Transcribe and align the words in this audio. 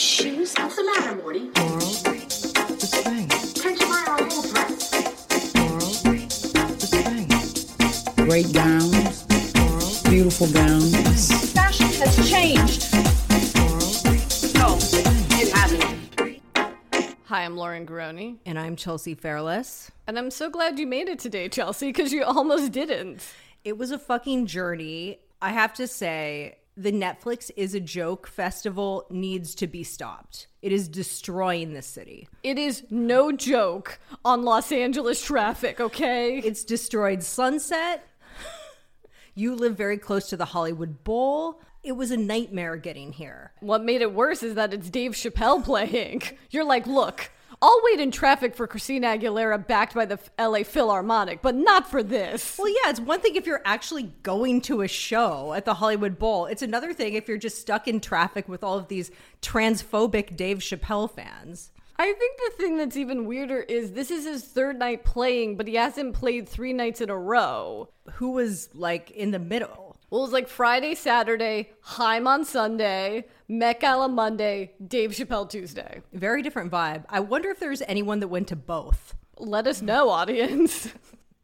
shoes? 0.00 0.54
What's 0.58 0.76
the 0.76 0.84
matter, 0.84 1.14
Morty? 1.16 1.50
Laurel, 1.56 1.78
the 1.78 2.86
spring. 2.86 3.28
Can't 3.28 3.80
you 3.80 3.86
buy 3.86 4.04
her 4.06 4.16
a 4.16 4.32
whole 4.32 4.42
dress? 4.42 4.92
Laurel, 5.54 5.80
the 6.74 6.86
spring. 6.86 8.26
Great 8.26 8.52
gowns. 8.52 9.26
Laurel, 9.56 10.10
beautiful 10.10 10.46
gowns. 10.52 11.52
Fashion 11.52 11.86
has 11.88 12.30
changed. 12.30 12.94
Laurel, 13.56 13.92
No, 14.54 14.78
it 15.38 15.52
hasn't. 15.52 17.20
Hi, 17.26 17.44
I'm 17.44 17.56
Lauren 17.56 17.86
Garroni, 17.86 18.38
And 18.46 18.58
I'm 18.58 18.76
Chelsea 18.76 19.14
Fairless. 19.14 19.90
and 20.06 20.18
I'm 20.18 20.30
so 20.30 20.48
glad 20.50 20.78
you 20.78 20.86
made 20.86 21.08
it 21.08 21.18
today, 21.18 21.48
Chelsea, 21.48 21.88
because 21.88 22.12
you 22.12 22.24
almost 22.24 22.72
didn't. 22.72 23.22
It 23.64 23.76
was 23.76 23.90
a 23.90 23.98
fucking 23.98 24.46
journey. 24.46 25.18
I 25.42 25.50
have 25.50 25.74
to 25.74 25.86
say, 25.86 26.56
the 26.76 26.92
Netflix 26.92 27.50
is 27.56 27.74
a 27.74 27.80
joke 27.80 28.26
festival 28.26 29.06
needs 29.10 29.54
to 29.56 29.66
be 29.66 29.82
stopped. 29.82 30.46
It 30.62 30.72
is 30.72 30.88
destroying 30.88 31.72
the 31.72 31.82
city. 31.82 32.28
It 32.42 32.58
is 32.58 32.84
no 32.90 33.32
joke 33.32 33.98
on 34.24 34.42
Los 34.44 34.72
Angeles 34.72 35.22
traffic, 35.22 35.80
okay? 35.80 36.38
It's 36.38 36.64
destroyed 36.64 37.22
Sunset. 37.22 38.06
You 39.34 39.54
live 39.54 39.76
very 39.76 39.96
close 39.96 40.28
to 40.30 40.36
the 40.36 40.46
Hollywood 40.46 41.04
Bowl. 41.04 41.60
It 41.82 41.92
was 41.92 42.10
a 42.10 42.16
nightmare 42.16 42.76
getting 42.76 43.12
here. 43.12 43.52
What 43.60 43.84
made 43.84 44.02
it 44.02 44.12
worse 44.12 44.42
is 44.42 44.54
that 44.54 44.74
it's 44.74 44.90
Dave 44.90 45.12
Chappelle 45.12 45.64
playing. 45.64 46.22
You're 46.50 46.64
like, 46.64 46.86
look, 46.86 47.30
I'll 47.62 47.80
wait 47.84 48.00
in 48.00 48.10
traffic 48.10 48.54
for 48.54 48.66
Christina 48.66 49.08
Aguilera 49.08 49.66
backed 49.66 49.94
by 49.94 50.06
the 50.06 50.18
LA 50.38 50.62
Philharmonic, 50.62 51.42
but 51.42 51.54
not 51.54 51.90
for 51.90 52.02
this. 52.02 52.56
Well, 52.56 52.68
yeah, 52.68 52.88
it's 52.88 53.00
one 53.00 53.20
thing 53.20 53.36
if 53.36 53.46
you're 53.46 53.60
actually 53.66 54.14
going 54.22 54.62
to 54.62 54.80
a 54.80 54.88
show 54.88 55.52
at 55.52 55.66
the 55.66 55.74
Hollywood 55.74 56.18
Bowl. 56.18 56.46
It's 56.46 56.62
another 56.62 56.94
thing 56.94 57.12
if 57.12 57.28
you're 57.28 57.36
just 57.36 57.60
stuck 57.60 57.86
in 57.86 58.00
traffic 58.00 58.48
with 58.48 58.64
all 58.64 58.78
of 58.78 58.88
these 58.88 59.10
transphobic 59.42 60.36
Dave 60.36 60.60
Chappelle 60.60 61.10
fans. 61.10 61.70
I 61.98 62.14
think 62.14 62.38
the 62.38 62.56
thing 62.56 62.78
that's 62.78 62.96
even 62.96 63.26
weirder 63.26 63.60
is 63.60 63.92
this 63.92 64.10
is 64.10 64.24
his 64.24 64.42
third 64.42 64.78
night 64.78 65.04
playing, 65.04 65.58
but 65.58 65.68
he 65.68 65.74
hasn't 65.74 66.14
played 66.14 66.48
three 66.48 66.72
nights 66.72 67.02
in 67.02 67.10
a 67.10 67.18
row. 67.18 67.90
Who 68.12 68.30
was 68.30 68.70
like 68.74 69.10
in 69.10 69.32
the 69.32 69.38
middle? 69.38 69.89
Well, 70.10 70.22
it 70.22 70.24
was 70.24 70.32
like 70.32 70.48
Friday, 70.48 70.96
Saturday, 70.96 71.70
Haim 71.82 72.26
on 72.26 72.44
Sunday, 72.44 73.26
Met 73.48 73.78
Gala 73.78 74.08
Monday, 74.08 74.72
Dave 74.84 75.12
Chappelle 75.12 75.48
Tuesday. 75.48 76.02
Very 76.12 76.42
different 76.42 76.72
vibe. 76.72 77.04
I 77.08 77.20
wonder 77.20 77.48
if 77.50 77.60
there's 77.60 77.80
anyone 77.82 78.18
that 78.20 78.28
went 78.28 78.48
to 78.48 78.56
both. 78.56 79.14
Let 79.38 79.68
us 79.68 79.80
know, 79.80 80.10
audience. 80.10 80.88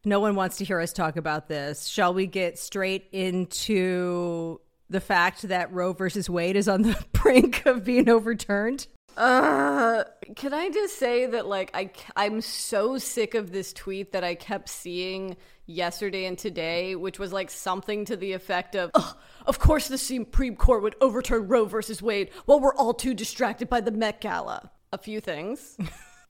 No 0.06 0.20
one 0.20 0.36
wants 0.36 0.58
to 0.58 0.64
hear 0.64 0.78
us 0.78 0.92
talk 0.92 1.16
about 1.16 1.48
this. 1.48 1.88
Shall 1.88 2.14
we 2.14 2.28
get 2.28 2.60
straight 2.60 3.08
into 3.10 4.60
the 4.88 5.00
fact 5.00 5.42
that 5.42 5.72
Roe 5.72 5.94
versus 5.94 6.30
Wade 6.30 6.54
is 6.54 6.68
on 6.68 6.82
the 6.82 7.04
brink 7.12 7.66
of 7.66 7.82
being 7.82 8.08
overturned? 8.08 8.86
Uh, 9.16 10.04
can 10.36 10.54
I 10.54 10.70
just 10.70 10.96
say 10.96 11.26
that 11.26 11.48
like 11.48 11.72
I 11.74 11.90
I'm 12.14 12.40
so 12.40 12.98
sick 12.98 13.34
of 13.34 13.50
this 13.50 13.72
tweet 13.72 14.12
that 14.12 14.22
I 14.22 14.36
kept 14.36 14.68
seeing 14.68 15.36
yesterday 15.66 16.24
and 16.26 16.38
today, 16.38 16.94
which 16.94 17.18
was 17.18 17.32
like 17.32 17.50
something 17.50 18.04
to 18.06 18.16
the 18.16 18.32
effect 18.32 18.74
of, 18.74 18.90
"Ugh, 18.94 19.16
"Of 19.46 19.58
course, 19.58 19.88
the 19.88 19.98
Supreme 19.98 20.56
Court 20.56 20.82
would 20.82 20.96
overturn 21.00 21.48
Roe 21.48 21.64
versus 21.64 22.00
Wade 22.00 22.30
while 22.44 22.60
we're 22.60 22.74
all 22.74 22.94
too 22.94 23.14
distracted 23.14 23.68
by 23.68 23.80
the 23.80 23.90
Met 23.90 24.20
Gala." 24.20 24.70
A 24.92 24.98
few 24.98 25.20
things. 25.20 25.76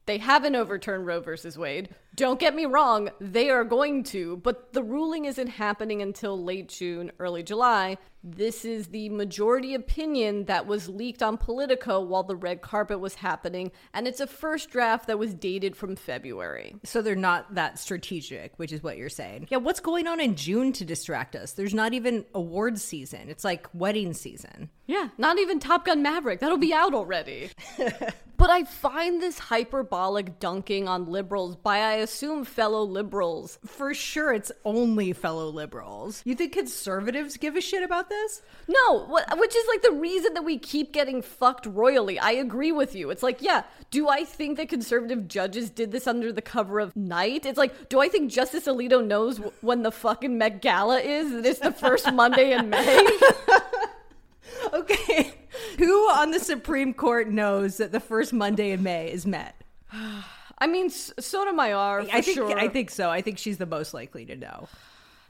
They 0.07 0.19
haven't 0.19 0.55
overturned 0.55 1.05
Roe 1.05 1.21
versus 1.21 1.59
Wade. 1.59 1.89
Don't 2.15 2.39
get 2.39 2.55
me 2.55 2.65
wrong, 2.65 3.11
they 3.21 3.51
are 3.51 3.65
going 3.65 4.05
to, 4.05 4.37
but 4.37 4.73
the 4.73 4.83
ruling 4.83 5.25
isn't 5.25 5.49
happening 5.49 6.01
until 6.01 6.43
late 6.43 6.69
June, 6.69 7.11
early 7.19 7.43
July. 7.43 7.99
This 8.29 8.65
is 8.65 8.89
the 8.89 9.09
majority 9.11 9.75
opinion 9.75 10.47
that 10.47 10.67
was 10.67 10.89
leaked 10.89 11.23
on 11.23 11.37
Politico 11.37 12.01
while 12.01 12.25
the 12.25 12.35
red 12.35 12.61
carpet 12.61 12.99
was 12.99 13.15
happening, 13.15 13.71
and 13.95 14.09
it's 14.09 14.19
a 14.19 14.27
first 14.27 14.69
draft 14.69 15.07
that 15.07 15.17
was 15.17 15.33
dated 15.33 15.77
from 15.77 15.95
February. 15.95 16.75
So 16.83 17.03
they're 17.03 17.15
not 17.15 17.55
that 17.55 17.79
strategic, 17.79 18.53
which 18.57 18.73
is 18.73 18.83
what 18.83 18.97
you're 18.97 19.09
saying. 19.09 19.47
Yeah, 19.49 19.59
what's 19.59 19.79
going 19.79 20.09
on 20.09 20.19
in 20.19 20.35
June 20.35 20.73
to 20.73 20.85
distract 20.85 21.37
us? 21.37 21.53
There's 21.53 21.73
not 21.73 21.95
even 21.95 22.25
awards 22.35 22.83
season. 22.83 23.29
It's 23.29 23.45
like 23.45 23.69
wedding 23.73 24.13
season. 24.13 24.71
Yeah, 24.87 25.09
not 25.19 25.39
even 25.39 25.61
Top 25.61 25.85
Gun 25.85 26.03
Maverick. 26.03 26.41
That'll 26.41 26.59
be 26.59 26.75
out 26.75 26.95
already. 26.95 27.51
but 28.37 28.51
I 28.51 28.65
find 28.65 29.23
this 29.23 29.39
hyperbolic 29.39 30.41
dunking 30.41 30.89
on 30.89 31.07
liberals 31.07 31.55
by, 31.55 31.79
I 31.79 31.95
assume, 31.95 32.45
fellow 32.45 32.83
liberals 32.83 33.59
For 33.65 33.95
sure, 33.95 34.33
it's 34.33 34.53
only 34.65 35.13
fellow 35.13 35.49
liberals. 35.49 36.23
You 36.25 36.35
think 36.35 36.53
conservatives 36.53 37.37
give 37.37 37.55
a 37.55 37.61
shit 37.61 37.85
about 37.85 38.09
this? 38.09 38.16
No, 38.69 39.05
what, 39.07 39.39
which 39.39 39.55
is 39.55 39.65
like 39.69 39.83
the 39.83 39.93
reason 39.93 40.35
that 40.35 40.43
we 40.45 40.59
keep 40.59 40.93
getting 40.93 41.23
fucked 41.23 41.67
royally. 41.67 42.19
I 42.19 42.33
agree 42.33 42.73
with 42.73 42.95
you. 42.95 43.11
It's 43.11 43.23
like, 43.23 43.41
yeah, 43.41 43.63
do 43.91 44.09
I 44.09 44.25
think 44.25 44.57
that 44.57 44.69
conservative 44.69 45.29
judges 45.29 45.71
did 45.71 45.93
this 45.93 46.07
under 46.07 46.33
the 46.33 46.43
cover 46.43 46.81
of 46.81 46.97
night? 46.97 47.47
It's 47.47 47.59
like, 47.59 47.89
do 47.89 48.01
I 48.01 48.09
think 48.09 48.33
Justice 48.33 48.67
Alito 48.67 49.05
knows 49.07 49.37
w- 49.37 49.53
when 49.61 49.83
the 49.83 49.93
fucking 49.93 50.37
Met 50.37 50.61
Gala 50.63 50.99
is? 50.99 51.31
That 51.31 51.47
it's 51.47 51.61
the 51.61 51.71
first 51.73 52.13
Monday 52.13 52.53
in 52.53 52.71
May? 52.71 53.19
Okay. 54.73 55.33
Who 55.79 55.95
on 56.11 56.31
the 56.31 56.41
Supreme 56.41 56.93
Court 56.95 57.29
knows 57.29 57.77
that 57.79 57.93
the 57.93 58.01
first 58.01 58.33
Monday 58.33 58.73
in 58.73 58.83
May 58.83 59.11
is 59.11 59.27
met? 59.27 59.55
I 60.59 60.67
mean, 60.67 60.87
S- 60.87 61.13
Sotomayor, 61.19 62.05
for 62.05 62.11
I 62.17 62.21
think 62.21 62.35
sure. 62.37 62.59
I 62.59 62.69
think 62.69 62.91
so. 62.91 63.11
I 63.11 63.21
think 63.21 63.39
she's 63.39 63.59
the 63.59 63.67
most 63.67 63.93
likely 63.95 64.25
to 64.27 64.37
know. 64.37 64.69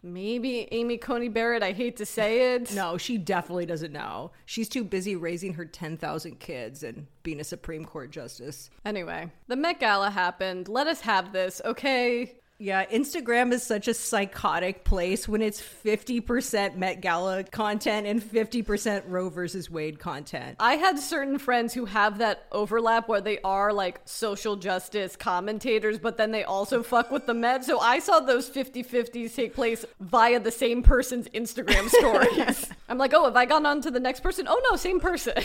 Maybe 0.07 0.69
Amy 0.71 0.99
Coney 0.99 1.29
Barrett. 1.29 1.65
I 1.65 1.73
hate 1.73 1.97
to 1.97 2.07
say 2.07 2.55
it. 2.55 2.73
No, 2.77 2.99
she 2.99 3.17
definitely 3.17 3.65
doesn't 3.67 3.93
know. 3.93 4.31
She's 4.45 4.69
too 4.69 4.85
busy 4.85 5.17
raising 5.17 5.55
her 5.55 5.65
10,000 5.65 6.39
kids 6.39 6.83
and 6.83 7.07
being 7.23 7.41
a 7.41 7.45
Supreme 7.45 7.85
Court 7.85 8.11
justice. 8.11 8.71
Anyway, 8.85 9.31
the 9.49 9.57
Met 9.57 9.81
Gala 9.81 10.11
happened. 10.11 10.69
Let 10.69 10.87
us 10.87 11.01
have 11.01 11.33
this, 11.33 11.61
okay? 11.65 12.35
Yeah, 12.59 12.87
Instagram 12.87 13.53
is 13.53 13.63
such 13.63 13.87
a 13.87 13.93
psychotic 13.93 14.83
place 14.83 15.29
when 15.29 15.43
it's 15.43 15.61
50% 15.61 16.77
Met 16.77 17.03
Gala 17.03 17.45
content 17.45 18.07
and 18.07 18.23
50% 18.23 19.03
Roe 19.09 19.29
versus 19.29 19.71
Wade 19.71 19.99
content. 19.99 20.57
I 20.59 20.77
had 20.77 20.99
certain 20.99 21.39
friends 21.39 21.75
who 21.75 21.85
have 21.85 22.19
that 22.19 22.47
overlap 22.53 23.09
where 23.09 23.21
they 23.21 23.39
are 23.43 23.75
like 23.75 24.01
social 24.07 24.57
justice 24.57 25.17
commentators, 25.17 25.99
but 25.99 26.17
then 26.17 26.31
they 26.31 26.45
also 26.45 26.83
fuck 26.83 27.11
with 27.11 27.27
the 27.27 27.35
Met. 27.35 27.63
So 27.63 27.79
I 27.79 27.99
saw 27.99 28.21
those 28.21 28.49
50 28.49 28.83
50s 28.83 29.35
take 29.35 29.55
place 29.55 29.85
via 30.01 30.41
the 30.41 30.51
same 30.51 30.83
person's 30.83 31.29
Instagram 31.29 31.91
stories. 31.91 32.71
I'm 32.89 32.97
like, 32.97 33.13
oh, 33.13 33.25
have 33.25 33.37
I 33.37 33.45
gone 33.45 33.67
on 33.67 33.83
to 33.83 33.91
the 33.91 34.01
next 34.01 34.21
person? 34.21 34.47
Oh 34.49 34.61
no, 34.71 34.77
same 34.77 34.99
person. 34.99 35.35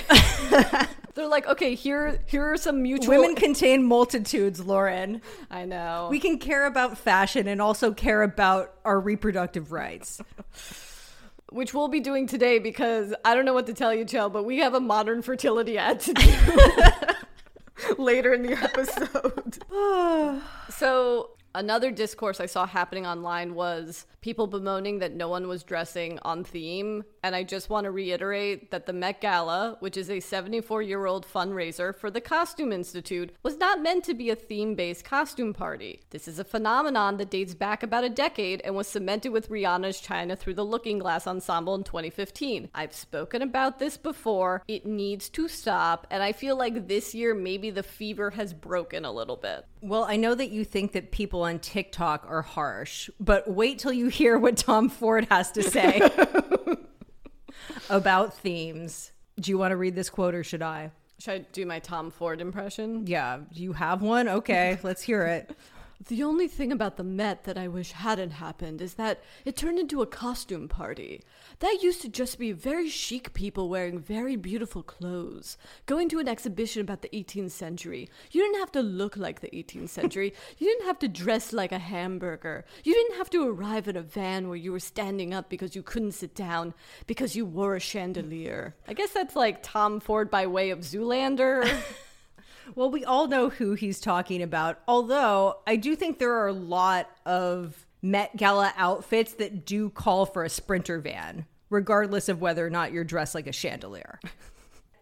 They're 1.14 1.28
like, 1.28 1.48
okay, 1.48 1.76
here 1.76 2.20
here 2.26 2.54
are 2.54 2.58
some 2.58 2.82
mutual 2.82 3.10
Women 3.10 3.36
contain 3.36 3.84
multitudes, 3.84 4.62
Lauren. 4.62 5.22
I 5.50 5.66
know. 5.66 6.08
We 6.10 6.20
can 6.20 6.38
care 6.38 6.66
about 6.66 6.98
fashion 7.02 7.48
and 7.48 7.62
also 7.62 7.94
care 7.94 8.24
about 8.24 8.74
our 8.86 9.00
reproductive 9.00 9.72
rights. 9.72 10.22
which 11.52 11.74
we'll 11.74 11.90
be 11.90 12.00
doing 12.00 12.28
today 12.28 12.60
because 12.60 13.14
I 13.26 13.36
don't 13.36 13.44
know 13.44 13.54
what 13.54 13.66
to 13.66 13.74
tell 13.74 13.94
you, 13.94 14.06
Chell, 14.06 14.30
but 14.30 14.44
we 14.44 14.60
have 14.60 14.74
a 14.74 14.80
modern 14.80 15.22
fertility 15.22 15.78
ad 15.78 16.00
to 16.00 16.14
do 16.14 16.32
later 17.98 18.34
in 18.34 18.44
the 18.44 18.54
episode. 18.54 19.62
so, 20.70 21.32
another 21.56 21.92
discourse 21.92 22.40
I 22.40 22.46
saw 22.46 22.66
happening 22.66 23.06
online 23.06 23.56
was 23.56 24.06
people 24.22 24.48
bemoaning 24.48 25.00
that 25.00 25.14
no 25.14 25.28
one 25.28 25.48
was 25.48 25.64
dressing 25.64 26.20
on 26.24 26.44
theme. 26.44 27.04
And 27.24 27.36
I 27.36 27.44
just 27.44 27.70
want 27.70 27.86
to 27.86 27.92
reiterate 27.92 28.72
that 28.72 28.86
the 28.86 28.94
Met 28.94 29.22
Gala, 29.22 29.78
which 29.80 29.98
is 29.98 30.10
a 30.10 30.20
74 30.20 30.82
year 30.82 31.06
old 31.06 31.26
fundraiser 31.26 31.96
for 31.96 32.10
the 32.10 32.22
Costume 32.22 32.72
Institute, 32.72 33.34
was 33.44 33.58
not 33.58 33.82
meant 33.82 34.04
to 34.06 34.14
be 34.14 34.30
a 34.30 34.36
theme 34.36 34.76
based 34.76 35.06
costume 35.06 35.54
party. 35.54 36.02
This 36.10 36.28
is 36.28 36.40
a 36.40 36.44
phenomenon 36.44 37.18
that 37.18 37.30
dates 37.30 37.54
back 37.54 37.84
about 37.84 38.04
a 38.04 38.10
decade 38.10 38.62
and 38.64 38.76
was 38.76 38.88
cemented 38.88 39.30
with 39.30 39.50
Rihanna's 39.50 40.00
China 40.00 40.36
Through 40.36 40.56
the 40.56 40.66
Looking 40.66 41.00
Glass 41.00 41.28
ensemble 41.28 41.76
in 41.76 41.84
2015. 41.84 42.70
I've 42.74 42.94
spoken 42.94 43.42
about 43.42 43.80
this 43.80 43.98
before. 43.98 44.64
It 44.68 44.86
needs 44.86 45.30
to 45.30 45.48
stop. 45.48 46.08
And 46.10 46.24
I 46.24 46.32
feel 46.32 46.58
like 46.58 46.88
this 46.88 47.14
year, 47.14 47.34
maybe 47.34 47.70
the 47.70 47.84
fever 47.84 48.32
has 48.32 48.54
broken 48.54 49.06
a 49.06 49.12
little 49.12 49.38
bit. 49.38 49.66
Well, 49.82 50.04
I 50.04 50.16
know 50.16 50.36
that 50.36 50.52
you 50.52 50.64
think 50.64 50.92
that 50.92 51.12
people 51.12 51.42
on 51.42 51.58
TikTok 51.58 52.26
are 52.28 52.44
harsh, 52.44 53.10
but 53.20 53.50
wait 53.50 53.80
till 53.80 53.92
you 53.92 54.10
hear 54.10 54.38
what 54.38 54.56
Tom 54.56 54.90
Ford 54.90 55.28
has 55.32 55.52
to 55.54 55.64
say 55.64 56.00
about 57.90 58.36
themes. 58.36 59.12
Do 59.40 59.50
you 59.50 59.58
want 59.58 59.72
to 59.72 59.78
read 59.78 59.96
this 59.96 60.10
quote 60.10 60.36
or 60.36 60.44
should 60.44 60.62
I? 60.62 60.92
Should 61.18 61.34
I 61.34 61.38
do 61.52 61.66
my 61.66 61.80
Tom 61.80 62.12
Ford 62.12 62.42
impression? 62.42 63.08
Yeah, 63.08 63.40
do 63.52 63.64
you 63.64 63.74
have 63.74 64.04
one? 64.04 64.30
Okay, 64.30 64.78
let's 64.84 65.02
hear 65.02 65.24
it. 65.24 65.56
The 66.08 66.24
only 66.24 66.48
thing 66.48 66.72
about 66.72 66.98
the 66.98 67.04
Met 67.04 67.44
that 67.44 67.60
I 67.60 67.68
wish 67.68 67.92
hadn't 67.92 68.32
happened 68.32 68.82
is 68.82 68.96
that 68.96 69.22
it 69.46 69.56
turned 69.56 69.78
into 69.78 70.02
a 70.02 70.08
costume 70.08 70.68
party. 70.68 71.22
That 71.60 71.84
used 71.84 72.02
to 72.02 72.10
just 72.10 72.40
be 72.40 72.54
very 72.54 72.90
chic 72.90 73.34
people 73.34 73.70
wearing 73.70 74.00
very 74.00 74.36
beautiful 74.36 74.82
clothes, 74.82 75.60
going 75.86 76.10
to 76.10 76.18
an 76.18 76.28
exhibition 76.28 76.82
about 76.82 77.04
the 77.04 77.10
18th 77.10 77.52
century. 77.52 78.10
You 78.32 78.42
didn't 78.42 78.62
have 78.62 78.72
to 78.72 78.82
look 78.82 79.16
like 79.16 79.42
the 79.42 79.50
18th 79.50 79.90
century. 80.00 80.34
You 80.58 80.68
didn't 80.68 80.88
have 80.88 80.98
to 81.00 81.08
dress 81.08 81.54
like 81.54 81.72
a 81.72 81.78
hamburger. 81.78 82.66
You 82.84 82.96
didn't 82.96 83.18
have 83.18 83.30
to 83.32 83.48
arrive 83.48 83.88
in 83.88 83.96
a 83.96 84.02
van 84.02 84.48
where 84.48 84.58
you 84.58 84.72
were 84.72 84.80
standing 84.80 85.36
up 85.36 85.50
because 85.50 85.76
you 85.76 85.84
couldn't 85.84 86.14
sit 86.14 86.34
down 86.34 86.74
because 87.06 87.36
you 87.36 87.46
wore 87.46 87.76
a 87.76 87.80
chandelier. 87.80 88.76
I 88.88 88.94
guess 88.94 89.12
that's 89.12 89.36
like 89.36 89.62
Tom 89.62 90.00
Ford 90.00 90.32
by 90.32 90.48
way 90.48 90.72
of 90.72 90.80
Zoolander. 90.80 91.70
Well, 92.76 92.92
we 92.92 93.04
all 93.06 93.28
know 93.28 93.50
who 93.50 93.74
he's 93.74 94.00
talking 94.00 94.42
about. 94.42 94.80
Although 94.88 95.58
I 95.68 95.76
do 95.76 95.96
think 95.96 96.20
there 96.20 96.34
are 96.34 96.48
a 96.48 96.54
lot 96.54 97.10
of 97.26 97.86
Met 98.02 98.36
Gala 98.36 98.74
outfits 98.78 99.34
that 99.34 99.66
do 99.66 99.90
call 99.90 100.26
for 100.26 100.44
a 100.44 100.50
sprinter 100.50 101.00
van, 101.00 101.46
regardless 101.70 102.30
of 102.30 102.42
whether 102.42 102.66
or 102.66 102.70
not 102.70 102.92
you're 102.92 103.04
dressed 103.04 103.36
like 103.36 103.48
a 103.48 103.54
chandelier. 103.54 104.20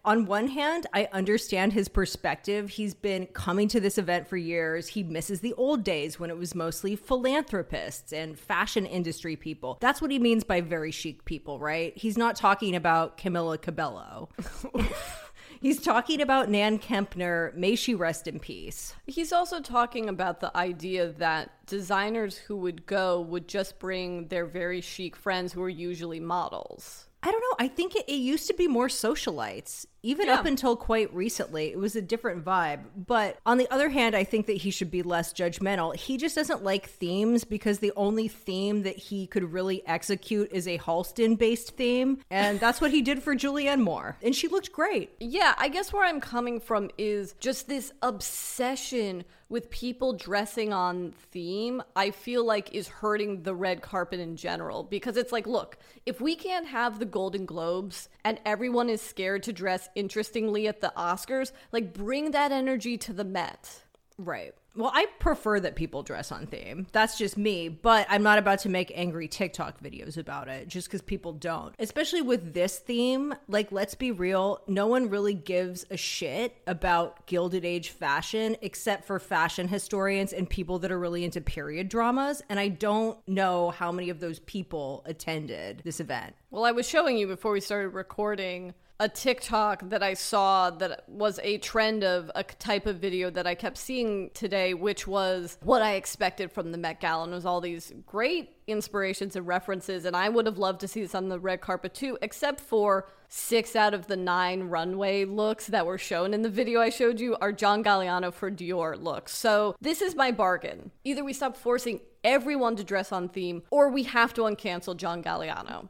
On 0.05 0.25
one 0.25 0.47
hand, 0.47 0.87
I 0.93 1.09
understand 1.11 1.73
his 1.73 1.89
perspective. 1.89 2.69
He's 2.69 2.93
been 2.93 3.27
coming 3.27 3.67
to 3.67 3.79
this 3.79 3.97
event 3.97 4.27
for 4.27 4.37
years. 4.37 4.87
He 4.87 5.03
misses 5.03 5.41
the 5.41 5.53
old 5.53 5.83
days 5.83 6.19
when 6.19 6.29
it 6.29 6.37
was 6.37 6.55
mostly 6.55 6.95
philanthropists 6.95 8.13
and 8.13 8.39
fashion 8.39 8.85
industry 8.85 9.35
people. 9.35 9.77
That's 9.81 10.01
what 10.01 10.09
he 10.09 10.17
means 10.17 10.43
by 10.43 10.61
very 10.61 10.91
chic 10.91 11.25
people, 11.25 11.59
right? 11.59 11.95
He's 11.97 12.17
not 12.17 12.37
talking 12.37 12.75
about 12.75 13.17
Camila 13.17 13.61
Cabello. 13.61 14.29
He's 15.61 15.81
talking 15.81 16.21
about 16.21 16.49
Nan 16.49 16.79
Kempner. 16.79 17.53
May 17.53 17.75
she 17.75 17.93
rest 17.93 18.27
in 18.27 18.39
peace. 18.39 18.95
He's 19.05 19.33
also 19.33 19.59
talking 19.59 20.07
about 20.07 20.39
the 20.39 20.55
idea 20.55 21.09
that 21.09 21.51
designers 21.65 22.37
who 22.37 22.55
would 22.57 22.85
go 22.85 23.19
would 23.19 23.47
just 23.47 23.77
bring 23.77 24.29
their 24.29 24.45
very 24.45 24.79
chic 24.79 25.17
friends 25.17 25.51
who 25.51 25.61
are 25.61 25.69
usually 25.69 26.21
models. 26.21 27.07
I 27.21 27.31
don't 27.31 27.41
know. 27.41 27.65
I 27.65 27.67
think 27.67 27.95
it, 27.97 28.05
it 28.07 28.15
used 28.15 28.47
to 28.47 28.53
be 28.53 28.69
more 28.69 28.87
socialites. 28.87 29.85
Even 30.01 30.27
Yeah. 30.27 30.35
up 30.35 30.45
until 30.45 30.75
quite 30.75 31.13
recently, 31.13 31.71
it 31.71 31.77
was 31.77 31.95
a 31.95 32.01
different 32.01 32.45
vibe. 32.45 32.85
But 32.95 33.37
on 33.45 33.57
the 33.57 33.67
other 33.69 33.89
hand, 33.89 34.15
I 34.15 34.23
think 34.23 34.45
that 34.47 34.57
he 34.57 34.71
should 34.71 34.89
be 34.89 35.03
less 35.03 35.33
judgmental. 35.33 35.95
He 35.95 36.17
just 36.17 36.35
doesn't 36.35 36.63
like 36.63 36.87
themes 36.89 37.43
because 37.43 37.79
the 37.79 37.91
only 37.95 38.27
theme 38.27 38.83
that 38.83 38.95
he 38.95 39.27
could 39.27 39.51
really 39.51 39.85
execute 39.85 40.49
is 40.51 40.67
a 40.67 40.77
Halston 40.77 41.37
based 41.37 41.75
theme. 41.75 42.19
And 42.31 42.59
that's 42.59 42.79
what 42.79 42.91
he 42.91 43.01
did 43.01 43.21
for 43.21 43.35
Julianne 43.35 43.81
Moore. 43.81 44.17
And 44.23 44.35
she 44.35 44.47
looked 44.47 44.71
great. 44.71 45.11
Yeah, 45.19 45.53
I 45.57 45.67
guess 45.67 45.91
where 45.91 46.05
I'm 46.05 46.21
coming 46.21 46.59
from 46.59 46.89
is 46.97 47.35
just 47.39 47.67
this 47.67 47.91
obsession 48.01 49.25
with 49.49 49.71
people 49.71 50.13
dressing 50.13 50.71
on 50.71 51.11
theme, 51.31 51.81
I 51.95 52.11
feel 52.11 52.45
like 52.45 52.71
is 52.71 52.87
hurting 52.87 53.41
the 53.41 53.55
red 53.55 53.81
carpet 53.81 54.19
in 54.19 54.35
general. 54.35 54.83
Because 54.83 55.17
it's 55.17 55.31
like, 55.31 55.47
look, 55.47 55.79
if 56.05 56.21
we 56.21 56.35
can't 56.35 56.67
have 56.67 56.99
the 56.99 57.05
Golden 57.05 57.45
Globes 57.47 58.09
and 58.23 58.39
everyone 58.45 58.89
is 58.89 59.01
scared 59.01 59.41
to 59.43 59.51
dress 59.53 59.88
interestingly 59.95 60.67
at 60.67 60.81
the 60.81 60.93
Oscars, 60.95 61.51
like 61.71 61.93
bring 61.93 62.31
that 62.31 62.51
energy 62.51 62.97
to 62.97 63.13
the 63.13 63.23
Met. 63.23 63.83
Right. 64.17 64.53
Well, 64.75 64.91
I 64.93 65.07
prefer 65.19 65.59
that 65.61 65.75
people 65.75 66.03
dress 66.03 66.31
on 66.31 66.45
theme. 66.45 66.87
That's 66.91 67.17
just 67.17 67.37
me, 67.37 67.69
but 67.69 68.05
I'm 68.09 68.21
not 68.21 68.37
about 68.37 68.59
to 68.59 68.69
make 68.69 68.91
angry 68.93 69.27
TikTok 69.27 69.81
videos 69.81 70.17
about 70.17 70.47
it 70.47 70.67
just 70.67 70.87
because 70.87 71.01
people 71.01 71.33
don't. 71.33 71.73
Especially 71.79 72.21
with 72.21 72.53
this 72.53 72.77
theme, 72.77 73.33
like, 73.47 73.71
let's 73.71 73.95
be 73.95 74.11
real, 74.11 74.61
no 74.67 74.87
one 74.87 75.09
really 75.09 75.33
gives 75.33 75.85
a 75.89 75.97
shit 75.97 76.55
about 76.67 77.25
Gilded 77.25 77.65
Age 77.65 77.89
fashion 77.89 78.57
except 78.61 79.05
for 79.05 79.19
fashion 79.19 79.67
historians 79.67 80.33
and 80.33 80.49
people 80.49 80.79
that 80.79 80.91
are 80.91 80.99
really 80.99 81.25
into 81.25 81.41
period 81.41 81.89
dramas. 81.89 82.41
And 82.47 82.59
I 82.59 82.67
don't 82.67 83.17
know 83.27 83.71
how 83.71 83.91
many 83.91 84.09
of 84.09 84.19
those 84.19 84.39
people 84.39 85.03
attended 85.05 85.81
this 85.83 85.99
event. 85.99 86.35
Well, 86.51 86.63
I 86.63 86.71
was 86.71 86.87
showing 86.87 87.17
you 87.17 87.27
before 87.27 87.51
we 87.51 87.61
started 87.61 87.89
recording 87.89 88.75
a 88.99 89.07
TikTok 89.07 89.89
that 89.89 90.03
I 90.03 90.13
saw 90.13 90.69
that 90.71 91.03
was 91.07 91.39
a 91.41 91.57
trend 91.59 92.03
of 92.03 92.29
a 92.35 92.43
type 92.43 92.85
of 92.85 92.97
video 92.97 93.29
that 93.29 93.47
I 93.47 93.55
kept 93.55 93.77
seeing 93.77 94.29
today, 94.33 94.73
which 94.73 95.07
was 95.07 95.57
what 95.61 95.81
I 95.81 95.93
expected 95.93 96.51
from 96.51 96.71
the 96.71 96.77
Met 96.77 96.99
Gala. 96.99 97.23
And 97.23 97.33
was 97.33 97.45
all 97.45 97.61
these 97.61 97.93
great 98.05 98.57
inspirations 98.67 99.37
and 99.37 99.47
references. 99.47 100.03
And 100.03 100.15
I 100.15 100.27
would 100.27 100.45
have 100.45 100.57
loved 100.57 100.81
to 100.81 100.87
see 100.87 101.01
this 101.01 101.15
on 101.15 101.29
the 101.29 101.39
red 101.39 101.61
carpet 101.61 101.93
too, 101.93 102.17
except 102.21 102.59
for 102.59 103.07
six 103.29 103.75
out 103.75 103.93
of 103.93 104.07
the 104.07 104.17
nine 104.17 104.63
runway 104.63 105.23
looks 105.23 105.67
that 105.67 105.85
were 105.85 105.97
shown 105.97 106.33
in 106.33 106.41
the 106.41 106.49
video 106.49 106.81
I 106.81 106.89
showed 106.89 107.19
you 107.19 107.37
are 107.39 107.51
John 107.53 107.83
Galliano 107.83 108.33
for 108.33 108.51
Dior 108.51 109.01
looks. 109.01 109.33
So 109.33 109.75
this 109.79 110.01
is 110.01 110.15
my 110.15 110.31
bargain. 110.31 110.91
Either 111.05 111.23
we 111.23 111.33
stop 111.33 111.55
forcing 111.55 112.01
everyone 112.23 112.75
to 112.75 112.83
dress 112.83 113.11
on 113.11 113.29
theme, 113.29 113.63
or 113.71 113.89
we 113.89 114.03
have 114.03 114.33
to 114.33 114.41
uncancel 114.41 114.97
John 114.97 115.23
Galliano. 115.23 115.87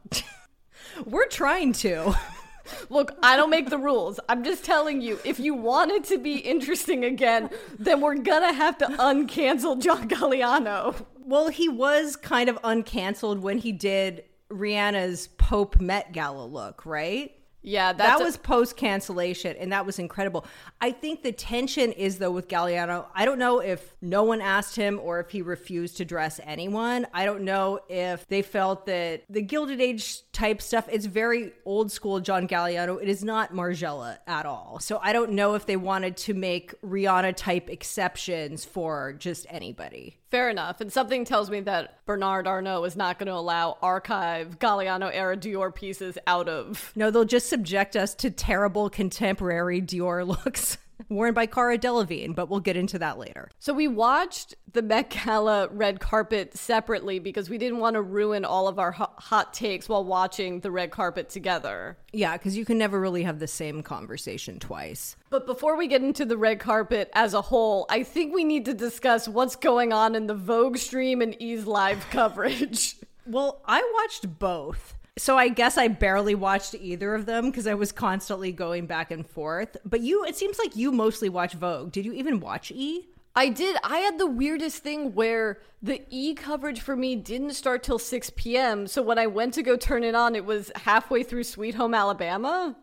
We're 1.04 1.28
trying 1.28 1.72
to. 1.74 2.14
Look, 2.88 3.16
I 3.22 3.36
don't 3.36 3.50
make 3.50 3.70
the 3.70 3.78
rules. 3.78 4.20
I'm 4.28 4.44
just 4.44 4.64
telling 4.64 5.00
you, 5.00 5.18
if 5.24 5.38
you 5.40 5.54
want 5.54 5.90
it 5.90 6.04
to 6.04 6.18
be 6.18 6.36
interesting 6.36 7.04
again, 7.04 7.50
then 7.78 8.00
we're 8.00 8.16
gonna 8.16 8.52
have 8.52 8.78
to 8.78 8.86
uncancel 8.86 9.80
John 9.80 10.08
Galliano. 10.08 11.06
Well, 11.24 11.48
he 11.48 11.68
was 11.68 12.16
kind 12.16 12.48
of 12.48 12.60
uncanceled 12.62 13.40
when 13.40 13.58
he 13.58 13.72
did 13.72 14.24
Rihanna's 14.50 15.28
Pope 15.28 15.80
Met 15.80 16.12
Gala 16.12 16.44
look, 16.44 16.84
right? 16.84 17.32
Yeah, 17.62 17.92
that's 17.92 18.12
that 18.12 18.20
a- 18.20 18.24
was 18.24 18.36
post 18.36 18.76
cancellation, 18.76 19.56
and 19.58 19.72
that 19.72 19.84
was 19.84 19.98
incredible. 19.98 20.46
I 20.80 20.92
think 20.92 21.22
the 21.22 21.32
tension 21.32 21.92
is 21.92 22.18
though 22.18 22.30
with 22.30 22.48
Galliano. 22.48 23.06
I 23.14 23.24
don't 23.24 23.38
know 23.38 23.60
if 23.60 23.94
no 24.00 24.24
one 24.24 24.40
asked 24.40 24.76
him 24.76 24.98
or 25.02 25.20
if 25.20 25.30
he 25.30 25.42
refused 25.42 25.98
to 25.98 26.04
dress 26.04 26.40
anyone. 26.44 27.06
I 27.12 27.24
don't 27.24 27.42
know 27.42 27.80
if 27.88 28.26
they 28.28 28.42
felt 28.42 28.86
that 28.86 29.24
the 29.28 29.42
Gilded 29.42 29.80
Age 29.80 30.30
type 30.32 30.62
stuff. 30.62 30.88
It's 30.90 31.06
very 31.06 31.52
old 31.64 31.92
school 31.92 32.20
John 32.20 32.48
Galliano. 32.48 33.00
It 33.00 33.08
is 33.08 33.22
not 33.22 33.52
Margiela 33.52 34.18
at 34.26 34.46
all. 34.46 34.78
So 34.80 34.98
I 35.02 35.12
don't 35.12 35.32
know 35.32 35.54
if 35.54 35.66
they 35.66 35.76
wanted 35.76 36.16
to 36.18 36.34
make 36.34 36.80
Rihanna 36.82 37.36
type 37.36 37.68
exceptions 37.68 38.64
for 38.64 39.12
just 39.12 39.46
anybody. 39.50 40.19
Fair 40.30 40.48
enough. 40.48 40.80
And 40.80 40.92
something 40.92 41.24
tells 41.24 41.50
me 41.50 41.60
that 41.60 42.04
Bernard 42.06 42.46
Arnault 42.46 42.84
is 42.84 42.96
not 42.96 43.18
going 43.18 43.26
to 43.26 43.34
allow 43.34 43.76
archive 43.82 44.58
Galliano 44.58 45.10
era 45.12 45.36
Dior 45.36 45.74
pieces 45.74 46.16
out 46.26 46.48
of. 46.48 46.92
No, 46.94 47.10
they'll 47.10 47.24
just 47.24 47.48
subject 47.48 47.96
us 47.96 48.14
to 48.16 48.30
terrible 48.30 48.88
contemporary 48.88 49.82
Dior 49.82 50.26
looks 50.26 50.78
worn 51.08 51.34
by 51.34 51.46
Cara 51.46 51.78
Delevingne, 51.78 52.34
but 52.34 52.48
we'll 52.48 52.60
get 52.60 52.76
into 52.76 52.98
that 52.98 53.18
later. 53.18 53.48
So 53.58 53.72
we 53.72 53.88
watched 53.88 54.54
the 54.72 54.82
Met 54.82 55.10
Gala 55.10 55.68
red 55.68 56.00
carpet 56.00 56.56
separately 56.56 57.18
because 57.18 57.50
we 57.50 57.58
didn't 57.58 57.78
want 57.78 57.94
to 57.94 58.02
ruin 58.02 58.44
all 58.44 58.68
of 58.68 58.78
our 58.78 58.92
hot 58.92 59.52
takes 59.52 59.88
while 59.88 60.04
watching 60.04 60.60
the 60.60 60.70
red 60.70 60.90
carpet 60.90 61.28
together. 61.28 61.96
Yeah, 62.12 62.36
because 62.36 62.56
you 62.56 62.64
can 62.64 62.78
never 62.78 63.00
really 63.00 63.22
have 63.22 63.38
the 63.38 63.46
same 63.46 63.82
conversation 63.82 64.58
twice. 64.58 65.16
But 65.30 65.46
before 65.46 65.76
we 65.76 65.86
get 65.86 66.02
into 66.02 66.24
the 66.24 66.36
red 66.36 66.60
carpet 66.60 67.10
as 67.14 67.34
a 67.34 67.42
whole, 67.42 67.86
I 67.88 68.02
think 68.02 68.34
we 68.34 68.44
need 68.44 68.64
to 68.66 68.74
discuss 68.74 69.28
what's 69.28 69.56
going 69.56 69.92
on 69.92 70.14
in 70.14 70.26
the 70.26 70.34
Vogue 70.34 70.76
stream 70.76 71.20
and 71.22 71.40
E's 71.40 71.66
live 71.66 72.08
coverage. 72.10 72.96
Well, 73.26 73.62
I 73.64 73.80
watched 73.94 74.40
both. 74.40 74.96
So 75.18 75.36
I 75.36 75.48
guess 75.48 75.76
I 75.76 75.88
barely 75.88 76.34
watched 76.34 76.74
either 76.74 77.14
of 77.14 77.26
them 77.26 77.46
because 77.46 77.66
I 77.66 77.74
was 77.74 77.92
constantly 77.92 78.52
going 78.52 78.86
back 78.86 79.10
and 79.10 79.26
forth. 79.26 79.76
But 79.84 80.00
you, 80.00 80.24
it 80.24 80.36
seems 80.36 80.58
like 80.58 80.76
you 80.76 80.92
mostly 80.92 81.28
watch 81.28 81.54
Vogue. 81.54 81.92
Did 81.92 82.04
you 82.04 82.12
even 82.12 82.40
watch 82.40 82.70
E? 82.70 83.08
I 83.34 83.48
did. 83.48 83.76
I 83.84 83.98
had 83.98 84.18
the 84.18 84.26
weirdest 84.26 84.82
thing 84.82 85.14
where 85.14 85.60
the 85.82 86.02
E 86.10 86.34
coverage 86.34 86.80
for 86.80 86.96
me 86.96 87.16
didn't 87.16 87.54
start 87.54 87.82
till 87.82 87.98
6 87.98 88.30
p.m. 88.36 88.86
So 88.86 89.02
when 89.02 89.18
I 89.18 89.26
went 89.26 89.54
to 89.54 89.62
go 89.62 89.76
turn 89.76 90.02
it 90.04 90.14
on, 90.14 90.34
it 90.34 90.44
was 90.44 90.72
halfway 90.74 91.22
through 91.22 91.44
Sweet 91.44 91.76
Home 91.76 91.94
Alabama. 91.94 92.76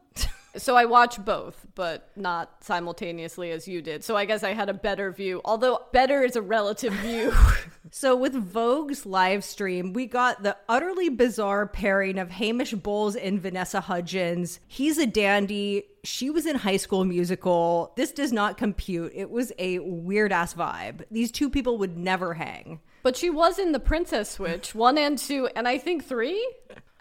So 0.56 0.76
I 0.76 0.86
watched 0.86 1.24
both, 1.24 1.66
but 1.76 2.10
not 2.16 2.64
simultaneously 2.64 3.52
as 3.52 3.68
you 3.68 3.82
did. 3.82 4.04
So 4.04 4.16
I 4.16 4.26
guess 4.26 4.44
I 4.44 4.54
had 4.54 4.70
a 4.70 4.74
better 4.74 5.12
view, 5.12 5.42
although 5.46 5.82
better 5.92 6.24
is 6.24 6.36
a 6.36 6.42
relative 6.42 6.94
view. 7.02 7.34
So 7.92 8.16
with 8.16 8.34
Vogue's 8.34 9.06
live 9.06 9.44
stream, 9.44 9.94
we 9.94 10.06
got 10.06 10.44
the 10.44 10.58
utterly 10.68 11.10
bizarre 11.10 11.68
pairing 11.68 12.18
of 12.18 12.32
Hamish 12.32 12.74
Bowles 12.74 13.16
and 13.16 13.42
Vanessa 13.42 13.82
Hudgens. 13.82 14.60
He's 14.68 14.98
a 14.98 15.08
dandy. 15.08 15.84
She 16.04 16.30
was 16.30 16.46
in 16.46 16.56
High 16.56 16.78
School 16.78 17.06
Musical. 17.06 17.94
This 17.96 18.12
does 18.12 18.32
not 18.32 18.58
compute. 18.58 19.12
It 19.16 19.30
was 19.30 19.52
a 19.60 19.80
weird 19.80 20.32
ass 20.32 20.54
vibe. 20.54 21.04
These 21.12 21.32
two 21.32 21.50
people 21.50 21.78
would 21.78 21.98
never 21.98 22.34
hang. 22.34 22.80
But 23.04 23.16
she 23.16 23.30
was 23.30 23.58
in 23.60 23.72
the 23.72 23.80
Princess 23.80 24.32
Switch, 24.32 24.76
one 24.76 24.98
and 24.98 25.18
two, 25.18 25.48
and 25.56 25.68
I 25.68 25.78
think 25.78 26.06
three. 26.06 26.46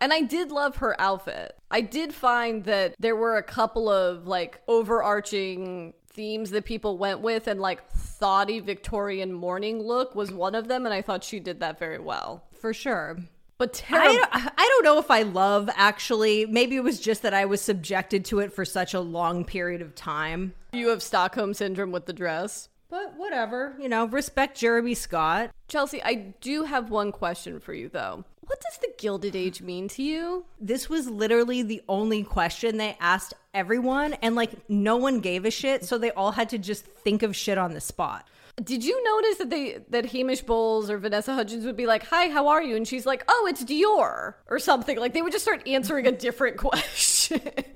And 0.00 0.12
I 0.12 0.20
did 0.22 0.50
love 0.50 0.76
her 0.76 1.00
outfit. 1.00 1.56
I 1.70 1.80
did 1.80 2.14
find 2.14 2.64
that 2.64 2.94
there 2.98 3.16
were 3.16 3.36
a 3.36 3.42
couple 3.42 3.88
of 3.88 4.26
like 4.26 4.60
overarching 4.68 5.94
themes 6.08 6.50
that 6.50 6.64
people 6.64 6.98
went 6.98 7.20
with, 7.20 7.46
and 7.46 7.60
like 7.60 7.88
thoughty 7.90 8.60
Victorian 8.60 9.32
mourning 9.32 9.82
look 9.82 10.14
was 10.14 10.32
one 10.32 10.54
of 10.54 10.68
them, 10.68 10.86
and 10.86 10.94
I 10.94 11.02
thought 11.02 11.24
she 11.24 11.40
did 11.40 11.60
that 11.60 11.78
very 11.78 11.98
well. 11.98 12.44
For 12.60 12.72
sure. 12.72 13.18
But 13.58 13.82
I 13.90 13.94
terrible. 13.94 14.14
don't, 14.32 14.52
I 14.58 14.68
don't 14.68 14.84
know 14.84 14.98
if 14.98 15.10
I 15.10 15.22
love 15.22 15.70
actually. 15.74 16.46
Maybe 16.46 16.76
it 16.76 16.84
was 16.84 17.00
just 17.00 17.22
that 17.22 17.32
I 17.32 17.46
was 17.46 17.62
subjected 17.62 18.24
to 18.26 18.40
it 18.40 18.52
for 18.52 18.64
such 18.64 18.92
a 18.92 19.00
long 19.00 19.44
period 19.44 19.80
of 19.80 19.94
time. 19.94 20.54
You 20.72 20.88
have 20.88 21.02
Stockholm 21.02 21.54
syndrome 21.54 21.90
with 21.90 22.04
the 22.06 22.12
dress. 22.12 22.68
But 22.88 23.14
whatever, 23.16 23.74
you 23.80 23.88
know, 23.88 24.04
respect 24.06 24.56
Jeremy 24.56 24.94
Scott. 24.94 25.50
Chelsea, 25.68 26.02
I 26.02 26.34
do 26.40 26.64
have 26.64 26.90
one 26.90 27.12
question 27.12 27.58
for 27.58 27.74
you 27.74 27.88
though. 27.88 28.24
What 28.46 28.60
does 28.60 28.78
the 28.78 28.92
Gilded 28.96 29.34
Age 29.34 29.60
mean 29.60 29.88
to 29.88 30.02
you? 30.02 30.44
This 30.60 30.88
was 30.88 31.10
literally 31.10 31.62
the 31.62 31.82
only 31.88 32.22
question 32.22 32.76
they 32.76 32.96
asked 33.00 33.34
everyone, 33.52 34.14
and 34.14 34.36
like 34.36 34.52
no 34.68 34.96
one 34.96 35.20
gave 35.20 35.44
a 35.44 35.50
shit, 35.50 35.84
so 35.84 35.98
they 35.98 36.12
all 36.12 36.32
had 36.32 36.48
to 36.50 36.58
just 36.58 36.84
think 36.84 37.22
of 37.22 37.34
shit 37.34 37.58
on 37.58 37.72
the 37.72 37.80
spot. 37.80 38.28
Did 38.62 38.84
you 38.84 39.02
notice 39.04 39.38
that 39.38 39.50
they 39.50 39.78
that 39.90 40.06
Hamish 40.06 40.42
Bowles 40.42 40.90
or 40.90 40.98
Vanessa 40.98 41.34
Hudgens 41.34 41.66
would 41.66 41.76
be 41.76 41.86
like, 41.86 42.06
"Hi, 42.06 42.28
how 42.28 42.46
are 42.48 42.62
you?" 42.62 42.76
and 42.76 42.86
she's 42.86 43.04
like, 43.04 43.24
"Oh, 43.28 43.46
it's 43.50 43.64
Dior" 43.64 44.34
or 44.48 44.58
something. 44.58 44.96
Like 44.96 45.12
they 45.12 45.22
would 45.22 45.32
just 45.32 45.44
start 45.44 45.66
answering 45.66 46.06
a 46.06 46.12
different 46.12 46.56
question. 46.58 47.40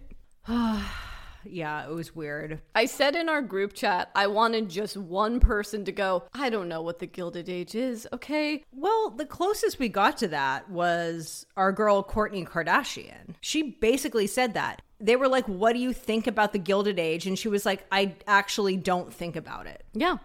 Yeah, 1.45 1.85
it 1.85 1.93
was 1.93 2.15
weird. 2.15 2.61
I 2.75 2.87
said 2.87 3.17
in 3.17 3.29
our 3.29 3.43
group 3.43 3.75
chat, 3.75 4.11
I 4.15 4.27
wanted 4.27 4.69
just 4.69 4.97
one 4.97 5.41
person 5.41 5.85
to 5.85 5.93
go, 5.93 6.25
I 6.35 6.51
don't 6.51 6.69
know 6.69 6.83
what 6.83 6.99
the 6.99 7.07
Gilded 7.07 7.49
Age 7.49 7.75
is, 7.75 8.07
okay? 8.13 8.65
Well, 8.73 9.11
the 9.11 9.27
closest 9.27 9.79
we 9.79 9.89
got 9.89 10.17
to 10.19 10.29
that 10.29 10.71
was 10.71 11.47
our 11.57 11.73
girl 11.73 12.03
Kourtney 12.05 12.47
Kardashian. 12.47 13.35
She 13.41 13.63
basically 13.81 14.27
said 14.27 14.55
that. 14.55 14.83
They 15.01 15.17
were 15.17 15.29
like, 15.29 15.47
What 15.49 15.73
do 15.73 15.79
you 15.79 15.93
think 15.93 16.27
about 16.27 16.53
the 16.53 16.59
Gilded 16.59 16.99
Age? 16.99 17.27
And 17.27 17.39
she 17.39 17.49
was 17.49 17.65
like, 17.65 17.87
I 17.91 18.17
actually 18.27 18.77
don't 18.77 19.13
think 19.13 19.35
about 19.37 19.67
it. 19.67 19.85
Yeah. 19.95 20.19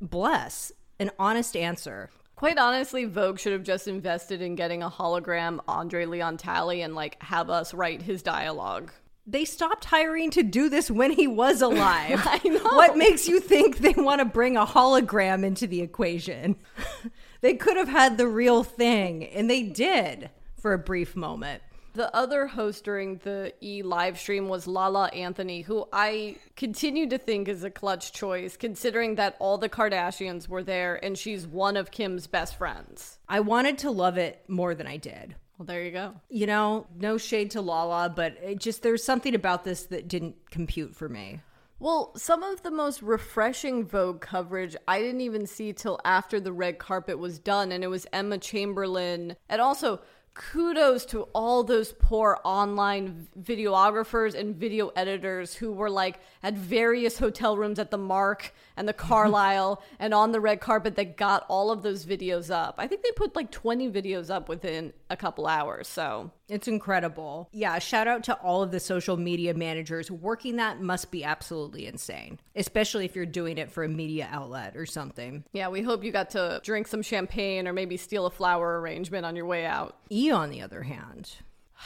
Bless. 0.00 0.72
An 0.98 1.10
honest 1.18 1.54
answer. 1.54 2.10
Quite 2.36 2.58
honestly, 2.58 3.06
Vogue 3.06 3.38
should 3.38 3.54
have 3.54 3.62
just 3.62 3.88
invested 3.88 4.42
in 4.42 4.56
getting 4.56 4.82
a 4.82 4.90
hologram 4.90 5.58
Andre 5.66 6.04
Leon 6.04 6.36
Talley 6.36 6.82
and 6.82 6.94
like 6.94 7.22
have 7.22 7.48
us 7.48 7.72
write 7.72 8.02
his 8.02 8.22
dialogue. 8.22 8.92
They 9.26 9.44
stopped 9.44 9.86
hiring 9.86 10.30
to 10.30 10.44
do 10.44 10.68
this 10.68 10.90
when 10.90 11.10
he 11.10 11.26
was 11.26 11.60
alive. 11.60 12.22
I 12.24 12.40
know. 12.48 12.76
What 12.76 12.96
makes 12.96 13.26
you 13.26 13.40
think 13.40 13.78
they 13.78 13.94
want 13.96 14.20
to 14.20 14.24
bring 14.24 14.56
a 14.56 14.64
hologram 14.64 15.44
into 15.44 15.66
the 15.66 15.80
equation? 15.80 16.56
they 17.40 17.54
could 17.54 17.76
have 17.76 17.88
had 17.88 18.18
the 18.18 18.28
real 18.28 18.62
thing, 18.62 19.24
and 19.24 19.50
they 19.50 19.64
did 19.64 20.30
for 20.60 20.72
a 20.72 20.78
brief 20.78 21.16
moment. 21.16 21.62
The 21.94 22.14
other 22.14 22.46
host 22.46 22.84
during 22.84 23.16
the 23.24 23.54
E 23.62 23.82
live 23.82 24.18
stream 24.18 24.48
was 24.48 24.66
Lala 24.66 25.06
Anthony, 25.14 25.62
who 25.62 25.88
I 25.94 26.36
continue 26.54 27.08
to 27.08 27.16
think 27.16 27.48
is 27.48 27.64
a 27.64 27.70
clutch 27.70 28.12
choice, 28.12 28.54
considering 28.54 29.14
that 29.14 29.34
all 29.38 29.56
the 29.56 29.70
Kardashians 29.70 30.46
were 30.46 30.62
there 30.62 31.02
and 31.02 31.16
she's 31.16 31.46
one 31.46 31.74
of 31.74 31.90
Kim's 31.90 32.26
best 32.26 32.58
friends. 32.58 33.18
I 33.30 33.40
wanted 33.40 33.78
to 33.78 33.90
love 33.90 34.18
it 34.18 34.44
more 34.46 34.74
than 34.74 34.86
I 34.86 34.98
did. 34.98 35.36
Well, 35.58 35.66
there 35.66 35.82
you 35.82 35.90
go. 35.90 36.14
You 36.28 36.46
know, 36.46 36.86
no 36.94 37.16
shade 37.16 37.52
to 37.52 37.60
Lala, 37.60 38.12
but 38.14 38.36
it 38.42 38.58
just 38.60 38.82
there's 38.82 39.02
something 39.02 39.34
about 39.34 39.64
this 39.64 39.84
that 39.84 40.06
didn't 40.06 40.50
compute 40.50 40.94
for 40.94 41.08
me. 41.08 41.40
Well, 41.78 42.12
some 42.16 42.42
of 42.42 42.62
the 42.62 42.70
most 42.70 43.02
refreshing 43.02 43.84
Vogue 43.84 44.20
coverage 44.20 44.76
I 44.88 44.98
didn't 45.00 45.20
even 45.20 45.46
see 45.46 45.72
till 45.72 45.98
after 46.04 46.40
the 46.40 46.52
red 46.52 46.78
carpet 46.78 47.18
was 47.18 47.38
done, 47.38 47.70
and 47.70 47.84
it 47.84 47.88
was 47.88 48.06
Emma 48.12 48.38
Chamberlain. 48.38 49.36
And 49.48 49.60
also, 49.60 50.00
kudos 50.32 51.04
to 51.06 51.22
all 51.34 51.64
those 51.64 51.92
poor 51.98 52.38
online 52.44 53.28
videographers 53.40 54.34
and 54.34 54.56
video 54.56 54.88
editors 54.88 55.54
who 55.54 55.72
were 55.72 55.90
like 55.90 56.20
at 56.42 56.54
various 56.54 57.18
hotel 57.18 57.56
rooms 57.56 57.78
at 57.78 57.90
the 57.90 57.98
Mark 57.98 58.54
and 58.76 58.86
the 58.88 58.92
Carlisle 58.92 59.82
and 59.98 60.12
on 60.12 60.32
the 60.32 60.40
red 60.40 60.60
carpet 60.60 60.96
that 60.96 61.16
got 61.16 61.44
all 61.48 61.70
of 61.70 61.82
those 61.82 62.04
videos 62.04 62.50
up. 62.50 62.74
I 62.78 62.86
think 62.86 63.02
they 63.02 63.10
put 63.12 63.34
like 63.34 63.50
20 63.50 63.90
videos 63.90 64.30
up 64.30 64.48
within 64.48 64.92
a 65.10 65.16
couple 65.16 65.46
hours. 65.46 65.88
So 65.88 66.30
It's 66.48 66.68
incredible. 66.68 67.48
Yeah, 67.52 67.78
shout 67.78 68.06
out 68.06 68.24
to 68.24 68.34
all 68.34 68.62
of 68.62 68.70
the 68.70 68.80
social 68.80 69.16
media 69.16 69.54
managers. 69.54 70.10
Working 70.10 70.56
that 70.56 70.80
must 70.80 71.10
be 71.10 71.24
absolutely 71.24 71.86
insane, 71.86 72.38
especially 72.54 73.04
if 73.04 73.16
you're 73.16 73.26
doing 73.26 73.58
it 73.58 73.70
for 73.70 73.84
a 73.84 73.88
media 73.88 74.28
outlet 74.30 74.76
or 74.76 74.86
something. 74.86 75.44
Yeah, 75.52 75.68
we 75.68 75.82
hope 75.82 76.04
you 76.04 76.12
got 76.12 76.30
to 76.30 76.60
drink 76.62 76.86
some 76.86 77.02
champagne 77.02 77.66
or 77.66 77.72
maybe 77.72 77.96
steal 77.96 78.26
a 78.26 78.30
flower 78.30 78.80
arrangement 78.80 79.24
on 79.24 79.36
your 79.36 79.46
way 79.46 79.64
out. 79.66 79.96
E, 80.10 80.30
on 80.30 80.50
the 80.50 80.62
other 80.62 80.82
hand. 80.82 81.36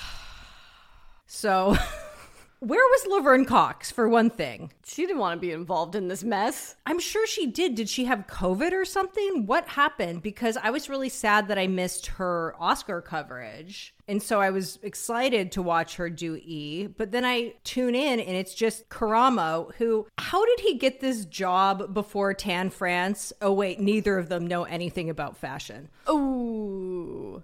So, 1.32 1.76
where 2.60 2.78
was 2.78 3.06
Laverne 3.06 3.46
Cox, 3.46 3.90
for 3.90 4.08
one 4.08 4.28
thing? 4.28 4.70
She 4.84 5.06
didn't 5.06 5.18
want 5.18 5.36
to 5.36 5.40
be 5.40 5.52
involved 5.52 5.94
in 5.94 6.08
this 6.08 6.22
mess. 6.22 6.76
I'm 6.84 7.00
sure 7.00 7.26
she 7.26 7.46
did. 7.46 7.74
Did 7.74 7.88
she 7.88 8.04
have 8.04 8.26
COVID 8.26 8.72
or 8.72 8.84
something? 8.84 9.46
What 9.46 9.66
happened? 9.66 10.22
Because 10.22 10.58
I 10.58 10.70
was 10.70 10.90
really 10.90 11.08
sad 11.08 11.48
that 11.48 11.58
I 11.58 11.66
missed 11.66 12.06
her 12.06 12.54
Oscar 12.60 13.00
coverage. 13.00 13.94
And 14.06 14.22
so 14.22 14.40
I 14.40 14.50
was 14.50 14.78
excited 14.82 15.52
to 15.52 15.62
watch 15.62 15.96
her 15.96 16.10
do 16.10 16.36
E. 16.36 16.86
But 16.86 17.12
then 17.12 17.24
I 17.24 17.54
tune 17.64 17.94
in 17.94 18.20
and 18.20 18.36
it's 18.36 18.54
just 18.54 18.88
Karamo, 18.90 19.74
who, 19.76 20.06
how 20.18 20.44
did 20.44 20.60
he 20.60 20.74
get 20.74 21.00
this 21.00 21.24
job 21.24 21.94
before 21.94 22.34
Tan 22.34 22.68
France? 22.68 23.32
Oh, 23.40 23.52
wait, 23.52 23.80
neither 23.80 24.18
of 24.18 24.28
them 24.28 24.46
know 24.46 24.64
anything 24.64 25.08
about 25.08 25.36
fashion. 25.36 25.88
Ooh. 26.10 27.42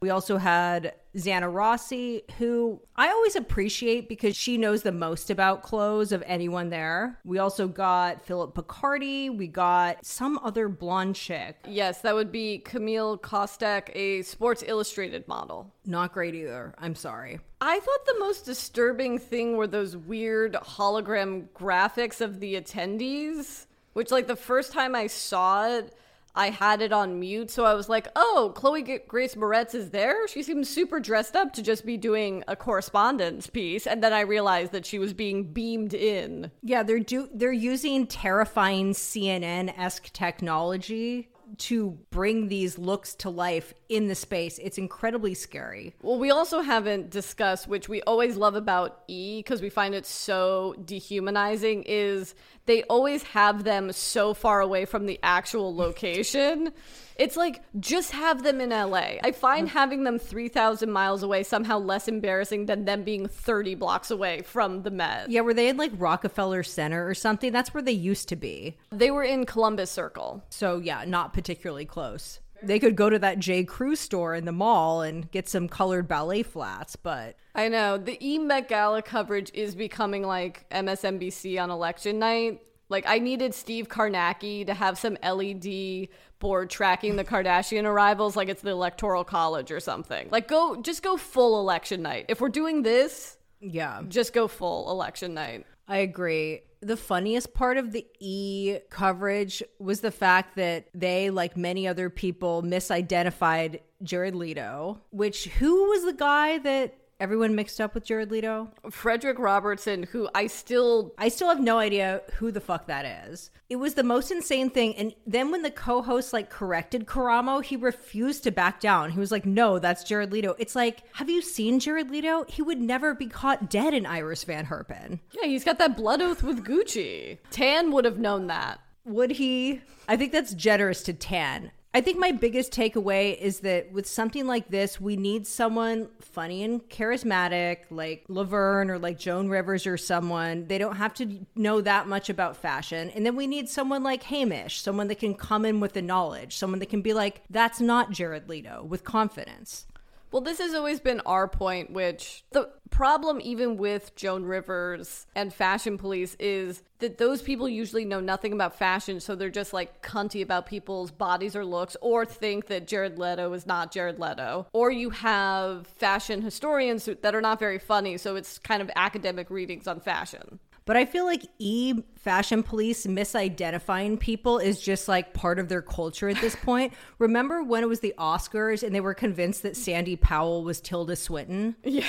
We 0.00 0.10
also 0.10 0.36
had 0.36 0.94
Zanna 1.18 1.52
Rassi, 1.52 2.28
who 2.38 2.80
I 2.96 3.08
always 3.08 3.36
appreciate 3.36 4.08
because 4.08 4.36
she 4.36 4.56
knows 4.56 4.82
the 4.82 4.92
most 4.92 5.30
about 5.30 5.62
clothes 5.62 6.12
of 6.12 6.22
anyone 6.26 6.70
there. 6.70 7.18
We 7.24 7.38
also 7.38 7.68
got 7.68 8.24
Phillip 8.24 8.54
Picardi. 8.54 9.36
We 9.36 9.48
got 9.48 10.04
some 10.04 10.38
other 10.42 10.68
blonde 10.68 11.16
chick. 11.16 11.56
Yes, 11.66 12.00
that 12.02 12.14
would 12.14 12.32
be 12.32 12.58
Camille 12.58 13.18
Kostek, 13.18 13.90
a 13.94 14.22
Sports 14.22 14.64
Illustrated 14.66 15.26
model. 15.28 15.72
Not 15.84 16.12
great 16.12 16.34
either. 16.34 16.74
I'm 16.78 16.94
sorry. 16.94 17.40
I 17.60 17.80
thought 17.80 18.06
the 18.06 18.18
most 18.18 18.44
disturbing 18.44 19.18
thing 19.18 19.56
were 19.56 19.66
those 19.66 19.96
weird 19.96 20.54
hologram 20.54 21.48
graphics 21.48 22.20
of 22.20 22.40
the 22.40 22.54
attendees, 22.54 23.66
which, 23.94 24.10
like, 24.10 24.28
the 24.28 24.36
first 24.36 24.72
time 24.72 24.94
I 24.94 25.08
saw 25.08 25.68
it, 25.68 25.92
I 26.34 26.50
had 26.50 26.80
it 26.80 26.92
on 26.92 27.18
mute, 27.18 27.50
so 27.50 27.64
I 27.64 27.74
was 27.74 27.88
like, 27.88 28.08
"Oh, 28.14 28.52
Chloe 28.54 28.82
Grace 28.82 29.34
Moretz 29.34 29.74
is 29.74 29.90
there. 29.90 30.28
She 30.28 30.42
seems 30.42 30.68
super 30.68 31.00
dressed 31.00 31.34
up 31.34 31.52
to 31.54 31.62
just 31.62 31.84
be 31.84 31.96
doing 31.96 32.44
a 32.46 32.56
correspondence 32.56 33.46
piece." 33.48 33.86
And 33.86 34.02
then 34.02 34.12
I 34.12 34.20
realized 34.20 34.72
that 34.72 34.86
she 34.86 34.98
was 34.98 35.12
being 35.12 35.52
beamed 35.52 35.94
in. 35.94 36.50
Yeah, 36.62 36.82
they're 36.82 37.00
do 37.00 37.28
they're 37.32 37.52
using 37.52 38.06
terrifying 38.06 38.92
CNN 38.92 39.76
esque 39.76 40.12
technology 40.12 41.28
to 41.56 41.98
bring 42.10 42.48
these 42.48 42.78
looks 42.78 43.14
to 43.16 43.30
life 43.30 43.74
in 43.88 44.08
the 44.08 44.14
space. 44.14 44.58
It's 44.58 44.78
incredibly 44.78 45.34
scary. 45.34 45.94
Well, 46.02 46.18
we 46.18 46.30
also 46.30 46.60
haven't 46.60 47.10
discussed, 47.10 47.68
which 47.68 47.88
we 47.88 48.02
always 48.02 48.36
love 48.36 48.54
about 48.54 49.02
E 49.08 49.40
because 49.40 49.62
we 49.62 49.70
find 49.70 49.94
it 49.94 50.06
so 50.06 50.74
dehumanizing, 50.84 51.84
is 51.86 52.34
they 52.66 52.82
always 52.84 53.22
have 53.24 53.64
them 53.64 53.92
so 53.92 54.34
far 54.34 54.60
away 54.60 54.84
from 54.84 55.06
the 55.06 55.18
actual 55.22 55.74
location. 55.74 56.72
It's 57.18 57.36
like 57.36 57.62
just 57.80 58.12
have 58.12 58.44
them 58.44 58.60
in 58.60 58.70
LA. 58.70 59.18
I 59.22 59.32
find 59.32 59.66
mm. 59.68 59.72
having 59.72 60.04
them 60.04 60.18
3,000 60.18 60.90
miles 60.90 61.24
away 61.24 61.42
somehow 61.42 61.78
less 61.78 62.06
embarrassing 62.06 62.66
than 62.66 62.84
them 62.84 63.02
being 63.02 63.26
30 63.26 63.74
blocks 63.74 64.10
away 64.10 64.42
from 64.42 64.82
the 64.82 64.90
Met. 64.90 65.28
Yeah, 65.28 65.40
were 65.40 65.54
they 65.54 65.68
in 65.68 65.76
like 65.76 65.92
Rockefeller 65.96 66.62
Center 66.62 67.08
or 67.08 67.14
something? 67.14 67.52
That's 67.52 67.74
where 67.74 67.82
they 67.82 67.92
used 67.92 68.28
to 68.28 68.36
be. 68.36 68.76
They 68.90 69.10
were 69.10 69.24
in 69.24 69.46
Columbus 69.46 69.90
Circle. 69.90 70.44
So 70.48 70.78
yeah, 70.78 71.04
not 71.06 71.32
particularly 71.32 71.84
close. 71.86 72.38
They 72.62 72.78
could 72.78 72.96
go 72.96 73.08
to 73.08 73.18
that 73.20 73.38
J. 73.38 73.64
Crew 73.64 73.94
store 73.94 74.34
in 74.34 74.44
the 74.44 74.52
mall 74.52 75.02
and 75.02 75.30
get 75.30 75.48
some 75.48 75.68
colored 75.68 76.08
ballet 76.08 76.42
flats, 76.42 76.96
but 76.96 77.36
I 77.54 77.68
know. 77.68 77.98
The 77.98 78.18
E 78.24 78.38
Met 78.38 78.68
Gala 78.68 79.02
coverage 79.02 79.50
is 79.54 79.74
becoming 79.74 80.24
like 80.24 80.68
MSNBC 80.70 81.60
on 81.62 81.70
election 81.70 82.18
night. 82.18 82.60
Like, 82.88 83.04
I 83.06 83.18
needed 83.18 83.54
Steve 83.54 83.88
Kornacki 83.88 84.64
to 84.66 84.72
have 84.72 84.98
some 84.98 85.18
LED 85.22 86.08
board 86.38 86.70
tracking 86.70 87.16
the 87.16 87.24
Kardashian 87.24 87.84
arrivals 87.84 88.36
like 88.36 88.48
it's 88.48 88.62
the 88.62 88.70
Electoral 88.70 89.24
College 89.24 89.70
or 89.70 89.80
something. 89.80 90.28
Like, 90.30 90.48
go, 90.48 90.80
just 90.80 91.02
go 91.02 91.16
full 91.16 91.60
election 91.60 92.02
night. 92.02 92.26
If 92.28 92.40
we're 92.40 92.48
doing 92.48 92.82
this, 92.82 93.36
yeah, 93.60 94.02
just 94.08 94.32
go 94.32 94.48
full 94.48 94.90
election 94.90 95.34
night. 95.34 95.66
I 95.86 95.98
agree. 95.98 96.62
The 96.80 96.96
funniest 96.96 97.54
part 97.54 97.76
of 97.76 97.92
the 97.92 98.06
E 98.20 98.78
coverage 98.88 99.62
was 99.80 100.00
the 100.00 100.12
fact 100.12 100.56
that 100.56 100.86
they, 100.94 101.30
like 101.30 101.56
many 101.56 101.88
other 101.88 102.08
people, 102.08 102.62
misidentified 102.62 103.80
Jared 104.02 104.36
Leto, 104.36 105.00
which 105.10 105.46
who 105.46 105.88
was 105.88 106.04
the 106.04 106.12
guy 106.12 106.58
that 106.58 106.97
everyone 107.20 107.54
mixed 107.54 107.80
up 107.80 107.94
with 107.94 108.04
Jared 108.04 108.30
Leto? 108.30 108.68
Frederick 108.90 109.38
Robertson, 109.38 110.04
who 110.04 110.28
I 110.34 110.46
still 110.46 111.14
I 111.18 111.28
still 111.28 111.48
have 111.48 111.60
no 111.60 111.78
idea 111.78 112.22
who 112.36 112.50
the 112.50 112.60
fuck 112.60 112.86
that 112.86 113.28
is. 113.28 113.50
It 113.68 113.76
was 113.76 113.94
the 113.94 114.02
most 114.02 114.30
insane 114.30 114.70
thing. 114.70 114.94
And 114.96 115.14
then 115.26 115.50
when 115.50 115.62
the 115.62 115.70
co-host 115.70 116.32
like 116.32 116.50
corrected 116.50 117.06
Karamo, 117.06 117.62
he 117.62 117.76
refused 117.76 118.44
to 118.44 118.50
back 118.50 118.80
down. 118.80 119.10
He 119.10 119.20
was 119.20 119.30
like, 119.30 119.44
"No, 119.44 119.78
that's 119.78 120.04
Jared 120.04 120.32
Leto." 120.32 120.54
It's 120.58 120.74
like, 120.76 121.02
have 121.14 121.28
you 121.28 121.42
seen 121.42 121.80
Jared 121.80 122.10
Leto? 122.10 122.44
He 122.48 122.62
would 122.62 122.80
never 122.80 123.14
be 123.14 123.26
caught 123.26 123.70
dead 123.70 123.94
in 123.94 124.06
Iris 124.06 124.44
Van 124.44 124.66
Herpen. 124.66 125.20
Yeah, 125.32 125.46
he's 125.46 125.64
got 125.64 125.78
that 125.78 125.96
blood 125.96 126.22
oath 126.22 126.42
with 126.42 126.64
Gucci. 126.64 127.38
Tan 127.50 127.92
would 127.92 128.04
have 128.04 128.18
known 128.18 128.46
that. 128.46 128.80
Would 129.04 129.32
he? 129.32 129.80
I 130.06 130.16
think 130.16 130.32
that's 130.32 130.54
generous 130.54 131.02
to 131.04 131.12
Tan. 131.12 131.70
I 131.94 132.02
think 132.02 132.18
my 132.18 132.32
biggest 132.32 132.70
takeaway 132.70 133.36
is 133.38 133.60
that 133.60 133.92
with 133.92 134.06
something 134.06 134.46
like 134.46 134.68
this, 134.68 135.00
we 135.00 135.16
need 135.16 135.46
someone 135.46 136.08
funny 136.20 136.62
and 136.62 136.86
charismatic, 136.90 137.78
like 137.90 138.24
Laverne 138.28 138.90
or 138.90 138.98
like 138.98 139.18
Joan 139.18 139.48
Rivers 139.48 139.86
or 139.86 139.96
someone. 139.96 140.66
They 140.66 140.76
don't 140.76 140.96
have 140.96 141.14
to 141.14 141.46
know 141.56 141.80
that 141.80 142.06
much 142.06 142.28
about 142.28 142.58
fashion. 142.58 143.08
And 143.10 143.24
then 143.24 143.36
we 143.36 143.46
need 143.46 143.70
someone 143.70 144.02
like 144.02 144.22
Hamish, 144.24 144.82
someone 144.82 145.08
that 145.08 145.18
can 145.18 145.34
come 145.34 145.64
in 145.64 145.80
with 145.80 145.94
the 145.94 146.02
knowledge, 146.02 146.56
someone 146.56 146.78
that 146.80 146.90
can 146.90 147.00
be 147.00 147.14
like, 147.14 147.42
that's 147.48 147.80
not 147.80 148.10
Jared 148.10 148.50
Leto 148.50 148.84
with 148.84 149.02
confidence. 149.02 149.86
Well, 150.30 150.42
this 150.42 150.58
has 150.58 150.74
always 150.74 151.00
been 151.00 151.20
our 151.20 151.48
point, 151.48 151.90
which 151.90 152.44
the 152.50 152.70
problem, 152.90 153.40
even 153.40 153.76
with 153.78 154.14
Joan 154.14 154.44
Rivers 154.44 155.26
and 155.34 155.52
Fashion 155.52 155.96
Police, 155.96 156.36
is 156.38 156.82
that 156.98 157.16
those 157.16 157.40
people 157.40 157.68
usually 157.68 158.04
know 158.04 158.20
nothing 158.20 158.52
about 158.52 158.78
fashion, 158.78 159.20
so 159.20 159.34
they're 159.34 159.48
just 159.48 159.72
like 159.72 160.02
cunty 160.02 160.42
about 160.42 160.66
people's 160.66 161.10
bodies 161.10 161.56
or 161.56 161.64
looks, 161.64 161.96
or 162.02 162.26
think 162.26 162.66
that 162.66 162.86
Jared 162.86 163.18
Leto 163.18 163.52
is 163.54 163.66
not 163.66 163.90
Jared 163.90 164.18
Leto. 164.18 164.66
Or 164.72 164.90
you 164.90 165.10
have 165.10 165.86
fashion 165.86 166.42
historians 166.42 167.08
that 167.22 167.34
are 167.34 167.40
not 167.40 167.58
very 167.58 167.78
funny, 167.78 168.18
so 168.18 168.36
it's 168.36 168.58
kind 168.58 168.82
of 168.82 168.90
academic 168.96 169.48
readings 169.48 169.86
on 169.86 170.00
fashion. 170.00 170.58
But 170.88 170.96
I 170.96 171.04
feel 171.04 171.26
like 171.26 171.42
e 171.58 171.92
fashion 172.16 172.62
police 172.62 173.04
misidentifying 173.04 174.18
people 174.18 174.56
is 174.56 174.80
just 174.80 175.06
like 175.06 175.34
part 175.34 175.58
of 175.58 175.68
their 175.68 175.82
culture 175.82 176.30
at 176.30 176.40
this 176.40 176.56
point. 176.62 176.94
Remember 177.18 177.62
when 177.62 177.82
it 177.82 177.90
was 177.90 178.00
the 178.00 178.14
Oscars 178.16 178.82
and 178.82 178.94
they 178.94 179.02
were 179.02 179.12
convinced 179.12 179.64
that 179.64 179.76
Sandy 179.76 180.16
Powell 180.16 180.64
was 180.64 180.80
Tilda 180.80 181.14
Swinton? 181.14 181.76
Yeah. 181.84 182.06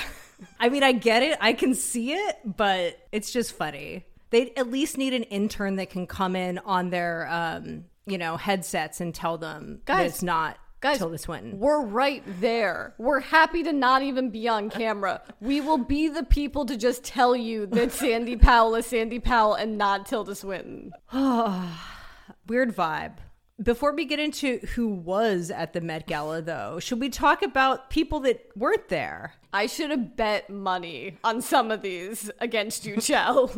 I 0.62 0.70
mean, 0.70 0.84
I 0.84 0.94
get 0.94 1.24
it, 1.24 1.38
I 1.42 1.52
can 1.52 1.76
see 1.76 2.14
it, 2.14 2.38
but 2.46 2.98
it's 3.12 3.34
just 3.34 3.52
funny. 3.52 4.06
They 4.30 4.54
at 4.56 4.70
least 4.70 4.98
need 4.98 5.14
an 5.14 5.24
intern 5.24 5.76
that 5.76 5.90
can 5.90 6.08
come 6.08 6.38
in 6.38 6.60
on 6.60 6.90
their, 6.90 7.28
um, 7.30 7.84
you 8.06 8.18
know, 8.18 8.38
headsets 8.38 9.02
and 9.02 9.14
tell 9.14 9.38
them 9.38 9.82
that 9.88 10.06
it's 10.06 10.24
not 10.24 10.58
Guys, 10.82 11.00
Tilda 11.00 11.18
Swinton. 11.18 11.60
We're 11.60 11.86
right 11.86 12.24
there. 12.40 12.94
We're 12.98 13.20
happy 13.20 13.64
to 13.64 13.74
not 13.74 14.02
even 14.02 14.30
be 14.30 14.48
on 14.48 14.70
camera. 14.70 15.22
We 15.42 15.60
will 15.60 15.78
be 15.78 16.08
the 16.08 16.24
people 16.24 16.66
to 16.66 16.78
just 16.78 17.04
tell 17.04 17.36
you 17.36 17.66
that 17.68 17.92
Sandy 17.92 18.38
Powell 18.38 18.76
is 18.76 18.86
Sandy 18.86 19.20
Powell 19.20 19.56
and 19.56 19.78
not 19.78 20.06
Tilda 20.06 20.36
Swinton. 20.36 20.94
Weird 22.48 22.74
vibe. 22.76 23.18
Before 23.62 23.94
we 23.94 24.06
get 24.06 24.20
into 24.20 24.60
who 24.76 24.88
was 24.88 25.52
at 25.52 25.74
the 25.74 25.82
Met 25.82 26.08
Gala, 26.08 26.42
though, 26.42 26.80
should 26.80 27.02
we 27.02 27.10
talk 27.10 27.42
about 27.42 27.90
people 27.90 28.22
that 28.22 28.50
weren't 28.56 28.88
there? 28.88 29.34
I 29.52 29.66
should 29.66 29.90
have 29.90 30.16
bet 30.16 30.50
money 30.50 31.18
on 31.26 31.42
some 31.42 31.72
of 31.72 31.82
these 31.82 32.32
against 32.40 32.86
you, 32.86 33.02
Chell. 33.02 33.52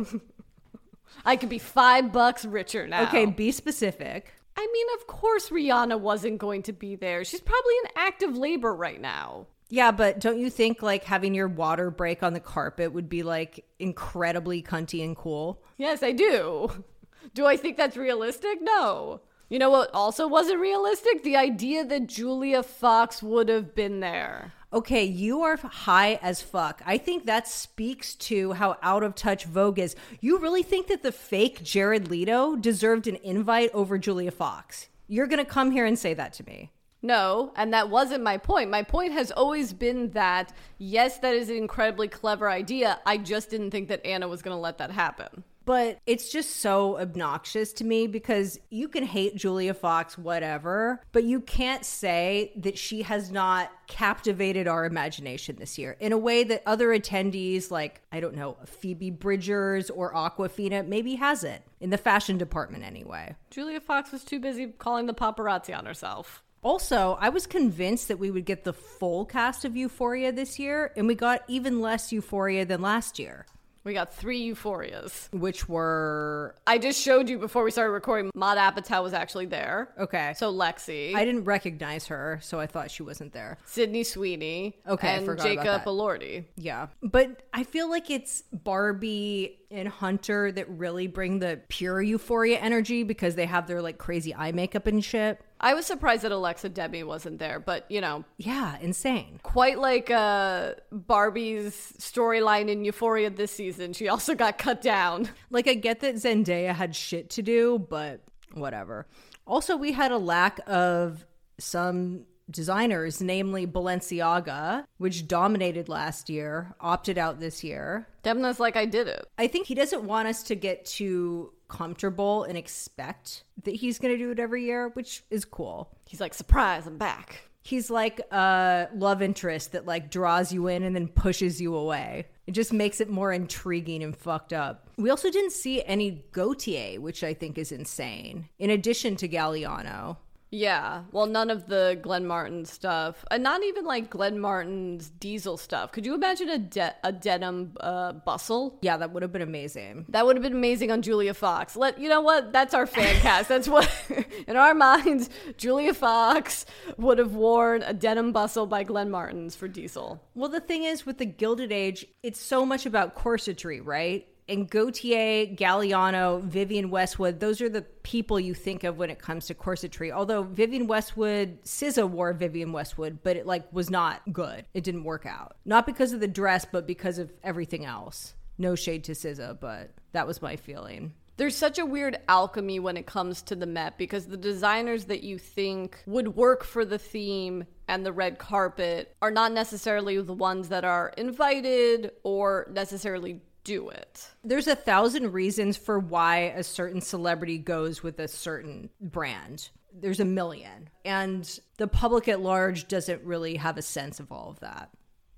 I 1.24 1.36
could 1.36 1.48
be 1.50 1.58
five 1.58 2.10
bucks 2.10 2.44
richer 2.44 2.88
now. 2.88 3.04
Okay, 3.04 3.26
be 3.26 3.52
specific. 3.52 4.32
I 4.56 4.68
mean, 4.72 4.86
of 4.94 5.06
course 5.06 5.48
Rihanna 5.48 5.98
wasn't 6.00 6.38
going 6.38 6.62
to 6.64 6.72
be 6.72 6.96
there. 6.96 7.24
She's 7.24 7.40
probably 7.40 7.74
in 7.84 7.90
active 7.96 8.36
labor 8.36 8.74
right 8.74 9.00
now. 9.00 9.46
Yeah, 9.70 9.90
but 9.90 10.20
don't 10.20 10.38
you 10.38 10.50
think 10.50 10.82
like 10.82 11.04
having 11.04 11.34
your 11.34 11.48
water 11.48 11.90
break 11.90 12.22
on 12.22 12.34
the 12.34 12.40
carpet 12.40 12.92
would 12.92 13.08
be 13.08 13.22
like 13.22 13.64
incredibly 13.78 14.62
cunty 14.62 15.02
and 15.02 15.16
cool? 15.16 15.62
Yes, 15.78 16.02
I 16.02 16.12
do. 16.12 16.84
Do 17.34 17.46
I 17.46 17.56
think 17.56 17.76
that's 17.76 17.96
realistic? 17.96 18.58
No. 18.60 19.22
You 19.48 19.58
know 19.58 19.70
what 19.70 19.90
also 19.94 20.28
wasn't 20.28 20.60
realistic? 20.60 21.22
The 21.22 21.36
idea 21.36 21.84
that 21.84 22.06
Julia 22.06 22.62
Fox 22.62 23.22
would 23.22 23.48
have 23.48 23.74
been 23.74 24.00
there. 24.00 24.52
Okay, 24.74 25.04
you 25.04 25.42
are 25.42 25.58
high 25.58 26.18
as 26.22 26.40
fuck. 26.40 26.80
I 26.86 26.96
think 26.96 27.26
that 27.26 27.46
speaks 27.46 28.14
to 28.14 28.52
how 28.52 28.78
out 28.82 29.02
of 29.02 29.14
touch 29.14 29.44
Vogue 29.44 29.78
is. 29.78 29.94
You 30.20 30.38
really 30.38 30.62
think 30.62 30.86
that 30.86 31.02
the 31.02 31.12
fake 31.12 31.62
Jared 31.62 32.10
Leto 32.10 32.56
deserved 32.56 33.06
an 33.06 33.16
invite 33.16 33.70
over 33.74 33.98
Julia 33.98 34.30
Fox? 34.30 34.88
You're 35.08 35.26
gonna 35.26 35.44
come 35.44 35.72
here 35.72 35.84
and 35.84 35.98
say 35.98 36.14
that 36.14 36.32
to 36.34 36.44
me. 36.44 36.70
No, 37.02 37.52
and 37.56 37.74
that 37.74 37.90
wasn't 37.90 38.22
my 38.22 38.38
point. 38.38 38.70
My 38.70 38.82
point 38.82 39.12
has 39.12 39.30
always 39.30 39.72
been 39.72 40.10
that, 40.12 40.54
yes, 40.78 41.18
that 41.18 41.34
is 41.34 41.50
an 41.50 41.56
incredibly 41.56 42.08
clever 42.08 42.48
idea. 42.48 43.00
I 43.04 43.18
just 43.18 43.50
didn't 43.50 43.72
think 43.72 43.88
that 43.88 44.06
Anna 44.06 44.28
was 44.28 44.40
going 44.40 44.56
to 44.56 44.60
let 44.60 44.78
that 44.78 44.92
happen. 44.92 45.42
But 45.64 45.98
it's 46.06 46.32
just 46.32 46.56
so 46.56 46.98
obnoxious 46.98 47.72
to 47.74 47.84
me 47.84 48.06
because 48.06 48.58
you 48.70 48.88
can 48.88 49.04
hate 49.04 49.36
Julia 49.36 49.74
Fox, 49.74 50.18
whatever, 50.18 51.00
but 51.12 51.24
you 51.24 51.40
can't 51.40 51.84
say 51.84 52.52
that 52.56 52.76
she 52.78 53.02
has 53.02 53.30
not 53.30 53.70
captivated 53.86 54.66
our 54.66 54.84
imagination 54.84 55.56
this 55.56 55.78
year 55.78 55.96
in 56.00 56.12
a 56.12 56.18
way 56.18 56.44
that 56.44 56.62
other 56.66 56.88
attendees, 56.88 57.70
like, 57.70 58.00
I 58.10 58.20
don't 58.20 58.34
know, 58.34 58.56
Phoebe 58.64 59.10
Bridgers 59.10 59.90
or 59.90 60.12
Awkwafina, 60.12 60.86
maybe 60.86 61.14
hasn't 61.14 61.62
in 61.80 61.90
the 61.90 61.98
fashion 61.98 62.38
department 62.38 62.84
anyway. 62.84 63.36
Julia 63.50 63.80
Fox 63.80 64.12
was 64.12 64.24
too 64.24 64.40
busy 64.40 64.66
calling 64.66 65.06
the 65.06 65.14
paparazzi 65.14 65.76
on 65.76 65.86
herself. 65.86 66.42
Also, 66.62 67.18
I 67.20 67.28
was 67.28 67.46
convinced 67.46 68.06
that 68.06 68.20
we 68.20 68.30
would 68.30 68.44
get 68.44 68.62
the 68.62 68.72
full 68.72 69.24
cast 69.24 69.64
of 69.64 69.76
Euphoria 69.76 70.30
this 70.30 70.60
year, 70.60 70.92
and 70.96 71.08
we 71.08 71.16
got 71.16 71.42
even 71.48 71.80
less 71.80 72.12
Euphoria 72.12 72.64
than 72.64 72.80
last 72.80 73.18
year, 73.18 73.46
We 73.84 73.94
got 73.94 74.14
three 74.14 74.48
euphorias. 74.48 75.28
which 75.32 75.68
were 75.68 76.54
I 76.66 76.78
just 76.78 77.00
showed 77.00 77.28
you 77.28 77.38
before 77.38 77.64
we 77.64 77.70
started 77.70 77.92
recording, 77.92 78.30
Maude 78.34 78.58
Apatow 78.58 79.02
was 79.02 79.12
actually 79.12 79.46
there. 79.46 79.92
okay. 79.98 80.34
So 80.36 80.52
Lexi, 80.52 81.14
I 81.14 81.24
didn't 81.24 81.44
recognize 81.44 82.06
her, 82.06 82.38
so 82.42 82.60
I 82.60 82.66
thought 82.66 82.90
she 82.90 83.02
wasn't 83.02 83.32
there. 83.32 83.58
Sydney 83.64 84.04
Sweeney, 84.04 84.76
Okay, 84.88 85.16
and 85.16 85.38
Jacob. 85.40 85.84
Elordi. 85.84 86.44
Yeah. 86.56 86.88
But 87.02 87.42
I 87.52 87.64
feel 87.64 87.90
like 87.90 88.10
it's 88.10 88.42
Barbie 88.52 89.58
and 89.70 89.88
Hunter 89.88 90.52
that 90.52 90.68
really 90.68 91.06
bring 91.06 91.38
the 91.38 91.60
pure 91.68 92.00
euphoria 92.02 92.58
energy 92.58 93.02
because 93.04 93.34
they 93.34 93.46
have 93.46 93.66
their 93.66 93.80
like 93.82 93.98
crazy 93.98 94.34
eye 94.34 94.52
makeup 94.52 94.86
and 94.86 95.04
shit. 95.04 95.40
I 95.64 95.74
was 95.74 95.86
surprised 95.86 96.22
that 96.22 96.32
Alexa 96.32 96.70
Demie 96.70 97.04
wasn't 97.04 97.38
there, 97.38 97.60
but 97.60 97.88
you 97.90 98.00
know, 98.00 98.24
Yeah, 98.36 98.76
insane. 98.80 99.38
quite 99.44 99.78
like 99.78 100.10
uh, 100.10 100.72
Barbie's 100.90 101.92
storyline 101.98 102.68
in 102.68 102.84
Euphoria 102.84 103.30
this 103.30 103.52
season, 103.52 103.92
she 103.92 104.08
also 104.08 104.34
got 104.34 104.58
cut 104.58 104.82
down. 104.82 105.28
Like 105.50 105.68
I 105.68 105.74
get 105.74 106.00
that 106.00 106.16
Zendaya 106.16 106.74
had 106.74 106.96
shit 106.96 107.30
to 107.30 107.42
do, 107.42 107.78
but 107.78 108.22
whatever. 108.54 109.06
Also, 109.46 109.76
we 109.76 109.92
had 109.92 110.10
a 110.12 110.18
lack 110.18 110.58
of 110.66 111.24
some 111.58 112.24
designers, 112.50 113.20
namely 113.20 113.66
Balenciaga, 113.66 114.84
which 114.98 115.28
dominated 115.28 115.88
last 115.88 116.28
year, 116.28 116.74
opted 116.80 117.18
out 117.18 117.40
this 117.40 117.62
year. 117.64 118.06
Demna's 118.22 118.60
like, 118.60 118.76
I 118.76 118.86
did 118.86 119.08
it. 119.08 119.26
I 119.38 119.46
think 119.46 119.66
he 119.66 119.74
doesn't 119.74 120.04
want 120.04 120.28
us 120.28 120.42
to 120.44 120.54
get 120.54 120.84
too 120.84 121.52
comfortable 121.68 122.44
and 122.44 122.56
expect 122.58 123.44
that 123.64 123.74
he's 123.74 123.98
going 123.98 124.12
to 124.12 124.18
do 124.18 124.30
it 124.30 124.38
every 124.38 124.64
year, 124.64 124.90
which 124.90 125.24
is 125.30 125.44
cool. 125.44 125.96
He's 126.06 126.20
like, 126.20 126.34
surprise, 126.34 126.86
I'm 126.86 126.98
back. 126.98 127.48
He's 127.64 127.90
like 127.90 128.20
a 128.32 128.88
love 128.94 129.22
interest 129.22 129.72
that 129.72 129.86
like 129.86 130.10
draws 130.10 130.52
you 130.52 130.66
in 130.66 130.82
and 130.82 130.94
then 130.94 131.08
pushes 131.08 131.60
you 131.60 131.74
away. 131.76 132.26
It 132.46 132.52
just 132.52 132.72
makes 132.72 133.00
it 133.00 133.08
more 133.08 133.32
intriguing 133.32 134.02
and 134.02 134.16
fucked 134.16 134.52
up. 134.52 134.88
We 134.96 135.10
also 135.10 135.30
didn't 135.30 135.52
see 135.52 135.82
any 135.84 136.24
Gautier, 136.32 137.00
which 137.00 137.22
I 137.22 137.34
think 137.34 137.56
is 137.56 137.70
insane. 137.70 138.48
In 138.58 138.70
addition 138.70 139.14
to 139.16 139.28
Galliano, 139.28 140.16
Yeah, 140.54 141.04
well, 141.12 141.24
none 141.24 141.48
of 141.48 141.66
the 141.66 141.98
Glenn 142.02 142.26
Martens 142.26 142.70
stuff, 142.70 143.24
and 143.30 143.42
not 143.42 143.64
even 143.64 143.86
like 143.86 144.10
Glenn 144.10 144.38
Martens 144.38 145.08
diesel 145.08 145.56
stuff. 145.56 145.92
Could 145.92 146.04
you 146.04 146.14
imagine 146.14 146.50
a 146.50 146.58
de- 146.58 146.94
a 147.02 147.10
denim 147.10 147.72
uh, 147.80 148.12
bustle? 148.12 148.78
yeah, 148.82 148.98
that 148.98 149.12
would 149.12 149.22
have 149.22 149.32
been 149.32 149.40
amazing. 149.40 150.04
That 150.10 150.26
would 150.26 150.36
have 150.36 150.42
been 150.42 150.52
amazing 150.52 150.90
on 150.90 151.00
Julia 151.00 151.32
Fox. 151.32 151.74
Let 151.74 151.98
you 151.98 152.10
know 152.10 152.20
what? 152.20 152.52
That's 152.52 152.74
our 152.74 152.86
fan 152.86 153.16
cast. 153.20 153.48
That's 153.48 153.66
what 153.66 153.90
in 154.46 154.56
our 154.56 154.74
minds 154.74 155.30
Julia 155.56 155.94
Fox 155.94 156.66
would 156.98 157.16
have 157.16 157.34
worn 157.34 157.82
a 157.82 157.94
denim 157.94 158.32
bustle 158.32 158.66
by 158.66 158.84
Glenn 158.84 159.10
Martens 159.10 159.56
for 159.56 159.68
Diesel. 159.68 160.22
Well, 160.34 160.50
the 160.50 160.60
thing 160.60 160.84
is, 160.84 161.06
with 161.06 161.16
the 161.16 161.24
Gilded 161.24 161.72
Age, 161.72 162.04
it's 162.22 162.40
so 162.40 162.66
much 162.66 162.84
about 162.84 163.16
corsetry, 163.16 163.80
right? 163.82 164.28
And 164.48 164.68
Gautier, 164.68 165.46
Galliano, 165.46 166.42
Vivienne 166.42 166.90
Westwood, 166.90 167.40
those 167.40 167.60
are 167.60 167.68
the 167.68 167.82
people 167.82 168.40
you 168.40 168.54
think 168.54 168.84
of 168.84 168.98
when 168.98 169.08
it 169.08 169.18
comes 169.18 169.46
to 169.46 169.54
corsetry. 169.54 170.10
Although 170.10 170.42
Vivienne 170.42 170.88
Westwood, 170.88 171.62
SZA 171.62 172.08
wore 172.08 172.32
Vivienne 172.32 172.72
Westwood, 172.72 173.20
but 173.22 173.36
it 173.36 173.46
like 173.46 173.72
was 173.72 173.88
not 173.88 174.20
good. 174.32 174.64
It 174.74 174.84
didn't 174.84 175.04
work 175.04 175.26
out. 175.26 175.56
Not 175.64 175.86
because 175.86 176.12
of 176.12 176.20
the 176.20 176.28
dress, 176.28 176.66
but 176.70 176.86
because 176.86 177.18
of 177.18 177.32
everything 177.42 177.84
else. 177.84 178.34
No 178.58 178.74
shade 178.74 179.04
to 179.04 179.12
SZA, 179.12 179.60
but 179.60 179.90
that 180.12 180.26
was 180.26 180.42
my 180.42 180.56
feeling. 180.56 181.14
There's 181.38 181.56
such 181.56 181.78
a 181.78 181.86
weird 181.86 182.18
alchemy 182.28 182.78
when 182.78 182.96
it 182.96 183.06
comes 183.06 183.42
to 183.42 183.56
the 183.56 183.66
Met 183.66 183.96
because 183.96 184.26
the 184.26 184.36
designers 184.36 185.06
that 185.06 185.22
you 185.22 185.38
think 185.38 186.02
would 186.06 186.36
work 186.36 186.62
for 186.62 186.84
the 186.84 186.98
theme 186.98 187.64
and 187.88 188.04
the 188.04 188.12
red 188.12 188.38
carpet 188.38 189.16
are 189.22 189.30
not 189.30 189.52
necessarily 189.52 190.20
the 190.20 190.34
ones 190.34 190.68
that 190.68 190.84
are 190.84 191.12
invited 191.16 192.12
or 192.22 192.68
necessarily 192.70 193.40
do 193.64 193.88
it. 193.88 194.28
There's 194.42 194.66
a 194.66 194.76
thousand 194.76 195.32
reasons 195.32 195.76
for 195.76 195.98
why 195.98 196.52
a 196.56 196.62
certain 196.62 197.00
celebrity 197.00 197.58
goes 197.58 198.02
with 198.02 198.18
a 198.18 198.28
certain 198.28 198.90
brand. 199.00 199.70
There's 199.94 200.20
a 200.20 200.24
million. 200.24 200.88
And 201.04 201.58
the 201.76 201.86
public 201.86 202.28
at 202.28 202.40
large 202.40 202.88
doesn't 202.88 203.22
really 203.24 203.56
have 203.56 203.76
a 203.76 203.82
sense 203.82 204.20
of 204.20 204.32
all 204.32 204.50
of 204.50 204.60
that. 204.60 204.90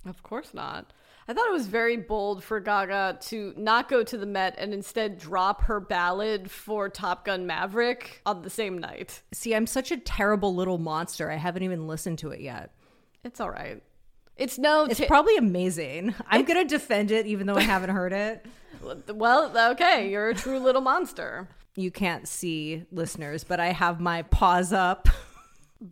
Of 0.06 0.22
course 0.22 0.54
not. 0.54 0.92
I 1.26 1.32
thought 1.32 1.48
it 1.48 1.52
was 1.52 1.66
very 1.66 1.96
bold 1.96 2.44
for 2.44 2.60
Gaga 2.60 3.18
to 3.28 3.54
not 3.56 3.88
go 3.88 4.02
to 4.04 4.18
the 4.18 4.26
Met 4.26 4.56
and 4.58 4.74
instead 4.74 5.18
drop 5.18 5.62
her 5.62 5.80
ballad 5.80 6.50
for 6.50 6.90
Top 6.90 7.24
Gun 7.24 7.46
Maverick 7.46 8.20
on 8.26 8.42
the 8.42 8.50
same 8.50 8.76
night. 8.76 9.22
See, 9.32 9.54
I'm 9.54 9.66
such 9.66 9.90
a 9.90 9.96
terrible 9.96 10.54
little 10.54 10.76
monster. 10.76 11.30
I 11.30 11.36
haven't 11.36 11.62
even 11.62 11.86
listened 11.86 12.18
to 12.18 12.30
it 12.30 12.40
yet. 12.40 12.74
It's 13.24 13.40
all 13.40 13.50
right. 13.50 13.82
It's 14.36 14.58
no. 14.58 14.84
It's 14.84 15.00
ta- 15.00 15.06
probably 15.06 15.36
amazing. 15.36 16.14
I'm 16.28 16.44
going 16.44 16.66
to 16.66 16.68
defend 16.68 17.10
it 17.10 17.26
even 17.26 17.46
though 17.46 17.56
I 17.56 17.62
haven't 17.62 17.90
heard 17.90 18.12
it. 18.12 18.46
well, 19.14 19.72
okay. 19.72 20.10
You're 20.10 20.30
a 20.30 20.34
true 20.34 20.58
little 20.58 20.82
monster. 20.82 21.48
You 21.76 21.90
can't 21.90 22.28
see 22.28 22.84
listeners, 22.92 23.44
but 23.44 23.60
I 23.60 23.72
have 23.72 24.00
my 24.00 24.22
paws 24.22 24.72
up. 24.72 25.08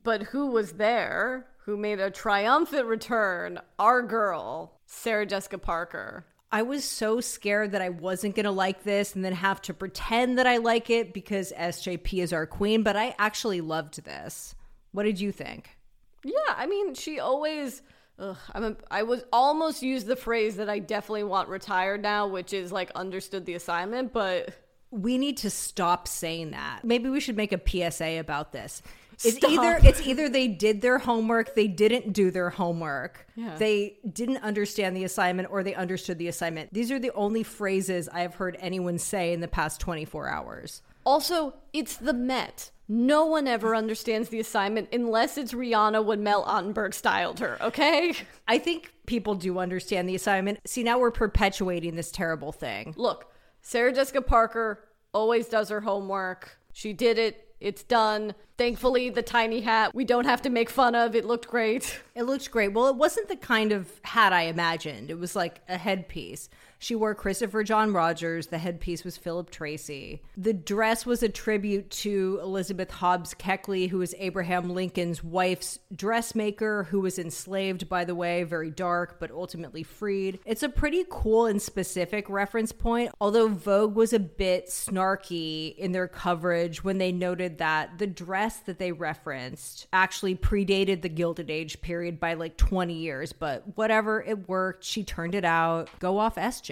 But 0.04 0.22
who 0.22 0.46
was 0.46 0.72
there? 0.72 1.46
Who 1.64 1.76
made 1.76 2.00
a 2.00 2.10
triumphant 2.10 2.86
return? 2.86 3.60
Our 3.78 4.02
girl, 4.02 4.72
Sarah 4.86 5.26
Jessica 5.26 5.58
Parker. 5.58 6.24
I 6.50 6.62
was 6.62 6.84
so 6.84 7.20
scared 7.20 7.72
that 7.72 7.80
I 7.80 7.88
wasn't 7.88 8.34
going 8.34 8.44
to 8.44 8.50
like 8.50 8.84
this 8.84 9.14
and 9.14 9.24
then 9.24 9.32
have 9.32 9.62
to 9.62 9.74
pretend 9.74 10.38
that 10.38 10.46
I 10.46 10.58
like 10.58 10.90
it 10.90 11.14
because 11.14 11.52
SJP 11.56 12.22
is 12.22 12.32
our 12.32 12.46
queen, 12.46 12.82
but 12.82 12.94
I 12.94 13.14
actually 13.18 13.60
loved 13.62 14.04
this. 14.04 14.54
What 14.92 15.04
did 15.04 15.18
you 15.18 15.32
think? 15.32 15.78
Yeah, 16.24 16.54
I 16.54 16.66
mean, 16.66 16.94
she 16.94 17.18
always. 17.18 17.80
Ugh, 18.22 18.36
I'm 18.54 18.64
a, 18.64 18.76
I 18.90 19.02
was 19.02 19.24
almost 19.32 19.82
used 19.82 20.06
the 20.06 20.16
phrase 20.16 20.56
that 20.56 20.70
I 20.70 20.78
definitely 20.78 21.24
want 21.24 21.48
retired 21.48 22.00
now, 22.00 22.28
which 22.28 22.52
is 22.52 22.70
like 22.70 22.90
understood 22.94 23.44
the 23.44 23.54
assignment, 23.54 24.12
but 24.12 24.54
We 24.92 25.16
need 25.16 25.38
to 25.38 25.50
stop 25.50 26.06
saying 26.06 26.50
that. 26.50 26.84
Maybe 26.84 27.08
we 27.08 27.18
should 27.18 27.36
make 27.36 27.52
a 27.52 27.90
PSA 27.90 28.18
about 28.20 28.52
this. 28.52 28.82
It's 29.24 29.36
Stop. 29.36 29.50
either 29.50 29.80
it's 29.82 30.06
either 30.06 30.28
they 30.28 30.48
did 30.48 30.82
their 30.82 30.98
homework, 30.98 31.54
they 31.54 31.68
didn't 31.68 32.12
do 32.12 32.30
their 32.30 32.50
homework. 32.50 33.26
Yeah. 33.34 33.56
They 33.56 33.98
didn't 34.10 34.38
understand 34.38 34.96
the 34.96 35.04
assignment 35.04 35.48
or 35.50 35.62
they 35.62 35.74
understood 35.74 36.18
the 36.18 36.28
assignment. 36.28 36.74
These 36.74 36.90
are 36.90 36.98
the 36.98 37.12
only 37.14 37.42
phrases 37.42 38.08
I 38.08 38.20
have 38.20 38.34
heard 38.34 38.56
anyone 38.60 38.98
say 38.98 39.32
in 39.32 39.40
the 39.40 39.48
past 39.48 39.80
24 39.80 40.28
hours. 40.28 40.82
Also 41.04 41.54
it's 41.72 41.96
the 41.96 42.12
Met. 42.12 42.70
No 42.88 43.24
one 43.24 43.46
ever 43.46 43.74
understands 43.74 44.28
the 44.28 44.40
assignment 44.40 44.88
unless 44.92 45.38
it's 45.38 45.52
Rihanna 45.52 46.04
when 46.04 46.22
Mel 46.22 46.44
Ottenberg 46.44 46.92
styled 46.92 47.38
her. 47.40 47.56
Okay, 47.62 48.14
I 48.46 48.58
think 48.58 48.92
people 49.06 49.34
do 49.34 49.58
understand 49.58 50.08
the 50.08 50.14
assignment. 50.14 50.58
See, 50.66 50.82
now 50.82 50.98
we're 50.98 51.10
perpetuating 51.10 51.96
this 51.96 52.10
terrible 52.10 52.52
thing. 52.52 52.94
look, 52.96 53.32
Sarah 53.62 53.92
Jessica 53.92 54.20
Parker 54.20 54.84
always 55.14 55.48
does 55.48 55.68
her 55.68 55.80
homework. 55.80 56.58
She 56.72 56.92
did 56.92 57.18
it. 57.18 57.48
It's 57.60 57.84
done. 57.84 58.34
Thankfully, 58.58 59.08
the 59.08 59.22
tiny 59.22 59.60
hat 59.60 59.94
we 59.94 60.04
don't 60.04 60.24
have 60.26 60.42
to 60.42 60.50
make 60.50 60.68
fun 60.68 60.94
of. 60.94 61.14
It 61.14 61.24
looked 61.24 61.48
great. 61.48 62.00
It 62.14 62.24
looked 62.24 62.50
great. 62.50 62.72
Well, 62.72 62.88
it 62.88 62.96
wasn't 62.96 63.28
the 63.28 63.36
kind 63.36 63.72
of 63.72 63.88
hat 64.02 64.32
I 64.32 64.42
imagined. 64.42 65.10
It 65.10 65.18
was 65.18 65.36
like 65.36 65.60
a 65.68 65.78
headpiece. 65.78 66.48
She 66.82 66.96
wore 66.96 67.14
Christopher 67.14 67.62
John 67.62 67.92
Rogers. 67.92 68.48
The 68.48 68.58
headpiece 68.58 69.04
was 69.04 69.16
Philip 69.16 69.52
Treacy. 69.52 70.18
The 70.36 70.52
dress 70.52 71.06
was 71.06 71.22
a 71.22 71.28
tribute 71.28 71.88
to 71.90 72.40
Elizabeth 72.42 72.90
Hobbs 72.90 73.34
Keckley, 73.34 73.88
who 73.88 73.98
was 73.98 74.16
Abraham 74.18 74.68
Lincoln's 74.68 75.22
wife's 75.22 75.78
dressmaker, 75.94 76.82
who 76.90 76.98
was 76.98 77.20
enslaved, 77.20 77.88
by 77.88 78.04
the 78.04 78.16
way, 78.16 78.42
very 78.42 78.70
dark, 78.70 79.20
but 79.20 79.30
ultimately 79.30 79.84
freed. 79.84 80.40
It's 80.44 80.64
a 80.64 80.68
pretty 80.68 81.04
cool 81.08 81.46
and 81.46 81.62
specific 81.62 82.28
reference 82.28 82.72
point, 82.72 83.12
although 83.20 83.46
Vogue 83.46 83.94
was 83.94 84.12
a 84.12 84.18
bit 84.18 84.66
snarky 84.66 85.76
in 85.76 85.92
their 85.92 86.08
coverage 86.08 86.82
when 86.82 86.98
they 86.98 87.12
noted 87.12 87.58
that 87.58 87.98
the 87.98 88.08
dress 88.08 88.56
that 88.56 88.80
they 88.80 88.90
referenced 88.90 89.86
actually 89.92 90.34
predated 90.34 91.02
the 91.02 91.08
Gilded 91.08 91.48
Age 91.48 91.80
period 91.80 92.18
by 92.18 92.34
like 92.34 92.56
20 92.56 92.92
years, 92.92 93.32
but 93.32 93.62
whatever, 93.76 94.20
it 94.20 94.48
worked. 94.48 94.82
She 94.82 95.04
turned 95.04 95.36
it 95.36 95.44
out. 95.44 95.88
Go 96.00 96.18
off 96.18 96.34
SJ. 96.34 96.71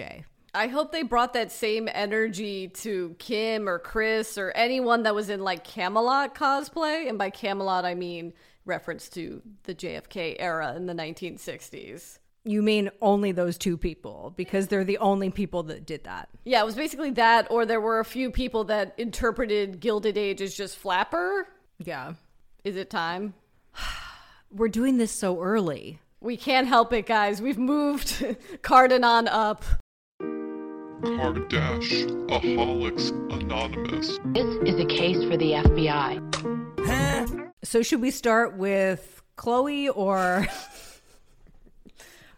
I 0.53 0.67
hope 0.67 0.91
they 0.91 1.03
brought 1.03 1.33
that 1.33 1.51
same 1.51 1.87
energy 1.91 2.67
to 2.67 3.15
Kim 3.19 3.69
or 3.69 3.79
Chris 3.79 4.37
or 4.37 4.51
anyone 4.51 5.03
that 5.03 5.15
was 5.15 5.29
in 5.29 5.41
like 5.41 5.63
Camelot 5.63 6.35
cosplay. 6.35 7.07
And 7.07 7.17
by 7.17 7.29
Camelot, 7.29 7.85
I 7.85 7.95
mean 7.95 8.33
reference 8.65 9.09
to 9.09 9.41
the 9.63 9.73
JFK 9.73 10.35
era 10.39 10.75
in 10.75 10.87
the 10.87 10.93
1960s. 10.93 12.19
You 12.43 12.61
mean 12.61 12.89
only 13.01 13.31
those 13.31 13.57
two 13.57 13.77
people 13.77 14.33
because 14.35 14.67
they're 14.67 14.83
the 14.83 14.97
only 14.97 15.29
people 15.29 15.63
that 15.63 15.85
did 15.85 16.03
that. 16.05 16.27
Yeah, 16.43 16.61
it 16.61 16.65
was 16.65 16.75
basically 16.75 17.11
that, 17.11 17.49
or 17.51 17.65
there 17.65 17.79
were 17.79 17.99
a 17.99 18.05
few 18.05 18.31
people 18.31 18.63
that 18.65 18.95
interpreted 18.97 19.79
Gilded 19.79 20.17
Age 20.17 20.41
as 20.41 20.55
just 20.55 20.77
flapper. 20.77 21.47
Yeah. 21.77 22.13
Is 22.63 22.75
it 22.75 22.89
time? 22.89 23.35
We're 24.51 24.69
doing 24.69 24.97
this 24.97 25.11
so 25.11 25.39
early. 25.39 25.99
We 26.19 26.35
can't 26.35 26.67
help 26.67 26.91
it, 26.93 27.05
guys. 27.05 27.41
We've 27.41 27.57
moved 27.57 28.07
Cardanon 28.63 29.27
up. 29.29 29.63
Kardashians 31.01 33.31
Anonymous. 33.31 34.19
This 34.25 34.45
is 34.67 34.79
a 34.79 34.85
case 34.85 35.23
for 35.23 35.37
the 35.37 35.53
FBI. 35.53 37.51
So 37.63 37.81
should 37.81 38.01
we 38.01 38.11
start 38.11 38.57
with 38.57 39.23
Khloe 39.37 39.89
or 39.95 40.45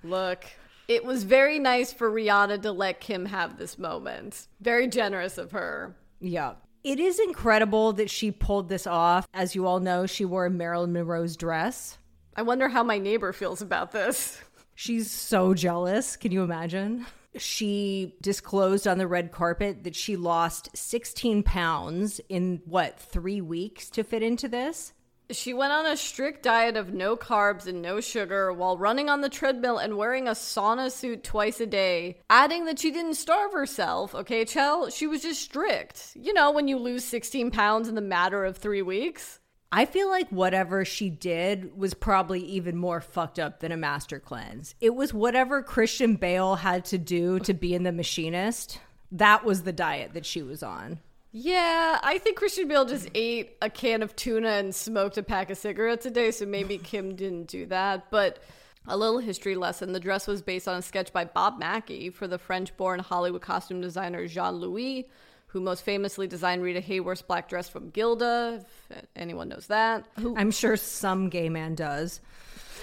Look, 0.03 0.45
it 0.87 1.05
was 1.05 1.23
very 1.23 1.59
nice 1.59 1.93
for 1.93 2.11
Rihanna 2.11 2.61
to 2.63 2.71
let 2.71 2.99
Kim 2.99 3.25
have 3.25 3.57
this 3.57 3.77
moment. 3.77 4.47
Very 4.61 4.87
generous 4.87 5.37
of 5.37 5.51
her. 5.51 5.95
Yeah. 6.19 6.53
It 6.83 6.99
is 6.99 7.19
incredible 7.19 7.93
that 7.93 8.09
she 8.09 8.31
pulled 8.31 8.67
this 8.67 8.85
off. 8.85 9.27
As 9.33 9.55
you 9.55 9.65
all 9.65 9.79
know, 9.79 10.05
she 10.05 10.25
wore 10.25 10.45
a 10.45 10.49
Marilyn 10.49 10.91
Monroe's 10.91 11.37
dress. 11.37 11.97
I 12.35 12.41
wonder 12.41 12.67
how 12.67 12.83
my 12.83 12.97
neighbor 12.97 13.31
feels 13.31 13.61
about 13.61 13.91
this. 13.91 14.41
She's 14.75 15.09
so 15.09 15.53
jealous. 15.53 16.17
Can 16.17 16.31
you 16.31 16.43
imagine? 16.43 17.05
She 17.37 18.15
disclosed 18.21 18.87
on 18.87 18.97
the 18.97 19.07
red 19.07 19.31
carpet 19.31 19.83
that 19.83 19.95
she 19.95 20.15
lost 20.15 20.69
16 20.75 21.43
pounds 21.43 22.21
in 22.29 22.61
what, 22.65 22.99
three 22.99 23.41
weeks 23.41 23.89
to 23.91 24.03
fit 24.03 24.23
into 24.23 24.47
this? 24.47 24.93
She 25.31 25.53
went 25.53 25.71
on 25.71 25.85
a 25.85 25.97
strict 25.97 26.43
diet 26.43 26.75
of 26.75 26.93
no 26.93 27.15
carbs 27.15 27.65
and 27.65 27.81
no 27.81 28.01
sugar 28.01 28.51
while 28.51 28.77
running 28.77 29.09
on 29.09 29.21
the 29.21 29.29
treadmill 29.29 29.77
and 29.77 29.97
wearing 29.97 30.27
a 30.27 30.31
sauna 30.31 30.91
suit 30.91 31.23
twice 31.23 31.59
a 31.59 31.65
day, 31.65 32.19
adding 32.29 32.65
that 32.65 32.79
she 32.79 32.91
didn't 32.91 33.15
starve 33.15 33.53
herself, 33.53 34.13
okay, 34.13 34.45
Chell? 34.45 34.89
She 34.89 35.07
was 35.07 35.21
just 35.21 35.41
strict. 35.41 36.11
You 36.15 36.33
know, 36.33 36.51
when 36.51 36.67
you 36.67 36.77
lose 36.77 37.05
16 37.05 37.51
pounds 37.51 37.87
in 37.87 37.95
the 37.95 38.01
matter 38.01 38.43
of 38.43 38.57
three 38.57 38.81
weeks. 38.81 39.39
I 39.75 39.85
feel 39.85 40.07
like 40.07 40.29
whatever 40.29 40.85
she 40.85 41.09
did 41.09 41.75
was 41.75 41.95
probably 41.95 42.41
even 42.41 42.77
more 42.77 43.01
fucked 43.01 43.39
up 43.39 43.59
than 43.59 43.71
a 43.71 43.77
master 43.77 44.19
cleanse. 44.19 44.75
It 44.79 44.93
was 44.93 45.15
whatever 45.15 45.63
Christian 45.63 46.15
Bale 46.15 46.57
had 46.57 46.85
to 46.85 46.99
do 46.99 47.39
to 47.39 47.55
be 47.55 47.73
in 47.73 47.81
The 47.81 47.91
Machinist. 47.91 48.79
That 49.11 49.43
was 49.43 49.63
the 49.63 49.73
diet 49.73 50.13
that 50.13 50.27
she 50.27 50.43
was 50.43 50.61
on. 50.61 50.99
Yeah, 51.31 51.99
I 52.03 52.19
think 52.19 52.37
Christian 52.37 52.67
Bale 52.67 52.85
just 52.85 53.09
ate 53.15 53.57
a 53.63 53.69
can 53.71 54.03
of 54.03 54.15
tuna 54.15 54.49
and 54.49 54.75
smoked 54.75 55.17
a 55.17 55.23
pack 55.23 55.49
of 55.49 55.57
cigarettes 55.57 56.05
a 56.05 56.11
day, 56.11 56.29
so 56.29 56.45
maybe 56.45 56.77
Kim 56.83 57.15
didn't 57.15 57.47
do 57.47 57.65
that. 57.65 58.11
But 58.11 58.43
a 58.87 58.95
little 58.95 59.17
history 59.17 59.55
lesson 59.55 59.91
the 59.91 59.99
dress 59.99 60.27
was 60.27 60.43
based 60.43 60.67
on 60.67 60.77
a 60.77 60.83
sketch 60.83 61.11
by 61.11 61.25
Bob 61.25 61.57
Mackie 61.57 62.11
for 62.11 62.27
the 62.27 62.37
French 62.37 62.77
born 62.77 62.99
Hollywood 62.99 63.41
costume 63.41 63.81
designer 63.81 64.27
Jean 64.27 64.57
Louis, 64.57 65.09
who 65.53 65.61
most 65.61 65.85
famously 65.85 66.27
designed 66.27 66.63
Rita 66.63 66.81
Hayworth's 66.81 67.21
black 67.21 67.47
dress 67.47 67.69
from 67.69 67.91
Gilda, 67.91 68.65
if 68.89 69.05
anyone 69.15 69.49
knows 69.49 69.67
that. 69.67 70.05
Who 70.19 70.35
I'm 70.35 70.49
sure 70.49 70.75
some 70.75 71.29
gay 71.29 71.47
man 71.47 71.75
does. 71.75 72.19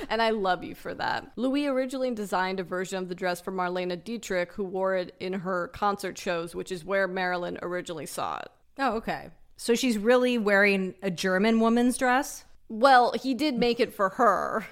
and 0.09 0.22
I 0.22 0.30
love 0.30 0.62
you 0.62 0.76
for 0.76 0.94
that. 0.94 1.33
Louis 1.35 1.66
originally 1.66 2.12
designed 2.12 2.61
a 2.61 2.62
version 2.64 2.98
of 2.98 3.09
the 3.09 3.14
dress 3.16 3.40
for 3.40 3.50
Marlene 3.50 4.02
Dietrich, 4.04 4.52
who 4.52 4.62
wore 4.64 4.94
it 4.94 5.16
in 5.18 5.33
her 5.33 5.68
concert 5.68 6.16
shows, 6.16 6.54
which 6.54 6.70
is 6.70 6.85
where 6.85 7.09
Marilyn 7.09 7.59
originally 7.61 8.06
saw 8.06 8.38
it. 8.38 8.48
Oh, 8.78 8.92
okay. 8.98 9.30
So 9.56 9.74
she's 9.74 9.98
really 9.98 10.38
wearing 10.38 10.94
a 11.02 11.11
German 11.11 11.59
woman's 11.59 11.98
dress? 11.98 12.44
Well, 12.68 13.12
he 13.20 13.35
did 13.35 13.59
make 13.59 13.80
it 13.80 13.92
for 13.92 14.11
her. 14.11 14.64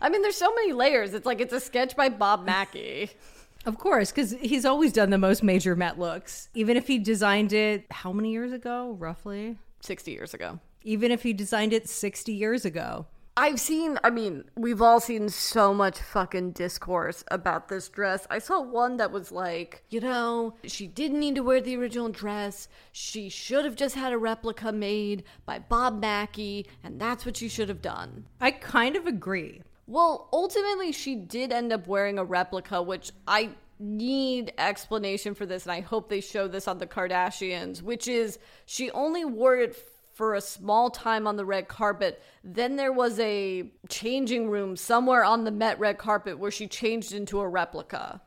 I 0.00 0.08
mean, 0.08 0.22
there's 0.22 0.36
so 0.36 0.52
many 0.54 0.72
layers. 0.72 1.12
It's 1.12 1.26
like 1.26 1.40
it's 1.42 1.52
a 1.52 1.60
sketch 1.60 1.94
by 1.94 2.08
Bob 2.08 2.46
Mackie. 2.46 3.10
Of 3.64 3.78
course, 3.78 4.10
because 4.10 4.32
he's 4.32 4.64
always 4.64 4.92
done 4.92 5.10
the 5.10 5.18
most 5.18 5.42
major 5.42 5.76
Met 5.76 5.98
looks. 5.98 6.48
Even 6.54 6.76
if 6.76 6.86
he 6.88 6.98
designed 6.98 7.52
it 7.52 7.86
how 7.90 8.12
many 8.12 8.32
years 8.32 8.52
ago, 8.52 8.96
roughly? 8.98 9.58
60 9.80 10.10
years 10.10 10.34
ago. 10.34 10.58
Even 10.82 11.10
if 11.12 11.22
he 11.22 11.32
designed 11.32 11.72
it 11.72 11.88
60 11.88 12.32
years 12.32 12.64
ago. 12.64 13.06
I've 13.34 13.60
seen, 13.60 13.98
I 14.04 14.10
mean, 14.10 14.44
we've 14.56 14.82
all 14.82 15.00
seen 15.00 15.30
so 15.30 15.72
much 15.72 15.98
fucking 15.98 16.52
discourse 16.52 17.24
about 17.30 17.68
this 17.68 17.88
dress. 17.88 18.26
I 18.28 18.38
saw 18.38 18.60
one 18.60 18.98
that 18.98 19.10
was 19.10 19.32
like, 19.32 19.84
you 19.88 20.00
know, 20.00 20.54
she 20.64 20.86
didn't 20.86 21.20
need 21.20 21.36
to 21.36 21.42
wear 21.42 21.62
the 21.62 21.76
original 21.76 22.10
dress. 22.10 22.68
She 22.90 23.30
should 23.30 23.64
have 23.64 23.74
just 23.74 23.94
had 23.94 24.12
a 24.12 24.18
replica 24.18 24.70
made 24.70 25.24
by 25.46 25.60
Bob 25.60 25.98
Mackie, 25.98 26.66
and 26.84 27.00
that's 27.00 27.24
what 27.24 27.38
she 27.38 27.48
should 27.48 27.70
have 27.70 27.80
done. 27.80 28.26
I 28.38 28.50
kind 28.50 28.96
of 28.96 29.06
agree. 29.06 29.62
Well, 29.86 30.28
ultimately, 30.32 30.92
she 30.92 31.14
did 31.14 31.52
end 31.52 31.72
up 31.72 31.86
wearing 31.86 32.18
a 32.18 32.24
replica, 32.24 32.82
which 32.82 33.12
I 33.26 33.50
need 33.78 34.52
explanation 34.58 35.34
for 35.34 35.44
this, 35.44 35.64
and 35.64 35.72
I 35.72 35.80
hope 35.80 36.08
they 36.08 36.20
show 36.20 36.48
this 36.48 36.68
on 36.68 36.78
the 36.78 36.86
Kardashians, 36.86 37.82
which 37.82 38.06
is 38.06 38.38
she 38.64 38.90
only 38.92 39.24
wore 39.24 39.56
it 39.56 39.76
for 40.12 40.34
a 40.34 40.40
small 40.40 40.90
time 40.90 41.26
on 41.26 41.36
the 41.36 41.44
red 41.44 41.68
carpet. 41.68 42.22
Then 42.44 42.76
there 42.76 42.92
was 42.92 43.18
a 43.18 43.70
changing 43.88 44.50
room 44.50 44.76
somewhere 44.76 45.24
on 45.24 45.44
the 45.44 45.50
Met 45.50 45.80
red 45.80 45.98
carpet 45.98 46.38
where 46.38 46.50
she 46.50 46.66
changed 46.68 47.12
into 47.12 47.40
a 47.40 47.48
replica. 47.48 48.20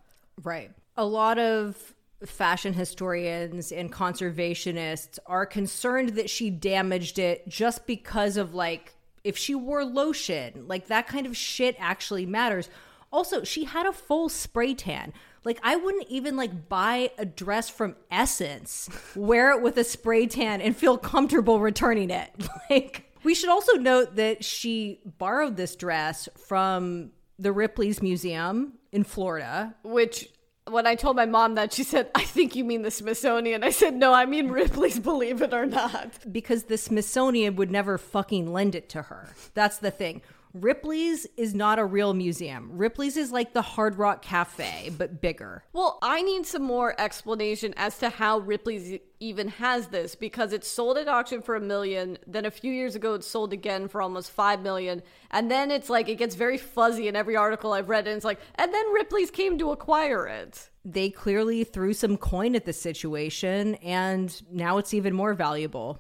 Right. 0.44 0.72
A 0.98 1.06
lot 1.06 1.38
of 1.38 1.94
fashion 2.26 2.74
historians 2.74 3.72
and 3.72 3.92
conservationists 3.92 5.20
are 5.28 5.46
concerned 5.46 6.10
that 6.10 6.30
she 6.30 6.50
damaged 6.50 7.20
it 7.20 7.48
just 7.48 7.86
because 7.86 8.36
of 8.36 8.54
like 8.54 8.95
if 9.26 9.38
she 9.38 9.56
wore 9.56 9.84
lotion, 9.84 10.66
like 10.68 10.88
that 10.88 11.08
kind 11.08 11.26
of 11.26 11.36
shit 11.36 11.76
actually 11.80 12.26
matters. 12.26 12.70
Also, 13.12 13.44
she 13.44 13.66
had 13.66 13.86
a 13.86 13.92
full 13.92 14.30
spray 14.30 14.74
tan. 14.74 15.12
Like 15.44 15.60
I 15.64 15.76
wouldn't 15.76 16.08
even 16.10 16.38
like 16.38 16.70
buy 16.70 17.12
a 17.18 17.26
dress 17.26 17.70
from 17.70 17.96
Essence, 18.10 18.90
wear 19.16 19.52
it 19.52 19.62
with 19.62 19.78
a 19.78 19.84
spray 19.84 20.28
tan 20.28 20.62
and 20.62 20.76
feel 20.76 20.98
comfortable 20.98 21.60
returning 21.60 22.10
it. 22.10 22.30
Like 22.70 23.12
we 23.24 23.36
should 23.36 23.50
also 23.50 23.74
note 23.74 24.16
that 24.16 24.44
she 24.44 25.00
borrowed 25.18 25.58
this 25.58 25.76
dress 25.76 26.30
from 26.48 27.12
the 27.38 27.52
Ripley's 27.52 28.02
Museum 28.02 28.74
in 28.92 29.04
Florida. 29.04 29.76
Which, 29.84 30.30
when 30.70 30.88
I 30.88 30.96
told 30.96 31.16
my 31.16 31.26
mom 31.26 31.56
that, 31.56 31.74
she 31.74 31.84
said, 31.84 32.10
I 32.16 32.24
think 32.24 32.56
you 32.56 32.64
mean 32.64 32.82
the 32.82 32.92
Smithsonian. 32.92 33.64
I 33.64 33.70
said, 33.70 33.94
no, 33.94 34.14
I 34.14 34.26
mean 34.26 34.50
Ripley's, 34.50 35.00
believe 35.00 35.42
it 35.42 35.54
or 35.54 35.66
not. 35.66 36.12
because 36.32 36.64
the 36.64 36.78
Smithsonian 36.78 37.56
would 37.56 37.72
never 37.72 37.98
fucking 37.98 38.52
lend 38.52 38.74
it 38.76 38.90
to 38.90 39.04
her. 39.04 39.30
That's 39.54 39.78
the 39.78 39.92
thing. 39.92 40.22
Ripley's 40.56 41.28
is 41.36 41.54
not 41.54 41.80
a 41.80 41.86
real 41.86 42.14
museum. 42.14 42.70
Ripley's 42.72 43.18
is 43.18 43.30
like 43.30 43.54
the 43.54 43.62
Hard 43.62 43.98
Rock 43.98 44.22
Cafe, 44.22 44.90
but 44.98 45.20
bigger. 45.20 45.66
Well, 45.74 46.00
I 46.02 46.22
need 46.22 46.46
some 46.46 46.64
more 46.64 47.00
explanation 47.00 47.74
as 47.76 47.98
to 47.98 48.10
how 48.10 48.40
Ripley's 48.40 49.00
even 49.20 49.50
has 49.50 49.88
this 49.88 50.16
because 50.16 50.54
it 50.54 50.64
sold 50.64 50.98
at 50.98 51.10
auction 51.10 51.42
for 51.42 51.56
a 51.56 51.60
million. 51.60 52.18
Then 52.26 52.46
a 52.46 52.52
few 52.52 52.72
years 52.72 52.96
ago, 52.96 53.16
it 53.16 53.26
sold 53.26 53.52
again 53.52 53.90
for 53.90 54.02
almost 54.02 54.32
five 54.32 54.62
million. 54.62 55.04
And 55.30 55.52
then 55.52 55.72
it's 55.72 55.90
like 55.90 56.08
it 56.08 56.16
gets 56.16 56.36
very 56.36 56.58
fuzzy 56.58 57.10
in 57.10 57.18
every 57.18 57.36
article 57.36 57.74
I've 57.74 57.90
read. 57.90 58.08
And 58.08 58.16
it's 58.16 58.26
like, 58.26 58.40
and 58.56 58.74
then 58.74 58.94
Ripley's 58.94 59.32
came 59.32 59.58
to 59.58 59.72
acquire 59.72 60.26
it. 60.26 60.70
They 60.86 61.10
clearly 61.10 61.66
threw 61.66 61.94
some 61.94 62.16
coin 62.16 62.56
at 62.56 62.64
the 62.64 62.72
situation, 62.72 63.76
and 63.76 64.42
now 64.52 64.78
it's 64.78 64.94
even 64.94 65.14
more 65.14 65.34
valuable. 65.34 66.00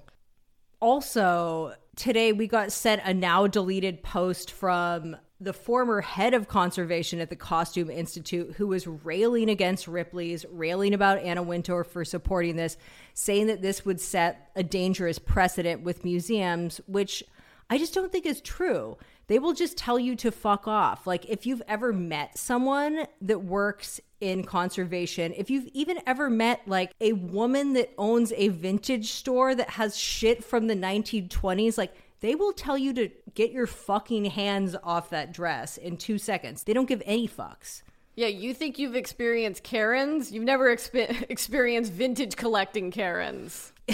Also, 0.79 1.73
today 1.95 2.31
we 2.31 2.47
got 2.47 2.71
sent 2.71 3.01
a 3.05 3.13
now 3.13 3.47
deleted 3.47 4.03
post 4.03 4.51
from 4.51 5.15
the 5.39 5.53
former 5.53 6.01
head 6.01 6.33
of 6.33 6.47
conservation 6.47 7.19
at 7.19 7.29
the 7.29 7.35
Costume 7.35 7.89
Institute 7.89 8.55
who 8.57 8.67
was 8.67 8.87
railing 8.87 9.49
against 9.49 9.87
Ripley's, 9.87 10.45
railing 10.49 10.93
about 10.93 11.19
Anna 11.19 11.43
Wintour 11.43 11.83
for 11.83 12.05
supporting 12.05 12.55
this, 12.55 12.77
saying 13.13 13.47
that 13.47 13.61
this 13.61 13.83
would 13.85 13.99
set 13.99 14.49
a 14.55 14.63
dangerous 14.63 15.19
precedent 15.19 15.81
with 15.83 16.05
museums, 16.05 16.79
which 16.87 17.23
I 17.69 17.77
just 17.77 17.93
don't 17.93 18.11
think 18.11 18.25
is 18.25 18.41
true. 18.41 18.97
They 19.27 19.39
will 19.39 19.53
just 19.53 19.77
tell 19.77 19.99
you 19.99 20.15
to 20.17 20.31
fuck 20.31 20.67
off. 20.67 21.07
Like, 21.07 21.25
if 21.25 21.45
you've 21.45 21.63
ever 21.67 21.91
met 21.91 22.37
someone 22.37 23.07
that 23.21 23.43
works 23.43 23.99
in 24.25 24.43
conservation, 24.43 25.33
if 25.35 25.49
you've 25.49 25.67
even 25.73 25.99
ever 26.05 26.29
met 26.29 26.61
like 26.67 26.93
a 26.99 27.13
woman 27.13 27.73
that 27.73 27.93
owns 27.97 28.33
a 28.35 28.49
vintage 28.49 29.11
store 29.11 29.55
that 29.55 29.71
has 29.71 29.97
shit 29.97 30.43
from 30.43 30.67
the 30.67 30.75
1920s, 30.75 31.77
like, 31.77 31.93
they 32.21 32.35
will 32.35 32.53
tell 32.53 32.77
you 32.77 32.93
to 32.93 33.09
get 33.33 33.51
your 33.51 33.67
fucking 33.67 34.25
hands 34.25 34.75
off 34.83 35.09
that 35.11 35.31
dress 35.31 35.77
in 35.77 35.97
two 35.97 36.17
seconds. 36.17 36.63
They 36.63 36.73
don't 36.73 36.87
give 36.87 37.03
any 37.05 37.27
fucks. 37.27 37.83
Yeah, 38.15 38.27
you 38.27 38.53
think 38.53 38.79
you've 38.79 38.95
experienced 38.95 39.63
Karens? 39.63 40.31
You've 40.31 40.45
never 40.45 40.73
expe- 40.73 41.25
experienced 41.29 41.91
vintage 41.91 42.35
collecting 42.35 42.91
Karens. 42.91 43.73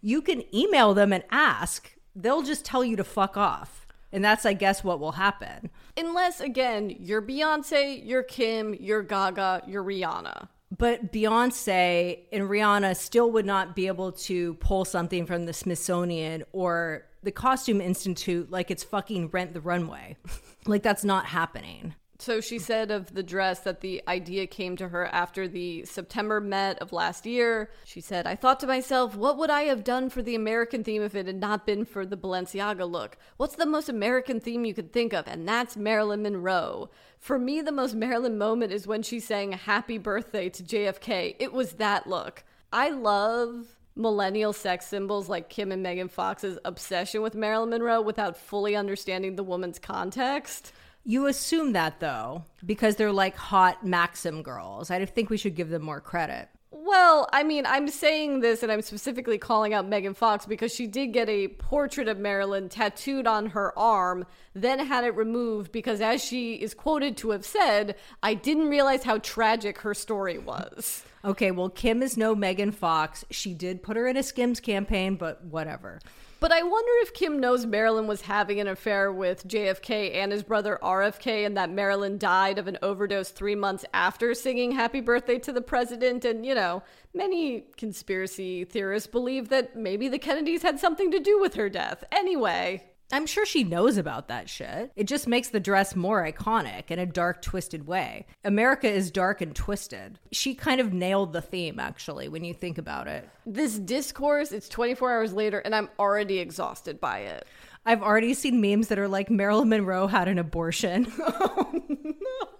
You 0.00 0.22
can 0.22 0.44
email 0.54 0.94
them 0.94 1.12
and 1.12 1.24
ask, 1.30 1.92
they'll 2.14 2.42
just 2.42 2.64
tell 2.64 2.84
you 2.84 2.96
to 2.96 3.04
fuck 3.04 3.36
off. 3.36 3.77
And 4.12 4.24
that's, 4.24 4.46
I 4.46 4.54
guess, 4.54 4.82
what 4.82 5.00
will 5.00 5.12
happen. 5.12 5.70
Unless, 5.96 6.40
again, 6.40 6.94
you're 6.98 7.22
Beyonce, 7.22 8.00
you're 8.04 8.22
Kim, 8.22 8.74
you're 8.74 9.02
Gaga, 9.02 9.62
you're 9.66 9.84
Rihanna. 9.84 10.48
But 10.76 11.12
Beyonce 11.12 12.20
and 12.32 12.44
Rihanna 12.44 12.96
still 12.96 13.30
would 13.32 13.46
not 13.46 13.74
be 13.74 13.86
able 13.86 14.12
to 14.12 14.54
pull 14.54 14.84
something 14.84 15.26
from 15.26 15.46
the 15.46 15.52
Smithsonian 15.52 16.44
or 16.52 17.06
the 17.22 17.32
Costume 17.32 17.80
Institute 17.80 18.50
like 18.50 18.70
it's 18.70 18.84
fucking 18.84 19.28
rent 19.30 19.54
the 19.54 19.60
runway. 19.60 20.16
like 20.66 20.82
that's 20.82 21.04
not 21.04 21.26
happening. 21.26 21.94
So 22.20 22.40
she 22.40 22.58
said 22.58 22.90
of 22.90 23.14
the 23.14 23.22
dress 23.22 23.60
that 23.60 23.80
the 23.80 24.02
idea 24.08 24.48
came 24.48 24.76
to 24.78 24.88
her 24.88 25.06
after 25.06 25.46
the 25.46 25.84
September 25.84 26.40
Met 26.40 26.80
of 26.80 26.92
last 26.92 27.26
year. 27.26 27.70
She 27.84 28.00
said, 28.00 28.26
I 28.26 28.34
thought 28.34 28.58
to 28.60 28.66
myself, 28.66 29.14
what 29.14 29.38
would 29.38 29.50
I 29.50 29.62
have 29.62 29.84
done 29.84 30.10
for 30.10 30.20
the 30.20 30.34
American 30.34 30.82
theme 30.82 31.00
if 31.02 31.14
it 31.14 31.26
had 31.26 31.38
not 31.40 31.64
been 31.64 31.84
for 31.84 32.04
the 32.04 32.16
Balenciaga 32.16 32.90
look? 32.90 33.16
What's 33.36 33.54
the 33.54 33.66
most 33.66 33.88
American 33.88 34.40
theme 34.40 34.64
you 34.64 34.74
could 34.74 34.92
think 34.92 35.12
of? 35.12 35.28
And 35.28 35.48
that's 35.48 35.76
Marilyn 35.76 36.22
Monroe. 36.22 36.90
For 37.20 37.38
me, 37.38 37.60
the 37.60 37.70
most 37.70 37.94
Marilyn 37.94 38.36
moment 38.36 38.72
is 38.72 38.84
when 38.84 39.02
she 39.02 39.20
sang 39.20 39.52
Happy 39.52 39.96
Birthday 39.96 40.48
to 40.48 40.62
JFK. 40.64 41.36
It 41.38 41.52
was 41.52 41.74
that 41.74 42.08
look. 42.08 42.42
I 42.72 42.90
love 42.90 43.76
millennial 43.94 44.52
sex 44.52 44.86
symbols 44.86 45.28
like 45.28 45.48
Kim 45.48 45.70
and 45.70 45.84
Megan 45.84 46.08
Fox's 46.08 46.58
obsession 46.64 47.22
with 47.22 47.36
Marilyn 47.36 47.70
Monroe 47.70 48.00
without 48.00 48.36
fully 48.36 48.74
understanding 48.74 49.36
the 49.36 49.44
woman's 49.44 49.78
context. 49.78 50.72
You 51.04 51.26
assume 51.26 51.72
that 51.72 52.00
though, 52.00 52.44
because 52.64 52.96
they're 52.96 53.12
like 53.12 53.36
hot 53.36 53.84
Maxim 53.84 54.42
girls. 54.42 54.90
I 54.90 55.04
think 55.04 55.30
we 55.30 55.36
should 55.38 55.54
give 55.54 55.70
them 55.70 55.82
more 55.82 56.00
credit. 56.00 56.48
Well, 56.70 57.28
I 57.32 57.44
mean, 57.44 57.64
I'm 57.66 57.88
saying 57.88 58.40
this 58.40 58.62
and 58.62 58.70
I'm 58.70 58.82
specifically 58.82 59.38
calling 59.38 59.72
out 59.72 59.88
Megan 59.88 60.14
Fox 60.14 60.44
because 60.44 60.74
she 60.74 60.86
did 60.86 61.08
get 61.08 61.28
a 61.28 61.48
portrait 61.48 62.08
of 62.08 62.18
Marilyn 62.18 62.68
tattooed 62.68 63.26
on 63.26 63.46
her 63.46 63.78
arm, 63.78 64.26
then 64.54 64.78
had 64.78 65.04
it 65.04 65.14
removed 65.16 65.72
because, 65.72 66.00
as 66.00 66.22
she 66.22 66.54
is 66.54 66.74
quoted 66.74 67.16
to 67.18 67.30
have 67.30 67.44
said, 67.44 67.96
I 68.22 68.34
didn't 68.34 68.68
realize 68.68 69.02
how 69.02 69.18
tragic 69.18 69.78
her 69.78 69.94
story 69.94 70.38
was. 70.38 71.04
Okay, 71.24 71.50
well, 71.50 71.68
Kim 71.68 72.02
is 72.02 72.16
no 72.16 72.34
Megan 72.34 72.72
Fox. 72.72 73.24
She 73.30 73.54
did 73.54 73.82
put 73.82 73.96
her 73.96 74.06
in 74.06 74.16
a 74.16 74.22
Skims 74.22 74.60
campaign, 74.60 75.16
but 75.16 75.44
whatever. 75.44 76.00
But 76.40 76.52
I 76.52 76.62
wonder 76.62 76.92
if 77.02 77.14
Kim 77.14 77.40
knows 77.40 77.66
Marilyn 77.66 78.06
was 78.06 78.22
having 78.22 78.60
an 78.60 78.68
affair 78.68 79.12
with 79.12 79.48
JFK 79.48 80.14
and 80.14 80.30
his 80.30 80.44
brother 80.44 80.78
RFK, 80.80 81.44
and 81.44 81.56
that 81.56 81.70
Marilyn 81.70 82.16
died 82.16 82.58
of 82.58 82.68
an 82.68 82.78
overdose 82.80 83.30
three 83.30 83.56
months 83.56 83.84
after 83.92 84.32
singing 84.34 84.70
Happy 84.72 85.00
Birthday 85.00 85.40
to 85.40 85.52
the 85.52 85.60
President. 85.60 86.24
And, 86.24 86.46
you 86.46 86.54
know, 86.54 86.84
many 87.12 87.64
conspiracy 87.76 88.64
theorists 88.64 89.08
believe 89.08 89.48
that 89.48 89.74
maybe 89.74 90.06
the 90.06 90.18
Kennedys 90.20 90.62
had 90.62 90.78
something 90.78 91.10
to 91.10 91.18
do 91.18 91.40
with 91.40 91.54
her 91.54 91.68
death. 91.68 92.04
Anyway. 92.12 92.84
I'm 93.10 93.26
sure 93.26 93.46
she 93.46 93.64
knows 93.64 93.96
about 93.96 94.28
that 94.28 94.50
shit. 94.50 94.92
It 94.94 95.04
just 95.04 95.26
makes 95.26 95.48
the 95.48 95.60
dress 95.60 95.96
more 95.96 96.22
iconic 96.30 96.90
in 96.90 96.98
a 96.98 97.06
dark, 97.06 97.40
twisted 97.40 97.86
way. 97.86 98.26
America 98.44 98.88
is 98.88 99.10
dark 99.10 99.40
and 99.40 99.54
twisted. 99.54 100.18
She 100.30 100.54
kind 100.54 100.80
of 100.80 100.92
nailed 100.92 101.32
the 101.32 101.40
theme, 101.40 101.80
actually, 101.80 102.28
when 102.28 102.44
you 102.44 102.52
think 102.52 102.76
about 102.76 103.06
it. 103.08 103.26
This 103.46 103.78
discourse, 103.78 104.52
it's 104.52 104.68
24 104.68 105.10
hours 105.12 105.32
later, 105.32 105.58
and 105.58 105.74
I'm 105.74 105.88
already 105.98 106.38
exhausted 106.38 107.00
by 107.00 107.20
it. 107.20 107.46
I've 107.86 108.02
already 108.02 108.34
seen 108.34 108.60
memes 108.60 108.88
that 108.88 108.98
are 108.98 109.08
like 109.08 109.30
Marilyn 109.30 109.70
Monroe 109.70 110.06
had 110.08 110.28
an 110.28 110.38
abortion. 110.38 111.10
Oh, 111.22 112.50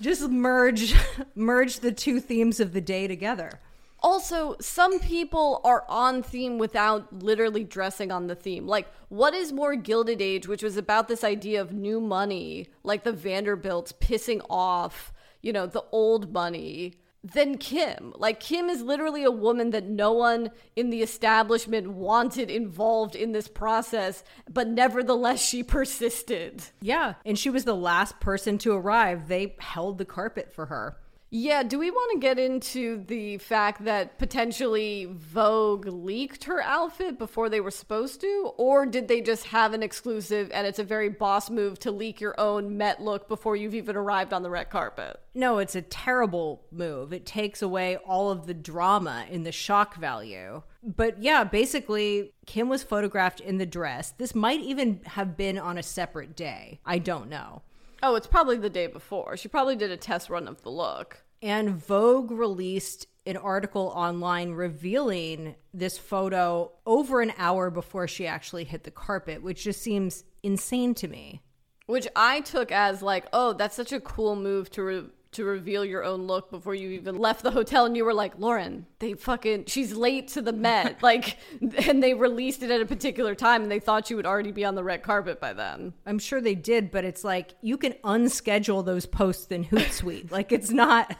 just 0.00 0.28
merge 0.28 0.94
merge 1.34 1.80
the 1.80 1.92
two 1.92 2.20
themes 2.20 2.58
of 2.58 2.72
the 2.72 2.80
day 2.80 3.06
together. 3.06 3.60
Also, 4.02 4.56
some 4.60 4.98
people 4.98 5.60
are 5.62 5.84
on 5.88 6.22
theme 6.22 6.58
without 6.58 7.22
literally 7.22 7.62
dressing 7.62 8.10
on 8.10 8.26
the 8.26 8.34
theme. 8.34 8.66
Like, 8.66 8.88
what 9.08 9.32
is 9.32 9.52
more 9.52 9.76
Gilded 9.76 10.20
Age, 10.20 10.48
which 10.48 10.62
was 10.62 10.76
about 10.76 11.06
this 11.06 11.22
idea 11.22 11.60
of 11.60 11.72
new 11.72 12.00
money, 12.00 12.68
like 12.82 13.04
the 13.04 13.12
Vanderbilts 13.12 13.92
pissing 13.92 14.44
off, 14.50 15.12
you 15.40 15.52
know, 15.52 15.66
the 15.66 15.84
old 15.92 16.32
money, 16.32 16.94
than 17.22 17.58
Kim? 17.58 18.12
Like, 18.16 18.40
Kim 18.40 18.68
is 18.68 18.82
literally 18.82 19.22
a 19.22 19.30
woman 19.30 19.70
that 19.70 19.86
no 19.86 20.10
one 20.10 20.50
in 20.74 20.90
the 20.90 21.02
establishment 21.02 21.92
wanted 21.92 22.50
involved 22.50 23.14
in 23.14 23.30
this 23.30 23.46
process, 23.46 24.24
but 24.50 24.66
nevertheless, 24.66 25.40
she 25.40 25.62
persisted. 25.62 26.64
Yeah, 26.80 27.14
and 27.24 27.38
she 27.38 27.50
was 27.50 27.64
the 27.64 27.76
last 27.76 28.18
person 28.18 28.58
to 28.58 28.72
arrive. 28.72 29.28
They 29.28 29.54
held 29.60 29.98
the 29.98 30.04
carpet 30.04 30.52
for 30.52 30.66
her. 30.66 30.96
Yeah, 31.34 31.62
do 31.62 31.78
we 31.78 31.90
want 31.90 32.12
to 32.12 32.18
get 32.18 32.38
into 32.38 33.04
the 33.04 33.38
fact 33.38 33.86
that 33.86 34.18
potentially 34.18 35.08
Vogue 35.10 35.86
leaked 35.86 36.44
her 36.44 36.60
outfit 36.60 37.18
before 37.18 37.48
they 37.48 37.58
were 37.58 37.70
supposed 37.70 38.20
to? 38.20 38.52
Or 38.58 38.84
did 38.84 39.08
they 39.08 39.22
just 39.22 39.46
have 39.46 39.72
an 39.72 39.82
exclusive 39.82 40.50
and 40.52 40.66
it's 40.66 40.78
a 40.78 40.84
very 40.84 41.08
boss 41.08 41.48
move 41.48 41.78
to 41.80 41.90
leak 41.90 42.20
your 42.20 42.38
own 42.38 42.76
Met 42.76 43.00
look 43.00 43.28
before 43.28 43.56
you've 43.56 43.74
even 43.74 43.96
arrived 43.96 44.34
on 44.34 44.42
the 44.42 44.50
red 44.50 44.68
carpet? 44.68 45.18
No, 45.32 45.56
it's 45.56 45.74
a 45.74 45.80
terrible 45.80 46.66
move. 46.70 47.14
It 47.14 47.24
takes 47.24 47.62
away 47.62 47.96
all 47.96 48.30
of 48.30 48.46
the 48.46 48.52
drama 48.52 49.24
and 49.30 49.46
the 49.46 49.52
shock 49.52 49.94
value. 49.96 50.62
But 50.82 51.22
yeah, 51.22 51.44
basically, 51.44 52.34
Kim 52.44 52.68
was 52.68 52.82
photographed 52.82 53.40
in 53.40 53.56
the 53.56 53.64
dress. 53.64 54.10
This 54.10 54.34
might 54.34 54.60
even 54.60 55.00
have 55.06 55.38
been 55.38 55.58
on 55.58 55.78
a 55.78 55.82
separate 55.82 56.36
day. 56.36 56.80
I 56.84 56.98
don't 56.98 57.30
know. 57.30 57.62
Oh, 58.02 58.16
it's 58.16 58.26
probably 58.26 58.58
the 58.58 58.70
day 58.70 58.88
before. 58.88 59.36
She 59.36 59.48
probably 59.48 59.76
did 59.76 59.90
a 59.90 59.96
test 59.96 60.28
run 60.28 60.48
of 60.48 60.62
the 60.62 60.70
look. 60.70 61.22
And 61.40 61.70
Vogue 61.70 62.30
released 62.30 63.06
an 63.26 63.36
article 63.36 63.92
online 63.94 64.52
revealing 64.52 65.54
this 65.72 65.98
photo 65.98 66.72
over 66.84 67.20
an 67.20 67.32
hour 67.38 67.70
before 67.70 68.08
she 68.08 68.26
actually 68.26 68.64
hit 68.64 68.82
the 68.82 68.90
carpet, 68.90 69.42
which 69.42 69.62
just 69.62 69.80
seems 69.80 70.24
insane 70.42 70.94
to 70.94 71.06
me. 71.06 71.40
Which 71.86 72.08
I 72.16 72.40
took 72.40 72.72
as 72.72 73.02
like, 73.02 73.26
oh, 73.32 73.52
that's 73.52 73.76
such 73.76 73.92
a 73.92 74.00
cool 74.00 74.34
move 74.34 74.70
to 74.70 74.82
re- 74.82 75.04
to 75.32 75.44
reveal 75.44 75.84
your 75.84 76.04
own 76.04 76.26
look 76.26 76.50
before 76.50 76.74
you 76.74 76.90
even 76.90 77.16
left 77.16 77.42
the 77.42 77.50
hotel, 77.50 77.86
and 77.86 77.96
you 77.96 78.04
were 78.04 78.14
like, 78.14 78.38
Lauren, 78.38 78.86
they 78.98 79.14
fucking, 79.14 79.64
she's 79.66 79.92
late 79.94 80.28
to 80.28 80.42
the 80.42 80.52
Met, 80.52 81.02
like, 81.02 81.38
and 81.86 82.02
they 82.02 82.14
released 82.14 82.62
it 82.62 82.70
at 82.70 82.80
a 82.80 82.86
particular 82.86 83.34
time, 83.34 83.62
and 83.62 83.70
they 83.70 83.80
thought 83.80 84.10
you 84.10 84.16
would 84.16 84.26
already 84.26 84.52
be 84.52 84.64
on 84.64 84.74
the 84.74 84.84
red 84.84 85.02
carpet 85.02 85.40
by 85.40 85.52
then. 85.52 85.94
I'm 86.06 86.18
sure 86.18 86.40
they 86.40 86.54
did, 86.54 86.90
but 86.90 87.04
it's 87.04 87.24
like 87.24 87.54
you 87.62 87.78
can 87.78 87.92
unschedule 88.04 88.84
those 88.84 89.06
posts 89.06 89.50
in 89.50 89.64
Hootsuite. 89.64 90.30
like 90.30 90.52
it's 90.52 90.70
not 90.70 91.16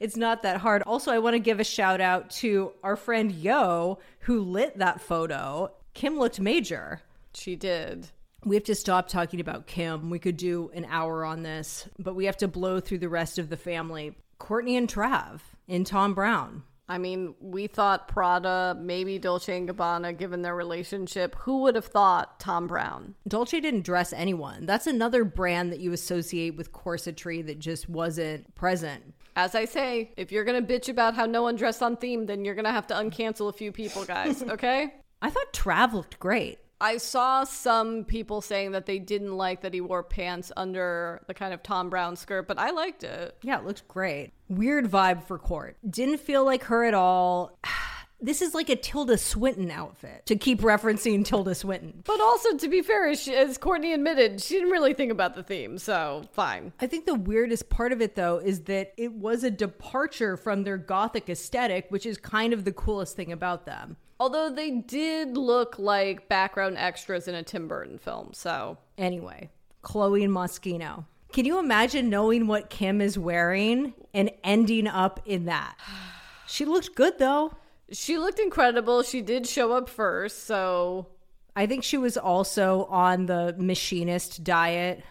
it's 0.00 0.16
not 0.16 0.42
that 0.42 0.58
hard. 0.58 0.82
Also, 0.82 1.10
I 1.10 1.18
want 1.18 1.34
to 1.34 1.40
give 1.40 1.60
a 1.60 1.64
shout 1.64 2.00
out 2.00 2.30
to 2.30 2.72
our 2.82 2.96
friend 2.96 3.32
Yo 3.32 3.98
who 4.20 4.40
lit 4.40 4.78
that 4.78 5.00
photo. 5.00 5.72
Kim 5.94 6.18
looked 6.18 6.40
major. 6.40 7.00
She 7.34 7.56
did. 7.56 8.08
We 8.44 8.56
have 8.56 8.64
to 8.64 8.74
stop 8.74 9.08
talking 9.08 9.40
about 9.40 9.66
Kim. 9.66 10.10
We 10.10 10.18
could 10.18 10.36
do 10.36 10.70
an 10.74 10.86
hour 10.88 11.24
on 11.24 11.42
this, 11.42 11.88
but 11.98 12.14
we 12.14 12.26
have 12.26 12.36
to 12.38 12.48
blow 12.48 12.80
through 12.80 12.98
the 12.98 13.08
rest 13.08 13.38
of 13.38 13.48
the 13.48 13.56
family. 13.56 14.14
Kourtney 14.38 14.76
and 14.76 14.88
Trav 14.88 15.40
in 15.66 15.84
Thom 15.84 16.14
Browne. 16.14 16.62
I 16.86 16.98
mean, 16.98 17.34
we 17.40 17.66
thought 17.66 18.08
Prada, 18.08 18.76
maybe 18.78 19.18
Dolce 19.18 19.56
and 19.56 19.66
Gabbana, 19.66 20.16
given 20.16 20.42
their 20.42 20.54
relationship. 20.54 21.34
Who 21.36 21.62
would 21.62 21.76
have 21.76 21.86
thought 21.86 22.38
Thom 22.40 22.66
Browne? 22.66 23.14
Dolce 23.26 23.58
didn't 23.60 23.86
dress 23.86 24.12
anyone. 24.12 24.66
That's 24.66 24.86
another 24.86 25.24
brand 25.24 25.72
that 25.72 25.80
you 25.80 25.94
associate 25.94 26.56
with 26.56 26.72
corsetry 26.72 27.44
that 27.46 27.58
just 27.58 27.88
wasn't 27.88 28.54
present. 28.54 29.14
As 29.34 29.54
I 29.54 29.64
say, 29.64 30.12
if 30.18 30.30
you're 30.30 30.44
gonna 30.44 30.62
bitch 30.62 30.90
about 30.90 31.14
how 31.14 31.24
no 31.24 31.42
one 31.42 31.56
dressed 31.56 31.82
on 31.82 31.96
theme, 31.96 32.26
then 32.26 32.44
you're 32.44 32.54
gonna 32.54 32.70
have 32.70 32.86
to 32.88 32.94
uncancel 32.94 33.48
a 33.48 33.52
few 33.52 33.72
people, 33.72 34.04
guys. 34.04 34.42
Okay. 34.54 34.94
I 35.22 35.30
thought 35.30 35.54
Trav 35.54 35.94
looked 35.94 36.18
great. 36.18 36.58
I 36.84 36.98
saw 36.98 37.44
some 37.44 38.04
people 38.04 38.42
saying 38.42 38.72
that 38.72 38.84
they 38.84 38.98
didn't 38.98 39.34
like 39.34 39.62
that 39.62 39.72
he 39.72 39.80
wore 39.80 40.02
pants 40.02 40.52
under 40.54 41.22
the 41.26 41.32
kind 41.32 41.54
of 41.54 41.62
Thom 41.62 41.88
Browne 41.88 42.14
skirt, 42.14 42.46
but 42.46 42.58
I 42.58 42.72
liked 42.72 43.04
it. 43.04 43.38
Yeah, 43.40 43.58
it 43.58 43.64
looked 43.64 43.88
great. 43.88 44.32
Weird 44.50 44.90
vibe 44.90 45.24
for 45.24 45.38
court. 45.38 45.78
Didn't 45.88 46.18
feel 46.18 46.44
like 46.44 46.64
her 46.64 46.84
at 46.84 46.92
all. 46.92 47.58
This 48.20 48.40
is 48.40 48.54
like 48.54 48.70
a 48.70 48.76
Tilda 48.76 49.18
Swinton 49.18 49.70
outfit 49.70 50.24
to 50.26 50.36
keep 50.36 50.60
referencing 50.60 51.24
Tilda 51.26 51.54
Swinton. 51.54 52.02
But 52.06 52.20
also, 52.22 52.56
to 52.56 52.68
be 52.68 52.80
fair, 52.80 53.08
as, 53.08 53.20
she, 53.20 53.34
as 53.34 53.58
Kourtney 53.58 53.92
admitted, 53.92 54.40
she 54.40 54.54
didn't 54.54 54.70
really 54.70 54.94
think 54.94 55.12
about 55.12 55.34
the 55.34 55.42
theme, 55.42 55.76
so 55.76 56.24
fine. 56.32 56.72
I 56.80 56.86
think 56.86 57.04
the 57.04 57.16
weirdest 57.16 57.68
part 57.68 57.92
of 57.92 58.00
it, 58.00 58.14
though, 58.14 58.38
is 58.38 58.60
that 58.62 58.94
it 58.96 59.12
was 59.12 59.44
a 59.44 59.50
departure 59.50 60.38
from 60.38 60.62
their 60.62 60.78
gothic 60.78 61.28
aesthetic, 61.28 61.86
which 61.90 62.06
is 62.06 62.16
kind 62.16 62.54
of 62.54 62.64
the 62.64 62.72
coolest 62.72 63.14
thing 63.14 63.30
about 63.30 63.66
them. 63.66 63.98
Although 64.20 64.50
they 64.50 64.70
did 64.70 65.36
look 65.36 65.78
like 65.78 66.28
background 66.28 66.76
extras 66.78 67.26
in 67.28 67.34
a 67.34 67.42
Tim 67.42 67.68
Burton 67.68 67.98
film, 67.98 68.30
so 68.32 68.78
Anyway, 68.96 69.50
Khloe 69.82 70.22
and 70.24 70.32
Moschino. 70.32 71.04
Can 71.32 71.44
you 71.44 71.58
imagine 71.58 72.08
knowing 72.10 72.46
what 72.46 72.70
Kim 72.70 73.00
is 73.00 73.18
wearing 73.18 73.92
and 74.14 74.30
ending 74.44 74.86
up 74.86 75.20
in 75.26 75.46
that? 75.46 75.76
She 76.46 76.64
looked 76.64 76.94
good, 76.94 77.18
though. 77.18 77.54
she 77.90 78.18
looked 78.18 78.38
incredible. 78.38 79.02
She 79.02 79.20
did 79.20 79.46
show 79.46 79.72
up 79.72 79.88
first, 79.88 80.44
so 80.46 81.08
I 81.56 81.66
think 81.66 81.82
she 81.82 81.98
was 81.98 82.16
also 82.16 82.84
on 82.84 83.26
the 83.26 83.54
machinist 83.58 84.44
diet. 84.44 85.02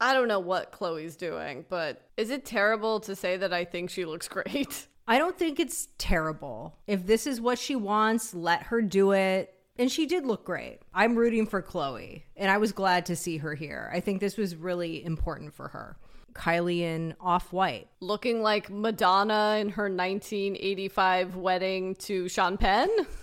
I 0.00 0.12
don't 0.12 0.26
know 0.28 0.40
what 0.40 0.72
Khloe's 0.72 1.14
doing, 1.14 1.66
but 1.68 2.08
is 2.16 2.30
it 2.30 2.44
terrible 2.44 2.98
to 3.00 3.14
say 3.14 3.36
that 3.36 3.52
I 3.52 3.64
think 3.64 3.90
she 3.90 4.04
looks 4.04 4.26
great? 4.36 4.88
I 5.06 5.18
don't 5.18 5.38
think 5.38 5.58
it's 5.58 5.88
terrible. 5.98 6.76
If 6.86 7.06
this 7.06 7.26
is 7.26 7.40
what 7.40 7.58
she 7.58 7.76
wants, 7.76 8.34
let 8.34 8.64
her 8.64 8.80
do 8.80 9.12
it. 9.12 9.54
And 9.76 9.90
she 9.90 10.06
did 10.06 10.26
look 10.26 10.44
great. 10.44 10.80
I'm 10.92 11.16
rooting 11.16 11.46
for 11.46 11.62
Khloe, 11.62 12.22
and 12.36 12.50
I 12.50 12.58
was 12.58 12.72
glad 12.72 13.06
to 13.06 13.16
see 13.16 13.38
her 13.38 13.54
here. 13.54 13.90
I 13.94 14.00
think 14.00 14.20
this 14.20 14.36
was 14.36 14.54
really 14.54 15.02
important 15.04 15.54
for 15.54 15.68
her. 15.68 15.96
Kylie 16.34 16.80
in 16.80 17.14
Off 17.20 17.52
White. 17.52 17.88
Looking 18.00 18.42
like 18.42 18.70
Madonna 18.70 19.56
in 19.58 19.70
her 19.70 19.84
1985 19.84 21.36
wedding 21.36 21.94
to 21.96 22.28
Sean 22.28 22.56
Penn? 22.56 22.88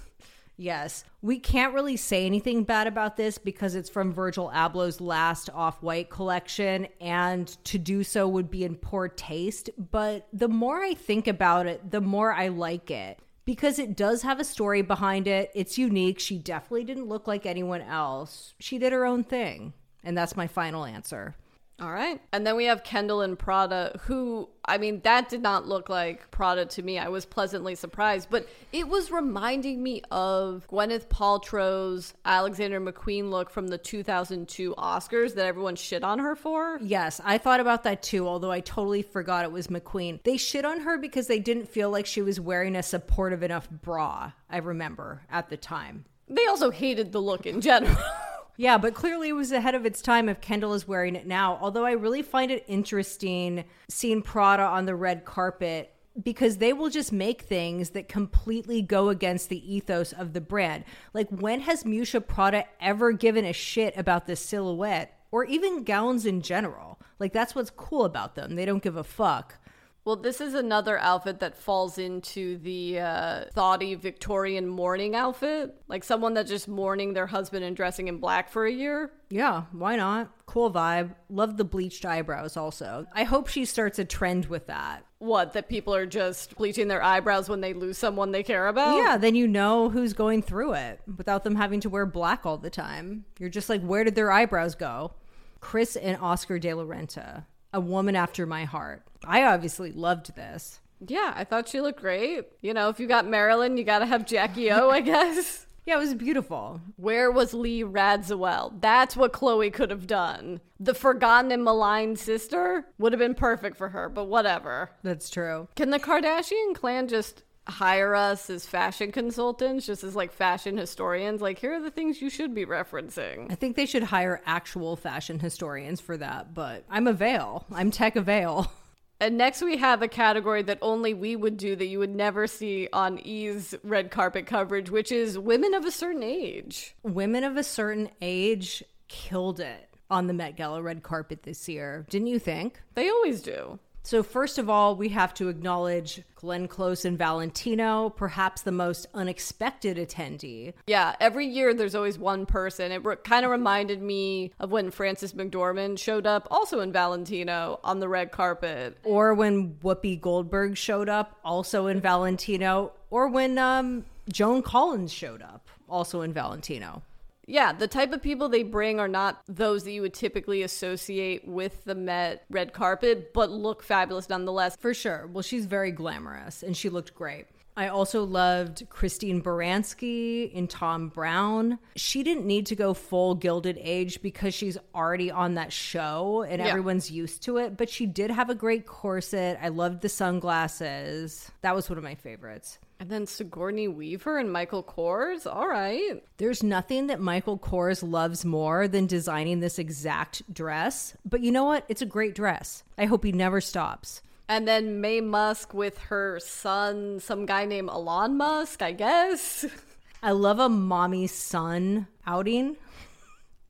Yes. 0.57 1.03
We 1.21 1.39
can't 1.39 1.73
really 1.73 1.97
say 1.97 2.25
anything 2.25 2.63
bad 2.63 2.87
about 2.87 3.15
this 3.15 3.37
because 3.37 3.75
it's 3.75 3.89
from 3.89 4.11
Virgil 4.11 4.51
Abloh's 4.53 4.99
last 4.99 5.51
Off 5.53 5.83
White 5.83 6.09
collection, 6.09 6.87
and 6.99 7.47
to 7.65 7.77
do 7.77 8.03
so 8.03 8.27
would 8.27 8.49
be 8.49 8.63
in 8.63 8.75
poor 8.75 9.07
taste. 9.07 9.69
But 9.77 10.27
the 10.33 10.47
more 10.47 10.81
I 10.81 10.95
think 10.95 11.27
about 11.27 11.67
it, 11.67 11.91
the 11.91 12.01
more 12.01 12.33
I 12.33 12.47
like 12.47 12.89
it 12.89 13.19
because 13.47 13.79
it 13.79 13.95
does 13.95 14.23
have 14.23 14.41
a 14.41 14.43
story 14.43 14.81
behind 14.81 15.25
it. 15.25 15.49
It's 15.55 15.77
unique. 15.77 16.19
She 16.19 16.37
definitely 16.37 16.83
didn't 16.83 17.07
look 17.07 17.27
like 17.27 17.45
anyone 17.45 17.81
else. 17.81 18.53
She 18.59 18.77
did 18.77 18.91
her 18.91 19.05
own 19.05 19.23
thing. 19.23 19.73
And 20.03 20.17
that's 20.17 20.35
my 20.35 20.47
final 20.47 20.83
answer. 20.83 21.33
All 21.79 21.91
right. 21.91 22.19
And 22.33 22.45
then 22.45 22.55
we 22.55 22.65
have 22.65 22.83
Kendall 22.83 23.21
and 23.21 23.37
Prada, 23.37 23.99
who, 24.05 24.49
I 24.65 24.79
mean, 24.79 25.01
that 25.01 25.29
did 25.29 25.43
not 25.43 25.67
look 25.67 25.89
like 25.89 26.31
Prada 26.31 26.65
to 26.65 26.81
me. 26.81 26.97
I 26.97 27.09
was 27.09 27.23
pleasantly 27.23 27.75
surprised, 27.75 28.29
but 28.31 28.47
it 28.73 28.87
was 28.87 29.11
reminding 29.11 29.83
me 29.83 30.01
of 30.09 30.65
Gwyneth 30.71 31.07
Paltrow's 31.07 32.15
Alexander 32.25 32.81
McQueen 32.81 33.29
look 33.29 33.51
from 33.51 33.67
the 33.67 33.77
2002 33.77 34.73
Oscars 34.75 35.35
that 35.35 35.45
everyone 35.45 35.75
shit 35.75 36.03
on 36.03 36.17
her 36.17 36.35
for. 36.35 36.79
Yes, 36.81 37.21
I 37.23 37.37
thought 37.37 37.59
about 37.59 37.83
that 37.83 38.01
too, 38.01 38.27
although 38.27 38.51
I 38.51 38.61
totally 38.61 39.03
forgot 39.03 39.45
it 39.45 39.51
was 39.51 39.67
McQueen. 39.67 40.23
They 40.23 40.37
shit 40.37 40.65
on 40.65 40.79
her 40.79 40.97
because 40.97 41.27
they 41.27 41.39
didn't 41.39 41.69
feel 41.69 41.91
like 41.91 42.07
she 42.07 42.23
was 42.23 42.39
wearing 42.39 42.75
a 42.75 42.81
supportive 42.81 43.43
enough 43.43 43.69
bra, 43.69 44.31
I 44.49 44.57
remember 44.57 45.21
at 45.29 45.49
the 45.49 45.57
time. 45.57 46.05
They 46.27 46.45
also 46.47 46.71
hated 46.71 47.11
the 47.11 47.21
look 47.21 47.45
in 47.45 47.61
general. 47.61 47.95
Yeah, 48.59 48.79
but 48.79 48.95
clearly 48.95 49.29
it 49.29 49.33
was 49.33 49.51
ahead 49.51 49.75
of 49.75 49.85
its 49.85 50.01
time 50.01 50.27
if 50.27 50.41
Kendall 50.41 50.73
is 50.73 50.87
wearing 50.87 51.15
it 51.15 51.27
now. 51.27 51.59
Although 51.61 51.85
I 51.85 51.91
really 51.91 52.23
find 52.23 52.51
it 52.51 52.65
interesting 52.67 53.65
seeing 53.87 54.23
Prada 54.23 54.63
on 54.63 54.85
the 54.85 54.95
red 54.95 55.25
carpet 55.25 55.93
because 56.23 56.57
they 56.57 56.73
will 56.73 56.89
just 56.89 57.13
make 57.13 57.43
things 57.43 57.91
that 57.91 58.09
completely 58.09 58.81
go 58.81 59.09
against 59.09 59.49
the 59.49 59.75
ethos 59.75 60.11
of 60.11 60.33
the 60.33 60.41
brand. 60.41 60.83
Like, 61.13 61.29
when 61.29 61.61
has 61.61 61.83
Miuccia 61.83 62.25
Prada 62.25 62.65
ever 62.81 63.11
given 63.11 63.45
a 63.45 63.53
shit 63.53 63.95
about 63.95 64.25
the 64.25 64.35
silhouette 64.35 65.19
or 65.29 65.45
even 65.45 65.83
gowns 65.83 66.25
in 66.25 66.41
general? 66.41 66.99
Like, 67.19 67.33
that's 67.33 67.53
what's 67.53 67.69
cool 67.69 68.05
about 68.05 68.33
them. 68.33 68.55
They 68.55 68.65
don't 68.65 68.81
give 68.81 68.97
a 68.97 69.03
fuck. 69.03 69.59
Well, 70.07 70.15
this 70.15 70.39
is 70.39 70.53
another 70.53 70.97
outfit 70.97 71.41
that 71.41 71.57
falls 71.57 71.97
into 71.97 72.59
the 72.59 72.97
uh, 72.97 73.43
thoughty 73.51 73.93
Victorian 73.95 74.65
mourning 74.65 75.17
outfit. 75.17 75.75
Like 75.89 76.05
someone 76.05 76.33
that's 76.33 76.49
just 76.49 76.69
mourning 76.69 77.13
their 77.13 77.27
husband 77.27 77.65
and 77.65 77.75
dressing 77.75 78.07
in 78.07 78.19
black 78.19 78.49
for 78.49 78.65
a 78.65 78.71
year. 78.71 79.11
Yeah, 79.29 79.63
why 79.73 79.97
not? 79.97 80.31
Cool 80.45 80.71
vibe. 80.71 81.13
Love 81.29 81.57
the 81.57 81.65
bleached 81.65 82.05
eyebrows 82.05 82.55
also. 82.55 83.05
I 83.11 83.25
hope 83.25 83.49
she 83.49 83.65
starts 83.65 83.99
a 83.99 84.05
trend 84.05 84.45
with 84.45 84.67
that. 84.67 85.03
What, 85.19 85.51
that 85.51 85.67
people 85.67 85.93
are 85.93 86.05
just 86.05 86.55
bleaching 86.55 86.87
their 86.87 87.03
eyebrows 87.03 87.49
when 87.49 87.59
they 87.59 87.73
lose 87.73 87.97
someone 87.97 88.31
they 88.31 88.43
care 88.43 88.69
about? 88.69 88.95
Yeah, 88.95 89.17
then 89.17 89.35
you 89.35 89.45
know 89.45 89.89
who's 89.89 90.13
going 90.13 90.41
through 90.41 90.75
it 90.75 91.01
without 91.17 91.43
them 91.43 91.55
having 91.55 91.81
to 91.81 91.89
wear 91.89 92.05
black 92.05 92.45
all 92.45 92.57
the 92.57 92.69
time. 92.69 93.25
You're 93.39 93.49
just 93.49 93.67
like, 93.67 93.81
where 93.81 94.05
did 94.05 94.15
their 94.15 94.31
eyebrows 94.31 94.73
go? 94.73 95.15
Kris 95.59 95.97
and 95.97 96.17
Oscar 96.21 96.59
de 96.59 96.73
la 96.73 96.83
Renta, 96.83 97.43
a 97.73 97.81
woman 97.81 98.15
after 98.15 98.45
my 98.45 98.63
heart. 98.63 99.03
I 99.25 99.43
obviously 99.43 99.91
loved 99.91 100.35
this. 100.35 100.79
Yeah, 101.05 101.33
I 101.35 101.43
thought 101.43 101.67
she 101.67 101.81
looked 101.81 102.01
great. 102.01 102.45
You 102.61 102.73
know, 102.73 102.89
if 102.89 102.99
you 102.99 103.07
got 103.07 103.27
Marilyn, 103.27 103.77
you 103.77 103.83
gotta 103.83 104.05
have 104.05 104.25
Jackie 104.25 104.71
O, 104.71 104.89
I 104.89 105.01
guess. 105.01 105.65
Yeah, 105.87 105.95
it 105.95 105.99
was 105.99 106.15
beautiful. 106.15 106.81
Where 106.97 107.31
was 107.31 107.53
Lee 107.53 107.81
Radziwill? 107.81 108.81
That's 108.81 109.15
what 109.15 109.31
Khloe 109.31 109.71
could 109.71 109.89
have 109.89 110.05
done. 110.05 110.59
The 110.81 110.93
forgotten 110.93 111.49
and 111.49 111.63
maligned 111.63 112.19
sister 112.19 112.83
would 112.97 113.13
have 113.13 113.19
been 113.19 113.35
perfect 113.35 113.77
for 113.77 113.87
her, 113.87 114.09
but 114.09 114.25
whatever. 114.25 114.89
That's 115.01 115.29
true. 115.29 115.69
Can 115.77 115.91
the 115.91 115.99
Kardashian 115.99 116.75
clan 116.75 117.07
just 117.07 117.43
hire 117.69 118.15
us 118.15 118.49
as 118.49 118.65
fashion 118.65 119.13
consultants, 119.13 119.85
just 119.85 120.03
as 120.03 120.13
like 120.13 120.33
fashion 120.33 120.75
historians? 120.75 121.41
Like, 121.41 121.57
here 121.57 121.75
are 121.75 121.81
the 121.81 121.89
things 121.89 122.21
you 122.21 122.29
should 122.29 122.53
be 122.53 122.65
referencing. 122.65 123.49
I 123.49 123.55
think 123.55 123.77
they 123.77 123.85
should 123.85 124.03
hire 124.03 124.41
actual 124.45 124.97
fashion 124.97 125.39
historians 125.39 126.01
for 126.01 126.17
that, 126.17 126.53
but 126.53 126.83
I'm 126.89 127.07
a 127.07 127.13
veil. 127.13 127.65
I'm 127.71 127.91
tech 127.91 128.17
a 128.17 128.21
veil. 128.21 128.69
And 129.19 129.37
next 129.37 129.61
we 129.61 129.77
have 129.77 130.01
a 130.01 130.07
category 130.07 130.61
that 130.63 130.77
only 130.81 131.13
we 131.13 131.35
would 131.35 131.57
do 131.57 131.75
that 131.75 131.87
you 131.87 131.99
would 131.99 132.13
never 132.13 132.45
see 132.45 132.87
on 132.93 133.19
E's 133.19 133.73
red 133.83 134.11
carpet 134.11 134.45
coverage, 134.45 134.89
which 134.89 135.11
is 135.11 135.39
women 135.39 135.73
of 135.73 135.85
a 135.85 135.91
certain 135.91 136.23
age. 136.23 136.95
Women 137.03 137.43
of 137.43 137.57
a 137.57 137.63
certain 137.63 138.09
age 138.21 138.83
killed 139.07 139.59
it 139.59 139.89
on 140.09 140.27
the 140.27 140.33
Met 140.33 140.55
Gala 140.55 140.81
red 140.81 141.03
carpet 141.03 141.43
this 141.43 141.67
year. 141.67 142.05
Didn't 142.09 142.27
you 142.27 142.39
think? 142.39 142.79
They 142.93 143.09
always 143.09 143.41
do. 143.41 143.79
So, 144.07 144.23
first 144.23 144.57
of 144.57 144.69
all, 144.69 144.95
we 144.95 145.09
have 145.09 145.33
to 145.33 145.49
acknowledge 145.49 146.21
Glenn 146.35 146.69
Close 146.69 147.03
and 147.03 147.17
Valentino, 147.17 148.09
perhaps 148.09 148.61
the 148.61 148.71
most 148.71 149.05
unexpected 149.13 149.97
attendee. 149.97 150.75
Yeah, 150.87 151.17
every 151.19 151.45
year 151.45 151.73
there's 151.73 151.93
always 151.93 152.17
one 152.17 152.45
person. 152.45 152.93
It 152.93 153.03
re- 153.03 153.17
kind 153.17 153.43
of 153.43 153.51
reminded 153.51 154.01
me 154.01 154.53
of 154.61 154.71
when 154.71 154.91
Frances 154.91 155.33
McDormand 155.33 155.99
showed 155.99 156.25
up, 156.25 156.47
also 156.49 156.79
in 156.79 156.93
Valentino, 156.93 157.81
on 157.83 157.99
the 157.99 158.07
red 158.07 158.31
carpet. 158.31 158.97
Or 159.03 159.33
when 159.33 159.73
Whoopi 159.83 160.21
Goldberg 160.21 160.77
showed 160.77 161.09
up, 161.09 161.37
also 161.43 161.87
in 161.87 161.99
Valentino. 161.99 162.93
Or 163.09 163.27
when 163.27 163.57
um, 163.57 164.05
Joan 164.31 164.61
Collins 164.61 165.11
showed 165.11 165.41
up, 165.41 165.67
also 165.89 166.21
in 166.21 166.31
Valentino. 166.31 167.01
Yeah, 167.49 167.71
the 167.71 167.87
type 167.87 168.11
of 168.11 168.21
people 168.21 168.49
they 168.49 168.63
bring 168.63 168.99
are 168.99 169.07
not 169.07 169.41
those 169.47 169.85
that 169.85 169.91
you 169.91 170.01
would 170.01 170.13
typically 170.13 170.61
associate 170.63 171.47
with 171.47 171.83
the 171.85 171.95
Met 171.95 172.43
red 172.49 172.73
carpet, 172.73 173.33
but 173.33 173.49
look 173.49 173.81
fabulous 173.83 174.27
nonetheless. 174.29 174.75
For 174.75 174.93
sure. 174.93 175.27
Well, 175.31 175.41
she's 175.41 175.65
very 175.65 175.91
glamorous 175.91 176.61
and 176.61 176.75
she 176.75 176.89
looked 176.89 177.15
great. 177.15 177.45
I 177.77 177.89
also 177.89 178.23
loved 178.23 178.89
Christine 178.89 179.39
Baranski 179.41 180.51
in 180.51 180.67
Thom 180.67 181.09
Browne. 181.09 181.77
She 181.95 182.23
didn't 182.23 182.45
need 182.47 182.65
to 182.65 182.75
go 182.75 182.95
full 182.95 183.35
Gilded 183.35 183.77
Age 183.79 184.19
because 184.23 184.55
she's 184.55 184.79
already 184.95 185.29
on 185.29 185.53
that 185.55 185.71
show 185.71 186.41
and 186.41 186.59
Yeah. 186.59 186.67
everyone's 186.69 187.11
used 187.11 187.43
to 187.43 187.57
it, 187.57 187.77
but 187.77 187.87
she 187.87 188.07
did 188.07 188.31
have 188.31 188.49
a 188.49 188.55
great 188.55 188.87
corset. 188.87 189.59
I 189.61 189.69
loved 189.69 190.01
the 190.01 190.09
sunglasses. 190.09 191.51
That 191.61 191.75
was 191.75 191.87
one 191.89 191.97
of 191.99 192.03
my 192.03 192.15
favorites. 192.15 192.79
And 192.99 193.11
then 193.11 193.27
Sigourney 193.27 193.87
Weaver 193.87 194.39
and 194.39 194.51
Michael 194.51 194.83
Kors. 194.83 195.45
All 195.45 195.67
right. 195.67 196.23
There's 196.37 196.63
nothing 196.63 197.07
that 197.07 197.19
Michael 197.19 197.59
Kors 197.59 198.07
loves 198.07 198.43
more 198.43 198.87
than 198.87 199.05
designing 199.05 199.59
this 199.59 199.77
exact 199.77 200.51
dress, 200.51 201.15
but 201.23 201.41
you 201.41 201.51
know 201.51 201.65
what? 201.65 201.85
It's 201.89 202.01
a 202.01 202.07
great 202.07 202.33
dress. 202.33 202.83
I 202.97 203.05
hope 203.05 203.23
he 203.23 203.31
never 203.31 203.61
stops. 203.61 204.21
And 204.49 204.67
then 204.67 205.01
Maye 205.01 205.21
Musk 205.21 205.73
with 205.73 205.97
her 205.99 206.39
son, 206.39 207.19
some 207.19 207.45
guy 207.45 207.65
named 207.65 207.89
Elon 207.89 208.37
Musk, 208.37 208.81
I 208.81 208.93
guess. 208.93 209.65
I 210.23 210.31
love 210.31 210.59
a 210.59 210.69
mommy 210.69 211.27
son 211.27 212.07
outing. 212.25 212.77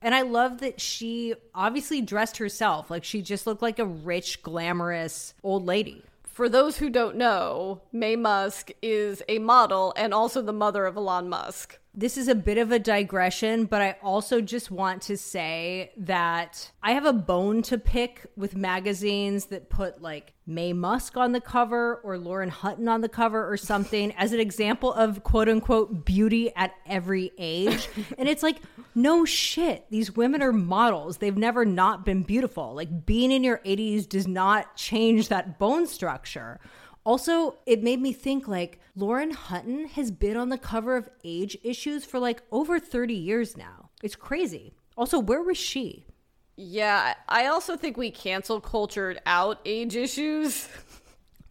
And 0.00 0.14
I 0.14 0.22
love 0.22 0.58
that 0.60 0.80
she 0.80 1.34
obviously 1.54 2.00
dressed 2.00 2.36
herself. 2.38 2.90
Like 2.90 3.04
she 3.04 3.22
just 3.22 3.46
looked 3.46 3.62
like 3.62 3.80
a 3.80 3.84
rich, 3.84 4.42
glamorous 4.42 5.34
old 5.42 5.66
lady. 5.66 6.02
For 6.38 6.48
those 6.48 6.76
who 6.76 6.88
don't 6.88 7.16
know, 7.16 7.82
Maye 7.90 8.14
Musk 8.14 8.70
is 8.80 9.24
a 9.28 9.40
model 9.40 9.92
and 9.96 10.14
also 10.14 10.40
the 10.40 10.52
mother 10.52 10.86
of 10.86 10.96
Elon 10.96 11.28
Musk. 11.28 11.80
This 11.98 12.16
is 12.16 12.28
a 12.28 12.34
bit 12.36 12.58
of 12.58 12.70
a 12.70 12.78
digression, 12.78 13.64
but 13.64 13.82
I 13.82 13.96
also 14.04 14.40
just 14.40 14.70
want 14.70 15.02
to 15.02 15.16
say 15.16 15.90
that 15.96 16.70
I 16.80 16.92
have 16.92 17.04
a 17.04 17.12
bone 17.12 17.60
to 17.62 17.76
pick 17.76 18.24
with 18.36 18.54
magazines 18.54 19.46
that 19.46 19.68
put 19.68 20.00
like 20.00 20.32
Maye 20.46 20.72
Musk 20.72 21.16
on 21.16 21.32
the 21.32 21.40
cover 21.40 21.96
or 22.04 22.16
Lauren 22.16 22.50
Hutton 22.50 22.86
on 22.86 23.00
the 23.00 23.08
cover 23.08 23.50
or 23.50 23.56
something 23.56 24.12
as 24.12 24.32
an 24.32 24.38
example 24.38 24.92
of 24.92 25.24
quote 25.24 25.48
unquote 25.48 26.04
beauty 26.04 26.54
at 26.54 26.72
every 26.86 27.32
age. 27.36 27.88
and 28.16 28.28
it's 28.28 28.44
like, 28.44 28.58
no 28.94 29.24
shit. 29.24 29.84
These 29.90 30.14
women 30.14 30.40
are 30.40 30.52
models. 30.52 31.16
They've 31.16 31.36
never 31.36 31.64
not 31.64 32.04
been 32.04 32.22
beautiful. 32.22 32.74
Like 32.74 33.06
being 33.06 33.32
in 33.32 33.42
your 33.42 33.58
80s 33.66 34.08
does 34.08 34.28
not 34.28 34.76
change 34.76 35.26
that 35.30 35.58
bone 35.58 35.88
structure. 35.88 36.60
Also, 37.08 37.56
it 37.64 37.82
made 37.82 38.02
me 38.02 38.12
think 38.12 38.46
like 38.46 38.80
Lauren 38.94 39.30
Hutton 39.30 39.86
has 39.86 40.10
been 40.10 40.36
on 40.36 40.50
the 40.50 40.58
cover 40.58 40.94
of 40.94 41.08
Age 41.24 41.56
Issues 41.64 42.04
for 42.04 42.18
like 42.18 42.42
over 42.52 42.78
30 42.78 43.14
years 43.14 43.56
now. 43.56 43.88
It's 44.02 44.14
crazy. 44.14 44.74
Also, 44.94 45.18
where 45.18 45.42
was 45.42 45.56
she? 45.56 46.04
Yeah, 46.56 47.14
I 47.26 47.46
also 47.46 47.78
think 47.78 47.96
we 47.96 48.10
cancel 48.10 48.60
cultured 48.60 49.22
out 49.24 49.58
age 49.64 49.96
issues. 49.96 50.68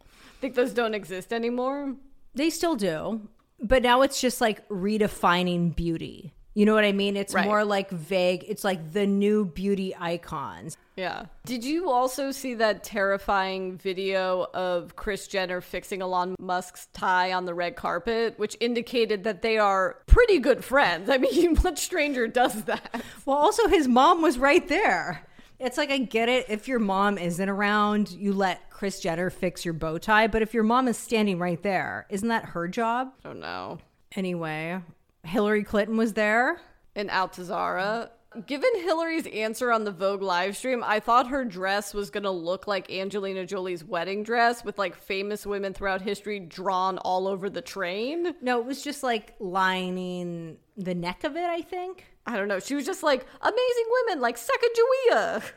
think 0.40 0.54
those 0.54 0.72
don't 0.72 0.94
exist 0.94 1.32
anymore. 1.32 1.96
They 2.36 2.50
still 2.50 2.76
do, 2.76 3.28
but 3.60 3.82
now 3.82 4.02
it's 4.02 4.20
just 4.20 4.40
like 4.40 4.68
redefining 4.68 5.74
beauty. 5.74 6.34
You 6.58 6.66
know 6.66 6.74
what 6.74 6.84
I 6.84 6.90
mean? 6.90 7.16
It's 7.16 7.34
Right. 7.34 7.44
more 7.44 7.64
like 7.64 7.88
vague. 7.88 8.44
It's 8.48 8.64
like 8.64 8.92
the 8.92 9.06
new 9.06 9.44
beauty 9.44 9.94
icons. 9.96 10.76
Yeah. 10.96 11.26
Did 11.46 11.62
you 11.62 11.88
also 11.88 12.32
see 12.32 12.54
that 12.54 12.82
terrifying 12.82 13.78
video 13.78 14.48
of 14.52 14.96
Kris 14.96 15.28
Jenner 15.28 15.60
fixing 15.60 16.02
Elon 16.02 16.34
Musk's 16.40 16.88
tie 16.92 17.32
on 17.32 17.44
the 17.44 17.54
red 17.54 17.76
carpet, 17.76 18.34
which 18.40 18.56
indicated 18.58 19.22
that 19.22 19.40
they 19.40 19.56
are 19.56 19.98
pretty 20.06 20.40
good 20.40 20.64
friends? 20.64 21.08
I 21.08 21.18
mean, 21.18 21.54
what 21.62 21.78
stranger 21.78 22.26
does 22.26 22.64
that? 22.64 23.04
Well, 23.24 23.36
also 23.36 23.68
his 23.68 23.86
mom 23.86 24.20
was 24.20 24.36
right 24.36 24.66
there. 24.66 25.24
It's 25.60 25.78
like 25.78 25.92
I 25.92 25.98
get 25.98 26.28
it 26.28 26.46
if 26.48 26.66
your 26.66 26.80
mom 26.80 27.18
isn't 27.18 27.48
around, 27.48 28.10
you 28.10 28.32
let 28.32 28.68
Kris 28.70 28.98
Jenner 28.98 29.30
fix 29.30 29.64
your 29.64 29.74
bow 29.74 29.98
tie, 29.98 30.26
but 30.26 30.42
if 30.42 30.52
your 30.54 30.64
mom 30.64 30.88
is 30.88 30.98
standing 30.98 31.38
right 31.38 31.62
there, 31.62 32.06
isn't 32.10 32.28
that 32.30 32.46
her 32.46 32.66
job? 32.66 33.12
Oh, 33.24 33.30
I 33.30 33.32
don't 33.32 33.40
know. 33.40 33.78
Anyway, 34.16 34.80
Hillary 35.28 35.64
Clinton 35.64 35.96
was 35.96 36.14
there. 36.14 36.60
And 36.94 37.10
Altuzarra. 37.10 38.10
Given 38.46 38.70
Hillary's 38.76 39.26
answer 39.26 39.72
on 39.72 39.84
the 39.84 39.90
Vogue 39.90 40.20
live 40.20 40.56
stream, 40.56 40.84
I 40.84 41.00
thought 41.00 41.28
her 41.28 41.44
dress 41.44 41.94
was 41.94 42.10
going 42.10 42.24
to 42.24 42.30
look 42.30 42.66
like 42.66 42.90
Angelina 42.90 43.46
Jolie's 43.46 43.82
wedding 43.82 44.22
dress 44.22 44.64
with 44.64 44.78
like 44.78 44.96
famous 44.96 45.46
women 45.46 45.72
throughout 45.72 46.02
history 46.02 46.38
drawn 46.38 46.98
all 46.98 47.26
over 47.26 47.48
the 47.48 47.62
train. 47.62 48.34
No, 48.42 48.60
it 48.60 48.66
was 48.66 48.82
just 48.82 49.02
like 49.02 49.34
lining 49.38 50.58
the 50.76 50.94
neck 50.94 51.24
of 51.24 51.36
it, 51.36 51.44
I 51.44 51.62
think. 51.62 52.04
I 52.26 52.36
don't 52.36 52.48
know. 52.48 52.60
She 52.60 52.74
was 52.74 52.84
just 52.84 53.02
like 53.02 53.24
amazing 53.40 53.86
women 54.06 54.20
like 54.20 54.36
Sacagawea. 54.36 55.42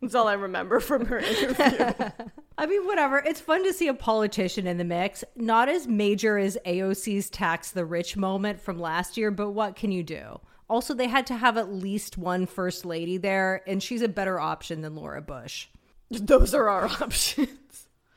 That's 0.00 0.14
all 0.14 0.28
I 0.28 0.34
remember 0.34 0.80
from 0.80 1.06
her 1.06 1.18
interview. 1.18 2.10
I 2.58 2.66
mean, 2.66 2.86
whatever. 2.86 3.18
It's 3.18 3.40
fun 3.40 3.64
to 3.64 3.72
see 3.72 3.88
a 3.88 3.94
politician 3.94 4.66
in 4.66 4.78
the 4.78 4.84
mix. 4.84 5.24
Not 5.34 5.68
as 5.68 5.88
major 5.88 6.38
as 6.38 6.56
AOC's 6.64 7.30
tax 7.30 7.70
the 7.72 7.84
rich 7.84 8.16
moment 8.16 8.60
from 8.60 8.78
last 8.78 9.16
year, 9.16 9.30
but 9.30 9.50
what 9.50 9.74
can 9.76 9.90
you 9.90 10.02
do? 10.02 10.40
Also, 10.68 10.94
they 10.94 11.08
had 11.08 11.26
to 11.28 11.36
have 11.36 11.56
at 11.56 11.72
least 11.72 12.18
one 12.18 12.46
first 12.46 12.84
lady 12.84 13.16
there, 13.16 13.62
and 13.66 13.82
she's 13.82 14.02
a 14.02 14.08
better 14.08 14.38
option 14.38 14.82
than 14.82 14.94
Laura 14.94 15.22
Bush. 15.22 15.66
Those 16.10 16.54
are 16.54 16.68
our 16.68 16.86
options. 17.00 17.48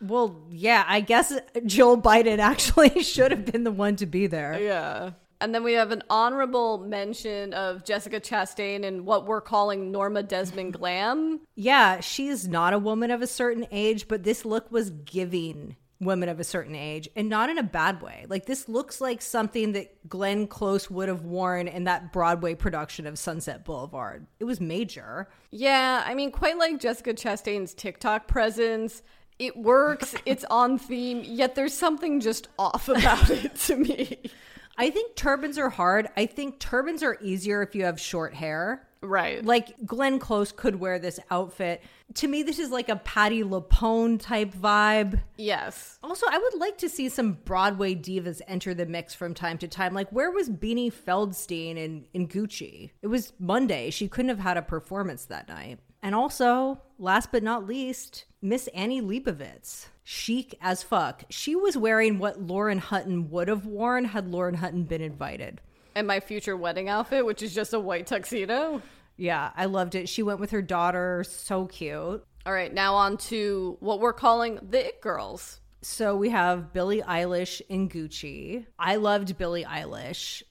Well, 0.02 0.42
yeah, 0.50 0.84
I 0.88 1.02
guess 1.02 1.34
Joe 1.66 1.96
Biden 1.96 2.40
actually 2.40 3.04
should 3.04 3.32
have 3.32 3.46
been 3.46 3.64
the 3.64 3.72
one 3.72 3.96
to 3.98 4.06
be 4.06 4.28
there. 4.28 4.60
Yeah. 4.60 5.12
And 5.42 5.54
then 5.54 5.64
we 5.64 5.74
have 5.74 5.92
an 5.92 6.04
honorable 6.10 6.78
mention 6.78 7.54
of 7.54 7.84
Jessica 7.84 8.20
Chastain 8.20 8.84
in 8.84 9.06
what 9.06 9.26
we're 9.26 9.42
calling 9.42 9.92
Norma 9.92 10.24
Desmond 10.24 10.74
glam. 10.74 11.42
Yeah, 11.56 12.00
she's 12.00 12.48
not 12.48 12.74
a 12.74 12.80
woman 12.80 13.12
of 13.12 13.22
a 13.22 13.28
certain 13.28 13.66
age, 13.72 14.08
but 14.08 14.24
this 14.24 14.46
look 14.46 14.72
was 14.72 14.92
giving 14.92 15.76
women 16.02 16.30
of 16.30 16.39
a 16.39 16.44
certain 16.44 16.76
age 16.76 17.08
and 17.16 17.30
not 17.30 17.50
in 17.50 17.58
a 17.58 17.64
bad 17.64 18.02
way. 18.02 18.26
Like 18.28 18.46
this 18.46 18.68
looks 18.68 19.00
like 19.00 19.22
something 19.22 19.74
that 19.74 20.10
Glenn 20.10 20.48
Close 20.48 20.89
would 20.89 21.08
have 21.08 21.24
worn 21.24 21.68
in 21.68 21.84
that 21.86 22.12
Broadway 22.12 22.56
production 22.56 23.06
of 23.06 23.20
Sunset 23.20 23.64
Boulevard. 23.64 24.26
It 24.39 24.46
was 24.46 24.60
major. 24.60 25.30
Yeah, 25.52 26.04
I 26.06 26.16
mean, 26.16 26.32
quite 26.32 26.58
like 26.58 26.80
Jessica 26.80 27.14
Chastain's 27.14 27.74
TikTok 27.74 28.28
presence, 28.28 29.04
it 29.38 29.56
works, 29.56 30.16
it's 30.26 30.46
on 30.50 30.78
theme, 30.78 31.24
yet 31.24 31.56
there's 31.56 31.74
something 31.74 32.20
just 32.20 32.48
off 32.60 32.89
about 32.89 33.30
it 33.30 33.56
to 33.56 33.76
me. 33.76 34.20
I 34.82 34.90
think 34.90 35.16
turbans 35.16 35.60
are 35.60 35.70
hard. 35.70 36.10
I 36.18 36.26
think 36.26 36.60
turbans 36.60 37.04
are 37.04 37.16
easier 37.22 37.62
if 37.62 37.76
you 37.76 37.84
have 37.84 38.00
short 38.00 38.34
hair. 38.34 38.88
Right. 39.04 39.46
Like 39.46 39.86
Glenn 39.86 40.18
Close 40.18 40.52
could 40.52 40.76
wear 40.76 40.98
this 40.98 41.20
outfit. 41.30 41.84
To 42.16 42.28
me, 42.28 42.42
this 42.42 42.58
is 42.58 42.72
like 42.72 42.90
a 42.90 42.96
Patti 42.96 43.44
LuPone 43.44 44.20
type 44.20 44.52
vibe. 44.56 45.22
yes. 45.38 46.00
Also, 46.04 46.26
I 46.28 46.40
would 46.40 46.60
like 46.60 46.80
to 46.80 46.90
see 46.90 47.10
some 47.10 47.34
Broadway 47.46 47.94
divas 47.94 48.42
enter 48.48 48.74
the 48.74 48.88
mix 48.88 49.14
from 49.14 49.36
time 49.36 49.60
to 49.60 49.68
time. 49.68 49.94
Like, 49.94 50.10
where 50.10 50.32
was 50.32 50.50
Beanie 50.50 50.92
Feldstein 50.92 51.78
in, 51.78 52.06
in 52.16 52.28
Gucci? 52.28 52.90
It 53.04 53.08
was 53.08 53.34
Monday. 53.38 53.92
She 53.92 54.08
couldn't 54.08 54.30
have 54.30 54.40
had 54.40 54.58
a 54.58 54.64
performance 54.64 55.26
that 55.26 55.48
night. 55.48 55.78
And 56.02 56.16
also, 56.16 56.82
last 56.98 57.32
but 57.32 57.44
not 57.44 57.68
least, 57.68 58.26
Miss 58.42 58.68
Annie 58.70 59.02
Leibovitz. 59.02 59.90
Chic 60.04 60.58
as 60.62 60.84
fuck. 60.84 61.24
She 61.30 61.56
was 61.56 61.78
wearing 61.78 62.20
what 62.20 62.41
Lauren 62.41 62.80
Hutton 62.80 63.30
would 63.30 63.47
have 63.47 63.66
worn 63.66 64.06
had 64.06 64.28
Lauren 64.28 64.56
Hutton 64.56 64.84
been 64.84 65.02
invited. 65.02 65.62
And 65.95 66.08
my 66.08 66.20
future 66.20 66.58
wedding 66.58 66.89
outfit, 66.89 67.26
which 67.26 67.41
is 67.41 67.54
just 67.54 67.74
a 67.74 67.80
white 67.80 68.08
tuxedo. 68.08 68.82
Yeah, 69.18 69.52
I 69.56 69.66
loved 69.66 69.95
it. 69.95 70.10
She 70.10 70.24
went 70.24 70.39
with 70.39 70.52
her 70.52 70.62
daughter. 70.62 71.24
So 71.28 71.66
cute. 71.66 72.26
All 72.45 72.54
right, 72.54 72.74
now 72.74 72.95
on 72.95 73.18
to 73.18 73.78
what 73.80 73.99
we're 73.99 74.14
calling 74.14 74.60
the 74.68 74.88
It 74.88 75.02
Girls. 75.02 75.60
So 75.84 76.16
we 76.16 76.30
have 76.30 76.74
Billie 76.74 77.02
Eilish 77.02 77.62
in 77.70 77.89
Gucci. 77.89 78.66
I 78.80 78.95
loved 78.95 79.38
Billie 79.38 79.66
Eilish. 79.66 80.41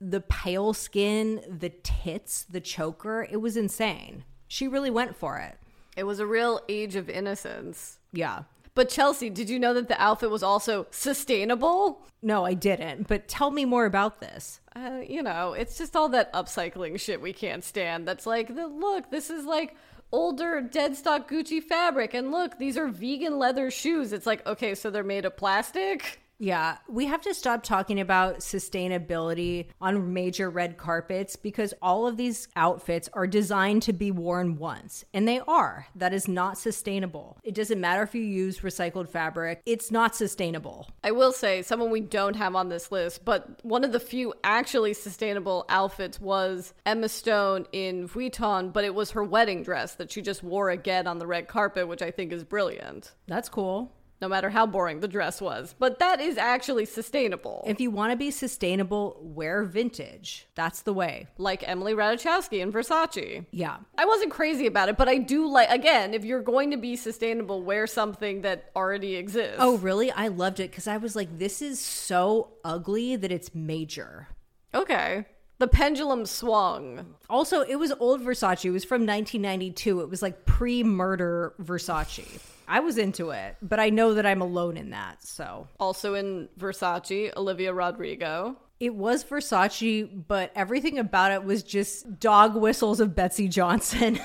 The 0.00 0.20
pale 0.20 0.72
skin, 0.72 1.42
the 1.48 1.70
tits, 1.70 2.44
the 2.44 2.60
choker, 2.60 3.26
it 3.30 3.36
was 3.36 3.56
insane. 3.56 4.24
She 4.48 4.68
really 4.68 4.90
went 4.90 5.16
for 5.16 5.38
it. 5.38 5.58
It 5.96 6.04
was 6.04 6.20
a 6.20 6.26
real 6.26 6.60
age 6.68 6.96
of 6.96 7.10
innocence. 7.10 7.98
Yeah. 8.12 8.44
But 8.74 8.88
Chelsea, 8.88 9.30
did 9.30 9.50
you 9.50 9.58
know 9.58 9.74
that 9.74 9.88
the 9.88 10.00
outfit 10.00 10.30
was 10.30 10.42
also 10.42 10.86
sustainable? 10.90 12.06
No, 12.22 12.44
I 12.44 12.54
didn't. 12.54 13.08
But 13.08 13.28
tell 13.28 13.50
me 13.50 13.64
more 13.64 13.84
about 13.84 14.20
this. 14.20 14.60
Uh, 14.76 15.00
you 15.06 15.22
know, 15.22 15.52
it's 15.52 15.76
just 15.76 15.96
all 15.96 16.08
that 16.10 16.32
upcycling 16.32 16.98
shit 17.00 17.20
we 17.20 17.32
can't 17.32 17.64
stand. 17.64 18.06
That's 18.06 18.26
like, 18.26 18.54
the, 18.54 18.66
look, 18.66 19.10
this 19.10 19.30
is 19.30 19.44
like 19.44 19.76
older 20.12 20.60
dead 20.60 20.96
stock 20.96 21.28
Gucci 21.30 21.62
fabric. 21.62 22.14
And 22.14 22.30
look, 22.30 22.58
these 22.58 22.76
are 22.76 22.88
vegan 22.88 23.38
leather 23.38 23.70
shoes. 23.70 24.12
It's 24.12 24.26
like, 24.26 24.46
okay, 24.46 24.74
so 24.74 24.90
they're 24.90 25.02
made 25.02 25.24
of 25.24 25.36
plastic? 25.36 26.20
Yeah, 26.42 26.78
we 26.88 27.04
have 27.04 27.20
to 27.22 27.34
stop 27.34 27.62
talking 27.62 28.00
about 28.00 28.38
sustainability 28.38 29.66
on 29.78 30.14
major 30.14 30.48
red 30.48 30.78
carpets 30.78 31.36
because 31.36 31.74
all 31.82 32.06
of 32.06 32.16
these 32.16 32.48
outfits 32.56 33.10
are 33.12 33.26
designed 33.26 33.82
to 33.82 33.92
be 33.92 34.10
worn 34.10 34.56
once, 34.56 35.04
and 35.12 35.28
they 35.28 35.40
are. 35.40 35.86
That 35.94 36.14
is 36.14 36.28
not 36.28 36.56
sustainable. 36.56 37.36
It 37.44 37.54
doesn't 37.54 37.78
matter 37.78 38.02
if 38.02 38.14
you 38.14 38.22
use 38.22 38.60
recycled 38.60 39.10
fabric, 39.10 39.60
it's 39.66 39.90
not 39.90 40.16
sustainable. 40.16 40.88
I 41.04 41.10
will 41.10 41.32
say, 41.32 41.60
someone 41.60 41.90
we 41.90 42.00
don't 42.00 42.36
have 42.36 42.56
on 42.56 42.70
this 42.70 42.90
list, 42.90 43.22
but 43.22 43.62
one 43.62 43.84
of 43.84 43.92
the 43.92 44.00
few 44.00 44.32
actually 44.42 44.94
sustainable 44.94 45.66
outfits 45.68 46.18
was 46.22 46.72
Emma 46.86 47.10
Stone 47.10 47.66
in 47.72 48.08
Vuitton, 48.08 48.72
but 48.72 48.84
it 48.84 48.94
was 48.94 49.10
her 49.10 49.22
wedding 49.22 49.62
dress 49.62 49.94
that 49.96 50.10
she 50.10 50.22
just 50.22 50.42
wore 50.42 50.70
again 50.70 51.06
on 51.06 51.18
the 51.18 51.26
red 51.26 51.48
carpet, 51.48 51.86
which 51.86 52.00
I 52.00 52.10
think 52.10 52.32
is 52.32 52.44
brilliant. 52.44 53.12
That's 53.26 53.50
cool. 53.50 53.92
No 54.20 54.28
matter 54.28 54.50
how 54.50 54.66
boring 54.66 55.00
the 55.00 55.08
dress 55.08 55.40
was. 55.40 55.74
But 55.78 55.98
that 55.98 56.20
is 56.20 56.36
actually 56.36 56.84
sustainable. 56.84 57.64
If 57.66 57.80
you 57.80 57.90
want 57.90 58.12
to 58.12 58.16
be 58.16 58.30
sustainable, 58.30 59.18
wear 59.22 59.64
vintage. 59.64 60.46
That's 60.54 60.82
the 60.82 60.92
way. 60.92 61.26
like 61.38 61.66
Emily 61.66 61.94
Ratajkowski 61.94 62.60
in 62.60 62.70
Versace. 62.70 63.46
Yeah. 63.50 63.78
I 63.96 64.04
wasn't 64.04 64.30
crazy 64.30 64.66
about 64.66 64.88
it, 64.90 64.96
but 64.98 65.08
I 65.08 65.16
do 65.18 65.46
like, 65.50 65.70
again, 65.70 66.12
if 66.12 66.24
you're 66.24 66.42
going 66.42 66.70
to 66.72 66.76
be 66.76 66.96
sustainable, 66.96 67.62
wear 67.62 67.86
something 67.86 68.42
that 68.42 68.70
already 68.76 69.16
exists. 69.16 69.56
Oh, 69.58 69.78
really? 69.78 70.10
I 70.10 70.28
loved 70.28 70.60
it 70.60 70.70
because 70.70 70.86
I 70.86 70.98
was 70.98 71.16
like, 71.16 71.38
this 71.38 71.62
is 71.62 71.80
so 71.80 72.52
ugly 72.64 73.16
that 73.16 73.32
it's 73.32 73.54
major. 73.54 74.28
okay. 74.74 75.24
The 75.58 75.68
pendulum 75.68 76.24
swung. 76.24 77.16
Also, 77.28 77.60
it 77.60 77.76
was 77.76 77.92
old 78.00 78.22
Versace. 78.22 78.64
It 78.64 78.70
was 78.70 78.82
from 78.82 79.02
1992. 79.02 80.00
It 80.00 80.08
was 80.08 80.22
like 80.22 80.46
pre 80.46 80.82
murder 80.82 81.52
Versace. 81.62 82.40
I 82.70 82.78
was 82.80 82.98
into 82.98 83.30
it, 83.30 83.56
but 83.60 83.80
I 83.80 83.90
know 83.90 84.14
that 84.14 84.24
I'm 84.24 84.40
alone 84.40 84.76
in 84.76 84.90
that. 84.90 85.22
So 85.24 85.66
Also 85.80 86.14
in 86.14 86.48
Versace, 86.58 87.36
Olivia 87.36 87.74
Rodrigo. 87.74 88.56
it 88.78 88.94
was 88.94 89.24
Versace, 89.24 90.08
but 90.28 90.52
everything 90.54 90.98
about 90.98 91.32
it 91.32 91.42
was 91.44 91.62
just 91.64 92.20
dog 92.20 92.54
whistles 92.54 93.00
of 93.00 93.14
Betsey 93.16 93.48
Johnson. 93.48 94.20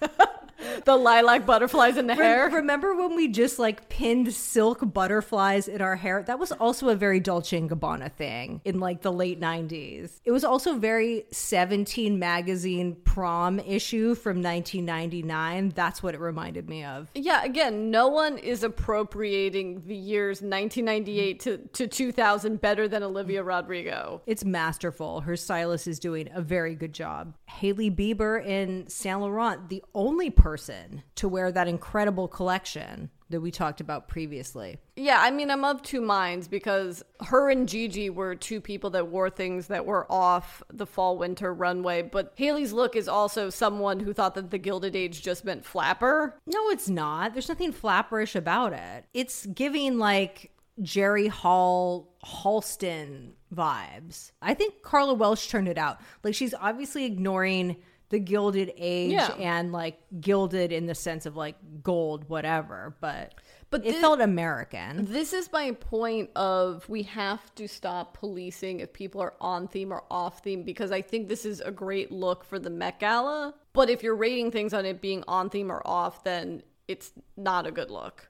The 0.84 0.96
lilac 0.96 1.46
butterflies 1.46 1.96
in 1.96 2.06
the 2.06 2.14
hair. 2.14 2.48
Remember 2.50 2.94
when 2.94 3.16
we 3.16 3.28
just 3.28 3.58
like 3.58 3.88
pinned 3.88 4.32
silk 4.32 4.92
butterflies 4.92 5.68
in 5.68 5.80
our 5.80 5.96
hair? 5.96 6.22
That 6.22 6.38
was 6.38 6.52
also 6.52 6.88
a 6.88 6.94
very 6.94 7.20
Dolce 7.20 7.56
and 7.56 7.70
Gabbana 7.70 8.12
thing 8.12 8.60
in 8.64 8.80
like 8.80 9.02
the 9.02 9.12
late 9.12 9.40
90s. 9.40 10.20
It 10.24 10.30
was 10.30 10.44
also 10.44 10.74
very 10.74 11.24
17 11.32 12.18
magazine 12.18 12.96
prom 13.04 13.58
issue 13.60 14.14
from 14.14 14.42
1999. 14.42 15.72
That's 15.74 16.02
what 16.02 16.14
it 16.14 16.20
reminded 16.20 16.68
me 16.68 16.84
of. 16.84 17.10
Yeah, 17.14 17.44
again, 17.44 17.90
no 17.90 18.08
one 18.08 18.38
is 18.38 18.62
appropriating 18.62 19.82
the 19.86 19.96
years 19.96 20.38
1998 20.40 21.40
to, 21.40 21.58
to 21.58 21.86
2000 21.86 22.60
better 22.60 22.88
than 22.88 23.02
Olivia 23.02 23.42
Rodrigo. 23.42 24.22
It's 24.26 24.44
masterful. 24.44 25.22
Her 25.22 25.36
stylist 25.36 25.86
is 25.86 25.98
doing 25.98 26.28
a 26.34 26.42
very 26.42 26.74
good 26.74 26.92
job. 26.92 27.34
Hailey 27.46 27.90
Bieber 27.90 28.44
in 28.44 28.88
Saint 28.88 29.20
Laurent, 29.20 29.68
the 29.68 29.82
only 29.94 30.30
person 30.30 30.49
to 30.56 31.28
wear 31.28 31.52
that 31.52 31.68
incredible 31.68 32.28
collection 32.28 33.10
that 33.30 33.40
we 33.40 33.50
talked 33.50 33.80
about 33.80 34.08
previously. 34.08 34.78
Yeah, 34.96 35.18
I 35.20 35.30
mean, 35.30 35.50
I'm 35.50 35.64
of 35.64 35.82
two 35.82 36.00
minds 36.00 36.48
because 36.48 37.02
her 37.26 37.48
and 37.48 37.68
Gigi 37.68 38.10
were 38.10 38.34
two 38.34 38.60
people 38.60 38.90
that 38.90 39.06
wore 39.06 39.30
things 39.30 39.68
that 39.68 39.86
were 39.86 40.10
off 40.10 40.62
the 40.72 40.86
fall 40.86 41.16
winter 41.16 41.54
runway, 41.54 42.02
but 42.02 42.32
Hailey's 42.36 42.72
look 42.72 42.96
is 42.96 43.08
also 43.08 43.48
someone 43.48 44.00
who 44.00 44.12
thought 44.12 44.34
that 44.34 44.50
the 44.50 44.58
Gilded 44.58 44.96
Age 44.96 45.22
just 45.22 45.44
meant 45.44 45.64
flapper. 45.64 46.36
No, 46.46 46.70
it's 46.70 46.88
not. 46.88 47.32
There's 47.32 47.48
nothing 47.48 47.72
flapperish 47.72 48.34
about 48.34 48.72
it. 48.72 49.04
It's 49.14 49.46
giving 49.46 49.98
like 49.98 50.50
Jerry 50.82 51.28
Hall 51.28 52.14
Halston 52.24 53.32
vibes. 53.54 54.32
I 54.42 54.54
think 54.54 54.82
Carla 54.82 55.14
Welsh 55.14 55.48
turned 55.48 55.68
it 55.68 55.78
out. 55.78 56.00
Like 56.24 56.34
she's 56.34 56.54
obviously 56.54 57.04
ignoring 57.04 57.76
the 58.10 58.18
gilded 58.18 58.72
age 58.76 59.12
Yeah. 59.12 59.32
and 59.38 59.72
like 59.72 59.98
gilded 60.20 60.70
in 60.72 60.86
the 60.86 60.94
sense 60.94 61.26
of 61.26 61.36
like 61.36 61.56
gold 61.82 62.28
whatever, 62.28 62.94
but 63.00 63.34
But 63.70 63.86
it 63.86 63.94
thi- 63.94 64.00
felt 64.00 64.20
American. 64.20 65.06
This 65.06 65.32
is 65.32 65.50
my 65.52 65.70
point 65.72 66.30
of 66.36 66.88
we 66.88 67.04
have 67.04 67.54
to 67.54 67.68
stop 67.68 68.18
policing 68.18 68.80
if 68.80 68.92
people 68.92 69.20
are 69.20 69.34
on 69.40 69.68
theme 69.68 69.92
or 69.92 70.02
off 70.10 70.42
theme 70.42 70.64
because 70.64 70.90
I 70.92 71.02
think 71.02 71.28
this 71.28 71.44
is 71.44 71.60
a 71.60 71.70
great 71.70 72.10
look 72.12 72.44
for 72.44 72.58
the 72.58 72.68
Met 72.70 72.98
Gala. 73.00 73.54
But 73.72 73.88
if 73.90 74.02
you're 74.02 74.16
rating 74.16 74.50
things 74.50 74.74
on 74.74 74.84
it 74.84 75.00
being 75.00 75.22
on 75.28 75.48
theme 75.48 75.70
or 75.70 75.80
off, 75.86 76.24
then 76.24 76.62
it's 76.88 77.12
not 77.36 77.66
a 77.66 77.70
good 77.70 77.90
look. 77.90 78.28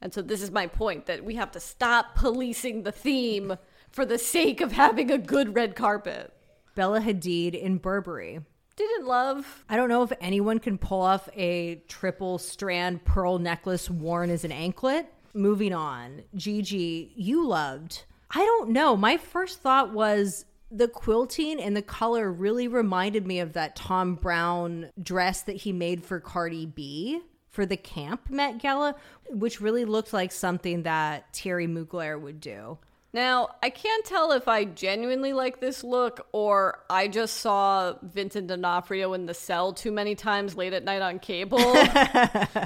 And 0.00 0.14
so 0.14 0.22
this 0.22 0.40
is 0.40 0.50
my 0.50 0.66
point 0.66 1.04
that 1.06 1.22
we 1.26 1.34
have 1.34 1.50
to 1.52 1.60
stop 1.60 2.14
policing 2.14 2.84
the 2.84 2.92
theme 2.92 3.56
for 3.90 4.06
the 4.06 4.16
sake 4.16 4.62
of 4.62 4.72
having 4.72 5.10
a 5.10 5.18
good 5.18 5.54
red 5.54 5.76
carpet. 5.76 6.32
Bella 6.74 7.00
Hadid 7.02 7.52
in 7.52 7.76
Burberry. 7.76 8.40
Didn't 8.80 9.06
love. 9.06 9.62
I 9.68 9.76
don't 9.76 9.90
know 9.90 10.02
if 10.02 10.12
anyone 10.22 10.58
can 10.58 10.78
pull 10.78 11.02
off 11.02 11.28
a 11.36 11.82
triple 11.86 12.38
strand 12.38 13.04
pearl 13.04 13.38
necklace 13.38 13.90
worn 13.90 14.30
as 14.30 14.42
an 14.42 14.52
anklet. 14.52 15.06
Moving 15.34 15.74
on. 15.74 16.22
Gigi, 16.34 17.12
you 17.14 17.46
loved. 17.46 18.04
I 18.30 18.38
don't 18.38 18.70
know. 18.70 18.96
My 18.96 19.18
first 19.18 19.60
thought 19.60 19.92
was 19.92 20.46
the 20.70 20.88
quilting 20.88 21.60
and 21.60 21.76
the 21.76 21.82
color 21.82 22.32
really 22.32 22.68
reminded 22.68 23.26
me 23.26 23.40
of 23.40 23.52
that 23.52 23.76
Thom 23.76 24.14
Browne 24.14 24.88
dress 25.02 25.42
that 25.42 25.56
he 25.56 25.74
made 25.74 26.02
for 26.02 26.18
Cardi 26.18 26.64
B 26.64 27.20
for 27.50 27.66
the 27.66 27.76
camp 27.76 28.30
Met 28.30 28.62
Gala, 28.62 28.94
which 29.28 29.60
really 29.60 29.84
looked 29.84 30.14
like 30.14 30.32
something 30.32 30.84
that 30.84 31.34
Thierry 31.34 31.66
Mugler 31.66 32.18
would 32.18 32.40
do. 32.40 32.78
Now, 33.12 33.50
I 33.60 33.70
can't 33.70 34.04
tell 34.04 34.30
if 34.32 34.46
I 34.46 34.64
genuinely 34.64 35.32
like 35.32 35.58
this 35.58 35.82
look 35.82 36.28
or 36.30 36.84
I 36.88 37.08
just 37.08 37.38
saw 37.38 37.94
Vincent 38.02 38.46
D'Onofrio 38.46 39.14
in 39.14 39.26
the 39.26 39.34
cell 39.34 39.72
too 39.72 39.90
many 39.90 40.14
times 40.14 40.56
late 40.56 40.72
at 40.72 40.84
night 40.84 41.02
on 41.02 41.18
cable. 41.18 41.58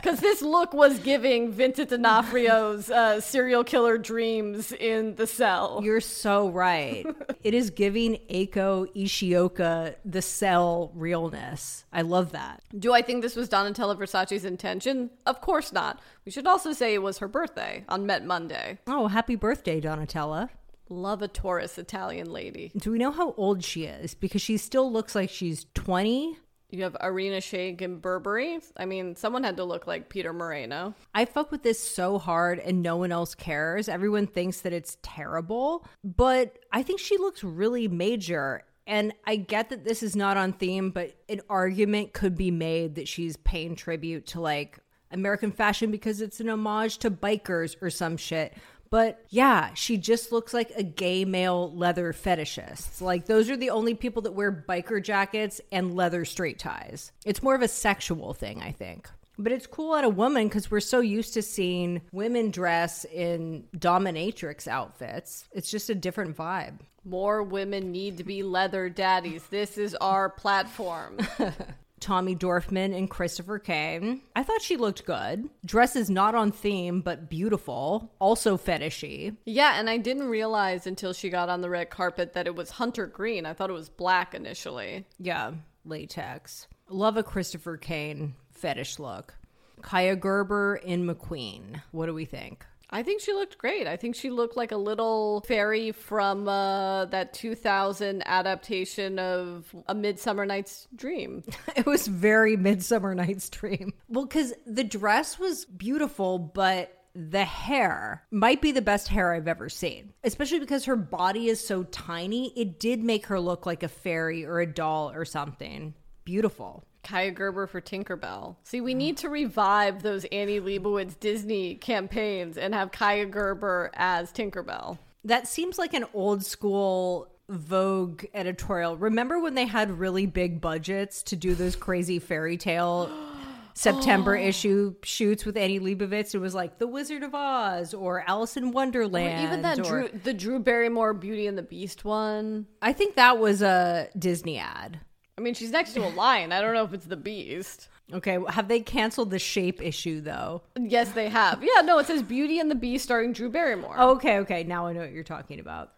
Because 0.05 0.21
this 0.21 0.43
look 0.43 0.75
was 0.75 0.99
giving 0.99 1.51
Vincent 1.51 1.89
D'Onofrio's 1.89 2.91
uh, 2.91 3.21
serial 3.21 3.65
killer 3.65 3.97
dreams 3.97 4.73
in 4.73 5.15
the 5.15 5.27
cell. 5.27 5.81
You're 5.83 6.01
so 6.01 6.49
right. 6.49 7.07
it 7.45 7.55
is 7.55 7.71
giving 7.71 8.19
Eiko 8.29 8.87
Ishioka 8.95 9.95
the 10.05 10.23
cell 10.23 10.91
realness. 10.95 11.85
I 11.93 12.03
love 12.03 12.33
that. 12.33 12.63
Do 12.79 12.93
I 12.93 13.03
think 13.03 13.23
this 13.23 13.37
was 13.37 13.49
Donatella 13.49 13.97
Versace's 13.97 14.45
intention? 14.45 15.11
Of 15.27 15.41
course 15.41 15.73
not. 15.73 16.01
We 16.25 16.33
should 16.33 16.47
also 16.47 16.73
say 16.73 16.95
it 16.95 17.03
was 17.03 17.19
her 17.19 17.29
birthday 17.29 17.85
on 17.89 18.07
Met 18.07 18.25
Monday. 18.25 18.79
Oh, 18.87 19.09
happy 19.09 19.37
birthday, 19.37 19.81
Donatella. 19.81 20.49
Love 20.89 21.23
a 21.23 21.29
Taurus 21.29 21.79
Italian 21.79 22.31
lady. 22.31 22.73
Do 22.77 22.91
we 22.91 22.99
know 22.99 23.11
how 23.11 23.33
old 23.37 23.63
she 23.63 23.85
is? 23.85 24.15
Because 24.15 24.43
she 24.43 24.57
still 24.57 24.91
looks 24.91 25.15
like 25.15 25.31
she's 25.31 25.67
20. 25.75 26.39
You 26.71 26.83
have 26.83 26.97
Irina 27.03 27.37
Shayk 27.37 27.83
and 27.83 28.03
Burberry. 28.03 28.59
I 28.77 28.85
mean, 28.85 29.17
someone 29.17 29.45
had 29.45 29.59
to 29.59 29.65
look 29.65 29.87
like 29.87 30.09
Peter 30.09 30.33
Marino. 30.33 30.95
I 31.15 31.25
fuck 31.25 31.51
with 31.53 31.63
this 31.63 31.79
so 31.79 32.19
hard 32.19 32.59
and 32.59 32.83
no 32.83 32.97
one 32.97 33.13
else 33.13 33.35
cares. 33.35 33.89
Everyone 33.89 34.27
thinks 34.27 34.63
that 34.63 34.73
it's 34.73 34.97
terrible, 35.03 35.87
but 36.03 36.59
I 36.73 36.83
think 36.83 37.01
she 37.01 37.17
looks 37.17 37.45
really 37.45 37.87
major. 37.87 38.63
And 38.87 39.15
I 39.27 39.37
get 39.37 39.71
that 39.71 39.85
this 39.85 40.03
is 40.03 40.17
not 40.17 40.37
on 40.37 40.53
theme, 40.53 40.91
but 40.91 41.15
an 41.29 41.43
argument 41.49 42.13
could 42.13 42.37
be 42.37 42.51
made 42.51 42.97
that 42.97 43.09
she's 43.09 43.37
paying 43.37 43.77
tribute 43.77 44.27
to 44.29 44.41
like 44.41 44.79
American 45.15 45.53
fashion 45.53 45.91
because 45.91 46.21
it's 46.21 46.41
an 46.41 46.51
homage 46.51 46.99
to 46.99 47.11
bikers 47.11 47.81
or 47.81 47.89
some 47.89 48.17
shit. 48.17 48.55
But 48.91 49.25
yeah, 49.31 49.75
she 49.75 49.97
just 49.97 50.31
looks 50.31 50.55
like 50.55 50.71
a 50.77 50.83
gay 50.83 51.25
male 51.25 51.73
leather 51.75 52.13
fetishist. 52.13 53.01
Like 53.01 53.27
those 53.27 53.51
are 53.51 53.57
the 53.57 53.71
only 53.71 53.95
people 53.95 54.23
that 54.23 54.35
wear 54.35 54.53
biker 54.53 55.03
jackets 55.03 55.61
and 55.73 55.97
leather 55.97 56.25
straight 56.25 56.59
ties. 56.59 57.11
It's 57.25 57.43
more 57.43 57.55
of 57.55 57.63
a 57.63 57.69
sexual 57.69 58.35
thing, 58.35 58.63
I 58.63 58.71
think. 58.71 59.09
But 59.37 59.51
it's 59.51 59.67
cool 59.67 59.97
at 59.97 60.05
a 60.05 60.09
woman 60.09 60.47
because 60.47 60.71
we're 60.71 60.79
so 60.79 61.01
used 61.01 61.35
to 61.35 61.43
seeing 61.43 62.03
women 62.13 62.51
dress 62.53 63.05
in 63.05 63.65
dominatrix 63.77 64.69
outfits. 64.69 65.49
It's 65.53 65.71
just 65.71 65.91
a 65.91 65.95
different 65.95 66.37
vibe. 66.37 66.79
More 67.05 67.43
women 67.43 67.91
need 67.91 68.19
to 68.19 68.25
be 68.25 68.43
leather 68.43 68.89
daddies. 68.89 69.45
This 69.49 69.77
is 69.77 69.97
our 69.97 70.29
platform. 70.29 71.19
Tommy 72.05 72.37
Dorfman 72.37 72.95
and 72.95 73.09
Christopher 73.09 73.59
Kane. 73.59 74.21
I 74.37 74.43
thought 74.43 74.61
she 74.61 74.77
looked 74.77 75.07
good. 75.07 75.49
Dress 75.65 75.97
is 75.97 76.11
not 76.11 76.35
on 76.35 76.53
theme, 76.53 77.01
but 77.01 77.31
beautiful. 77.31 78.13
Also 78.19 78.59
fetishy. 78.59 79.35
yeah, 79.47 79.81
and 79.81 79.89
I 79.89 79.97
didn't 79.97 80.29
realize 80.29 80.87
until 80.87 81.15
she 81.15 81.31
got 81.31 81.49
on 81.49 81.63
the 81.63 81.71
red 81.71 81.89
carpet 81.89 82.35
that 82.35 82.47
it 82.47 82.55
was 82.55 82.69
hunter 82.69 83.07
green. 83.07 83.47
I 83.47 83.55
thought 83.55 83.71
it 83.71 83.75
was 83.75 83.89
black 83.89 84.35
initially. 84.35 85.07
Yeah, 85.19 85.53
latex. 85.87 86.67
Love 86.91 87.17
a 87.17 87.23
Christopher 87.23 87.79
Kane 87.79 88.35
fetish 88.53 88.99
look. 88.99 89.35
Kaia 89.81 90.21
Gerber 90.21 90.77
in 90.77 91.07
McQueen. 91.07 91.81
What 91.91 92.05
do 92.05 92.13
we 92.13 92.27
think? 92.27 92.67
I 92.95 93.03
think 93.03 93.21
she 93.21 93.33
looked 93.33 93.59
great. 93.59 93.89
I 93.89 93.97
think 93.97 94.15
she 94.15 94.31
looked 94.31 94.57
like 94.57 94.71
a 94.71 94.77
little 94.77 95.41
fairy 95.49 95.91
from 95.91 96.47
uh, 96.49 97.07
that 97.07 97.35
2000 97.35 98.23
adaptation 98.25 99.19
of 99.19 99.75
A 99.89 99.95
Midsummer 99.97 100.47
Night's 100.47 100.87
Dream. 100.95 101.43
It 101.77 101.87
was 101.87 102.07
very 102.07 102.57
Midsummer 102.57 103.13
Night's 103.17 103.51
Dream. 103.51 103.95
Well, 104.09 104.27
because 104.27 104.55
the 104.65 104.85
dress 104.85 105.41
was 105.41 105.65
beautiful, 105.65 106.39
but 106.39 106.97
the 107.17 107.45
hair 107.45 108.23
might 108.31 108.63
be 108.63 108.71
the 108.71 108.81
best 108.81 109.09
hair 109.09 109.35
I've 109.35 109.49
ever 109.49 109.69
seen, 109.69 110.13
especially 110.23 110.61
because 110.61 110.85
her 110.85 110.95
body 110.95 111.49
is 111.49 111.67
so 111.67 111.83
tiny. 111.83 112.53
It 112.57 112.79
did 112.79 113.03
make 113.03 113.27
her 113.27 113.41
look 113.41 113.67
like 113.67 113.83
a 113.83 113.89
fairy 113.89 114.45
or 114.45 114.61
a 114.61 114.73
doll 114.73 115.11
or 115.11 115.25
something. 115.25 115.95
Beautiful. 116.25 116.85
Kaia 117.05 117.35
Gerber 117.35 117.67
for 117.67 117.81
Tinkerbell. 117.81 118.57
See, 118.65 118.81
we 118.81 118.95
need 118.95 119.17
to 119.19 119.29
revive 119.29 120.03
those 120.03 120.25
Annie 120.27 120.61
Leibovitz 120.61 121.19
Disney 121.19 121.77
campaigns 121.77 122.57
and 122.57 122.75
have 122.75 122.91
Kaia 122.91 123.31
Gerber 123.31 123.91
as 123.95 124.33
Tinkerbell. 124.33 124.99
That 125.25 125.49
seems 125.49 125.79
like 125.79 125.95
an 125.95 126.05
old 126.13 126.45
school 126.45 127.29
Vogue 127.49 128.25
editorial. 128.33 128.97
Remember 128.97 129.39
when 129.39 129.55
they 129.55 129.67
had 129.67 129.99
really 129.99 130.27
big 130.27 130.61
budgets 130.61 131.23
to 131.25 131.37
do 131.37 131.55
those 131.55 131.77
crazy 131.77 132.19
fairy 132.19 132.57
tale 132.57 133.11
September 133.75 134.37
oh. 134.37 134.41
issue 134.41 134.95
shoots 135.03 135.45
with 135.45 135.57
Annie 135.57 135.81
Leibovitz? 135.81 136.35
It 136.35 136.39
was 136.39 136.55
like 136.55 136.79
The 136.79 136.87
Wizard 136.87 137.23
of 137.23 137.35
Oz 137.35 137.93
or 137.93 138.25
Alice 138.27 138.57
in 138.57 138.69
Or 138.69 138.73
Wonderland. 138.73 139.41
Oh, 139.41 139.45
even 139.45 139.63
that 139.63 139.79
or- 139.81 139.83
Drew, 139.83 140.09
the 140.09 140.33
Drew 140.33 140.59
Barrymore 140.59 141.13
Beauty 141.13 141.47
and 141.47 141.59
the 141.59 141.63
Beast 141.63 142.05
one. 142.05 142.67
I 142.81 142.93
think 142.95 143.17
that 143.17 143.39
was 143.39 143.61
a 143.61 144.09
Disney 144.19 144.59
ad. 144.59 145.01
I 145.37 145.41
mean, 145.41 145.55
she's 145.55 145.71
next 145.71 145.95
to 145.95 146.07
a 146.07 146.11
lion. 146.11 146.53
I 146.53 146.61
don't 146.61 146.75
know 146.75 146.85
if 146.85 146.93
it's 146.93 147.07
the 147.07 147.17
Beast. 147.17 147.89
Okay, 148.13 148.39
have 148.49 148.69
they 148.69 148.81
canceled 148.81 149.31
the 149.31 149.39
shape 149.39 149.83
issue 149.83 150.21
though? 150.21 150.63
Yes, 150.79 151.13
they 151.13 151.29
have. 151.29 151.63
Yeah, 151.63 151.81
no, 151.81 151.99
it 151.99 152.07
says 152.07 152.23
Beauty 152.23 152.61
and 152.61 152.71
the 152.71 152.75
Beast 152.75 153.05
starring 153.05 153.33
Drew 153.33 153.51
Barrymore. 153.51 153.99
Okay, 153.99 154.39
okay, 154.39 154.63
now 154.63 154.87
I 154.87 154.93
know 154.93 155.01
what 155.01 155.13
you're 155.13 155.25
talking 155.25 155.59
about. 155.59 155.93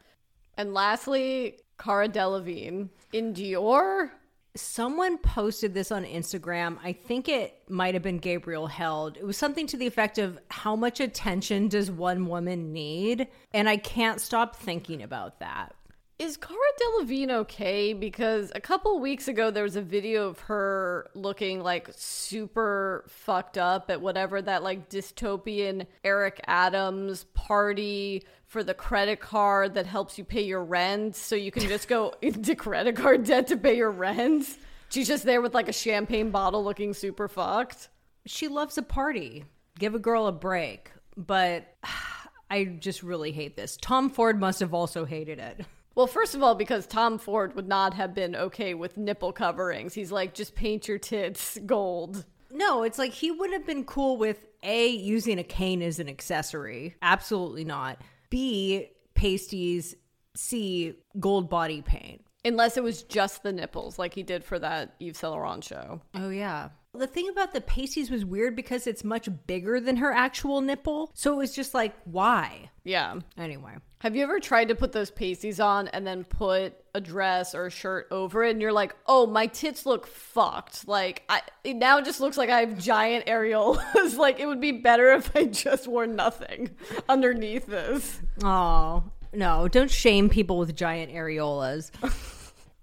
And 0.56 0.72
lastly, 0.72 1.58
Cara 1.78 2.08
Delevingne 2.08 2.88
in 3.12 3.34
Dior. 3.34 4.10
Someone 4.54 5.18
posted 5.18 5.74
this 5.74 5.92
on 5.92 6.04
Instagram. 6.04 6.78
I 6.82 6.92
think 6.94 7.28
it 7.28 7.60
might 7.68 7.92
have 7.92 8.02
been 8.02 8.18
Gabriel 8.18 8.68
Held. 8.68 9.18
It 9.18 9.26
was 9.26 9.36
something 9.36 9.66
to 9.66 9.76
the 9.76 9.86
effect 9.86 10.16
of 10.16 10.38
how 10.48 10.74
much 10.74 10.98
attention 10.98 11.68
does 11.68 11.90
one 11.90 12.26
woman 12.26 12.72
need? 12.72 13.28
And 13.52 13.68
I 13.68 13.76
can't 13.76 14.18
stop 14.18 14.56
thinking 14.56 15.02
about 15.02 15.40
that. 15.40 15.74
Is 16.18 16.38
Cara 16.38 16.56
Delevingne 16.80 17.30
okay? 17.30 17.92
Because 17.92 18.50
a 18.54 18.60
couple 18.60 18.98
weeks 19.00 19.28
ago 19.28 19.50
there 19.50 19.62
was 19.62 19.76
a 19.76 19.82
video 19.82 20.28
of 20.28 20.40
her 20.40 21.10
looking 21.14 21.62
like 21.62 21.90
super 21.94 23.04
fucked 23.06 23.58
up 23.58 23.90
at 23.90 24.00
whatever 24.00 24.40
that 24.40 24.62
like 24.62 24.88
dystopian 24.88 25.86
Eric 26.04 26.40
Adams 26.46 27.24
party 27.34 28.24
for 28.46 28.64
the 28.64 28.72
credit 28.72 29.20
card 29.20 29.74
that 29.74 29.84
helps 29.84 30.16
you 30.16 30.24
pay 30.24 30.40
your 30.40 30.64
rent 30.64 31.16
so 31.16 31.36
you 31.36 31.50
can 31.50 31.68
just 31.68 31.86
go 31.86 32.14
into 32.22 32.54
credit 32.54 32.96
card 32.96 33.24
debt 33.24 33.48
to 33.48 33.56
pay 33.58 33.76
your 33.76 33.90
rent. 33.90 34.56
She's 34.88 35.08
just 35.08 35.24
there 35.24 35.42
with 35.42 35.52
like 35.52 35.68
a 35.68 35.72
champagne 35.72 36.30
bottle 36.30 36.64
looking 36.64 36.94
super 36.94 37.28
fucked. 37.28 37.90
She 38.24 38.48
loves 38.48 38.78
a 38.78 38.82
party. 38.82 39.44
Give 39.78 39.94
a 39.94 39.98
girl 39.98 40.28
a 40.28 40.32
break. 40.32 40.92
But 41.14 41.74
I 42.50 42.64
just 42.64 43.02
really 43.02 43.32
hate 43.32 43.54
this. 43.54 43.76
Tom 43.76 44.08
Ford 44.08 44.40
must 44.40 44.60
have 44.60 44.72
also 44.72 45.04
hated 45.04 45.38
it. 45.38 45.66
Well, 45.96 46.06
first 46.06 46.34
of 46.34 46.42
all, 46.42 46.54
because 46.54 46.86
Tom 46.86 47.16
Ford 47.18 47.56
would 47.56 47.66
not 47.66 47.94
have 47.94 48.14
been 48.14 48.36
okay 48.36 48.74
with 48.74 48.98
nipple 48.98 49.32
coverings. 49.32 49.94
He's 49.94 50.12
like, 50.12 50.34
just 50.34 50.54
paint 50.54 50.86
your 50.86 50.98
tits 50.98 51.58
gold. 51.64 52.26
No, 52.50 52.82
it's 52.82 52.98
like 52.98 53.12
he 53.12 53.30
would 53.30 53.50
have 53.52 53.66
been 53.66 53.84
cool 53.84 54.18
with 54.18 54.46
A, 54.62 54.88
using 54.88 55.38
a 55.38 55.42
cane 55.42 55.80
as 55.80 55.98
an 55.98 56.08
accessory. 56.08 56.94
Absolutely 57.00 57.64
not. 57.64 58.02
B, 58.28 58.90
pasties. 59.14 59.96
C, 60.34 60.94
gold 61.18 61.48
body 61.48 61.80
paint. 61.80 62.25
Unless 62.46 62.76
it 62.76 62.84
was 62.84 63.02
just 63.02 63.42
the 63.42 63.52
nipples, 63.52 63.98
like 63.98 64.14
he 64.14 64.22
did 64.22 64.44
for 64.44 64.58
that 64.60 64.94
Yves 65.00 65.18
Saint 65.18 65.32
Laurent 65.32 65.64
show. 65.64 66.00
Oh, 66.14 66.30
yeah. 66.30 66.68
The 66.94 67.06
thing 67.06 67.28
about 67.28 67.52
the 67.52 67.60
pasties 67.60 68.10
was 68.10 68.24
weird 68.24 68.56
because 68.56 68.86
it's 68.86 69.04
much 69.04 69.28
bigger 69.46 69.80
than 69.80 69.96
her 69.96 70.12
actual 70.12 70.60
nipple. 70.60 71.10
So 71.12 71.32
it 71.32 71.36
was 71.36 71.54
just 71.54 71.74
like, 71.74 71.94
why? 72.04 72.70
Yeah. 72.84 73.16
Anyway. 73.36 73.72
Have 73.98 74.14
you 74.14 74.22
ever 74.22 74.38
tried 74.40 74.68
to 74.68 74.74
put 74.74 74.92
those 74.92 75.10
pasties 75.10 75.58
on 75.58 75.88
and 75.88 76.06
then 76.06 76.24
put 76.24 76.74
a 76.94 77.00
dress 77.00 77.54
or 77.54 77.66
a 77.66 77.70
shirt 77.70 78.06
over 78.10 78.44
it 78.44 78.52
and 78.52 78.62
you're 78.62 78.72
like, 78.72 78.94
oh, 79.06 79.26
my 79.26 79.46
tits 79.46 79.84
look 79.84 80.06
fucked? 80.06 80.86
Like, 80.86 81.24
I, 81.28 81.42
it 81.64 81.74
now 81.74 82.00
just 82.00 82.20
looks 82.20 82.38
like 82.38 82.48
I 82.48 82.60
have 82.60 82.78
giant 82.78 83.26
areolas. 83.26 84.16
like, 84.16 84.38
it 84.38 84.46
would 84.46 84.60
be 84.60 84.72
better 84.72 85.12
if 85.12 85.34
I 85.36 85.44
just 85.46 85.88
wore 85.88 86.06
nothing 86.06 86.70
underneath 87.08 87.66
this. 87.66 88.20
Oh, 88.42 89.02
no. 89.32 89.68
Don't 89.68 89.90
shame 89.90 90.28
people 90.28 90.58
with 90.58 90.76
giant 90.76 91.12
areolas. 91.12 91.90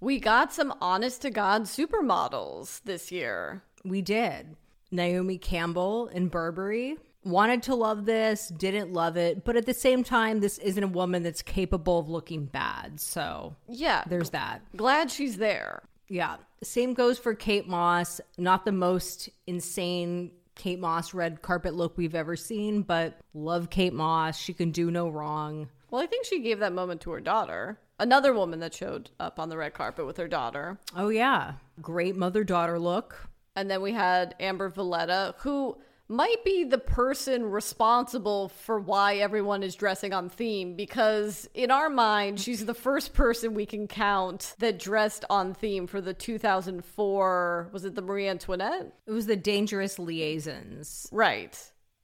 We 0.03 0.19
got 0.19 0.51
some 0.51 0.73
honest 0.81 1.21
to 1.21 1.29
God 1.29 1.63
supermodels 1.63 2.81
this 2.83 3.09
year. 3.09 3.63
We 3.85 4.01
did. 4.01 4.57
Naomi 4.91 5.37
Campbell 5.37 6.07
in 6.09 6.27
Burberry 6.27 6.97
wanted 7.23 7.63
to 7.63 7.75
love 7.75 8.03
this, 8.03 8.49
didn't 8.49 8.91
love 8.91 9.15
it, 9.15 9.45
but 9.45 9.55
at 9.55 9.65
the 9.65 9.73
same 9.73 10.03
time, 10.03 10.41
this 10.41 10.57
isn't 10.57 10.83
a 10.83 10.87
woman 10.89 11.23
that's 11.23 11.41
capable 11.41 11.99
of 11.99 12.09
looking 12.09 12.45
bad. 12.47 12.99
So 12.99 13.55
Yeah. 13.69 14.03
there's 14.05 14.31
that. 14.31 14.61
glad 14.75 15.09
she's 15.09 15.37
there. 15.37 15.83
Yeah. 16.09 16.35
Same 16.61 16.93
goes 16.93 17.17
for 17.17 17.33
Kate 17.33 17.69
Moss. 17.69 18.19
Not 18.37 18.65
the 18.65 18.73
most 18.73 19.29
insane 19.47 20.31
Kate 20.55 20.79
Moss 20.81 21.13
red 21.13 21.41
carpet 21.41 21.75
look 21.75 21.97
we've 21.97 22.13
ever 22.13 22.35
seen, 22.35 22.81
but 22.81 23.21
love 23.33 23.69
Kate 23.69 23.93
Moss. 23.93 24.37
She 24.37 24.51
can 24.53 24.71
do 24.71 24.91
no 24.91 25.07
wrong. 25.07 25.69
Well, 25.89 26.01
I 26.03 26.07
think 26.07 26.25
she 26.25 26.41
gave 26.41 26.59
that 26.59 26.73
moment 26.73 26.99
to 27.01 27.11
her 27.11 27.21
daughter. 27.21 27.79
Another 27.99 28.33
woman 28.33 28.59
that 28.59 28.73
showed 28.73 29.09
up 29.19 29.39
on 29.39 29.49
the 29.49 29.57
red 29.57 29.73
carpet 29.73 30.05
with 30.05 30.17
her 30.17 30.27
daughter. 30.27 30.77
Oh, 30.95 31.09
yeah. 31.09 31.53
Great 31.81 32.15
mother 32.15 32.43
daughter 32.43 32.79
look. 32.79 33.29
And 33.55 33.69
then 33.69 33.81
we 33.81 33.91
had 33.93 34.35
Amber 34.39 34.67
Valletta, 34.69 35.35
who 35.39 35.77
might 36.09 36.43
be 36.43 36.63
the 36.63 36.77
person 36.77 37.45
responsible 37.49 38.49
for 38.49 38.79
why 38.79 39.15
everyone 39.17 39.63
is 39.63 39.73
dressing 39.75 40.11
on 40.13 40.27
theme 40.29 40.75
because 40.75 41.47
in 41.53 41.71
our 41.71 41.89
mind 41.89 42.39
she's 42.39 42.65
the 42.65 42.73
first 42.73 43.13
person 43.13 43.53
we 43.53 43.65
can 43.65 43.87
count 43.87 44.53
that 44.59 44.77
dressed 44.77 45.23
on 45.29 45.53
theme 45.53 45.87
for 45.87 46.01
the 46.01 46.13
2004 46.13 47.69
was 47.71 47.85
it 47.85 47.95
the 47.95 48.01
Marie 48.01 48.27
Antoinette 48.27 48.93
It 49.07 49.11
was 49.11 49.25
the 49.27 49.37
Dangerous 49.37 49.97
Liaisons. 49.97 51.07
right 51.11 51.57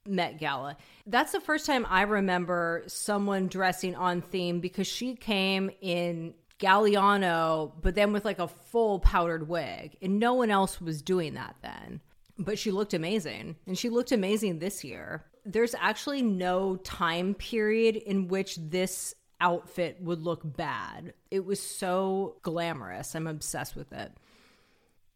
Met 0.06 0.38
Gala. 0.38 0.76
That's 1.06 1.32
the 1.32 1.40
first 1.40 1.66
time 1.66 1.86
I 1.88 2.02
remember 2.02 2.84
someone 2.86 3.48
dressing 3.48 3.94
on 3.94 4.22
theme 4.22 4.60
because 4.60 4.86
she 4.86 5.14
came 5.14 5.70
in 5.80 6.34
Galliano, 6.58 7.72
but 7.80 7.94
then 7.94 8.12
with 8.12 8.24
like 8.24 8.38
a 8.38 8.48
full 8.48 9.00
powdered 9.00 9.48
wig, 9.48 9.96
and 10.02 10.18
no 10.18 10.34
one 10.34 10.50
else 10.50 10.80
was 10.80 11.02
doing 11.02 11.34
that 11.34 11.56
then. 11.62 12.00
But 12.38 12.58
she 12.58 12.70
looked 12.70 12.94
amazing, 12.94 13.56
and 13.66 13.76
she 13.76 13.88
looked 13.88 14.12
amazing 14.12 14.58
this 14.58 14.84
year. 14.84 15.24
There's 15.44 15.74
actually 15.78 16.22
no 16.22 16.76
time 16.76 17.34
period 17.34 17.96
in 17.96 18.28
which 18.28 18.56
this 18.56 19.14
outfit 19.40 19.98
would 20.00 20.20
look 20.20 20.40
bad. 20.44 21.14
It 21.30 21.44
was 21.44 21.60
so 21.60 22.36
glamorous. 22.42 23.14
I'm 23.14 23.26
obsessed 23.26 23.74
with 23.74 23.92
it. 23.92 24.12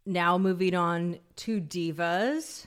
Now 0.07 0.39
moving 0.39 0.75
on 0.75 1.19
to 1.37 1.61
divas. 1.61 2.67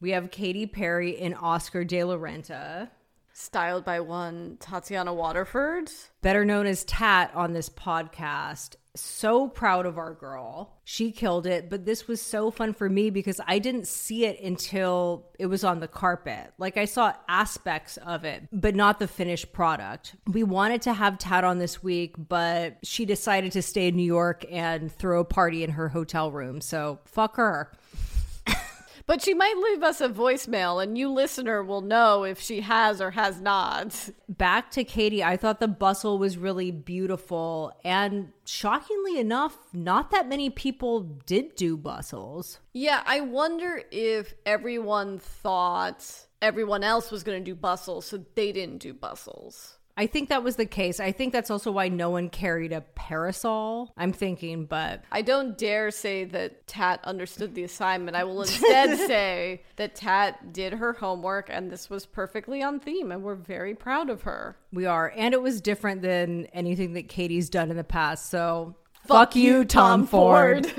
We 0.00 0.10
have 0.10 0.30
Katy 0.30 0.66
Perry 0.66 1.18
and 1.18 1.34
Oscar 1.34 1.84
de 1.84 2.04
la 2.04 2.16
Renta, 2.16 2.90
styled 3.32 3.84
by 3.84 4.00
one 4.00 4.58
Tatiana 4.60 5.14
Waterford 5.14 5.90
better 6.26 6.44
known 6.44 6.66
as 6.66 6.82
Tat 6.82 7.30
on 7.36 7.52
this 7.52 7.68
podcast. 7.68 8.74
So 8.96 9.46
proud 9.46 9.86
of 9.86 9.96
our 9.96 10.12
girl. 10.12 10.80
She 10.82 11.12
killed 11.12 11.46
it, 11.46 11.70
but 11.70 11.84
this 11.84 12.08
was 12.08 12.20
so 12.20 12.50
fun 12.50 12.74
for 12.74 12.88
me 12.88 13.10
because 13.10 13.40
I 13.46 13.60
didn't 13.60 13.86
see 13.86 14.24
it 14.24 14.42
until 14.42 15.28
it 15.38 15.46
was 15.46 15.62
on 15.62 15.78
the 15.78 15.86
carpet. 15.86 16.52
Like 16.58 16.76
I 16.76 16.84
saw 16.86 17.12
aspects 17.28 17.96
of 17.98 18.24
it, 18.24 18.48
but 18.50 18.74
not 18.74 18.98
the 18.98 19.06
finished 19.06 19.52
product. 19.52 20.16
We 20.26 20.42
wanted 20.42 20.82
to 20.82 20.92
have 20.92 21.16
Tat 21.16 21.44
on 21.44 21.58
this 21.58 21.80
week, 21.80 22.16
but 22.18 22.78
she 22.82 23.04
decided 23.04 23.52
to 23.52 23.62
stay 23.62 23.86
in 23.86 23.94
New 23.94 24.02
York 24.02 24.44
and 24.50 24.90
throw 24.90 25.20
a 25.20 25.24
party 25.24 25.62
in 25.62 25.70
her 25.70 25.90
hotel 25.90 26.32
room. 26.32 26.60
So 26.60 26.98
fuck 27.04 27.36
her. 27.36 27.70
But 29.06 29.22
she 29.22 29.34
might 29.34 29.56
leave 29.56 29.84
us 29.84 30.00
a 30.00 30.08
voicemail 30.08 30.82
and 30.82 30.98
you 30.98 31.08
listener 31.08 31.62
will 31.62 31.80
know 31.80 32.24
if 32.24 32.40
she 32.40 32.62
has 32.62 33.00
or 33.00 33.12
has 33.12 33.40
not 33.40 34.10
back 34.28 34.70
to 34.72 34.82
Katy, 34.82 35.22
I 35.22 35.36
thought 35.36 35.60
the 35.60 35.68
bustle 35.68 36.18
was 36.18 36.36
really 36.36 36.72
beautiful. 36.72 37.72
And 37.84 38.32
shockingly 38.44 39.18
enough, 39.18 39.56
not 39.72 40.10
that 40.10 40.28
many 40.28 40.50
people 40.50 41.00
did 41.00 41.54
do 41.54 41.76
bustles. 41.76 42.58
Yeah, 42.72 43.02
I 43.06 43.20
wonder 43.20 43.82
if 43.92 44.34
everyone 44.44 45.18
thought 45.20 46.26
everyone 46.42 46.82
else 46.82 47.10
was 47.10 47.22
going 47.22 47.38
to 47.38 47.44
do 47.44 47.54
bustles, 47.54 48.06
so 48.06 48.24
they 48.34 48.52
didn't 48.52 48.78
do 48.78 48.92
bustles. 48.92 49.75
I 49.98 50.06
think 50.06 50.28
that 50.28 50.42
was 50.42 50.56
the 50.56 50.66
case. 50.66 51.00
I 51.00 51.12
think 51.12 51.32
that's 51.32 51.50
also 51.50 51.72
why 51.72 51.88
no 51.88 52.10
one 52.10 52.28
carried 52.28 52.72
a 52.72 52.82
parasol. 52.82 53.92
I'm 53.96 54.12
thinking, 54.12 54.66
but 54.66 55.02
I 55.10 55.22
don't 55.22 55.56
dare 55.56 55.90
say 55.90 56.24
that 56.24 56.66
Tat 56.66 57.00
understood 57.04 57.54
the 57.54 57.64
assignment. 57.64 58.16
I 58.16 58.24
will 58.24 58.42
instead 58.42 58.98
say 59.06 59.62
that 59.76 59.94
Tat 59.94 60.52
did 60.52 60.74
her 60.74 60.92
homework 60.92 61.48
and 61.50 61.70
this 61.70 61.88
was 61.88 62.04
perfectly 62.04 62.62
on 62.62 62.78
theme 62.78 63.10
and 63.10 63.22
we're 63.22 63.34
very 63.34 63.74
proud 63.74 64.10
of 64.10 64.22
her. 64.22 64.56
we 64.72 64.84
are. 64.84 65.12
And 65.16 65.32
it 65.32 65.40
was 65.40 65.60
different 65.62 66.02
than 66.02 66.46
anything 66.46 66.92
that 66.92 67.08
Katy's 67.08 67.48
done 67.48 67.70
in 67.70 67.76
the 67.76 67.84
past. 67.84 68.30
So 68.30 68.74
fuck, 69.06 69.34
you, 69.34 69.64
Tom, 69.64 70.06
Ford. 70.06 70.70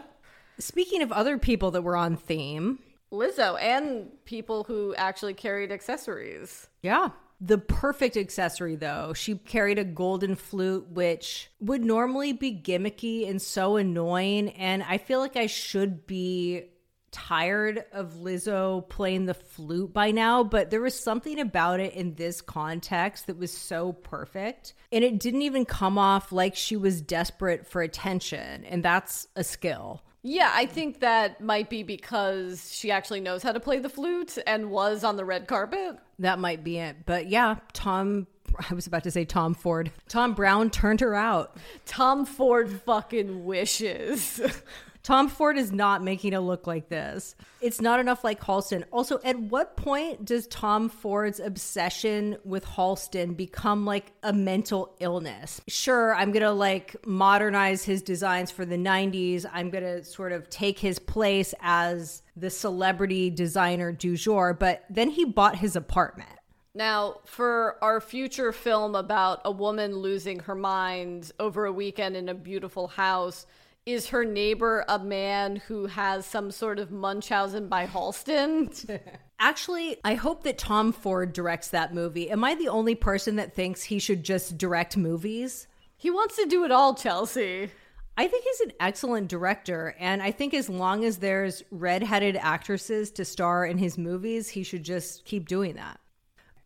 Speaking 0.58 1.02
of 1.02 1.12
other 1.12 1.38
people 1.38 1.70
that 1.70 1.82
were 1.82 1.96
on 1.96 2.16
theme, 2.16 2.80
Lizzo 3.12 3.60
and 3.60 4.08
people 4.24 4.64
who 4.64 4.94
actually 4.96 5.34
carried 5.34 5.72
accessories. 5.72 6.68
Yeah. 6.82 7.10
The 7.40 7.58
perfect 7.58 8.16
accessory, 8.16 8.76
though. 8.76 9.14
She 9.14 9.36
carried 9.36 9.78
a 9.78 9.84
golden 9.84 10.34
flute, 10.36 10.88
which 10.90 11.50
would 11.58 11.82
normally 11.82 12.32
be 12.32 12.52
gimmicky 12.54 13.28
and 13.28 13.40
so 13.40 13.76
annoying. 13.76 14.50
And 14.50 14.82
I 14.82 14.98
feel 14.98 15.20
like 15.20 15.36
I 15.36 15.46
should 15.46 16.06
be 16.06 16.64
tired 17.10 17.84
of 17.92 18.14
Lizzo 18.14 18.88
playing 18.88 19.26
the 19.26 19.34
flute 19.34 19.92
by 19.92 20.10
now, 20.10 20.44
but 20.44 20.70
there 20.70 20.80
was 20.80 20.94
something 20.94 21.40
about 21.40 21.80
it 21.80 21.94
in 21.94 22.14
this 22.14 22.40
context 22.40 23.26
that 23.26 23.36
was 23.36 23.52
so 23.52 23.92
perfect. 23.92 24.74
And 24.92 25.02
it 25.02 25.18
didn't 25.18 25.42
even 25.42 25.64
come 25.64 25.98
off 25.98 26.32
like 26.32 26.54
she 26.54 26.76
was 26.76 27.00
desperate 27.00 27.66
for 27.66 27.82
attention. 27.82 28.64
And 28.64 28.84
that's 28.84 29.26
a 29.34 29.44
skill. 29.44 30.02
Yeah, 30.22 30.50
I 30.54 30.66
think 30.66 31.00
that 31.00 31.40
might 31.40 31.70
be 31.70 31.82
because 31.82 32.74
she 32.74 32.90
actually 32.90 33.20
knows 33.20 33.42
how 33.42 33.52
to 33.52 33.60
play 33.60 33.78
the 33.78 33.88
flute 33.88 34.36
and 34.46 34.70
was 34.70 35.02
on 35.02 35.16
the 35.16 35.24
red 35.24 35.46
carpet. 35.46 35.96
That 36.18 36.38
might 36.38 36.62
be 36.62 36.78
it. 36.78 36.96
But 37.06 37.28
yeah, 37.28 37.56
Tom, 37.72 38.26
I 38.68 38.74
was 38.74 38.86
about 38.86 39.04
to 39.04 39.10
say 39.10 39.24
Tom 39.24 39.54
Ford. 39.54 39.90
Thom 40.08 40.34
Browne 40.34 40.68
turned 40.68 41.00
her 41.00 41.14
out. 41.14 41.56
Tom 41.86 42.26
Ford 42.26 42.70
fucking 42.82 43.44
wishes. 43.44 44.40
Tom 45.02 45.28
Ford 45.28 45.56
is 45.56 45.72
not 45.72 46.02
making 46.02 46.32
it 46.32 46.40
look 46.40 46.66
like 46.66 46.88
this. 46.88 47.34
It's 47.60 47.80
not 47.80 48.00
enough 48.00 48.22
like 48.22 48.40
Halston. 48.40 48.84
Also, 48.90 49.18
at 49.24 49.38
what 49.38 49.76
point 49.76 50.24
does 50.24 50.46
Tom 50.48 50.88
Ford's 50.88 51.40
obsession 51.40 52.36
with 52.44 52.64
Halston 52.64 53.36
become 53.36 53.86
like 53.86 54.12
a 54.22 54.32
mental 54.32 54.94
illness? 55.00 55.60
Sure, 55.68 56.14
I'm 56.14 56.32
going 56.32 56.42
to 56.42 56.52
like 56.52 56.96
modernize 57.06 57.82
his 57.82 58.02
designs 58.02 58.50
for 58.50 58.66
the 58.66 58.76
90s. 58.76 59.46
I'm 59.50 59.70
going 59.70 59.84
to 59.84 60.04
sort 60.04 60.32
of 60.32 60.50
take 60.50 60.78
his 60.78 60.98
place 60.98 61.54
as 61.60 62.22
the 62.36 62.50
celebrity 62.50 63.30
designer 63.30 63.92
du 63.92 64.16
jour, 64.16 64.54
but 64.54 64.84
then 64.90 65.10
he 65.10 65.24
bought 65.24 65.56
his 65.56 65.76
apartment. 65.76 66.30
Now, 66.74 67.20
for 67.24 67.82
our 67.82 68.00
future 68.00 68.52
film 68.52 68.94
about 68.94 69.40
a 69.44 69.50
woman 69.50 69.96
losing 69.96 70.38
her 70.40 70.54
mind 70.54 71.32
over 71.40 71.64
a 71.64 71.72
weekend 71.72 72.16
in 72.16 72.28
a 72.28 72.34
beautiful 72.34 72.86
house, 72.86 73.44
is 73.86 74.08
her 74.08 74.24
neighbor 74.24 74.84
a 74.88 74.98
man 74.98 75.56
who 75.56 75.86
has 75.86 76.26
some 76.26 76.50
sort 76.50 76.78
of 76.78 76.90
Munchausen 76.90 77.68
by 77.68 77.86
Halston? 77.86 79.00
Actually, 79.40 79.96
I 80.04 80.14
hope 80.14 80.44
that 80.44 80.58
Tom 80.58 80.92
Ford 80.92 81.32
directs 81.32 81.68
that 81.68 81.94
movie. 81.94 82.30
Am 82.30 82.44
I 82.44 82.54
the 82.54 82.68
only 82.68 82.94
person 82.94 83.36
that 83.36 83.54
thinks 83.54 83.84
he 83.84 83.98
should 83.98 84.22
just 84.22 84.58
direct 84.58 84.96
movies? 84.96 85.66
he 86.00 86.10
wants 86.10 86.34
to 86.36 86.46
do 86.46 86.64
it 86.64 86.70
all, 86.70 86.94
Chelsea. 86.94 87.70
I 88.16 88.26
think 88.26 88.44
he's 88.44 88.60
an 88.60 88.72
excellent 88.80 89.28
director, 89.28 89.94
and 89.98 90.22
I 90.22 90.30
think 90.30 90.54
as 90.54 90.70
long 90.70 91.04
as 91.04 91.18
there's 91.18 91.62
redheaded 91.70 92.36
actresses 92.36 93.10
to 93.12 93.24
star 93.26 93.66
in 93.66 93.76
his 93.76 93.98
movies, 93.98 94.48
he 94.48 94.62
should 94.62 94.82
just 94.82 95.26
keep 95.26 95.46
doing 95.46 95.74
that. 95.74 96.00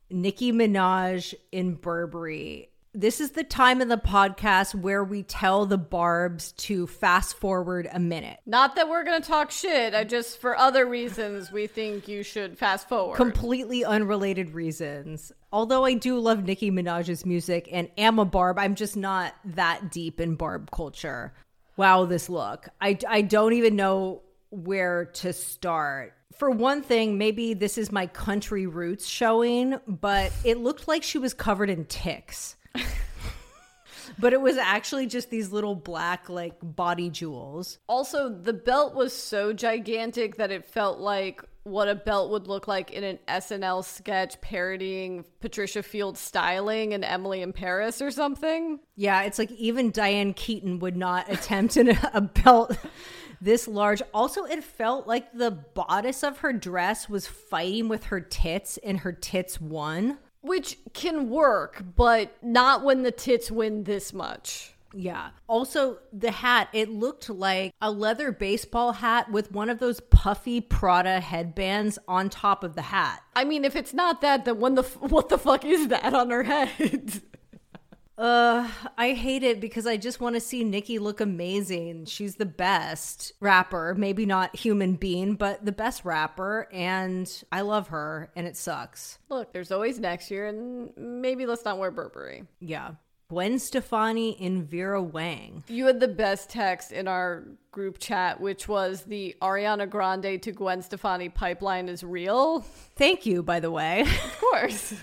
Nicki 0.08 0.52
Minaj 0.52 1.34
in 1.50 1.74
Burberry. 1.74 2.70
This 2.96 3.20
is 3.20 3.32
the 3.32 3.42
time 3.42 3.80
in 3.80 3.88
the 3.88 3.98
podcast 3.98 4.72
where 4.72 5.02
we 5.02 5.24
tell 5.24 5.66
the 5.66 5.76
Barbs 5.76 6.52
to 6.52 6.86
fast 6.86 7.34
forward 7.34 7.88
a 7.92 7.98
minute. 7.98 8.38
Not 8.46 8.76
that 8.76 8.88
we're 8.88 9.02
going 9.02 9.20
to 9.20 9.28
talk 9.28 9.50
shit, 9.50 9.94
I 9.94 10.04
just, 10.04 10.40
for 10.40 10.56
other 10.56 10.86
reasons, 10.86 11.50
we 11.50 11.66
think 11.66 12.06
you 12.06 12.22
should 12.22 12.56
fast 12.56 12.88
forward. 12.88 13.16
Completely 13.16 13.84
unrelated 13.84 14.54
reasons. 14.54 15.32
Although 15.52 15.84
I 15.84 15.94
do 15.94 16.20
love 16.20 16.44
Nicki 16.44 16.70
Minaj's 16.70 17.26
music 17.26 17.68
and 17.72 17.90
am 17.98 18.20
a 18.20 18.24
Barb, 18.24 18.60
I'm 18.60 18.76
just 18.76 18.96
not 18.96 19.34
that 19.44 19.90
deep 19.90 20.20
in 20.20 20.36
Barb 20.36 20.70
culture. 20.70 21.34
Wow, 21.76 22.04
this 22.04 22.28
look. 22.28 22.68
I, 22.80 22.96
I 23.08 23.22
don't 23.22 23.54
even 23.54 23.74
know 23.74 24.22
where 24.50 25.06
to 25.06 25.32
start. 25.32 26.14
For 26.36 26.48
one 26.48 26.80
thing, 26.80 27.18
maybe 27.18 27.54
this 27.54 27.76
is 27.76 27.90
my 27.90 28.06
country 28.06 28.68
roots 28.68 29.04
showing, 29.04 29.80
but 29.88 30.30
it 30.44 30.58
looked 30.58 30.86
like 30.86 31.02
she 31.02 31.18
was 31.18 31.34
covered 31.34 31.70
in 31.70 31.86
ticks. 31.86 32.54
but 34.18 34.32
it 34.32 34.40
was 34.40 34.56
actually 34.56 35.06
just 35.06 35.30
these 35.30 35.52
little 35.52 35.74
black, 35.74 36.28
like, 36.28 36.56
body 36.62 37.10
jewels. 37.10 37.78
Also, 37.88 38.28
the 38.28 38.52
belt 38.52 38.94
was 38.94 39.12
so 39.12 39.52
gigantic 39.52 40.36
that 40.36 40.50
it 40.50 40.64
felt 40.64 40.98
like 40.98 41.42
what 41.64 41.88
a 41.88 41.94
belt 41.94 42.30
would 42.30 42.46
look 42.46 42.68
like 42.68 42.90
in 42.90 43.02
an 43.02 43.18
SNL 43.26 43.84
sketch 43.84 44.38
parodying 44.42 45.24
Patricia 45.40 45.82
Field 45.82 46.18
styling 46.18 46.92
and 46.92 47.04
Emily 47.04 47.40
in 47.40 47.52
Paris 47.52 48.02
or 48.02 48.10
something. 48.10 48.78
Yeah, 48.96 49.22
it's 49.22 49.38
like 49.38 49.50
even 49.52 49.90
Diane 49.90 50.34
Keaton 50.34 50.78
would 50.80 50.96
not 50.96 51.30
attempt 51.32 51.76
an, 51.76 51.98
a 52.12 52.20
belt 52.20 52.76
this 53.40 53.66
large. 53.66 54.02
Also, 54.12 54.44
it 54.44 54.62
felt 54.62 55.06
like 55.06 55.32
the 55.32 55.50
bodice 55.50 56.22
of 56.22 56.38
her 56.38 56.52
dress 56.52 57.08
was 57.08 57.26
fighting 57.26 57.88
with 57.88 58.04
her 58.04 58.20
tits 58.20 58.78
and 58.78 58.98
her 59.00 59.12
tits 59.12 59.60
won. 59.60 60.18
Which 60.44 60.78
can 60.92 61.30
work, 61.30 61.82
but 61.96 62.36
not 62.42 62.84
when 62.84 63.02
the 63.02 63.10
tits 63.10 63.50
win 63.50 63.84
this 63.84 64.12
much. 64.12 64.74
Yeah. 64.96 65.30
Also, 65.48 65.98
the 66.12 66.30
hat, 66.30 66.68
it 66.72 66.88
looked 66.88 67.28
like 67.28 67.74
a 67.80 67.90
leather 67.90 68.30
baseball 68.30 68.92
hat 68.92 69.30
with 69.30 69.50
one 69.50 69.68
of 69.68 69.78
those 69.80 70.00
puffy 70.00 70.60
Prada 70.60 71.20
headbands 71.20 71.98
on 72.06 72.30
top 72.30 72.62
of 72.62 72.76
the 72.76 72.82
hat. 72.82 73.22
I 73.34 73.44
mean, 73.44 73.64
if 73.64 73.74
it's 73.74 73.92
not 73.92 74.20
that, 74.20 74.44
then 74.44 74.60
when 74.60 74.76
the 74.76 74.82
f- 74.82 74.96
what 75.00 75.28
the 75.28 75.38
fuck 75.38 75.64
is 75.64 75.88
that 75.88 76.14
on 76.14 76.30
her 76.30 76.44
head? 76.44 77.22
Uh, 78.16 78.68
I 78.96 79.12
hate 79.12 79.42
it 79.42 79.60
because 79.60 79.86
I 79.86 79.96
just 79.96 80.20
want 80.20 80.36
to 80.36 80.40
see 80.40 80.62
Nicki 80.62 80.98
look 80.98 81.20
amazing. 81.20 82.04
She's 82.06 82.36
the 82.36 82.46
best 82.46 83.32
rapper, 83.40 83.94
maybe 83.96 84.24
not 84.24 84.54
human 84.54 84.94
being, 84.94 85.34
but 85.34 85.64
the 85.64 85.72
best 85.72 86.04
rapper, 86.04 86.68
and 86.72 87.30
I 87.50 87.62
love 87.62 87.88
her, 87.88 88.30
and 88.36 88.46
it 88.46 88.56
sucks. 88.56 89.18
Look, 89.28 89.52
there's 89.52 89.72
always 89.72 89.98
next 89.98 90.30
year, 90.30 90.46
and 90.46 90.92
maybe 90.96 91.44
let's 91.44 91.64
not 91.64 91.78
wear 91.78 91.90
Burberry. 91.90 92.44
Yeah. 92.60 92.92
Gwen 93.28 93.58
Stefani 93.58 94.36
and 94.40 94.62
Vera 94.68 95.02
Wang. 95.02 95.64
You 95.68 95.86
had 95.86 95.98
the 95.98 96.08
best 96.08 96.50
text 96.50 96.92
in 96.92 97.08
our 97.08 97.44
group 97.72 97.98
chat, 97.98 98.40
which 98.40 98.68
was 98.68 99.02
the 99.02 99.34
Ariana 99.40 99.88
Grande 99.88 100.40
to 100.42 100.52
Gwen 100.52 100.82
Stefani 100.82 101.28
pipeline 101.30 101.88
is 101.88 102.04
real. 102.04 102.60
Thank 102.96 103.24
you, 103.26 103.42
by 103.42 103.60
the 103.60 103.70
way. 103.70 104.02
Of 104.02 104.36
course. 104.40 104.94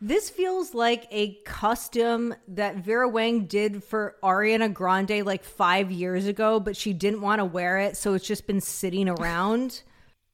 This 0.00 0.28
feels 0.28 0.74
like 0.74 1.06
a 1.10 1.34
custom 1.44 2.34
that 2.48 2.76
Vera 2.78 3.08
Wang 3.08 3.46
did 3.46 3.82
for 3.84 4.16
Ariana 4.22 4.72
Grande 4.72 5.24
like 5.24 5.44
five 5.44 5.90
years 5.92 6.26
ago, 6.26 6.58
but 6.60 6.76
she 6.76 6.92
didn't 6.92 7.20
want 7.22 7.38
to 7.38 7.44
wear 7.44 7.78
it, 7.78 7.96
so 7.96 8.14
it's 8.14 8.26
just 8.26 8.46
been 8.46 8.60
sitting 8.60 9.08
around. 9.08 9.82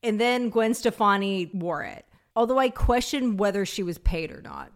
and 0.03 0.18
then 0.20 0.49
Gwen 0.49 0.74
Stefani 0.74 1.51
wore 1.53 1.83
it. 1.83 2.07
Although 2.35 2.59
I 2.59 2.70
question 2.70 3.37
whether 3.37 3.66
she 3.66 3.83
was 3.83 3.99
paid 3.99 4.31
or 4.31 4.41
not. 4.41 4.70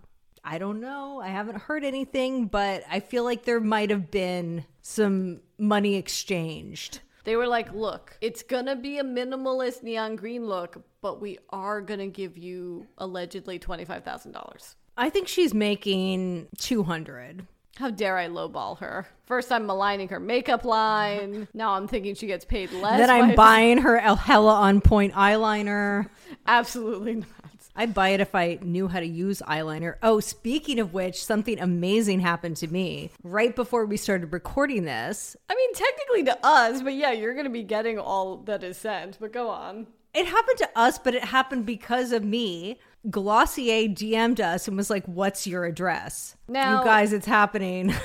I 0.44 0.58
don't 0.58 0.80
know. 0.80 1.20
I 1.22 1.28
haven't 1.28 1.58
heard 1.58 1.84
anything, 1.84 2.46
but 2.46 2.82
I 2.90 3.00
feel 3.00 3.24
like 3.24 3.44
there 3.44 3.60
might 3.60 3.90
have 3.90 4.10
been 4.10 4.64
some 4.82 5.40
money 5.58 5.94
exchanged. 5.94 7.00
They 7.24 7.36
were 7.36 7.46
like, 7.46 7.72
look, 7.72 8.16
it's 8.20 8.42
gonna 8.42 8.74
be 8.74 8.98
a 8.98 9.04
minimalist 9.04 9.82
neon 9.84 10.16
green 10.16 10.46
look, 10.46 10.82
but 11.00 11.20
we 11.20 11.38
are 11.50 11.80
gonna 11.80 12.08
give 12.08 12.36
you 12.36 12.86
allegedly 12.98 13.60
$25,000. 13.60 14.74
I 14.96 15.08
think 15.08 15.28
she's 15.28 15.54
making 15.54 16.48
200. 16.58 17.46
How 17.76 17.90
dare 17.90 18.18
I 18.18 18.28
lowball 18.28 18.78
her? 18.80 19.06
First, 19.24 19.50
I'm 19.50 19.66
maligning 19.66 20.08
her 20.08 20.20
makeup 20.20 20.64
line. 20.64 21.48
Now 21.54 21.72
I'm 21.72 21.88
thinking 21.88 22.14
she 22.14 22.26
gets 22.26 22.44
paid 22.44 22.70
less. 22.72 22.98
Then 22.98 23.08
I'm 23.08 23.34
buying 23.34 23.78
her 23.78 23.98
El 23.98 24.16
Hella 24.16 24.54
on 24.54 24.80
point 24.80 25.14
eyeliner. 25.14 26.08
Absolutely 26.46 27.14
not. 27.16 27.28
I'd 27.74 27.94
buy 27.94 28.10
it 28.10 28.20
if 28.20 28.34
I 28.34 28.58
knew 28.62 28.88
how 28.88 29.00
to 29.00 29.06
use 29.06 29.42
eyeliner. 29.48 29.94
Oh, 30.02 30.20
speaking 30.20 30.78
of 30.78 30.92
which, 30.92 31.24
something 31.24 31.58
amazing 31.58 32.20
happened 32.20 32.56
to 32.58 32.68
me 32.68 33.10
right 33.22 33.54
before 33.56 33.86
we 33.86 33.96
started 33.96 34.32
recording 34.32 34.84
this. 34.84 35.36
I 35.48 35.54
mean, 35.54 35.74
technically 35.74 36.24
to 36.24 36.46
us, 36.46 36.82
but 36.82 36.94
yeah, 36.94 37.12
you're 37.12 37.34
gonna 37.34 37.48
be 37.50 37.62
getting 37.62 37.98
all 37.98 38.38
that 38.44 38.62
is 38.62 38.76
sent. 38.76 39.18
But 39.20 39.32
go 39.32 39.48
on. 39.48 39.86
It 40.14 40.26
happened 40.26 40.58
to 40.58 40.68
us, 40.76 40.98
but 40.98 41.14
it 41.14 41.24
happened 41.24 41.64
because 41.64 42.12
of 42.12 42.22
me. 42.22 42.78
Glossier 43.10 43.88
DM'd 43.88 44.40
us 44.40 44.68
and 44.68 44.76
was 44.76 44.90
like, 44.90 45.04
What's 45.06 45.46
your 45.46 45.64
address? 45.64 46.36
Now- 46.48 46.78
you 46.80 46.84
guys, 46.84 47.12
it's 47.12 47.26
happening. 47.26 47.94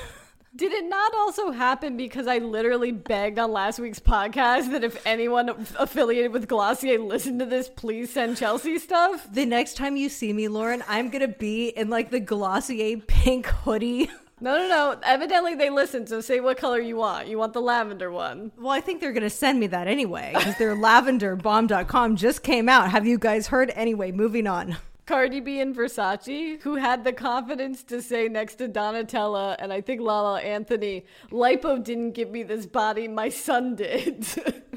Did 0.56 0.72
it 0.72 0.88
not 0.88 1.14
also 1.14 1.50
happen 1.50 1.96
because 1.96 2.26
I 2.26 2.38
literally 2.38 2.90
begged 2.90 3.38
on 3.38 3.52
last 3.52 3.78
week's 3.78 4.00
podcast 4.00 4.72
that 4.72 4.82
if 4.82 5.06
anyone 5.06 5.50
affiliated 5.78 6.32
with 6.32 6.48
Glossier 6.48 6.98
listened 6.98 7.40
to 7.40 7.46
this, 7.46 7.68
please 7.68 8.10
send 8.12 8.38
Chelsea 8.38 8.78
stuff? 8.78 9.30
The 9.30 9.44
next 9.44 9.76
time 9.76 9.96
you 9.96 10.08
see 10.08 10.32
me, 10.32 10.48
Lauren, 10.48 10.82
I'm 10.88 11.10
gonna 11.10 11.28
be 11.28 11.68
in 11.68 11.90
like 11.90 12.10
the 12.10 12.20
Glossier 12.20 12.96
pink 13.06 13.46
hoodie. 13.46 14.10
No, 14.40 14.56
no, 14.56 14.68
no. 14.68 15.00
Evidently 15.02 15.54
they 15.54 15.68
listened, 15.68 16.08
so 16.08 16.20
say 16.20 16.38
what 16.40 16.58
color 16.58 16.80
you 16.80 16.96
want. 16.96 17.26
You 17.28 17.38
want 17.38 17.52
the 17.52 17.60
lavender 17.60 18.10
one. 18.10 18.52
Well, 18.56 18.70
I 18.70 18.80
think 18.80 19.00
they're 19.00 19.12
gonna 19.12 19.30
send 19.30 19.60
me 19.60 19.66
that 19.68 19.86
anyway 19.88 20.32
because 20.36 20.56
their 20.58 20.74
lavenderbomb.com 20.76 22.16
just 22.16 22.42
came 22.42 22.68
out. 22.68 22.90
Have 22.90 23.06
you 23.06 23.18
guys 23.18 23.48
heard? 23.48 23.70
Anyway, 23.74 24.12
moving 24.12 24.46
on. 24.46 24.76
Cardi 25.08 25.40
B 25.40 25.58
and 25.58 25.74
Versace, 25.74 26.60
who 26.60 26.76
had 26.76 27.02
the 27.02 27.14
confidence 27.14 27.82
to 27.84 28.02
say 28.02 28.28
next 28.28 28.56
to 28.56 28.68
Donatella 28.68 29.56
and 29.58 29.72
I 29.72 29.80
think 29.80 30.02
Lala 30.02 30.38
Anthony, 30.42 31.06
Lipo 31.30 31.82
didn't 31.82 32.12
give 32.12 32.30
me 32.30 32.42
this 32.42 32.66
body, 32.66 33.08
my 33.08 33.30
son 33.30 33.74
did. 33.74 34.26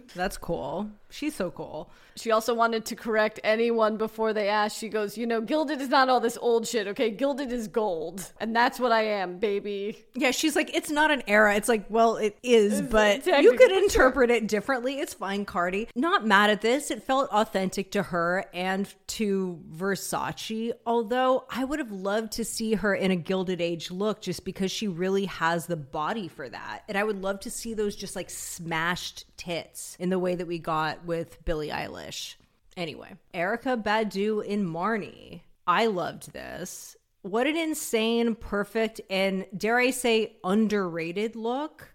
That's 0.15 0.37
cool. 0.37 0.89
She's 1.11 1.35
so 1.35 1.51
cool. 1.51 1.91
she 2.15 2.31
also 2.31 2.53
wanted 2.53 2.85
to 2.85 2.95
correct 2.95 3.39
anyone 3.43 3.97
before 3.97 4.33
they 4.33 4.47
asked. 4.49 4.77
She 4.77 4.89
goes, 4.89 5.17
You 5.17 5.27
know, 5.27 5.41
gilded 5.41 5.81
is 5.81 5.89
not 5.89 6.09
all 6.09 6.19
this 6.19 6.37
old 6.41 6.67
shit, 6.67 6.87
okay? 6.87 7.11
Gilded 7.11 7.51
is 7.51 7.67
gold. 7.67 8.31
And 8.39 8.55
that's 8.55 8.79
what 8.79 8.91
I 8.91 9.03
am, 9.03 9.37
baby. 9.37 10.05
Yeah, 10.15 10.31
she's 10.31 10.55
like, 10.55 10.75
it's 10.75 10.89
not 10.89 11.11
an 11.11 11.23
era. 11.27 11.55
It's 11.55 11.69
like, 11.69 11.85
well, 11.89 12.17
it 12.17 12.37
is, 12.43 12.81
but 12.81 13.25
you 13.25 13.53
could 13.57 13.71
interpret 13.71 14.31
it 14.31 14.47
differently. 14.47 14.99
It's 14.99 15.13
fine, 15.13 15.45
Cardi. 15.45 15.87
Not 15.95 16.25
mad 16.25 16.49
at 16.49 16.61
this. 16.61 16.91
It 16.91 17.03
felt 17.03 17.29
authentic 17.31 17.91
to 17.91 18.03
her 18.03 18.45
and 18.53 18.91
to 19.07 19.59
Versace. 19.75 20.71
Although 20.85 21.45
I 21.49 21.63
would 21.63 21.79
have 21.79 21.91
loved 21.91 22.33
to 22.33 22.45
see 22.45 22.73
her 22.75 22.95
in 22.95 23.11
a 23.11 23.15
Gilded 23.15 23.61
Age 23.61 23.91
look 23.91 24.21
just 24.21 24.45
because 24.45 24.71
she 24.71 24.87
really 24.87 25.25
has 25.25 25.67
the 25.67 25.75
body 25.75 26.27
for 26.27 26.47
that. 26.47 26.83
And 26.87 26.97
I 26.97 27.03
would 27.03 27.21
love 27.21 27.39
to 27.41 27.49
see 27.49 27.73
those 27.73 27.95
just 27.95 28.15
like 28.15 28.29
smashed 28.29 29.25
tits 29.41 29.95
in 29.99 30.09
the 30.09 30.19
way 30.19 30.35
that 30.35 30.47
we 30.47 30.59
got 30.59 31.03
with 31.05 31.43
Billie 31.45 31.69
Eilish. 31.69 32.35
Anyway, 32.77 33.15
Erykah 33.33 33.83
Badu 33.83 34.45
in 34.45 34.65
Marni. 34.65 35.41
I 35.65 35.87
loved 35.87 36.31
this. 36.31 36.95
What 37.23 37.47
an 37.47 37.57
insane, 37.57 38.35
perfect, 38.35 39.01
and 39.09 39.45
dare 39.55 39.77
I 39.77 39.91
say, 39.91 40.37
underrated 40.43 41.35
look. 41.35 41.93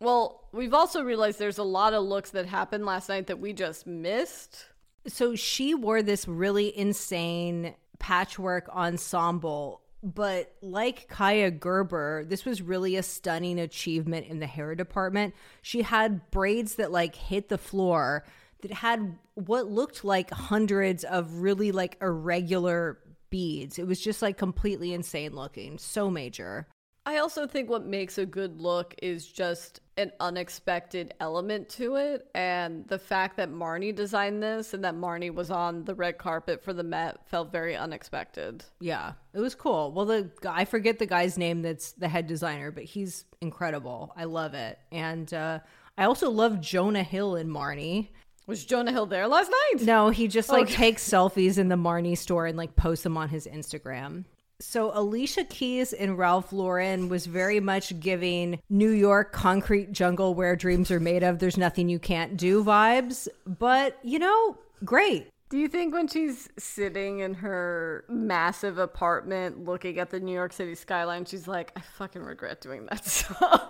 Well, 0.00 0.48
we've 0.52 0.74
also 0.74 1.02
realized 1.02 1.38
there's 1.38 1.58
a 1.58 1.64
lot 1.64 1.94
of 1.94 2.04
looks 2.04 2.30
that 2.30 2.46
happened 2.46 2.84
last 2.84 3.08
night 3.08 3.26
that 3.28 3.40
we 3.40 3.52
just 3.52 3.86
missed. 3.86 4.66
So 5.06 5.34
she 5.34 5.74
wore 5.74 6.02
this 6.02 6.28
really 6.28 6.76
insane 6.76 7.74
patchwork 7.98 8.68
ensemble. 8.68 9.82
But 10.02 10.54
like 10.62 11.08
Kaia 11.08 11.58
Gerber, 11.58 12.24
this 12.24 12.44
was 12.44 12.62
really 12.62 12.96
a 12.96 13.02
stunning 13.02 13.58
achievement 13.58 14.26
in 14.26 14.38
the 14.38 14.46
hair 14.46 14.74
department. 14.74 15.34
She 15.60 15.82
had 15.82 16.30
braids 16.30 16.76
that 16.76 16.92
like 16.92 17.16
hit 17.16 17.48
the 17.48 17.58
floor 17.58 18.24
that 18.60 18.72
had 18.72 19.18
what 19.34 19.66
looked 19.70 20.04
like 20.04 20.30
hundreds 20.30 21.04
of 21.04 21.40
really 21.40 21.72
like 21.72 21.96
irregular 22.00 22.98
beads. 23.30 23.78
It 23.78 23.86
was 23.86 24.00
just 24.00 24.22
like 24.22 24.38
completely 24.38 24.92
insane 24.92 25.34
looking. 25.34 25.78
So 25.78 26.10
major. 26.10 26.66
I 27.08 27.20
also 27.20 27.46
think 27.46 27.70
what 27.70 27.86
makes 27.86 28.18
a 28.18 28.26
good 28.26 28.60
look 28.60 28.94
is 29.00 29.26
just 29.26 29.80
an 29.96 30.12
unexpected 30.20 31.14
element 31.20 31.70
to 31.70 31.94
it. 31.96 32.26
And 32.34 32.86
the 32.86 32.98
fact 32.98 33.38
that 33.38 33.48
Marni 33.50 33.94
designed 33.94 34.42
this 34.42 34.74
and 34.74 34.84
that 34.84 34.94
Marni 34.94 35.32
was 35.32 35.50
on 35.50 35.84
the 35.86 35.94
red 35.94 36.18
carpet 36.18 36.62
for 36.62 36.74
the 36.74 36.82
Met 36.82 37.26
felt 37.26 37.50
very 37.50 37.74
unexpected. 37.74 38.62
Yeah, 38.78 39.14
it 39.32 39.40
was 39.40 39.54
cool. 39.54 39.90
Well, 39.92 40.04
the 40.04 40.30
guy, 40.42 40.58
I 40.58 40.64
forget 40.66 40.98
the 40.98 41.06
guy's 41.06 41.38
name 41.38 41.62
that's 41.62 41.92
the 41.92 42.08
head 42.08 42.26
designer, 42.26 42.70
but 42.70 42.84
he's 42.84 43.24
incredible. 43.40 44.12
I 44.14 44.24
love 44.24 44.52
it. 44.52 44.78
And 44.92 45.32
uh, 45.32 45.60
I 45.96 46.04
also 46.04 46.28
love 46.30 46.60
Jonah 46.60 47.02
Hill 47.02 47.36
in 47.36 47.48
Marni. 47.48 48.08
Was 48.46 48.66
Jonah 48.66 48.92
Hill 48.92 49.06
there 49.06 49.26
last 49.26 49.50
night? 49.50 49.82
No, 49.86 50.10
he 50.10 50.28
just 50.28 50.50
like 50.50 50.64
Okay. 50.64 50.74
takes 50.74 51.08
selfies 51.08 51.56
in 51.56 51.68
the 51.68 51.76
Marni 51.76 52.18
store 52.18 52.44
and 52.44 52.58
like 52.58 52.76
posts 52.76 53.04
them 53.04 53.16
on 53.16 53.30
his 53.30 53.46
Instagram. 53.46 54.26
So 54.60 54.90
Alicia 54.92 55.44
Keys 55.44 55.92
and 55.92 56.18
Ralph 56.18 56.52
Lauren 56.52 57.08
was 57.08 57.26
very 57.26 57.60
much 57.60 57.98
giving 58.00 58.60
New 58.68 58.90
York 58.90 59.32
concrete 59.32 59.92
jungle 59.92 60.34
where 60.34 60.56
dreams 60.56 60.90
are 60.90 60.98
made 60.98 61.22
of. 61.22 61.38
There's 61.38 61.56
nothing 61.56 61.88
you 61.88 62.00
can't 62.00 62.36
do 62.36 62.64
vibes, 62.64 63.28
but 63.46 63.98
you 64.02 64.18
know, 64.18 64.58
great. 64.84 65.28
Do 65.50 65.58
you 65.58 65.68
think 65.68 65.94
when 65.94 66.08
she's 66.08 66.50
sitting 66.58 67.20
in 67.20 67.34
her 67.34 68.04
massive 68.08 68.76
apartment 68.76 69.64
looking 69.64 69.98
at 69.98 70.10
the 70.10 70.20
New 70.20 70.34
York 70.34 70.52
City 70.52 70.74
skyline, 70.74 71.24
she's 71.24 71.48
like, 71.48 71.72
I 71.74 71.80
fucking 71.96 72.22
regret 72.22 72.60
doing 72.60 72.86
that 72.86 73.04
song? 73.06 73.60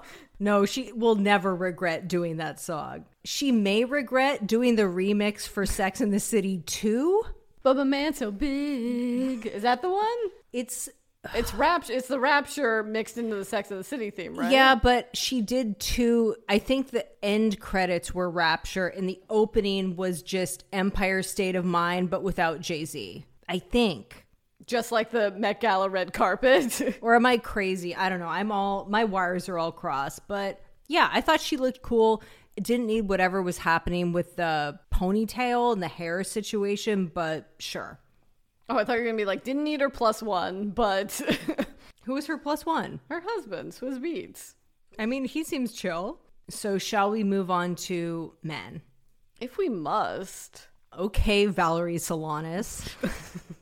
No, 0.40 0.64
she 0.64 0.90
will 0.92 1.14
never 1.14 1.54
regret 1.54 2.08
doing 2.08 2.38
that 2.38 2.58
song. 2.58 3.04
She 3.24 3.52
may 3.52 3.84
regret 3.84 4.46
doing 4.46 4.74
the 4.74 4.84
remix 4.84 5.46
for 5.46 5.66
Sex 5.66 6.00
in 6.00 6.10
the 6.10 6.18
City 6.18 6.62
2. 6.66 7.22
Bubba 7.68 7.86
Man 7.86 8.14
so 8.14 8.30
big. 8.30 9.46
Is 9.46 9.62
that 9.62 9.82
the 9.82 9.90
one? 9.90 10.16
It's 10.52 10.88
It's 11.34 11.52
rapture. 11.52 11.92
It's 11.92 12.08
the 12.08 12.18
rapture 12.18 12.82
mixed 12.82 13.18
into 13.18 13.36
the 13.36 13.44
Sex 13.44 13.70
of 13.70 13.76
the 13.76 13.84
City 13.84 14.10
theme, 14.10 14.36
right? 14.36 14.50
Yeah, 14.50 14.74
but 14.74 15.14
she 15.14 15.42
did 15.42 15.78
two. 15.78 16.36
I 16.48 16.58
think 16.58 16.90
the 16.90 17.06
end 17.22 17.60
credits 17.60 18.14
were 18.14 18.30
Rapture, 18.30 18.86
and 18.86 19.06
the 19.08 19.20
opening 19.28 19.96
was 19.96 20.22
just 20.22 20.64
Empire 20.72 21.22
State 21.22 21.56
of 21.56 21.64
Mind, 21.66 22.08
but 22.08 22.22
without 22.22 22.60
Jay 22.60 22.84
Z. 22.86 23.26
I 23.48 23.58
think. 23.58 24.24
Just 24.66 24.92
like 24.92 25.10
the 25.10 25.30
Met 25.32 25.60
Gala 25.60 25.88
red 25.88 26.12
carpet. 26.12 26.98
Or 27.02 27.16
am 27.16 27.26
I 27.26 27.38
crazy? 27.38 27.94
I 27.94 28.08
don't 28.08 28.20
know. 28.20 28.28
I'm 28.28 28.52
all, 28.52 28.86
my 28.88 29.04
wires 29.04 29.48
are 29.48 29.58
all 29.58 29.72
crossed. 29.72 30.26
But 30.28 30.60
yeah, 30.86 31.08
I 31.12 31.20
thought 31.20 31.40
she 31.40 31.56
looked 31.56 31.82
cool. 31.82 32.22
Didn't 32.62 32.86
need 32.86 33.08
whatever 33.08 33.42
was 33.42 33.58
happening 33.58 34.12
with 34.12 34.36
the 34.36 34.78
ponytail 34.92 35.72
and 35.72 35.82
the 35.82 35.88
hair 35.88 36.24
situation, 36.24 37.06
but 37.12 37.50
sure. 37.58 37.98
oh, 38.68 38.76
I 38.76 38.84
thought 38.84 38.94
you 38.94 39.00
were 39.02 39.06
gonna 39.06 39.16
be 39.16 39.24
like, 39.24 39.44
didn't 39.44 39.64
need 39.64 39.80
her 39.80 39.90
plus 39.90 40.22
one, 40.22 40.70
but 40.70 41.12
Who 42.04 42.14
was 42.14 42.26
her 42.26 42.38
plus 42.38 42.64
one? 42.66 43.00
her 43.10 43.22
husband, 43.24 43.72
Swizz 43.72 43.98
Beatz. 44.00 44.54
I 44.98 45.06
mean, 45.06 45.24
he 45.24 45.44
seems 45.44 45.72
chill. 45.72 46.18
So, 46.50 46.78
shall 46.78 47.10
we 47.10 47.22
move 47.22 47.50
on 47.50 47.74
to 47.76 48.32
men? 48.42 48.80
If 49.40 49.58
we 49.58 49.68
must. 49.68 50.66
Okay, 50.98 51.44
Valerie 51.46 51.96
Solanas. 51.96 52.88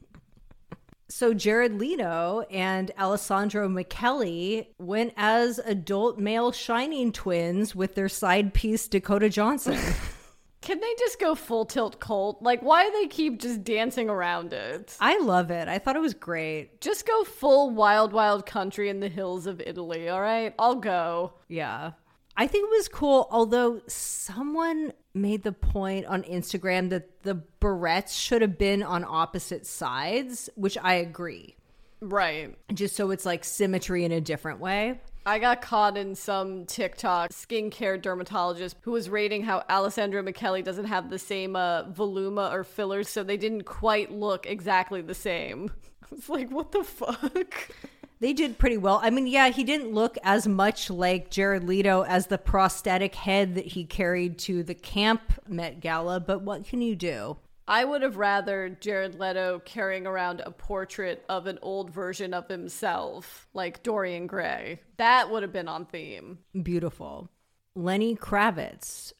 so 1.16 1.32
Jared 1.32 1.80
Leto 1.80 2.44
and 2.50 2.90
Alessandro 2.98 3.70
Michele 3.70 4.66
went 4.76 5.14
as 5.16 5.58
adult 5.60 6.18
male 6.18 6.52
shining 6.52 7.10
twins 7.10 7.74
with 7.74 7.94
their 7.94 8.10
side 8.10 8.52
piece 8.52 8.86
Dakota 8.86 9.30
Johnson. 9.30 9.78
Can 10.60 10.78
they 10.78 10.94
just 10.98 11.18
go 11.18 11.34
full 11.34 11.64
tilt 11.64 12.00
cult? 12.00 12.42
Like, 12.42 12.60
why 12.60 12.84
do 12.84 12.92
they 12.92 13.06
keep 13.06 13.40
just 13.40 13.64
dancing 13.64 14.10
around 14.10 14.52
it? 14.52 14.94
I 15.00 15.18
love 15.18 15.50
it. 15.50 15.68
I 15.68 15.78
thought 15.78 15.96
it 15.96 16.02
was 16.02 16.12
great. 16.12 16.82
Just 16.82 17.06
go 17.06 17.24
full 17.24 17.70
wild, 17.70 18.12
wild 18.12 18.44
country 18.44 18.90
in 18.90 19.00
the 19.00 19.08
hills 19.08 19.46
of 19.46 19.62
Italy, 19.64 20.10
all 20.10 20.20
right? 20.20 20.52
I'll 20.58 20.74
go. 20.74 21.32
Yeah. 21.48 21.92
I 22.36 22.46
think 22.46 22.64
it 22.64 22.76
was 22.76 22.88
cool, 22.88 23.26
although 23.30 23.80
someone 23.86 24.92
made 25.16 25.42
the 25.42 25.52
point 25.52 26.06
on 26.06 26.22
Instagram 26.22 26.90
that 26.90 27.22
the 27.22 27.42
barrettes 27.60 28.16
should 28.16 28.42
have 28.42 28.58
been 28.58 28.82
on 28.82 29.04
opposite 29.04 29.66
sides, 29.66 30.48
which 30.54 30.78
I 30.80 30.94
agree. 30.94 31.56
Right. 32.00 32.56
Just 32.72 32.94
so 32.94 33.10
it's 33.10 33.24
like 33.24 33.44
symmetry 33.44 34.04
in 34.04 34.12
a 34.12 34.20
different 34.20 34.60
way. 34.60 35.00
I 35.24 35.40
got 35.40 35.60
caught 35.60 35.96
in 35.96 36.14
some 36.14 36.66
TikTok 36.66 37.30
skincare 37.30 38.00
dermatologist 38.00 38.76
who 38.82 38.92
was 38.92 39.10
rating 39.10 39.42
how 39.42 39.64
Alessandra 39.68 40.22
Michele 40.22 40.62
doesn't 40.62 40.84
have 40.84 41.10
the 41.10 41.18
same 41.18 41.56
uh, 41.56 41.82
voluma 41.84 42.52
or 42.52 42.62
fillers, 42.62 43.08
so 43.08 43.24
they 43.24 43.36
didn't 43.36 43.64
quite 43.64 44.12
look 44.12 44.46
exactly 44.46 45.02
the 45.02 45.14
same. 45.14 45.72
I 46.04 46.14
was 46.14 46.28
like, 46.28 46.50
what 46.52 46.70
the 46.70 46.84
fuck? 46.84 47.70
They 48.18 48.32
did 48.32 48.58
pretty 48.58 48.78
well. 48.78 49.00
I 49.02 49.10
mean, 49.10 49.26
yeah, 49.26 49.50
he 49.50 49.62
didn't 49.62 49.92
look 49.92 50.16
as 50.22 50.48
much 50.48 50.88
like 50.88 51.30
Jared 51.30 51.64
Leto 51.64 52.02
as 52.02 52.28
the 52.28 52.38
prosthetic 52.38 53.14
head 53.14 53.54
that 53.54 53.66
he 53.66 53.84
carried 53.84 54.38
to 54.40 54.62
the 54.62 54.74
camp 54.74 55.20
Met 55.46 55.80
Gala, 55.80 56.20
but 56.20 56.42
what 56.42 56.64
can 56.64 56.80
you 56.80 56.96
do? 56.96 57.36
I 57.68 57.84
would 57.84 58.02
have 58.02 58.16
rather 58.16 58.68
Jared 58.68 59.18
Leto 59.18 59.60
carrying 59.64 60.06
around 60.06 60.40
a 60.40 60.52
portrait 60.52 61.24
of 61.28 61.46
an 61.46 61.58
old 61.62 61.90
version 61.90 62.32
of 62.32 62.48
himself, 62.48 63.48
like 63.54 63.82
Dorian 63.82 64.28
Gray. 64.28 64.80
That 64.98 65.30
would 65.30 65.42
have 65.42 65.52
been 65.52 65.68
on 65.68 65.84
theme. 65.84 66.38
Beautiful. 66.62 67.28
Lenny 67.74 68.14
Kravitz. 68.14 69.12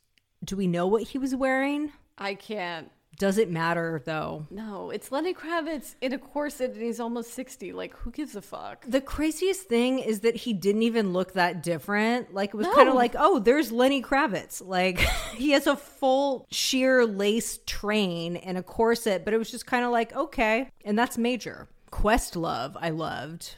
Do 0.44 0.56
we 0.56 0.68
know 0.68 0.86
what 0.86 1.02
he 1.02 1.18
was 1.18 1.34
wearing? 1.34 1.92
I 2.18 2.34
can't. 2.34 2.90
Does 3.18 3.38
it 3.38 3.50
matter 3.50 4.02
though? 4.04 4.46
No, 4.50 4.90
it's 4.90 5.10
Lenny 5.10 5.34
Kravitz 5.34 5.94
in 6.00 6.12
a 6.12 6.18
corset 6.18 6.72
and 6.72 6.82
he's 6.82 7.00
almost 7.00 7.32
60. 7.34 7.72
Like, 7.72 7.96
who 7.96 8.10
gives 8.10 8.36
a 8.36 8.42
fuck? 8.42 8.84
The 8.86 9.00
craziest 9.00 9.62
thing 9.68 9.98
is 9.98 10.20
that 10.20 10.36
he 10.36 10.52
didn't 10.52 10.82
even 10.82 11.12
look 11.12 11.32
that 11.32 11.62
different. 11.62 12.34
Like 12.34 12.50
it 12.50 12.56
was 12.56 12.66
kind 12.68 12.88
of 12.88 12.94
like, 12.94 13.14
oh, 13.18 13.38
there's 13.38 13.72
Lenny 13.72 14.02
Kravitz. 14.02 14.62
Like 14.64 14.98
he 15.34 15.50
has 15.50 15.66
a 15.66 15.76
full 15.76 16.46
sheer 16.50 17.04
lace 17.04 17.58
train 17.66 18.36
and 18.36 18.58
a 18.58 18.62
corset, 18.62 19.24
but 19.24 19.34
it 19.34 19.38
was 19.38 19.50
just 19.50 19.66
kind 19.66 19.84
of 19.84 19.90
like, 19.90 20.14
okay. 20.14 20.68
And 20.84 20.98
that's 20.98 21.18
major. 21.18 21.68
Questlove, 21.90 22.76
I 22.80 22.90
loved. 22.90 23.56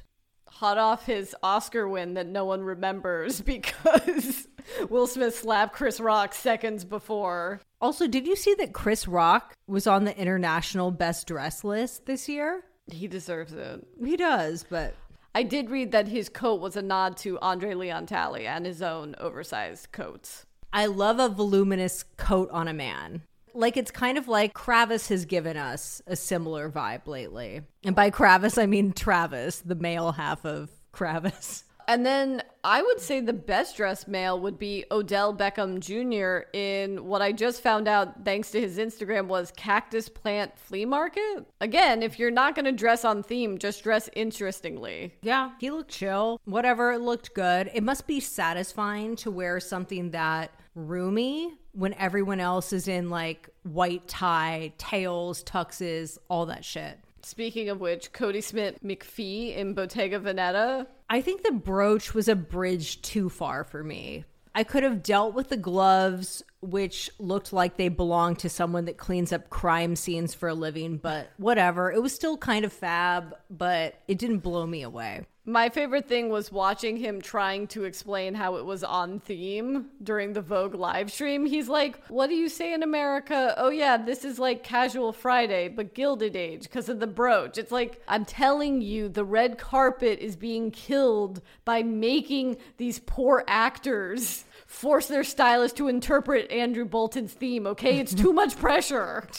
Hot 0.58 0.76
off 0.76 1.06
his 1.06 1.36
Oscar 1.40 1.88
win 1.88 2.14
that 2.14 2.26
no 2.26 2.44
one 2.44 2.62
remembers 2.62 3.40
because 3.42 4.48
Will 4.90 5.06
Smith 5.06 5.36
slapped 5.38 5.72
Chris 5.72 6.00
Rock 6.00 6.34
seconds 6.34 6.84
before. 6.84 7.60
Also, 7.80 8.08
did 8.08 8.26
you 8.26 8.34
see 8.34 8.54
that 8.58 8.72
Chris 8.72 9.06
Rock 9.06 9.54
was 9.68 9.86
on 9.86 10.02
the 10.02 10.18
international 10.18 10.90
best 10.90 11.28
dress 11.28 11.62
list 11.62 12.06
this 12.06 12.28
year? 12.28 12.64
He 12.90 13.06
deserves 13.06 13.52
it. 13.52 13.86
He 14.04 14.16
does, 14.16 14.66
but 14.68 14.94
I 15.32 15.44
did 15.44 15.70
read 15.70 15.92
that 15.92 16.08
his 16.08 16.28
coat 16.28 16.60
was 16.60 16.76
a 16.76 16.82
nod 16.82 17.16
to 17.18 17.38
Andre 17.38 17.74
Leon 17.74 18.06
Talley 18.06 18.48
and 18.48 18.66
his 18.66 18.82
own 18.82 19.14
oversized 19.20 19.92
coats. 19.92 20.44
I 20.72 20.86
love 20.86 21.20
a 21.20 21.28
voluminous 21.28 22.04
coat 22.16 22.50
on 22.50 22.66
a 22.66 22.74
man. 22.74 23.22
Like 23.58 23.76
it's 23.76 23.90
kind 23.90 24.16
of 24.16 24.28
like 24.28 24.54
Kravis 24.54 25.08
has 25.08 25.24
given 25.24 25.56
us 25.56 26.00
a 26.06 26.14
similar 26.14 26.70
vibe 26.70 27.08
lately. 27.08 27.62
And 27.82 27.96
by 27.96 28.12
Kravis, 28.12 28.56
I 28.56 28.66
mean 28.66 28.92
Travis, 28.92 29.60
the 29.60 29.74
male 29.74 30.12
half 30.12 30.44
of 30.46 30.70
Kravis. 30.92 31.64
And 31.88 32.04
then 32.04 32.42
I 32.62 32.82
would 32.82 33.00
say 33.00 33.20
the 33.20 33.32
best 33.32 33.78
dressed 33.78 34.08
male 34.08 34.38
would 34.40 34.58
be 34.58 34.84
Odell 34.90 35.34
Beckham 35.34 35.80
Jr. 35.80 36.46
in 36.52 37.06
what 37.06 37.22
I 37.22 37.32
just 37.32 37.62
found 37.62 37.88
out 37.88 38.26
thanks 38.26 38.50
to 38.50 38.60
his 38.60 38.76
Instagram 38.76 39.26
was 39.26 39.54
Cactus 39.56 40.10
Plant 40.10 40.58
Flea 40.58 40.84
Market. 40.84 41.46
Again, 41.62 42.02
if 42.02 42.18
you're 42.18 42.30
not 42.30 42.54
going 42.54 42.66
to 42.66 42.72
dress 42.72 43.06
on 43.06 43.22
theme, 43.22 43.56
just 43.56 43.82
dress 43.82 44.10
interestingly. 44.14 45.14
Yeah, 45.22 45.52
he 45.60 45.70
looked 45.70 45.90
chill. 45.90 46.42
Whatever, 46.44 46.92
it 46.92 47.00
looked 47.00 47.32
good. 47.32 47.70
It 47.72 47.82
must 47.82 48.06
be 48.06 48.20
satisfying 48.20 49.16
to 49.16 49.30
wear 49.30 49.58
something 49.58 50.10
that 50.10 50.50
roomy 50.78 51.52
when 51.72 51.92
everyone 51.94 52.40
else 52.40 52.72
is 52.72 52.88
in 52.88 53.10
like 53.10 53.48
white 53.64 54.06
tie, 54.08 54.72
tails, 54.78 55.42
tuxes, 55.42 56.18
all 56.28 56.46
that 56.46 56.64
shit. 56.64 56.98
Speaking 57.22 57.68
of 57.68 57.80
which, 57.80 58.12
Kodi 58.12 58.42
Smit-McPhee 58.42 59.56
in 59.56 59.74
Bottega 59.74 60.20
Veneta. 60.20 60.86
I 61.10 61.20
think 61.20 61.42
the 61.42 61.52
brooch 61.52 62.14
was 62.14 62.28
a 62.28 62.36
bridge 62.36 63.02
too 63.02 63.28
far 63.28 63.64
for 63.64 63.82
me. 63.82 64.24
I 64.54 64.64
could 64.64 64.82
have 64.82 65.02
dealt 65.02 65.34
with 65.34 65.50
the 65.50 65.56
gloves, 65.56 66.42
which 66.60 67.10
looked 67.18 67.52
like 67.52 67.76
they 67.76 67.88
belonged 67.88 68.38
to 68.40 68.48
someone 68.48 68.86
that 68.86 68.96
cleans 68.96 69.32
up 69.32 69.50
crime 69.50 69.94
scenes 69.94 70.34
for 70.34 70.48
a 70.48 70.54
living, 70.54 70.96
but 70.96 71.28
whatever. 71.36 71.92
It 71.92 72.02
was 72.02 72.14
still 72.14 72.36
kind 72.36 72.64
of 72.64 72.72
fab, 72.72 73.36
but 73.50 74.00
it 74.08 74.18
didn't 74.18 74.38
blow 74.38 74.66
me 74.66 74.82
away. 74.82 75.26
My 75.48 75.70
favorite 75.70 76.06
thing 76.06 76.28
was 76.28 76.52
watching 76.52 76.98
him 76.98 77.22
trying 77.22 77.68
to 77.68 77.84
explain 77.84 78.34
how 78.34 78.56
it 78.56 78.66
was 78.66 78.84
on 78.84 79.18
theme 79.18 79.86
during 80.02 80.34
the 80.34 80.42
Vogue 80.42 80.74
live 80.74 81.10
stream. 81.10 81.46
He's 81.46 81.70
like, 81.70 82.04
What 82.08 82.26
do 82.26 82.34
you 82.34 82.50
say 82.50 82.74
in 82.74 82.82
America? 82.82 83.54
Oh, 83.56 83.70
yeah, 83.70 83.96
this 83.96 84.26
is 84.26 84.38
like 84.38 84.62
casual 84.62 85.10
Friday, 85.10 85.68
but 85.68 85.94
Gilded 85.94 86.36
Age 86.36 86.64
because 86.64 86.90
of 86.90 87.00
the 87.00 87.06
brooch. 87.06 87.56
It's 87.56 87.72
like, 87.72 88.02
I'm 88.06 88.26
telling 88.26 88.82
you, 88.82 89.08
the 89.08 89.24
red 89.24 89.56
carpet 89.56 90.18
is 90.18 90.36
being 90.36 90.70
killed 90.70 91.40
by 91.64 91.82
making 91.82 92.58
these 92.76 92.98
poor 92.98 93.42
actors 93.48 94.44
force 94.66 95.06
their 95.06 95.24
stylist 95.24 95.78
to 95.78 95.88
interpret 95.88 96.50
Andrew 96.50 96.84
Bolton's 96.84 97.32
theme, 97.32 97.66
okay? 97.68 97.98
It's 97.98 98.12
too 98.12 98.34
much 98.34 98.58
pressure. 98.58 99.26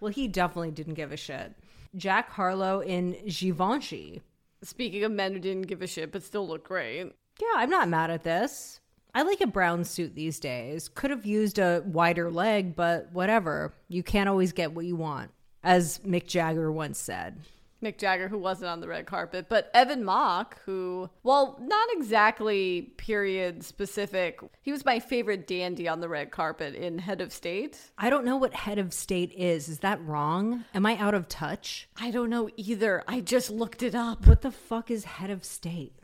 Well, 0.00 0.10
he 0.10 0.26
definitely 0.26 0.72
didn't 0.72 0.94
give 0.94 1.12
a 1.12 1.16
shit. 1.16 1.52
Jack 1.94 2.28
Harlow 2.30 2.80
in 2.80 3.16
Givenchy. 3.24 4.20
Speaking 4.62 5.04
of 5.04 5.12
men 5.12 5.32
who 5.32 5.38
didn't 5.38 5.66
give 5.66 5.82
a 5.82 5.86
shit 5.86 6.12
but 6.12 6.22
still 6.22 6.46
look 6.46 6.64
great. 6.64 7.12
Yeah, 7.40 7.48
I'm 7.56 7.70
not 7.70 7.88
mad 7.88 8.10
at 8.10 8.22
this. 8.22 8.80
I 9.14 9.22
like 9.22 9.40
a 9.40 9.46
brown 9.46 9.84
suit 9.84 10.14
these 10.14 10.40
days. 10.40 10.88
Could 10.88 11.10
have 11.10 11.26
used 11.26 11.58
a 11.58 11.82
wider 11.84 12.30
leg, 12.30 12.74
but 12.74 13.12
whatever. 13.12 13.74
You 13.88 14.02
can't 14.02 14.28
always 14.28 14.52
get 14.52 14.72
what 14.72 14.86
you 14.86 14.96
want, 14.96 15.30
as 15.62 15.98
Mick 15.98 16.26
Jagger 16.26 16.72
once 16.72 16.98
said. 16.98 17.38
Mick 17.82 17.98
Jagger, 17.98 18.28
who 18.28 18.38
wasn't 18.38 18.70
on 18.70 18.80
the 18.80 18.88
red 18.88 19.06
carpet, 19.06 19.46
but 19.48 19.70
Evan 19.74 20.04
Mock, 20.04 20.60
who, 20.64 21.10
well, 21.22 21.58
not 21.60 21.88
exactly 21.92 22.92
period 22.96 23.64
specific. 23.64 24.40
He 24.60 24.72
was 24.72 24.84
my 24.84 25.00
favorite 25.00 25.46
dandy 25.46 25.88
on 25.88 26.00
the 26.00 26.08
red 26.08 26.30
carpet 26.30 26.74
in 26.74 26.98
Head 26.98 27.20
of 27.20 27.32
State. 27.32 27.78
I 27.98 28.10
don't 28.10 28.24
know 28.24 28.36
what 28.36 28.54
head 28.54 28.78
of 28.78 28.92
state 28.92 29.32
is. 29.32 29.68
Is 29.68 29.80
that 29.80 30.02
wrong? 30.04 30.64
Am 30.74 30.86
I 30.86 30.96
out 30.96 31.14
of 31.14 31.28
touch? 31.28 31.88
I 31.96 32.10
don't 32.10 32.30
know 32.30 32.48
either. 32.56 33.02
I 33.08 33.20
just 33.20 33.50
looked 33.50 33.82
it 33.82 33.94
up. 33.94 34.26
What 34.26 34.42
the 34.42 34.52
fuck 34.52 34.90
is 34.90 35.04
head 35.04 35.30
of 35.30 35.44
state? 35.44 35.94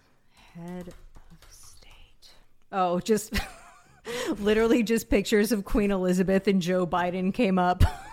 Head 0.55 0.89
of 0.89 1.47
state. 1.51 2.33
Oh, 2.73 3.01
just 3.01 3.33
literally 4.39 4.83
just 4.83 5.09
pictures 5.09 5.53
of 5.53 5.65
Queen 5.65 5.91
Elizabeth 5.91 6.49
and 6.49 6.61
Joe 6.61 6.87
Biden 6.87 7.33
came 7.33 7.59
up. 7.59 7.85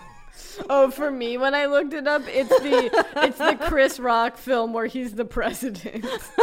Oh, 0.68 0.90
for 0.90 1.10
me, 1.10 1.38
when 1.38 1.54
I 1.54 1.66
looked 1.66 1.92
it 1.92 2.06
up, 2.06 2.22
it's 2.26 2.48
the 2.48 3.06
it's 3.16 3.38
the 3.38 3.56
Chris 3.68 3.98
Rock 3.98 4.36
film 4.36 4.72
where 4.72 4.86
he's 4.86 5.14
the 5.14 5.24
president. 5.24 6.04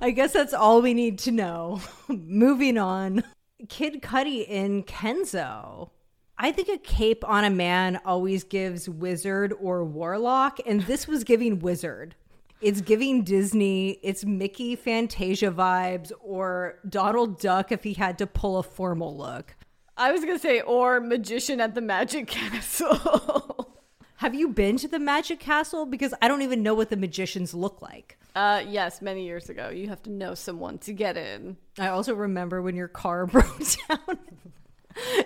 I 0.00 0.12
guess 0.14 0.32
that's 0.32 0.54
all 0.54 0.82
we 0.82 0.94
need 0.94 1.18
to 1.20 1.30
know. 1.30 1.80
Moving 2.08 2.78
on. 2.78 3.24
Kid 3.68 4.00
Cudi 4.02 4.46
in 4.46 4.84
Kenzo. 4.84 5.90
I 6.38 6.52
think 6.52 6.68
a 6.68 6.78
cape 6.78 7.22
on 7.28 7.44
a 7.44 7.50
man 7.50 8.00
always 8.04 8.44
gives 8.44 8.88
wizard 8.88 9.52
or 9.60 9.84
warlock, 9.84 10.58
and 10.64 10.80
this 10.82 11.06
was 11.06 11.22
giving 11.22 11.58
wizard. 11.58 12.14
It's 12.62 12.80
giving 12.80 13.24
Disney, 13.24 13.98
it's 14.02 14.24
Mickey 14.24 14.76
Fantasia 14.76 15.50
vibes, 15.50 16.12
or 16.20 16.78
Donald 16.88 17.40
Duck 17.40 17.72
if 17.72 17.84
he 17.84 17.94
had 17.94 18.16
to 18.18 18.26
pull 18.26 18.58
a 18.58 18.62
formal 18.62 19.16
look. 19.16 19.54
I 20.00 20.12
was 20.12 20.22
gonna 20.24 20.38
say, 20.38 20.62
or 20.62 20.98
magician 21.00 21.60
at 21.60 21.74
the 21.74 21.80
Magic 21.82 22.26
Castle. 22.26 23.76
Have 24.16 24.34
you 24.34 24.48
been 24.48 24.76
to 24.78 24.88
the 24.88 24.98
Magic 24.98 25.40
Castle? 25.40 25.84
Because 25.86 26.12
I 26.20 26.28
don't 26.28 26.42
even 26.42 26.62
know 26.62 26.74
what 26.74 26.90
the 26.90 26.96
magicians 26.96 27.54
look 27.54 27.80
like. 27.82 28.18
uh, 28.34 28.62
yes, 28.66 29.00
many 29.02 29.24
years 29.24 29.48
ago. 29.50 29.68
You 29.68 29.88
have 29.88 30.02
to 30.04 30.10
know 30.10 30.34
someone 30.34 30.78
to 30.78 30.92
get 30.92 31.16
in. 31.16 31.56
I 31.78 31.88
also 31.88 32.14
remember 32.14 32.62
when 32.62 32.74
your 32.76 32.88
car 32.88 33.26
broke 33.34 33.60
down 33.88 34.18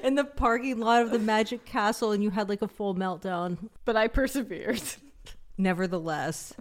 in 0.02 0.14
the 0.16 0.24
parking 0.24 0.78
lot 0.80 1.02
of 1.02 1.10
the 1.10 1.18
Magic 1.18 1.64
Castle 1.64 2.12
and 2.12 2.22
you 2.22 2.30
had 2.30 2.48
like 2.48 2.62
a 2.62 2.68
full 2.68 2.94
meltdown. 2.94 3.68
But 3.84 3.96
I 3.96 4.08
persevered. 4.08 4.82
Nevertheless, 5.58 6.52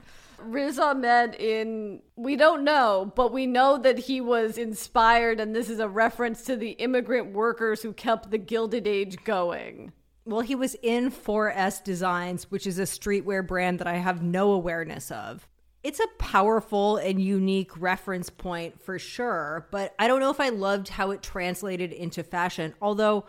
Riz 0.45 0.79
Ahmed 0.79 1.35
in 1.35 2.01
we 2.15 2.35
don't 2.35 2.63
know, 2.63 3.11
but 3.15 3.33
we 3.33 3.45
know 3.45 3.77
that 3.77 3.99
he 3.99 4.21
was 4.21 4.57
inspired, 4.57 5.39
and 5.39 5.55
this 5.55 5.69
is 5.69 5.79
a 5.79 5.87
reference 5.87 6.43
to 6.43 6.55
the 6.55 6.71
immigrant 6.71 7.33
workers 7.33 7.81
who 7.81 7.93
kept 7.93 8.31
the 8.31 8.37
Gilded 8.37 8.87
Age 8.87 9.23
going. 9.23 9.91
well, 10.25 10.41
he 10.41 10.55
was 10.55 10.75
in 10.81 11.11
4S 11.11 11.83
Designs, 11.83 12.49
which 12.49 12.65
is 12.65 12.79
a 12.79 12.83
streetwear 12.83 13.45
brand 13.45 13.79
that 13.79 13.87
I 13.87 13.95
have 13.95 14.23
no 14.23 14.51
awareness 14.51 15.11
of. 15.11 15.47
It's 15.83 15.99
a 15.99 16.07
powerful 16.17 16.95
and 16.95 17.21
unique 17.21 17.71
reference 17.77 18.29
point 18.29 18.81
for 18.81 18.97
sure, 18.97 19.67
but 19.69 19.93
I 19.99 20.07
don't 20.07 20.21
know 20.21 20.29
if 20.29 20.39
I 20.39 20.49
loved 20.49 20.87
how 20.87 21.11
it 21.11 21.21
translated 21.21 21.91
into 21.91 22.23
fashion. 22.23 22.73
Although 22.81 23.25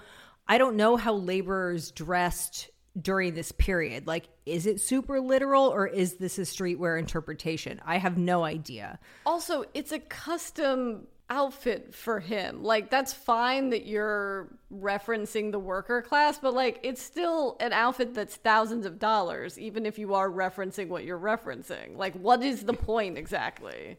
I 0.47 0.59
don't 0.59 0.77
know 0.77 0.97
how 0.97 1.15
laborers 1.15 1.91
dressed 1.91 2.71
during 3.01 3.35
this 3.35 3.53
period. 3.53 4.07
Like, 4.07 4.29
is 4.47 4.67
it 4.67 4.81
super 4.81 5.21
literal 5.21 5.65
or 5.65 5.87
is 5.87 6.15
this 6.15 6.39
a 6.39 6.43
streetwear 6.43 6.99
interpretation? 6.99 7.81
I 7.85 7.99
have 7.99 8.17
no 8.17 8.45
idea. 8.45 8.99
Also, 9.27 9.65
it's 9.75 9.93
a 9.93 9.99
custom 9.99 11.07
outfit 11.31 11.95
for 11.95 12.21
him. 12.21 12.63
Like, 12.63 12.91
that's 12.91 13.13
fine 13.13 13.71
that 13.71 13.87
you're 13.87 14.49
referencing 14.73 15.51
the 15.51 15.59
worker 15.59 16.03
class, 16.03 16.39
but 16.39 16.55
like, 16.55 16.79
it's 16.83 17.03
still 17.03 17.57
an 17.61 17.73
outfit 17.73 18.15
that's 18.15 18.37
thousands 18.37 18.87
of 18.87 18.99
dollars, 18.99 19.59
even 19.59 19.87
if 19.87 19.99
you 19.99 20.15
are 20.15 20.31
referencing 20.31 20.89
what 20.89 21.05
you're 21.05 21.19
referencing. 21.19 21.97
Like, 21.97 22.15
what 22.15 22.43
is 22.43 22.65
the 22.65 22.75
point 22.75 23.19
exactly? 23.19 23.97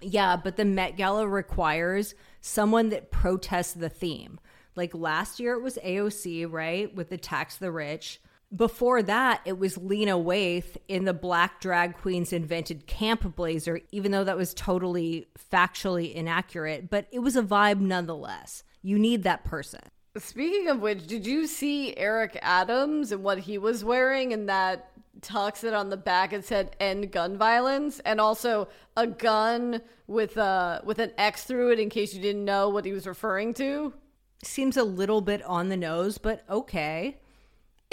Yeah, 0.00 0.36
but 0.36 0.56
the 0.56 0.64
Met 0.64 0.96
Gala 0.96 1.26
requires 1.26 2.14
someone 2.42 2.90
that 2.90 3.10
protests 3.10 3.72
the 3.72 3.88
theme. 3.88 4.38
Like 4.76 4.94
last 4.94 5.40
year, 5.40 5.54
it 5.54 5.62
was 5.62 5.78
AOC, 5.82 6.52
right, 6.52 6.94
with 6.94 7.08
the 7.08 7.16
tax 7.16 7.56
the 7.56 7.72
rich. 7.72 8.20
Before 8.54 9.02
that, 9.02 9.40
it 9.44 9.58
was 9.58 9.76
Lena 9.76 10.12
Waithe 10.12 10.76
in 10.86 11.04
the 11.04 11.12
Black 11.12 11.60
Drag 11.60 11.96
Queens 11.96 12.32
Invented 12.32 12.86
Camp 12.86 13.34
blazer, 13.34 13.80
even 13.90 14.12
though 14.12 14.22
that 14.22 14.36
was 14.36 14.54
totally 14.54 15.26
factually 15.52 16.14
inaccurate, 16.14 16.88
but 16.88 17.08
it 17.10 17.18
was 17.18 17.34
a 17.34 17.42
vibe 17.42 17.80
nonetheless. 17.80 18.62
You 18.82 18.98
need 19.00 19.24
that 19.24 19.44
person. 19.44 19.80
Speaking 20.16 20.68
of 20.68 20.80
which, 20.80 21.06
did 21.06 21.26
you 21.26 21.46
see 21.46 21.94
Eric 21.96 22.38
Adams 22.40 23.10
and 23.10 23.24
what 23.24 23.40
he 23.40 23.58
was 23.58 23.84
wearing 23.84 24.32
and 24.32 24.48
that 24.48 24.90
tux 25.20 25.60
that 25.60 25.74
on 25.74 25.90
the 25.90 25.96
back 25.96 26.32
it 26.32 26.44
said 26.44 26.76
end 26.78 27.10
gun 27.10 27.36
violence 27.36 28.00
and 28.00 28.20
also 28.20 28.68
a 28.96 29.06
gun 29.06 29.80
with 30.06 30.36
a 30.36 30.82
with 30.84 30.98
an 30.98 31.10
X 31.18 31.44
through 31.44 31.72
it 31.72 31.80
in 31.80 31.88
case 31.90 32.14
you 32.14 32.20
didn't 32.20 32.44
know 32.44 32.68
what 32.68 32.84
he 32.84 32.92
was 32.92 33.06
referring 33.06 33.54
to? 33.54 33.92
Seems 34.44 34.76
a 34.76 34.84
little 34.84 35.20
bit 35.20 35.42
on 35.42 35.68
the 35.68 35.76
nose, 35.76 36.18
but 36.18 36.44
okay. 36.48 37.18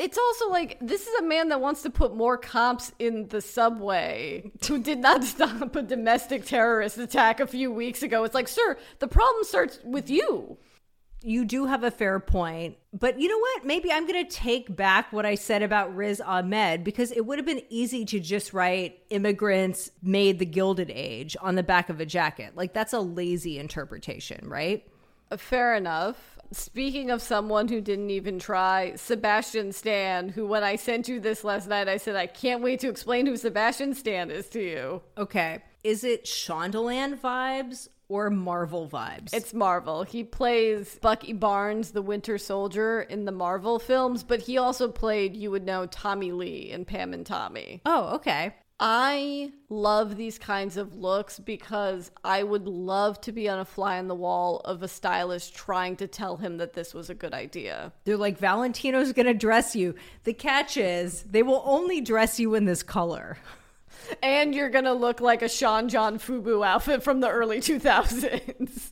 It's 0.03 0.17
also 0.17 0.49
like 0.49 0.77
this 0.81 1.07
is 1.07 1.15
a 1.21 1.23
man 1.23 1.47
that 1.47 1.61
wants 1.61 1.81
to 1.83 1.89
put 1.89 2.13
more 2.13 2.37
cops 2.37 2.91
in 2.99 3.29
the 3.29 3.39
subway 3.39 4.51
who 4.67 4.77
did 4.77 4.99
not 4.99 5.23
stop 5.23 5.77
a 5.77 5.81
domestic 5.81 6.45
terrorist 6.45 6.97
attack 6.97 7.39
a 7.39 7.47
few 7.47 7.71
weeks 7.71 8.03
ago. 8.03 8.25
It's 8.25 8.35
like, 8.35 8.49
sir, 8.49 8.77
the 8.99 9.07
problem 9.07 9.45
starts 9.45 9.79
with 9.81 10.09
you. 10.09 10.57
You 11.21 11.45
do 11.45 11.67
have 11.67 11.85
a 11.85 11.89
fair 11.89 12.19
point. 12.19 12.75
But 12.91 13.17
you 13.17 13.29
know 13.29 13.39
what? 13.39 13.63
Maybe 13.63 13.93
I'm 13.93 14.05
going 14.05 14.27
to 14.27 14.29
take 14.29 14.75
back 14.75 15.13
what 15.13 15.25
I 15.25 15.35
said 15.35 15.63
about 15.63 15.95
Riz 15.95 16.19
Ahmed 16.19 16.83
because 16.83 17.13
it 17.13 17.25
would 17.25 17.39
have 17.39 17.45
been 17.45 17.61
easy 17.69 18.03
to 18.03 18.19
just 18.19 18.51
write 18.51 18.99
immigrants 19.09 19.89
made 20.01 20.37
the 20.37 20.45
Gilded 20.45 20.91
Age 20.93 21.37
on 21.39 21.55
the 21.55 21.63
back 21.63 21.87
of 21.87 22.01
a 22.01 22.05
jacket. 22.05 22.57
Like, 22.57 22.73
that's 22.73 22.91
a 22.91 22.99
lazy 22.99 23.57
interpretation, 23.57 24.49
right? 24.49 24.85
Uh, 25.31 25.37
fair 25.37 25.75
enough. 25.75 26.32
Speaking 26.53 27.09
of 27.09 27.21
someone 27.21 27.67
who 27.67 27.81
didn't 27.81 28.11
even 28.11 28.37
try, 28.37 28.93
Sebastian 28.95 29.71
Stan, 29.71 30.29
who 30.29 30.45
when 30.45 30.63
I 30.63 30.75
sent 30.75 31.07
you 31.07 31.19
this 31.19 31.43
last 31.43 31.67
night, 31.67 31.87
I 31.87 31.97
said, 31.97 32.15
I 32.15 32.27
can't 32.27 32.61
wait 32.61 32.79
to 32.81 32.89
explain 32.89 33.25
who 33.25 33.35
Sebastian 33.37 33.95
Stan 33.95 34.29
is 34.29 34.47
to 34.49 34.61
you. 34.61 35.01
Okay. 35.17 35.63
Is 35.83 36.03
it 36.03 36.25
Shondaland 36.25 37.19
vibes 37.19 37.89
or 38.07 38.29
Marvel 38.29 38.87
vibes? 38.87 39.33
It's 39.33 39.53
Marvel. 39.53 40.03
He 40.03 40.23
plays 40.23 40.99
Bucky 41.01 41.33
Barnes, 41.33 41.91
the 41.91 42.01
Winter 42.01 42.37
Soldier, 42.37 43.01
in 43.01 43.25
the 43.25 43.31
Marvel 43.31 43.79
films, 43.79 44.23
but 44.23 44.41
he 44.41 44.57
also 44.57 44.87
played, 44.87 45.35
you 45.35 45.51
would 45.51 45.65
know, 45.65 45.87
Tommy 45.87 46.31
Lee 46.31 46.71
in 46.71 46.85
Pam 46.85 47.13
and 47.13 47.25
Tommy. 47.25 47.81
Oh, 47.85 48.15
okay. 48.15 48.53
I 48.79 49.51
love 49.69 50.17
these 50.17 50.39
kinds 50.39 50.77
of 50.77 50.95
looks 50.95 51.39
because 51.39 52.11
I 52.23 52.43
would 52.43 52.67
love 52.67 53.21
to 53.21 53.31
be 53.31 53.47
on 53.47 53.59
a 53.59 53.65
fly 53.65 53.97
on 53.97 54.07
the 54.07 54.15
wall 54.15 54.61
of 54.65 54.83
a 54.83 54.87
stylist 54.87 55.55
trying 55.55 55.95
to 55.97 56.07
tell 56.07 56.37
him 56.37 56.57
that 56.57 56.73
this 56.73 56.93
was 56.93 57.09
a 57.09 57.15
good 57.15 57.33
idea. 57.33 57.93
They're 58.03 58.17
like, 58.17 58.39
Valentino's 58.39 59.13
going 59.13 59.27
to 59.27 59.33
dress 59.33 59.75
you. 59.75 59.95
The 60.23 60.33
catch 60.33 60.75
is, 60.75 61.23
they 61.23 61.43
will 61.43 61.61
only 61.65 62.01
dress 62.01 62.39
you 62.39 62.55
in 62.55 62.65
this 62.65 62.83
color. 62.83 63.37
And 64.21 64.53
you're 64.53 64.69
going 64.69 64.83
to 64.83 64.93
look 64.93 65.21
like 65.21 65.41
a 65.41 65.47
Sean 65.47 65.87
John 65.87 66.19
Fubu 66.19 66.65
outfit 66.65 67.03
from 67.03 67.21
the 67.21 67.29
early 67.29 67.59
2000s. 67.59 68.91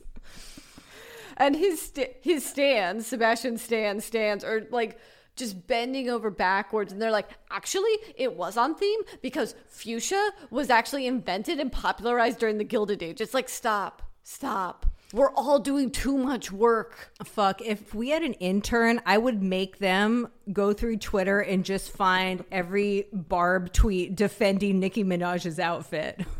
and 1.36 1.54
his 1.54 1.82
st- 1.82 2.16
his 2.22 2.44
stands, 2.44 3.06
Sebastian 3.06 3.58
Stan 3.58 4.00
stands, 4.00 4.42
are 4.42 4.66
like 4.70 4.98
just 5.36 5.66
bending 5.66 6.10
over 6.10 6.30
backwards 6.30 6.92
and 6.92 7.00
they're 7.00 7.10
like 7.10 7.28
actually 7.50 7.92
it 8.16 8.36
was 8.36 8.56
on 8.56 8.74
theme 8.74 9.00
because 9.22 9.54
fuchsia 9.68 10.30
was 10.50 10.68
actually 10.70 11.06
invented 11.06 11.58
and 11.58 11.72
popularized 11.72 12.38
during 12.38 12.58
the 12.58 12.64
gilded 12.64 13.02
age 13.02 13.20
it's 13.20 13.34
like 13.34 13.48
stop 13.48 14.02
stop 14.22 14.86
we're 15.12 15.32
all 15.32 15.58
doing 15.58 15.90
too 15.90 16.16
much 16.16 16.50
work 16.50 17.12
Fuck, 17.24 17.60
if 17.60 17.94
we 17.94 18.10
had 18.10 18.22
an 18.22 18.34
intern, 18.34 19.00
I 19.06 19.18
would 19.18 19.42
make 19.42 19.78
them 19.78 20.28
go 20.52 20.72
through 20.72 20.98
Twitter 20.98 21.40
and 21.40 21.64
just 21.64 21.90
find 21.90 22.44
every 22.50 23.06
Barb 23.12 23.72
tweet 23.72 24.16
defending 24.16 24.80
Nicki 24.80 25.04
Minaj's 25.04 25.58
outfit. 25.58 26.24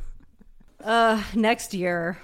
Uh, 0.84 1.22
next 1.36 1.74
year. 1.74 2.18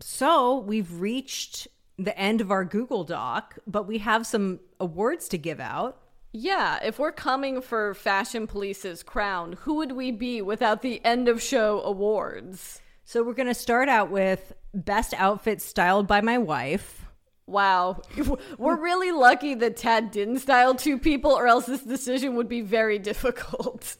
So 0.00 0.60
we've 0.60 0.98
reached 0.98 1.68
the 1.98 2.16
end 2.18 2.40
of 2.40 2.50
our 2.50 2.64
Google 2.64 3.04
Doc, 3.04 3.58
but 3.66 3.86
we 3.86 3.98
have 3.98 4.26
some 4.26 4.60
awards 4.80 5.28
to 5.28 5.38
give 5.38 5.60
out. 5.60 5.98
yeah 6.32 6.78
if 6.82 6.98
we're 6.98 7.12
coming 7.12 7.60
for 7.60 7.92
fashion 7.94 8.46
police's 8.46 9.02
crown 9.02 9.52
who 9.60 9.74
would 9.74 9.92
we 9.92 10.10
be 10.10 10.40
without 10.40 10.80
the 10.82 11.04
end 11.04 11.28
of 11.28 11.42
show 11.42 11.80
awards 11.82 12.80
So 13.04 13.22
we're 13.22 13.34
going 13.34 13.48
to 13.48 13.54
start 13.54 13.88
out 13.88 14.10
with 14.10 14.52
Best 14.72 15.12
Outfit 15.18 15.60
Styled 15.60 16.06
by 16.06 16.20
My 16.22 16.38
Wife. 16.38 17.04
Wow. 17.46 18.00
We're 18.58 18.80
really 18.80 19.10
lucky 19.12 19.54
that 19.54 19.76
Tad 19.76 20.10
didn't 20.12 20.38
style 20.38 20.74
two 20.74 20.96
people, 20.98 21.32
or 21.32 21.46
else 21.46 21.66
this 21.66 21.82
decision 21.82 22.36
would 22.36 22.48
be 22.48 22.62
very 22.62 22.98
difficult. 23.10 23.96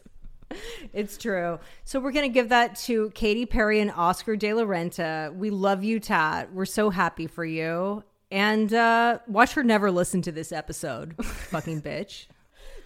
It's 0.93 1.17
true. 1.17 1.59
So 1.85 2.01
we're 2.01 2.13
going 2.13 2.29
to 2.29 2.33
give 2.33 2.51
that 2.51 2.77
to 2.81 3.11
Katy 3.11 3.47
Perry 3.47 3.81
and 3.81 3.91
Oscar 3.91 4.37
De 4.37 4.53
La 4.53 4.63
Renta. 4.63 5.35
We 5.35 5.51
love 5.51 5.83
you, 5.85 6.01
Tat. 6.01 6.53
We're 6.53 6.65
so 6.67 6.91
happy 6.91 7.27
for 7.27 7.45
you. 7.45 8.05
And 8.31 8.73
uh, 8.73 9.19
watch 9.27 9.53
her 9.55 9.63
never 9.63 9.91
listen 9.91 10.23
to 10.23 10.33
this 10.33 10.53
episode. 10.53 11.15
Fucking 11.25 11.83
bitch. 11.83 12.27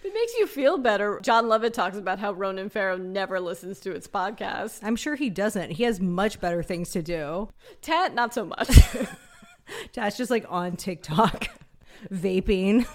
It 0.03 0.13
makes 0.13 0.33
you 0.37 0.47
feel 0.47 0.77
better, 0.77 1.19
Jon 1.21 1.49
Lovett 1.49 1.73
talks 1.73 1.97
about 1.97 2.19
how 2.19 2.31
Ronan 2.31 2.69
Farrow 2.69 2.97
never 2.97 3.41
listens 3.41 3.79
to 3.81 3.91
its 3.91 4.07
podcast. 4.07 4.79
I'm 4.81 4.95
sure 4.95 5.15
he 5.15 5.29
doesn't. 5.29 5.71
He 5.71 5.83
has 5.83 5.99
much 5.99 6.39
better 6.39 6.63
things 6.63 6.91
to 6.91 7.01
do. 7.01 7.49
Tat, 7.81 8.13
not 8.13 8.33
so 8.33 8.45
much. 8.45 8.69
Tat's 9.91 10.15
just 10.15 10.31
like 10.31 10.45
on 10.47 10.77
TikTok, 10.77 11.47
vaping. 12.09 12.87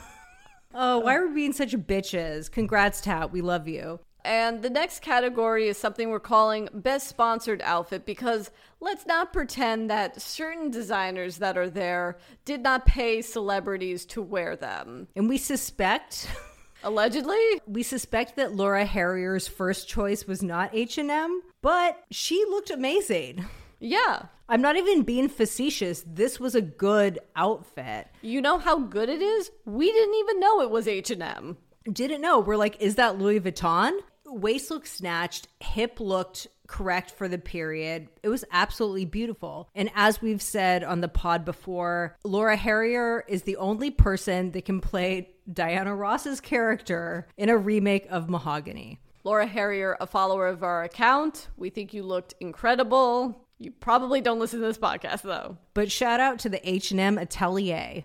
Oh, 0.75 1.01
why 1.01 1.17
are 1.17 1.27
we 1.27 1.35
being 1.35 1.53
such 1.53 1.73
bitches? 1.73 2.51
Congrats, 2.51 3.03
Tat. 3.03 3.31
We 3.31 3.43
love 3.43 3.69
you. 3.69 4.01
And 4.25 4.63
the 4.63 4.71
next 4.71 5.01
category 5.01 5.69
is 5.69 5.77
something 5.79 6.11
we're 6.11 6.21
calling 6.21 6.69
Best 6.73 7.09
Sponsored 7.09 7.61
Outfit 7.65 8.05
because 8.07 8.51
let's 8.81 9.07
not 9.07 9.33
pretend 9.33 9.91
that 9.91 10.21
certain 10.21 10.71
designers 10.71 11.39
that 11.39 11.57
are 11.57 11.71
there 11.71 12.19
did 12.45 12.63
not 12.63 12.87
pay 12.87 13.23
celebrities 13.23 14.05
to 14.07 14.23
wear 14.23 14.57
them. 14.57 15.09
And 15.17 15.29
we 15.29 15.39
suspect 15.39 16.29
Allegedly? 16.85 17.39
we 17.67 17.83
suspect 17.83 18.37
that 18.37 18.55
Laura 18.55 18.85
Harrier's 18.85 19.47
first 19.47 19.89
choice 19.89 20.27
was 20.27 20.43
not 20.43 20.71
H&M, 20.75 21.43
but 21.61 22.03
she 22.11 22.45
looked 22.49 22.71
amazing. 22.71 23.47
Yeah. 23.79 24.27
I'm 24.49 24.61
not 24.61 24.77
even 24.77 25.03
being 25.03 25.29
facetious. 25.29 26.05
This 26.07 26.39
was 26.39 26.55
a 26.55 26.61
good 26.61 27.19
outfit. 27.37 28.09
You 28.21 28.41
know 28.43 28.59
how 28.59 28.81
good 28.81 29.09
it 29.09 29.23
is? 29.23 29.51
We 29.65 29.91
didn't 29.91 30.15
even 30.17 30.41
know 30.41 30.61
it 30.61 30.71
was 30.71 30.87
H&M. 30.89 31.57
Didn't 31.91 32.21
know. 32.21 32.39
We're 32.41 32.57
like, 32.57 32.81
is 32.81 32.97
that 32.97 33.19
Louis 33.19 33.41
Vuitton? 33.41 33.93
Waist 34.33 34.71
looked 34.71 34.89
snatched, 34.89 35.49
hip 35.61 36.01
looked 36.01 36.47
correct 36.67 37.11
for 37.11 37.29
the 37.29 37.39
period. 37.39 38.09
It 38.23 38.29
was 38.29 38.45
absolutely 38.51 39.05
beautiful. 39.05 39.69
And 39.75 39.91
as 39.95 40.23
we've 40.23 40.41
said 40.41 40.83
on 40.83 41.03
the 41.03 41.09
pod 41.09 41.45
before, 41.45 42.17
Laura 42.25 42.57
Harrier 42.57 43.25
is 43.29 43.43
the 43.43 43.57
only 43.57 43.91
person 43.91 44.53
that 44.53 44.65
can 44.65 44.81
play 44.81 45.31
Diana 45.53 45.95
Ross's 45.95 46.41
character 46.41 47.29
in 47.37 47.51
a 47.51 47.59
remake 47.59 48.07
of 48.11 48.31
Mahogany. 48.31 48.99
Laura 49.25 49.47
Harrier, 49.47 49.97
a 50.01 50.07
follower 50.07 50.49
of 50.49 50.63
our 50.63 50.83
account. 50.83 51.49
We 51.57 51.71
think 51.71 51.93
you 51.93 52.03
looked 52.03 52.35
incredible. 52.41 53.47
You 53.59 53.71
probably 53.71 54.21
don't 54.21 54.41
listen 54.41 54.61
to 54.61 54.67
this 54.67 54.79
podcast 54.79 55.23
though. 55.23 55.59
But 55.75 55.93
shout 55.93 56.21
out 56.21 56.41
to 56.41 56.49
the 56.49 56.69
H&M 56.69 57.19
Atelier. 57.19 58.05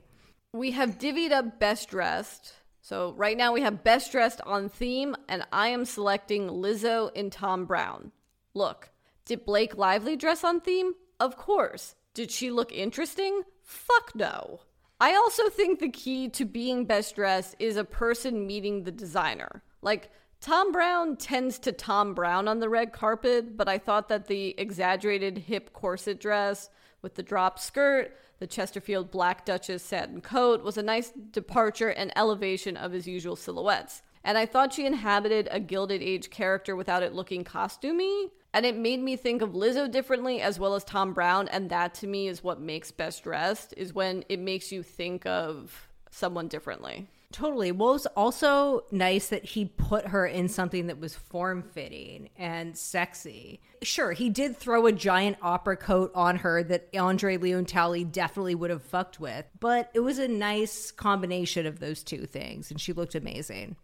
We 0.53 0.71
have 0.71 0.97
divvied 0.97 1.31
up 1.31 1.59
best 1.59 1.89
dressed. 1.89 2.53
So 2.87 3.11
right 3.17 3.35
now 3.35 3.51
we 3.51 3.59
have 3.63 3.83
best 3.83 4.13
dressed 4.13 4.39
on 4.45 4.69
theme, 4.69 5.13
and 5.27 5.45
I 5.51 5.67
am 5.67 5.83
selecting 5.83 6.47
Lizzo 6.47 7.11
and 7.17 7.33
Thom 7.33 7.65
Browne. 7.65 8.13
Look, 8.53 8.91
did 9.25 9.43
Blake 9.43 9.75
Lively 9.75 10.15
dress 10.15 10.45
on 10.45 10.61
theme? 10.61 10.93
Of 11.19 11.35
course. 11.35 11.95
Did 12.13 12.31
she 12.31 12.49
look 12.49 12.71
interesting? 12.71 13.41
Fuck 13.61 14.15
no. 14.15 14.61
I 15.01 15.15
also 15.15 15.49
think 15.49 15.79
the 15.79 15.89
key 15.89 16.29
to 16.29 16.45
being 16.45 16.85
best 16.85 17.15
dressed 17.15 17.57
is 17.59 17.75
a 17.75 17.83
person 17.83 18.47
meeting 18.47 18.83
the 18.83 18.91
designer. 18.93 19.63
Like, 19.81 20.09
Thom 20.39 20.71
Browne 20.71 21.17
tends 21.17 21.59
to 21.59 21.73
Thom 21.73 22.13
Browne 22.13 22.47
on 22.47 22.61
the 22.61 22.69
red 22.69 22.93
carpet, 22.93 23.57
but 23.57 23.67
I 23.67 23.79
thought 23.79 24.07
that 24.07 24.27
the 24.27 24.55
exaggerated 24.57 25.39
hip 25.39 25.73
corset 25.73 26.21
dress 26.21 26.69
with 27.01 27.15
the 27.15 27.23
drop 27.23 27.59
skirt, 27.59 28.15
the 28.39 28.47
Chesterfield 28.47 29.11
Black 29.11 29.45
Duchess 29.45 29.83
satin 29.83 30.21
coat 30.21 30.63
was 30.63 30.77
a 30.77 30.83
nice 30.83 31.11
departure 31.31 31.89
and 31.89 32.11
elevation 32.15 32.77
of 32.77 32.91
his 32.91 33.07
usual 33.07 33.35
silhouettes. 33.35 34.01
And 34.23 34.37
I 34.37 34.45
thought 34.45 34.73
she 34.73 34.85
inhabited 34.85 35.47
a 35.51 35.59
Gilded 35.59 36.01
Age 36.01 36.29
character 36.29 36.75
without 36.75 37.03
it 37.03 37.13
looking 37.13 37.43
costumey. 37.43 38.29
And 38.53 38.65
it 38.65 38.75
made 38.75 38.99
me 38.99 39.15
think 39.15 39.41
of 39.41 39.51
Lizzo 39.51 39.89
differently 39.89 40.41
as 40.41 40.59
well 40.59 40.75
as 40.75 40.83
Thom 40.83 41.13
Browne. 41.13 41.47
And 41.47 41.69
that 41.69 41.93
to 41.95 42.07
me 42.07 42.27
is 42.27 42.43
what 42.43 42.59
makes 42.59 42.91
Best 42.91 43.23
Dressed, 43.23 43.73
is 43.77 43.93
when 43.93 44.25
it 44.27 44.39
makes 44.39 44.71
you 44.71 44.83
think 44.83 45.25
of 45.25 45.87
someone 46.11 46.47
differently. 46.47 47.07
Totally. 47.33 47.73
Well, 47.73 47.89
it 47.89 47.93
was 47.93 48.05
also 48.07 48.85
nice 48.89 49.27
that 49.29 49.43
he 49.43 49.65
put 49.65 50.07
her 50.07 50.25
in 50.25 50.47
something 50.47 50.87
that 50.87 50.99
was 50.99 51.13
form 51.13 51.61
fitting 51.61 52.29
and 52.37 52.77
sexy. 52.77 53.59
Sure, 53.81 54.13
he 54.13 54.29
did 54.29 54.55
throw 54.55 54.85
a 54.85 54.93
giant 54.93 55.37
opera 55.41 55.75
coat 55.75 56.11
on 56.15 56.37
her 56.37 56.63
that 56.63 56.91
André 56.93 57.39
Leon 57.39 57.65
Talley 57.65 58.05
definitely 58.05 58.55
would 58.55 58.69
have 58.69 58.81
fucked 58.81 59.19
with, 59.19 59.45
but 59.59 59.91
it 59.93 59.99
was 59.99 60.19
a 60.19 60.27
nice 60.27 60.89
combination 60.89 61.65
of 61.65 61.79
those 61.79 62.01
two 62.01 62.25
things, 62.25 62.71
and 62.71 62.79
she 62.79 62.93
looked 62.93 63.13
amazing. 63.13 63.75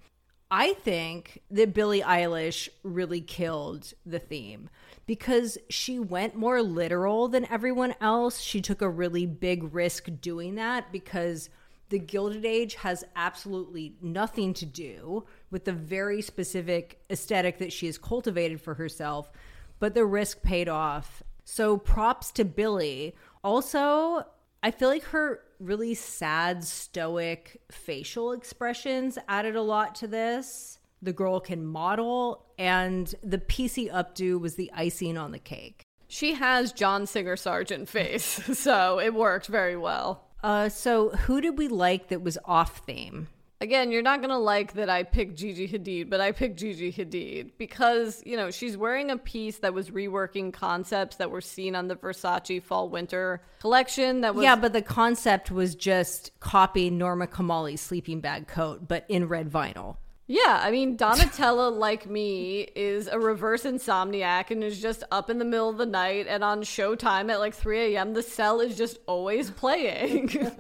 I 0.50 0.74
think 0.74 1.42
that 1.52 1.74
Billie 1.74 2.02
Eilish 2.02 2.70
really 2.84 3.22
killed 3.22 3.92
the 4.06 4.20
theme 4.20 4.70
because 5.06 5.58
she 5.70 6.00
went 6.00 6.36
more 6.36 6.62
literal 6.62 7.28
than 7.28 7.46
everyone 7.52 7.96
else. 8.00 8.40
She 8.40 8.62
took 8.62 8.82
a 8.82 8.90
really 8.90 9.26
big 9.26 9.74
risk 9.74 10.10
doing 10.22 10.56
that 10.56 10.92
because 10.92 11.50
the 11.94 12.00
Gilded 12.00 12.44
Age 12.44 12.74
has 12.74 13.04
absolutely 13.16 13.94
nothing 14.02 14.56
to 14.56 14.66
do 14.66 15.26
with 15.52 15.66
the 15.66 15.74
very 15.74 16.24
specific 16.24 17.00
aesthetic 17.12 17.60
that 17.60 17.72
she 17.72 17.86
has 17.86 18.00
cultivated 18.00 18.60
for 18.60 18.74
herself, 18.74 19.32
but 19.78 19.94
the 19.94 20.04
risk 20.04 20.42
paid 20.42 20.68
off. 20.68 21.22
So 21.44 21.78
props 21.78 22.32
to 22.32 22.46
Billie. 22.46 23.14
Also, 23.44 24.26
I 24.64 24.72
feel 24.72 24.90
like 24.90 25.04
her 25.04 25.42
really 25.60 25.94
sad, 25.94 26.64
stoic 26.64 27.62
facial 27.72 28.32
expressions 28.32 29.20
added 29.28 29.56
a 29.56 29.62
lot 29.62 29.94
to 29.98 30.08
this. 30.08 30.80
The 31.04 31.14
girl 31.14 31.40
can 31.40 31.64
model, 31.64 32.44
and 32.58 33.14
the 33.22 33.38
PC 33.38 33.92
updo 33.92 34.40
was 34.40 34.56
the 34.56 34.72
icing 34.74 35.16
on 35.16 35.32
the 35.32 35.38
cake. 35.38 35.84
She 36.08 36.34
has 36.34 36.74
John 36.74 37.06
Singer 37.06 37.36
Sargent 37.36 37.88
face, 37.88 38.24
so 38.58 39.00
it 39.00 39.14
worked 39.14 39.46
very 39.46 39.78
well. 39.78 40.33
Uh, 40.44 40.68
so 40.68 41.10
who 41.10 41.40
did 41.40 41.58
we 41.58 41.68
like 41.70 42.10
that 42.10 42.22
was 42.22 42.38
off 42.46 42.80
theme? 42.86 43.30
Again, 43.62 43.94
you're 43.94 44.02
not 44.02 44.20
gonna 44.20 44.40
like 44.40 44.74
that 44.74 44.90
I 44.90 45.04
picked 45.04 45.38
Gigi 45.38 45.70
Hadid, 45.70 46.10
but 46.10 46.20
I 46.20 46.34
picked 46.34 46.60
Gigi 46.60 46.92
Hadid 46.92 47.52
because, 47.58 48.22
you 48.26 48.36
know, 48.36 48.52
she's 48.52 48.76
wearing 48.76 49.10
a 49.10 49.18
piece 49.18 49.60
that 49.60 49.74
was 49.74 49.90
reworking 49.90 50.52
concepts 50.52 51.16
that 51.16 51.32
were 51.32 51.40
seen 51.40 51.74
on 51.74 51.88
the 51.88 51.96
Versace 51.96 52.62
fall 52.62 52.90
winter 52.90 53.42
collection 53.62 54.20
that 54.20 54.36
was 54.36 54.44
yeah, 54.44 54.58
but 54.58 54.74
the 54.74 54.82
concept 54.82 55.50
was 55.50 55.76
just 55.76 56.38
copying 56.42 56.98
Norma 56.98 57.26
Kamali's 57.26 57.80
sleeping 57.80 58.20
bag 58.20 58.48
coat, 58.48 58.86
but 58.86 59.06
in 59.08 59.30
red 59.30 59.50
vinyl. 59.50 59.96
Yeah, 60.34 60.60
I 60.64 60.72
mean, 60.72 60.98
Donatella, 60.98 61.72
like 61.78 62.10
me, 62.10 62.62
is 62.76 63.08
a 63.08 63.20
reverse 63.20 63.66
insomniac 63.66 64.50
and 64.50 64.64
is 64.64 64.82
just 64.82 65.04
up 65.12 65.30
in 65.30 65.38
the 65.38 65.46
middle 65.46 65.70
of 65.70 65.78
the 65.78 65.86
night 65.86 66.26
and 66.28 66.44
on 66.44 66.64
Showtime 66.64 67.32
at 67.32 67.38
like 67.38 67.54
3 67.54 67.94
a.m. 67.94 68.16
The 68.16 68.24
cell 68.24 68.60
is 68.60 68.76
just 68.76 68.98
always 69.06 69.52
playing. 69.52 70.52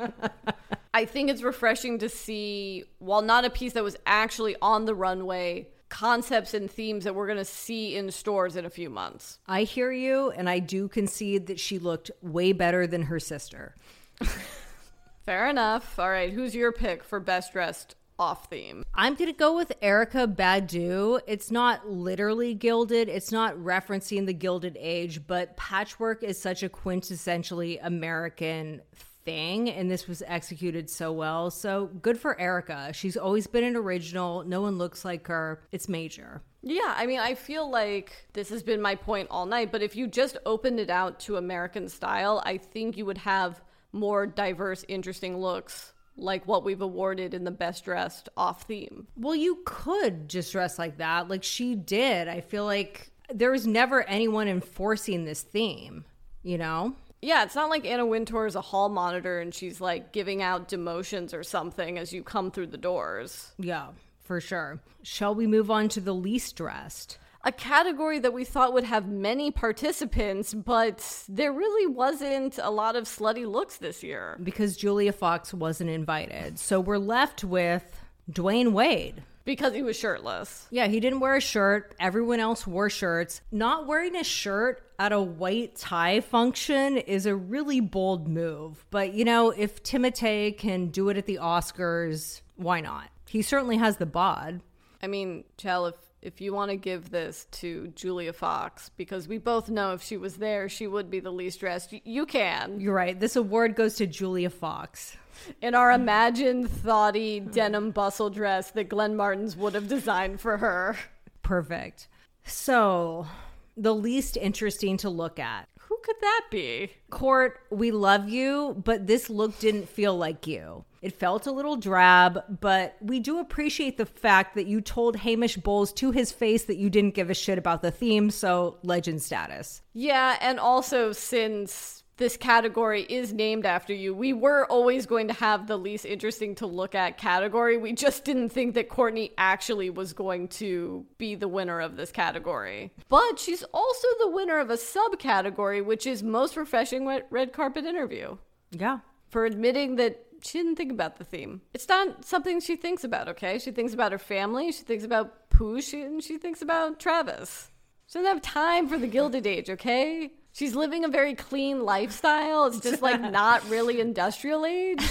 I 0.93 1.05
think 1.05 1.31
it's 1.31 1.41
refreshing 1.41 1.97
to 1.97 2.07
see, 2.07 2.83
while 2.99 3.23
not 3.23 3.45
a 3.45 3.49
piece 3.49 3.73
that 3.73 3.83
was 3.83 3.97
actually 4.05 4.55
on 4.61 4.85
the 4.85 4.93
runway, 4.93 5.69
concepts 5.89 6.53
and 6.53 6.69
themes 6.69 7.03
that 7.05 7.15
we're 7.15 7.25
going 7.25 7.39
to 7.39 7.43
see 7.43 7.95
in 7.95 8.11
stores 8.11 8.55
in 8.55 8.65
a 8.65 8.69
few 8.69 8.91
months. 8.91 9.39
I 9.47 9.63
hear 9.63 9.91
you, 9.91 10.29
and 10.29 10.47
I 10.47 10.59
do 10.59 10.87
concede 10.87 11.47
that 11.47 11.59
she 11.59 11.79
looked 11.79 12.11
way 12.21 12.51
better 12.51 12.85
than 12.85 13.01
her 13.01 13.19
sister. 13.19 13.73
Fair 15.25 15.49
enough. 15.49 15.97
All 15.97 16.11
right, 16.11 16.31
who's 16.31 16.53
your 16.53 16.71
pick 16.71 17.03
for 17.03 17.19
best 17.19 17.53
dressed 17.53 17.95
off 18.19 18.49
theme? 18.49 18.83
I'm 18.93 19.15
going 19.15 19.31
to 19.31 19.37
go 19.37 19.55
with 19.55 19.71
Erykah 19.81 20.35
Badu. 20.35 21.19
It's 21.27 21.51
not 21.51 21.89
literally 21.89 22.53
gilded, 22.53 23.09
it's 23.09 23.31
not 23.31 23.55
referencing 23.55 24.25
the 24.25 24.33
Gilded 24.33 24.77
Age, 24.79 25.25
but 25.25 25.57
patchwork 25.57 26.23
is 26.23 26.39
such 26.39 26.63
a 26.63 26.69
quintessentially 26.69 27.79
American 27.81 28.81
thing, 29.25 29.69
and 29.69 29.89
this 29.89 30.07
was 30.07 30.21
executed 30.27 30.89
so 30.89 31.11
well. 31.11 31.49
So 31.49 31.87
good 32.01 32.19
for 32.19 32.35
Erykah. 32.35 32.93
She's 32.93 33.17
always 33.17 33.47
been 33.47 33.63
an 33.63 33.75
original. 33.75 34.43
No 34.43 34.61
one 34.61 34.77
looks 34.77 35.05
like 35.05 35.27
her. 35.27 35.61
It's 35.71 35.87
major. 35.87 36.41
Yeah, 36.61 36.93
I 36.95 37.05
mean, 37.05 37.19
I 37.19 37.35
feel 37.35 37.69
like 37.69 38.27
this 38.33 38.49
has 38.49 38.63
been 38.63 38.81
my 38.81 38.95
point 38.95 39.27
all 39.31 39.45
night, 39.45 39.71
but 39.71 39.81
if 39.81 39.95
you 39.95 40.07
just 40.07 40.37
opened 40.45 40.79
it 40.79 40.89
out 40.89 41.19
to 41.21 41.37
American 41.37 41.89
style, 41.89 42.41
I 42.45 42.57
think 42.57 42.97
you 42.97 43.05
would 43.05 43.17
have 43.19 43.61
more 43.91 44.25
diverse, 44.25 44.83
interesting 44.87 45.37
looks 45.37 45.92
like 46.15 46.47
what 46.47 46.63
we've 46.63 46.81
awarded 46.81 47.33
in 47.33 47.43
the 47.43 47.51
best 47.51 47.85
dressed 47.85 48.29
off 48.37 48.63
theme. 48.63 49.07
Well, 49.15 49.35
you 49.35 49.59
could 49.65 50.29
just 50.29 50.51
dress 50.51 50.77
like 50.77 50.97
that, 50.97 51.27
like 51.27 51.43
she 51.43 51.75
did. 51.75 52.27
I 52.27 52.41
feel 52.41 52.65
like 52.65 53.11
there 53.33 53.51
was 53.51 53.65
never 53.65 54.03
anyone 54.03 54.47
enforcing 54.47 55.25
this 55.25 55.41
theme, 55.41 56.05
you 56.43 56.57
know? 56.57 56.95
Yeah, 57.21 57.43
it's 57.43 57.55
not 57.55 57.69
like 57.69 57.85
Anna 57.85 58.05
Wintour 58.05 58.45
is 58.45 58.55
a 58.55 58.61
hall 58.61 58.89
monitor 58.89 59.39
and 59.39 59.53
she's 59.53 59.79
like 59.79 60.11
giving 60.11 60.41
out 60.41 60.67
demotions 60.67 61.33
or 61.33 61.41
something 61.41 61.97
as 61.97 62.11
you 62.11 62.21
come 62.21 62.51
through 62.51 62.67
the 62.67 62.77
doors. 62.77 63.53
Yeah, 63.57 63.87
for 64.21 64.41
sure. 64.41 64.81
Shall 65.03 65.33
we 65.33 65.47
move 65.47 65.71
on 65.71 65.87
to 65.89 66.01
the 66.01 66.13
least 66.13 66.57
dressed? 66.57 67.17
A 67.45 67.51
category 67.51 68.19
that 68.19 68.31
we 68.31 68.45
thought 68.45 68.73
would 68.73 68.85
have 68.85 69.07
many 69.07 69.51
participants, 69.51 70.53
but 70.53 71.25
there 71.27 71.51
really 71.51 71.87
wasn't 71.87 72.57
a 72.57 72.69
lot 72.69 72.95
of 72.95 73.03
slutty 73.03 73.45
looks 73.45 73.77
this 73.77 74.01
year. 74.01 74.37
Because 74.41 74.77
Julia 74.77 75.11
Fox 75.11 75.53
wasn't 75.53 75.89
invited. 75.89 76.57
So 76.57 76.79
we're 76.79 76.97
left 76.97 77.43
with 77.43 77.83
Dwyane 78.31 78.71
Wade. 78.71 79.23
Because 79.43 79.73
he 79.73 79.81
was 79.81 79.99
shirtless. 79.99 80.67
Yeah, 80.71 80.87
he 80.87 81.01
didn't 81.01 81.19
wear 81.19 81.35
a 81.35 81.41
shirt. 81.41 81.95
Everyone 81.99 82.39
else 82.39 82.65
wore 82.65 82.89
shirts. 82.89 83.41
Not 83.51 83.87
wearing 83.87 84.15
a 84.15 84.23
shirt 84.23 84.81
at 84.97 85.11
a 85.11 85.19
white 85.19 85.75
tie 85.75 86.21
function 86.21 86.95
is 86.95 87.25
a 87.25 87.35
really 87.35 87.81
bold 87.81 88.29
move. 88.29 88.85
But, 88.89 89.13
you 89.13 89.25
know, 89.25 89.49
if 89.49 89.83
Timothée 89.83 90.57
can 90.57 90.87
do 90.87 91.09
it 91.09 91.17
at 91.17 91.25
the 91.25 91.39
Oscars, 91.41 92.39
why 92.55 92.79
not? 92.79 93.09
He 93.27 93.41
certainly 93.41 93.75
has 93.75 93.97
the 93.97 94.05
bod. 94.05 94.61
I 95.01 95.07
mean, 95.07 95.43
Chell, 95.57 95.87
if 95.87 95.95
if 96.23 96.39
you 96.39 96.53
want 96.53 96.71
to 96.71 96.77
give 96.77 97.09
this 97.09 97.47
to 97.51 97.87
Julia 97.89 98.31
Fox, 98.31 98.89
because 98.95 99.27
we 99.27 99.37
both 99.37 99.69
know 99.69 99.93
if 99.93 100.01
she 100.01 100.15
was 100.15 100.37
there, 100.37 100.69
she 100.69 100.87
would 100.87 101.11
be 101.11 101.19
the 101.19 101.31
least 101.31 101.59
dressed. 101.59 101.93
You 102.05 102.25
can. 102.25 102.79
You're 102.79 102.95
right. 102.95 103.19
This 103.19 103.35
award 103.35 103.75
goes 103.75 103.95
to 103.95 104.07
Julia 104.07 104.49
Fox. 104.49 105.17
In 105.61 105.75
our 105.75 105.91
imagined, 105.91 106.69
thoughty 106.69 107.41
denim 107.41 107.91
bustle 107.91 108.29
dress 108.29 108.71
that 108.71 108.87
Glenn 108.87 109.17
Martens 109.17 109.57
would 109.57 109.73
have 109.73 109.89
designed 109.89 110.39
for 110.39 110.57
her. 110.57 110.95
Perfect. 111.41 112.07
So, 112.45 113.27
the 113.75 113.93
least 113.93 114.37
interesting 114.37 114.95
to 114.97 115.09
look 115.09 115.39
at. 115.39 115.67
Who 115.79 115.97
could 116.03 116.15
that 116.21 116.45
be? 116.49 116.91
Court, 117.09 117.59
we 117.69 117.91
love 117.91 118.29
you, 118.29 118.81
but 118.83 119.07
this 119.07 119.29
look 119.29 119.59
didn't 119.59 119.89
feel 119.89 120.17
like 120.17 120.47
you. 120.47 120.85
It 121.03 121.11
felt 121.19 121.45
a 121.47 121.51
little 121.51 121.75
drab, 121.75 122.59
but 122.61 122.95
we 123.01 123.19
do 123.19 123.39
appreciate 123.39 123.97
the 123.97 124.05
fact 124.05 124.55
that 124.55 124.67
you 124.67 124.79
told 124.79 125.17
Hamish 125.17 125.57
Bowles 125.57 125.91
to 125.93 126.11
his 126.11 126.31
face 126.31 126.63
that 126.63 126.77
you 126.77 126.89
didn't 126.89 127.13
give 127.13 127.29
a 127.29 127.33
shit 127.33 127.57
about 127.57 127.81
the 127.81 127.91
theme, 127.91 128.31
so 128.31 128.77
legend 128.83 129.21
status. 129.21 129.81
Yeah, 129.93 130.37
and 130.39 130.61
also 130.61 131.11
since 131.11 131.99
this 132.17 132.37
category 132.37 133.01
is 133.03 133.33
named 133.33 133.65
after 133.65 133.93
you, 133.93 134.13
we 134.13 134.31
were 134.31 134.65
always 134.67 135.05
going 135.05 135.27
to 135.27 135.33
have 135.33 135.67
the 135.67 135.77
least 135.77 136.05
interesting 136.05 136.55
to 136.55 136.67
look 136.67 136.95
at 136.95 137.17
category. 137.17 137.75
We 137.75 137.91
just 137.91 138.23
didn't 138.23 138.49
think 138.49 138.75
that 138.75 138.87
Kourtney 138.87 139.31
actually 139.37 139.89
was 139.89 140.13
going 140.13 140.47
to 140.49 141.05
be 141.17 141.35
the 141.35 141.47
winner 141.49 141.81
of 141.81 141.97
this 141.97 142.11
category. 142.13 142.93
But 143.09 143.39
she's 143.39 143.63
also 143.73 144.07
the 144.21 144.29
winner 144.29 144.59
of 144.59 144.69
a 144.69 144.77
subcategory, 144.77 145.83
which 145.83 146.05
is 146.07 146.23
most 146.23 146.55
refreshing 146.55 147.05
red- 147.05 147.25
red 147.29 147.51
carpet 147.51 147.83
interview, 147.85 148.37
Yeah. 148.71 148.99
for 149.27 149.45
admitting 149.45 149.95
that 149.97 150.23
she 150.43 150.59
didn't 150.59 150.75
think 150.75 150.91
about 150.91 151.17
the 151.17 151.23
theme. 151.23 151.61
It's 151.73 151.87
not 151.87 152.25
something 152.25 152.59
she 152.59 152.75
thinks 152.75 153.03
about, 153.03 153.29
okay? 153.29 153.59
She 153.59 153.71
thinks 153.71 153.93
about 153.93 154.11
her 154.11 154.17
family, 154.17 154.71
she 154.71 154.83
thinks 154.83 155.03
about 155.03 155.49
Pooh, 155.49 155.81
she, 155.81 156.01
and 156.01 156.23
she 156.23 156.37
thinks 156.37 156.61
about 156.61 156.99
Travis. 156.99 157.69
She 158.07 158.19
doesn't 158.19 158.31
have 158.31 158.41
time 158.41 158.87
for 158.87 158.97
the 158.97 159.07
Gilded 159.07 159.47
Age, 159.47 159.69
okay? 159.69 160.31
She's 160.51 160.75
living 160.75 161.03
a 161.03 161.07
very 161.07 161.33
clean 161.33 161.83
lifestyle. 161.83 162.65
It's 162.65 162.79
just 162.79 163.01
like 163.01 163.19
not 163.31 163.67
really 163.69 163.99
industrial 163.99 164.65
age. 164.65 165.03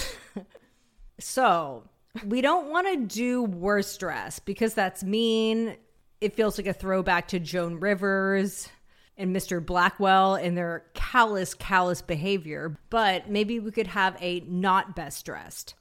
So, 1.19 1.85
we 2.27 2.41
don't 2.41 2.71
want 2.71 2.89
to 2.89 2.97
do 2.97 3.43
worst 3.43 4.01
dress 4.01 4.39
because 4.39 4.75
that's 4.75 5.05
mean. 5.05 5.77
It 6.21 6.35
feels 6.35 6.59
like 6.59 6.67
a 6.67 6.73
throwback 6.73 7.29
to 7.29 7.41
Joan 7.41 7.81
Rivers 7.81 8.69
and 9.17 9.35
Mr. 9.35 9.65
Blackwell 9.65 10.35
and 10.35 10.57
their 10.57 10.85
callous, 10.95 11.55
callous 11.55 12.03
behavior. 12.03 12.79
But 12.91 13.29
maybe 13.29 13.61
we 13.61 13.71
could 13.71 13.89
have 13.89 14.17
a 14.21 14.41
not 14.41 14.97
best 14.97 15.25
dressed. 15.25 15.75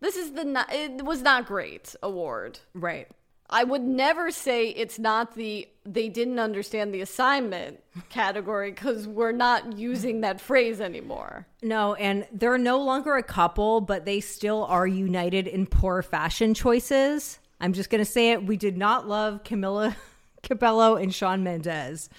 This 0.00 0.16
is 0.16 0.32
the 0.32 0.44
not, 0.44 0.72
it 0.72 1.04
was 1.04 1.22
not 1.22 1.46
great 1.46 1.94
award. 2.02 2.60
Right. 2.74 3.08
I 3.48 3.64
would 3.64 3.82
never 3.82 4.30
say 4.30 4.68
it's 4.70 4.98
not 4.98 5.34
the 5.34 5.68
they 5.84 6.08
didn't 6.08 6.40
understand 6.40 6.92
the 6.92 7.00
assignment 7.00 7.80
category 8.08 8.72
because 8.72 9.06
we're 9.06 9.32
not 9.32 9.78
using 9.78 10.22
that 10.22 10.40
phrase 10.40 10.80
anymore. 10.80 11.46
No, 11.62 11.94
and 11.94 12.26
they're 12.32 12.58
no 12.58 12.82
longer 12.82 13.16
a 13.16 13.22
couple, 13.22 13.80
but 13.80 14.04
they 14.04 14.20
still 14.20 14.64
are 14.64 14.86
united 14.86 15.46
in 15.46 15.66
poor 15.66 16.02
fashion 16.02 16.54
choices. 16.54 17.38
I'm 17.60 17.72
just 17.72 17.88
going 17.88 18.04
to 18.04 18.10
say 18.10 18.32
it. 18.32 18.44
We 18.44 18.56
did 18.56 18.76
not 18.76 19.08
love 19.08 19.44
Camila 19.44 19.94
Cabello 20.42 20.96
and 20.96 21.14
Shawn 21.14 21.42
Mendes. 21.42 22.10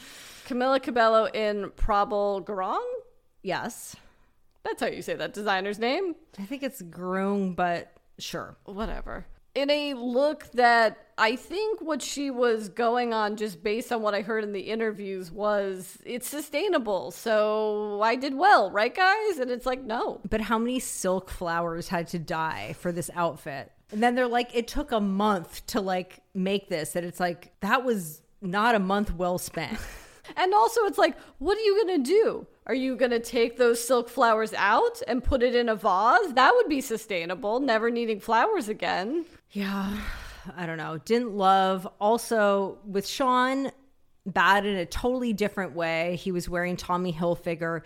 Camila 0.48 0.82
Cabello 0.82 1.26
in 1.26 1.72
Prabal 1.72 2.44
Gurung? 2.44 2.86
Yes. 3.44 3.98
That's 4.64 4.82
how 4.82 4.88
you 4.88 5.02
say 5.02 5.14
that 5.16 5.34
designer's 5.34 5.78
name. 5.78 6.16
I 6.40 6.44
think 6.44 6.64
it's 6.64 6.82
grown, 6.82 7.54
but 7.54 7.92
sure. 8.18 8.56
whatever. 8.64 9.26
In 9.56 9.70
a 9.70 9.94
look 9.96 10.50
that 10.52 10.98
I 11.18 11.36
think 11.36 11.82
what 11.82 12.02
she 12.02 12.32
was 12.32 12.70
going 12.70 13.14
on, 13.14 13.36
just 13.36 13.62
based 13.62 13.92
on 13.92 14.02
what 14.02 14.14
I 14.14 14.22
heard 14.22 14.44
in 14.44 14.54
the 14.54 14.62
interviews, 14.62 15.32
was 15.32 15.98
it's 16.06 16.30
sustainable. 16.30 17.12
So 17.12 18.02
I 18.02 18.16
did 18.16 18.34
well, 18.34 18.72
right, 18.72 18.96
guys? 18.96 19.40
And 19.40 19.52
it's 19.52 19.66
like, 19.66 19.84
no. 19.84 20.22
But 20.30 20.42
how 20.42 20.58
many 20.58 20.80
silk 20.80 21.30
flowers 21.30 21.90
had 21.90 22.08
to 22.10 22.20
die 22.20 22.74
for 22.80 22.94
this 22.94 23.10
outfit? 23.16 23.72
And 23.92 24.02
then 24.02 24.16
they're 24.16 24.28
like, 24.28 24.56
it 24.56 24.70
took 24.70 24.94
a 24.94 25.02
month 25.02 25.66
to 25.68 25.82
like 25.82 26.20
make 26.34 26.70
this. 26.70 26.96
And 26.96 27.06
it's 27.06 27.20
like, 27.20 27.52
that 27.60 27.84
was 27.84 28.22
not 28.42 28.76
a 28.76 28.80
month 28.80 29.14
well 29.14 29.40
spent. 29.40 29.78
And 30.36 30.54
also, 30.54 30.82
it's 30.86 30.98
like, 30.98 31.18
what 31.40 31.58
are 31.58 31.62
you 31.62 31.86
going 31.86 32.04
to 32.04 32.10
do? 32.10 32.48
Are 32.66 32.76
you 32.76 32.96
going 32.96 33.12
to 33.12 33.20
take 33.20 33.58
those 33.58 33.84
silk 33.84 34.10
flowers 34.10 34.54
out 34.56 35.02
and 35.08 35.24
put 35.24 35.42
it 35.42 35.56
in 35.56 35.70
a 35.70 35.76
vase? 35.76 36.34
That 36.34 36.54
would 36.56 36.68
be 36.68 36.82
sustainable, 36.82 37.60
never 37.60 37.90
needing 37.90 38.20
flowers 38.20 38.68
again. 38.68 39.26
Yeah, 39.52 39.98
I 40.56 40.66
don't 40.66 40.78
know. 40.78 40.98
Didn't 41.06 41.32
love. 41.32 41.88
Also, 42.00 42.78
with 42.86 43.08
Shawn, 43.08 43.72
bad 44.26 44.66
in 44.66 44.76
a 44.76 44.86
totally 44.86 45.32
different 45.32 45.74
way. 45.74 46.18
He 46.18 46.32
was 46.32 46.50
wearing 46.50 46.76
Tommy 46.76 47.14
Hilfiger. 47.14 47.84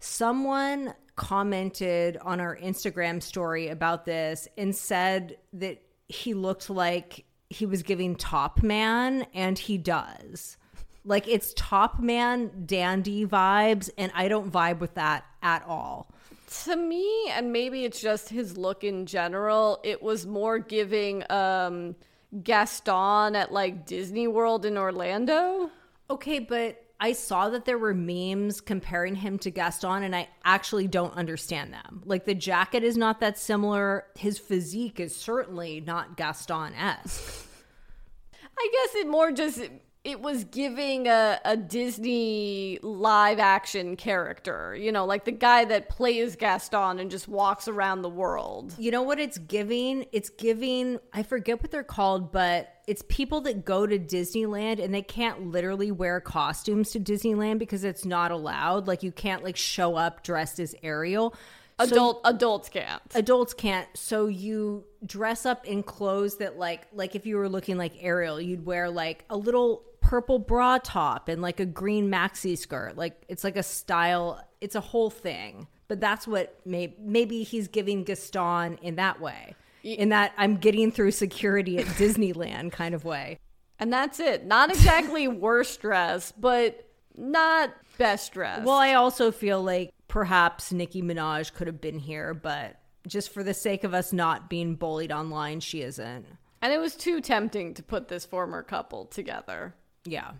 Someone 0.00 0.94
commented 1.16 2.18
on 2.20 2.40
our 2.40 2.56
Instagram 2.56 3.22
story 3.22 3.68
about 3.68 4.04
this 4.04 4.48
and 4.58 4.74
said 4.74 5.38
that 5.52 5.80
he 6.08 6.34
looked 6.34 6.68
like 6.68 7.24
he 7.50 7.66
was 7.66 7.84
giving 7.84 8.16
Top 8.16 8.62
Man, 8.64 9.24
and 9.32 9.56
he 9.56 9.78
does. 9.78 10.56
Like 11.04 11.28
it's 11.28 11.52
Top 11.56 12.00
Man 12.00 12.64
dandy 12.66 13.26
vibes, 13.26 13.90
and 13.98 14.10
I 14.14 14.28
don't 14.28 14.50
vibe 14.50 14.78
with 14.78 14.94
that 14.94 15.24
at 15.42 15.64
all. 15.66 16.10
to 16.64 16.76
me, 16.76 17.28
and 17.30 17.52
maybe 17.52 17.84
it's 17.84 18.00
just 18.00 18.28
his 18.28 18.56
look 18.56 18.84
in 18.84 19.06
general, 19.06 19.80
it 19.82 20.02
was 20.02 20.26
more 20.26 20.58
giving 20.58 21.24
um 21.30 21.94
Gaston 22.42 23.36
at 23.36 23.52
like 23.52 23.86
Disney 23.86 24.26
World 24.28 24.64
in 24.64 24.76
Orlando. 24.76 25.70
Okay, 26.10 26.38
but 26.38 26.80
I 27.00 27.12
saw 27.12 27.50
that 27.50 27.64
there 27.64 27.76
were 27.76 27.92
memes 27.92 28.60
comparing 28.60 29.14
him 29.14 29.38
to 29.40 29.50
Gaston, 29.50 30.04
and 30.04 30.14
I 30.14 30.28
actually 30.44 30.86
don't 30.88 31.14
understand 31.14 31.72
them. 31.72 32.02
Like, 32.04 32.24
the 32.24 32.34
jacket 32.34 32.84
is 32.84 32.96
not 32.96 33.20
that 33.20 33.36
similar. 33.36 34.06
His 34.16 34.38
physique 34.38 35.00
is 35.00 35.14
certainly 35.14 35.80
not 35.80 36.16
Gaston 36.16 36.72
esque. 36.74 37.46
I 38.56 38.68
guess 38.72 38.94
it 38.94 39.08
more 39.08 39.32
just 39.32 39.60
it 40.04 40.20
was 40.20 40.44
giving 40.44 41.08
a, 41.08 41.40
a 41.46 41.56
Disney 41.56 42.78
live 42.82 43.38
action 43.38 43.96
character, 43.96 44.76
you 44.76 44.92
know, 44.92 45.06
like 45.06 45.24
the 45.24 45.32
guy 45.32 45.64
that 45.64 45.88
plays 45.88 46.36
Gaston 46.36 46.98
and 46.98 47.10
just 47.10 47.26
walks 47.26 47.68
around 47.68 48.02
the 48.02 48.10
world. 48.10 48.74
You 48.78 48.90
know 48.90 49.02
what 49.02 49.18
it's 49.18 49.38
giving? 49.38 50.04
It's 50.12 50.28
giving, 50.28 50.98
I 51.14 51.22
forget 51.22 51.62
what 51.62 51.70
they're 51.70 51.82
called, 51.82 52.32
but 52.32 52.74
it's 52.86 53.02
people 53.08 53.40
that 53.42 53.64
go 53.64 53.86
to 53.86 53.98
Disneyland 53.98 54.78
and 54.84 54.92
they 54.92 55.00
can't 55.00 55.46
literally 55.46 55.90
wear 55.90 56.20
costumes 56.20 56.90
to 56.90 57.00
Disneyland 57.00 57.58
because 57.58 57.82
it's 57.82 58.04
not 58.04 58.30
allowed. 58.30 58.86
Like, 58.86 59.02
you 59.02 59.10
can't 59.10 59.42
like 59.42 59.56
show 59.56 59.96
up 59.96 60.22
dressed 60.22 60.60
as 60.60 60.74
Ariel. 60.82 61.34
So- 61.80 61.86
Adult 61.86 62.20
adults 62.24 62.68
can't. 62.68 63.02
adults 63.16 63.52
can't 63.52 63.88
so 63.94 64.26
you 64.26 64.84
dress 65.04 65.44
up 65.44 65.66
in 65.66 65.82
clothes 65.82 66.36
that 66.36 66.56
like 66.56 66.86
like 66.92 67.16
if 67.16 67.26
you 67.26 67.36
were 67.36 67.48
looking 67.48 67.76
like 67.76 67.94
ariel 68.00 68.40
you'd 68.40 68.64
wear 68.64 68.88
like 68.88 69.24
a 69.28 69.36
little 69.36 69.82
purple 70.04 70.38
bra 70.38 70.78
top 70.82 71.28
and 71.28 71.40
like 71.40 71.60
a 71.60 71.64
green 71.66 72.10
maxi 72.10 72.56
skirt 72.58 72.94
like 72.96 73.24
it's 73.28 73.42
like 73.42 73.56
a 73.56 73.62
style 73.62 74.38
it's 74.60 74.74
a 74.74 74.80
whole 74.80 75.08
thing 75.08 75.66
but 75.88 75.98
that's 75.98 76.26
what 76.26 76.60
may, 76.66 76.94
maybe 77.00 77.42
he's 77.42 77.68
giving 77.68 78.04
gaston 78.04 78.76
in 78.82 78.96
that 78.96 79.18
way 79.20 79.54
in 79.82 80.10
that 80.10 80.32
i'm 80.36 80.56
getting 80.56 80.92
through 80.92 81.10
security 81.10 81.78
at 81.78 81.86
disneyland 82.00 82.70
kind 82.70 82.94
of 82.94 83.04
way 83.04 83.38
And 83.78 83.92
that's 83.92 84.20
it. 84.20 84.44
Not 84.46 84.70
exactly 84.70 85.26
worst 85.46 85.80
dress, 85.80 86.32
but 86.32 86.88
not 87.16 87.70
best 87.98 88.32
dress. 88.32 88.64
well 88.64 88.76
i 88.76 88.92
also 88.94 89.30
feel 89.32 89.62
like 89.62 89.90
perhaps 90.08 90.70
nicki 90.72 91.00
minaj 91.02 91.52
could 91.54 91.66
have 91.66 91.80
been 91.80 91.98
here 91.98 92.34
but 92.34 92.76
just 93.06 93.32
for 93.32 93.42
the 93.42 93.54
sake 93.54 93.84
of 93.84 93.94
us 93.94 94.12
not 94.12 94.50
being 94.50 94.74
bullied 94.74 95.12
online 95.12 95.60
she 95.60 95.80
isn't 95.80 96.26
and 96.60 96.72
it 96.72 96.78
was 96.78 96.94
too 96.96 97.20
tempting 97.20 97.74
to 97.74 97.82
put 97.82 98.08
this 98.08 98.24
former 98.24 98.62
couple 98.62 99.04
together. 99.04 99.74
Yeah 100.04 100.32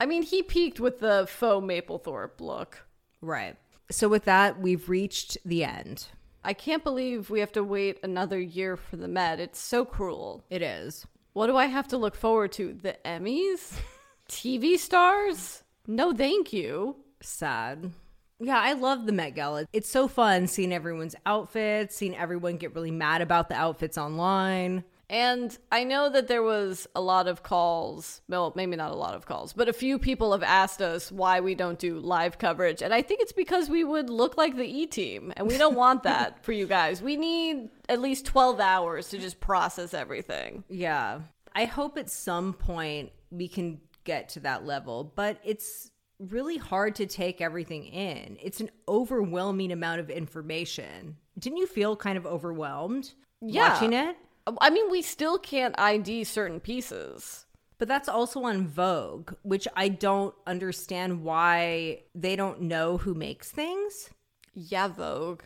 I 0.00 0.06
mean, 0.06 0.22
he 0.22 0.42
peaked 0.42 0.80
with 0.80 1.00
the 1.00 1.26
faux 1.28 1.64
Mapplethorpe 1.64 2.40
look. 2.40 2.86
Right. 3.20 3.56
So 3.90 4.08
with 4.08 4.24
that, 4.24 4.58
we've 4.58 4.88
reached 4.88 5.36
the 5.44 5.62
end. 5.62 6.06
I 6.42 6.54
can't 6.54 6.82
believe 6.82 7.28
we 7.28 7.40
have 7.40 7.52
to 7.52 7.62
wait 7.62 7.98
another 8.02 8.40
year 8.40 8.78
for 8.78 8.96
the 8.96 9.08
Met. 9.08 9.40
It's 9.40 9.58
so 9.58 9.84
cruel. 9.84 10.42
It 10.48 10.62
is. 10.62 11.06
What 11.34 11.48
do 11.48 11.56
I 11.58 11.66
have 11.66 11.86
to 11.88 11.98
look 11.98 12.16
forward 12.16 12.52
to? 12.52 12.72
The 12.72 12.96
Emmys? 13.04 13.74
TV 14.30 14.78
stars? 14.78 15.64
No, 15.86 16.14
thank 16.14 16.50
you. 16.54 16.96
Sad. 17.20 17.92
Yeah, 18.38 18.58
I 18.58 18.72
love 18.72 19.04
the 19.04 19.12
Met 19.12 19.34
Gala. 19.34 19.66
It's 19.74 19.90
so 19.90 20.08
fun 20.08 20.46
seeing 20.46 20.72
everyone's 20.72 21.14
outfits, 21.26 21.94
seeing 21.94 22.16
everyone 22.16 22.56
get 22.56 22.74
really 22.74 22.90
mad 22.90 23.20
about 23.20 23.50
the 23.50 23.54
outfits 23.54 23.98
online. 23.98 24.82
And 25.10 25.58
I 25.72 25.82
know 25.82 26.08
that 26.08 26.28
there 26.28 26.42
was 26.42 26.86
a 26.94 27.00
lot 27.00 27.26
of 27.26 27.42
calls, 27.42 28.20
well, 28.28 28.52
maybe 28.54 28.76
not 28.76 28.92
a 28.92 28.94
lot 28.96 29.14
of 29.14 29.26
calls, 29.26 29.52
but 29.52 29.68
a 29.68 29.72
few 29.72 29.98
people 29.98 30.30
have 30.30 30.44
asked 30.44 30.80
us 30.80 31.10
why 31.10 31.40
we 31.40 31.56
don't 31.56 31.80
do 31.80 31.98
live 31.98 32.38
coverage. 32.38 32.80
And 32.80 32.94
I 32.94 33.02
think 33.02 33.20
it's 33.20 33.32
because 33.32 33.68
we 33.68 33.82
would 33.82 34.08
look 34.08 34.36
like 34.36 34.56
the 34.56 34.64
E 34.64 34.86
team, 34.86 35.32
and 35.36 35.48
we 35.48 35.58
don't 35.58 35.74
want 35.74 36.02
that 36.04 36.44
for 36.44 36.52
you 36.52 36.68
guys. 36.68 37.02
We 37.02 37.16
need 37.16 37.70
at 37.88 38.00
least 38.00 38.24
12 38.24 38.60
hours 38.60 39.08
to 39.08 39.18
just 39.18 39.40
process 39.40 39.92
everything. 39.94 40.62
Yeah. 40.68 41.22
I 41.56 41.64
hope 41.64 41.98
at 41.98 42.08
some 42.08 42.52
point 42.52 43.10
we 43.32 43.48
can 43.48 43.80
get 44.04 44.28
to 44.30 44.40
that 44.40 44.64
level, 44.64 45.12
but 45.16 45.40
it's 45.44 45.90
really 46.20 46.56
hard 46.56 46.94
to 46.94 47.06
take 47.06 47.40
everything 47.40 47.84
in. 47.86 48.36
It's 48.40 48.60
an 48.60 48.70
overwhelming 48.88 49.72
amount 49.72 49.98
of 49.98 50.08
information. 50.08 51.16
Didn't 51.36 51.58
you 51.58 51.66
feel 51.66 51.96
kind 51.96 52.16
of 52.16 52.26
overwhelmed 52.26 53.12
Yeah. 53.40 53.72
watching 53.72 53.92
it? 53.92 54.16
I 54.60 54.70
mean, 54.70 54.90
we 54.90 55.02
still 55.02 55.38
can't 55.38 55.78
ID 55.78 56.24
certain 56.24 56.60
pieces. 56.60 57.46
But 57.78 57.88
that's 57.88 58.08
also 58.10 58.42
on 58.44 58.66
Vogue, 58.66 59.32
which 59.42 59.66
I 59.74 59.88
don't 59.88 60.34
understand 60.46 61.22
why 61.22 62.02
they 62.14 62.36
don't 62.36 62.62
know 62.62 62.98
who 62.98 63.14
makes 63.14 63.50
things. 63.50 64.10
Yeah, 64.52 64.88
Vogue. 64.88 65.42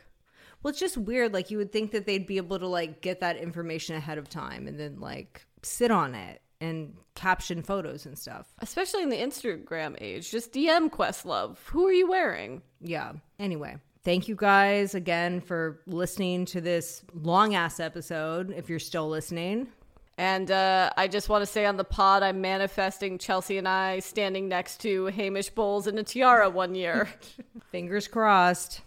Well, 0.63 0.71
it's 0.71 0.81
just 0.81 0.97
weird. 0.97 1.33
Like 1.33 1.53
you 1.53 1.59
would 1.59 1.71
think 1.71 1.93
that 1.93 2.07
they'd 2.07 2.27
be 2.27 2.39
able 2.39 2.59
to 2.59 2.67
like 2.67 3.03
get 3.03 3.21
that 3.21 3.37
information 3.37 3.95
ahead 3.95 4.19
of 4.19 4.29
time 4.29 4.67
and 4.67 4.81
then 4.81 4.99
like 4.99 5.47
sit 5.63 5.93
on 5.93 6.17
it 6.17 6.41
and 6.61 6.97
caption 7.15 7.63
photos 7.63 8.07
and 8.07 8.19
stuff. 8.19 8.53
Especially 8.59 9.03
in 9.03 9.11
the 9.11 9.17
Instagram 9.17 9.97
age. 10.01 10.31
Just 10.31 10.53
DM 10.53 10.91
Questlove. 10.91 11.59
Who 11.67 11.87
are 11.87 11.93
you 11.93 12.09
wearing? 12.09 12.63
Yeah. 12.81 13.13
Anyway, 13.39 13.77
thank 14.05 14.29
you 14.29 14.35
guys 14.37 14.95
again 14.95 15.41
for 15.41 15.81
listening 15.87 16.45
to 16.47 16.61
this 16.61 17.03
long 17.15 17.55
ass 17.55 17.81
episode. 17.81 18.53
If 18.57 18.69
you're 18.69 18.79
still 18.79 19.09
listening, 19.09 19.69
And 20.17 20.51
uh, 20.51 20.91
I 20.97 21.09
just 21.09 21.29
want 21.29 21.43
to 21.43 21.47
say 21.47 21.67
on 21.67 21.77
the 21.77 21.85
pod, 21.85 22.23
I'm 22.23 22.41
manifesting 22.41 23.19
Chelsea 23.19 23.59
and 23.59 23.67
I 23.67 23.99
standing 23.99 24.49
next 24.49 24.79
to 24.83 25.07
Hamish 25.07 25.51
Bowles 25.51 25.87
in 25.89 25.99
a 25.99 26.05
tiara 26.05 26.49
one 26.51 26.75
year. 26.77 27.09
fingers 27.73 28.07
crossed. 28.07 28.83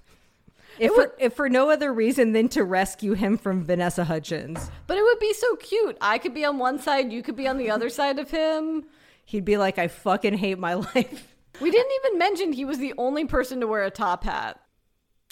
If 0.80 0.94
for, 0.94 1.14
if 1.18 1.34
for 1.34 1.50
no 1.50 1.72
other 1.72 1.92
reason 1.92 2.34
than 2.34 2.50
to 2.50 2.64
rescue 2.64 3.14
him 3.14 3.38
from 3.38 3.64
Vanessa 3.64 4.04
Hudgens, 4.06 4.70
but 4.86 4.96
it 4.98 5.02
would 5.02 5.20
be 5.20 5.34
so 5.34 5.56
cute. 5.56 5.98
I 6.00 6.20
could 6.20 6.36
be 6.36 6.46
on 6.46 6.60
one 6.60 6.78
side, 6.78 7.12
you 7.12 7.24
could 7.24 7.36
be 7.36 7.48
on 7.48 7.58
the 7.58 7.72
other 7.72 7.90
side 7.90 8.20
of 8.20 8.30
him. 8.30 8.86
he'd 9.26 9.44
be 9.44 9.58
like, 9.58 9.80
"I 9.80 9.88
fucking 9.88 10.38
hate 10.38 10.60
my 10.60 10.74
life." 10.94 11.36
We 11.60 11.72
didn't 11.72 11.92
even 12.06 12.20
mention 12.20 12.54
he 12.54 12.64
was 12.64 12.78
the 12.78 12.94
only 13.00 13.26
person 13.26 13.60
to 13.62 13.68
wear 13.68 13.84
a 13.86 13.90
top 13.90 14.24
hat. 14.24 14.62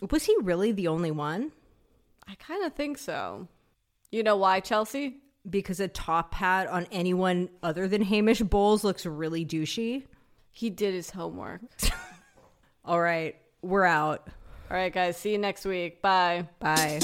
Was 0.10 0.26
he 0.26 0.36
really 0.42 0.72
the 0.72 0.88
only 0.88 1.12
one? 1.12 1.52
I 2.28 2.36
kind 2.36 2.64
of 2.66 2.74
think 2.74 2.98
so. 2.98 3.48
You 4.12 4.24
know 4.24 4.38
why, 4.38 4.60
Chelsea? 4.60 5.18
Because 5.50 5.80
a 5.80 5.88
top 5.88 6.34
hat 6.34 6.68
on 6.68 6.88
anyone 6.92 7.50
other 7.62 7.88
than 7.88 8.02
Hamish 8.02 8.42
Bowles 8.42 8.84
looks 8.84 9.06
really 9.06 9.46
douchey. 9.46 10.06
He 10.52 10.70
did 10.70 10.94
his 10.94 11.10
homework. 11.10 11.62
All 12.86 13.00
right, 13.02 13.36
we're 13.62 13.86
out. 13.86 14.28
All 14.70 14.78
right, 14.78 14.92
guys, 14.92 15.18
see 15.18 15.32
you 15.32 15.38
next 15.38 15.66
week. 15.66 16.02
Bye. 16.02 16.48
Bye. 16.60 17.00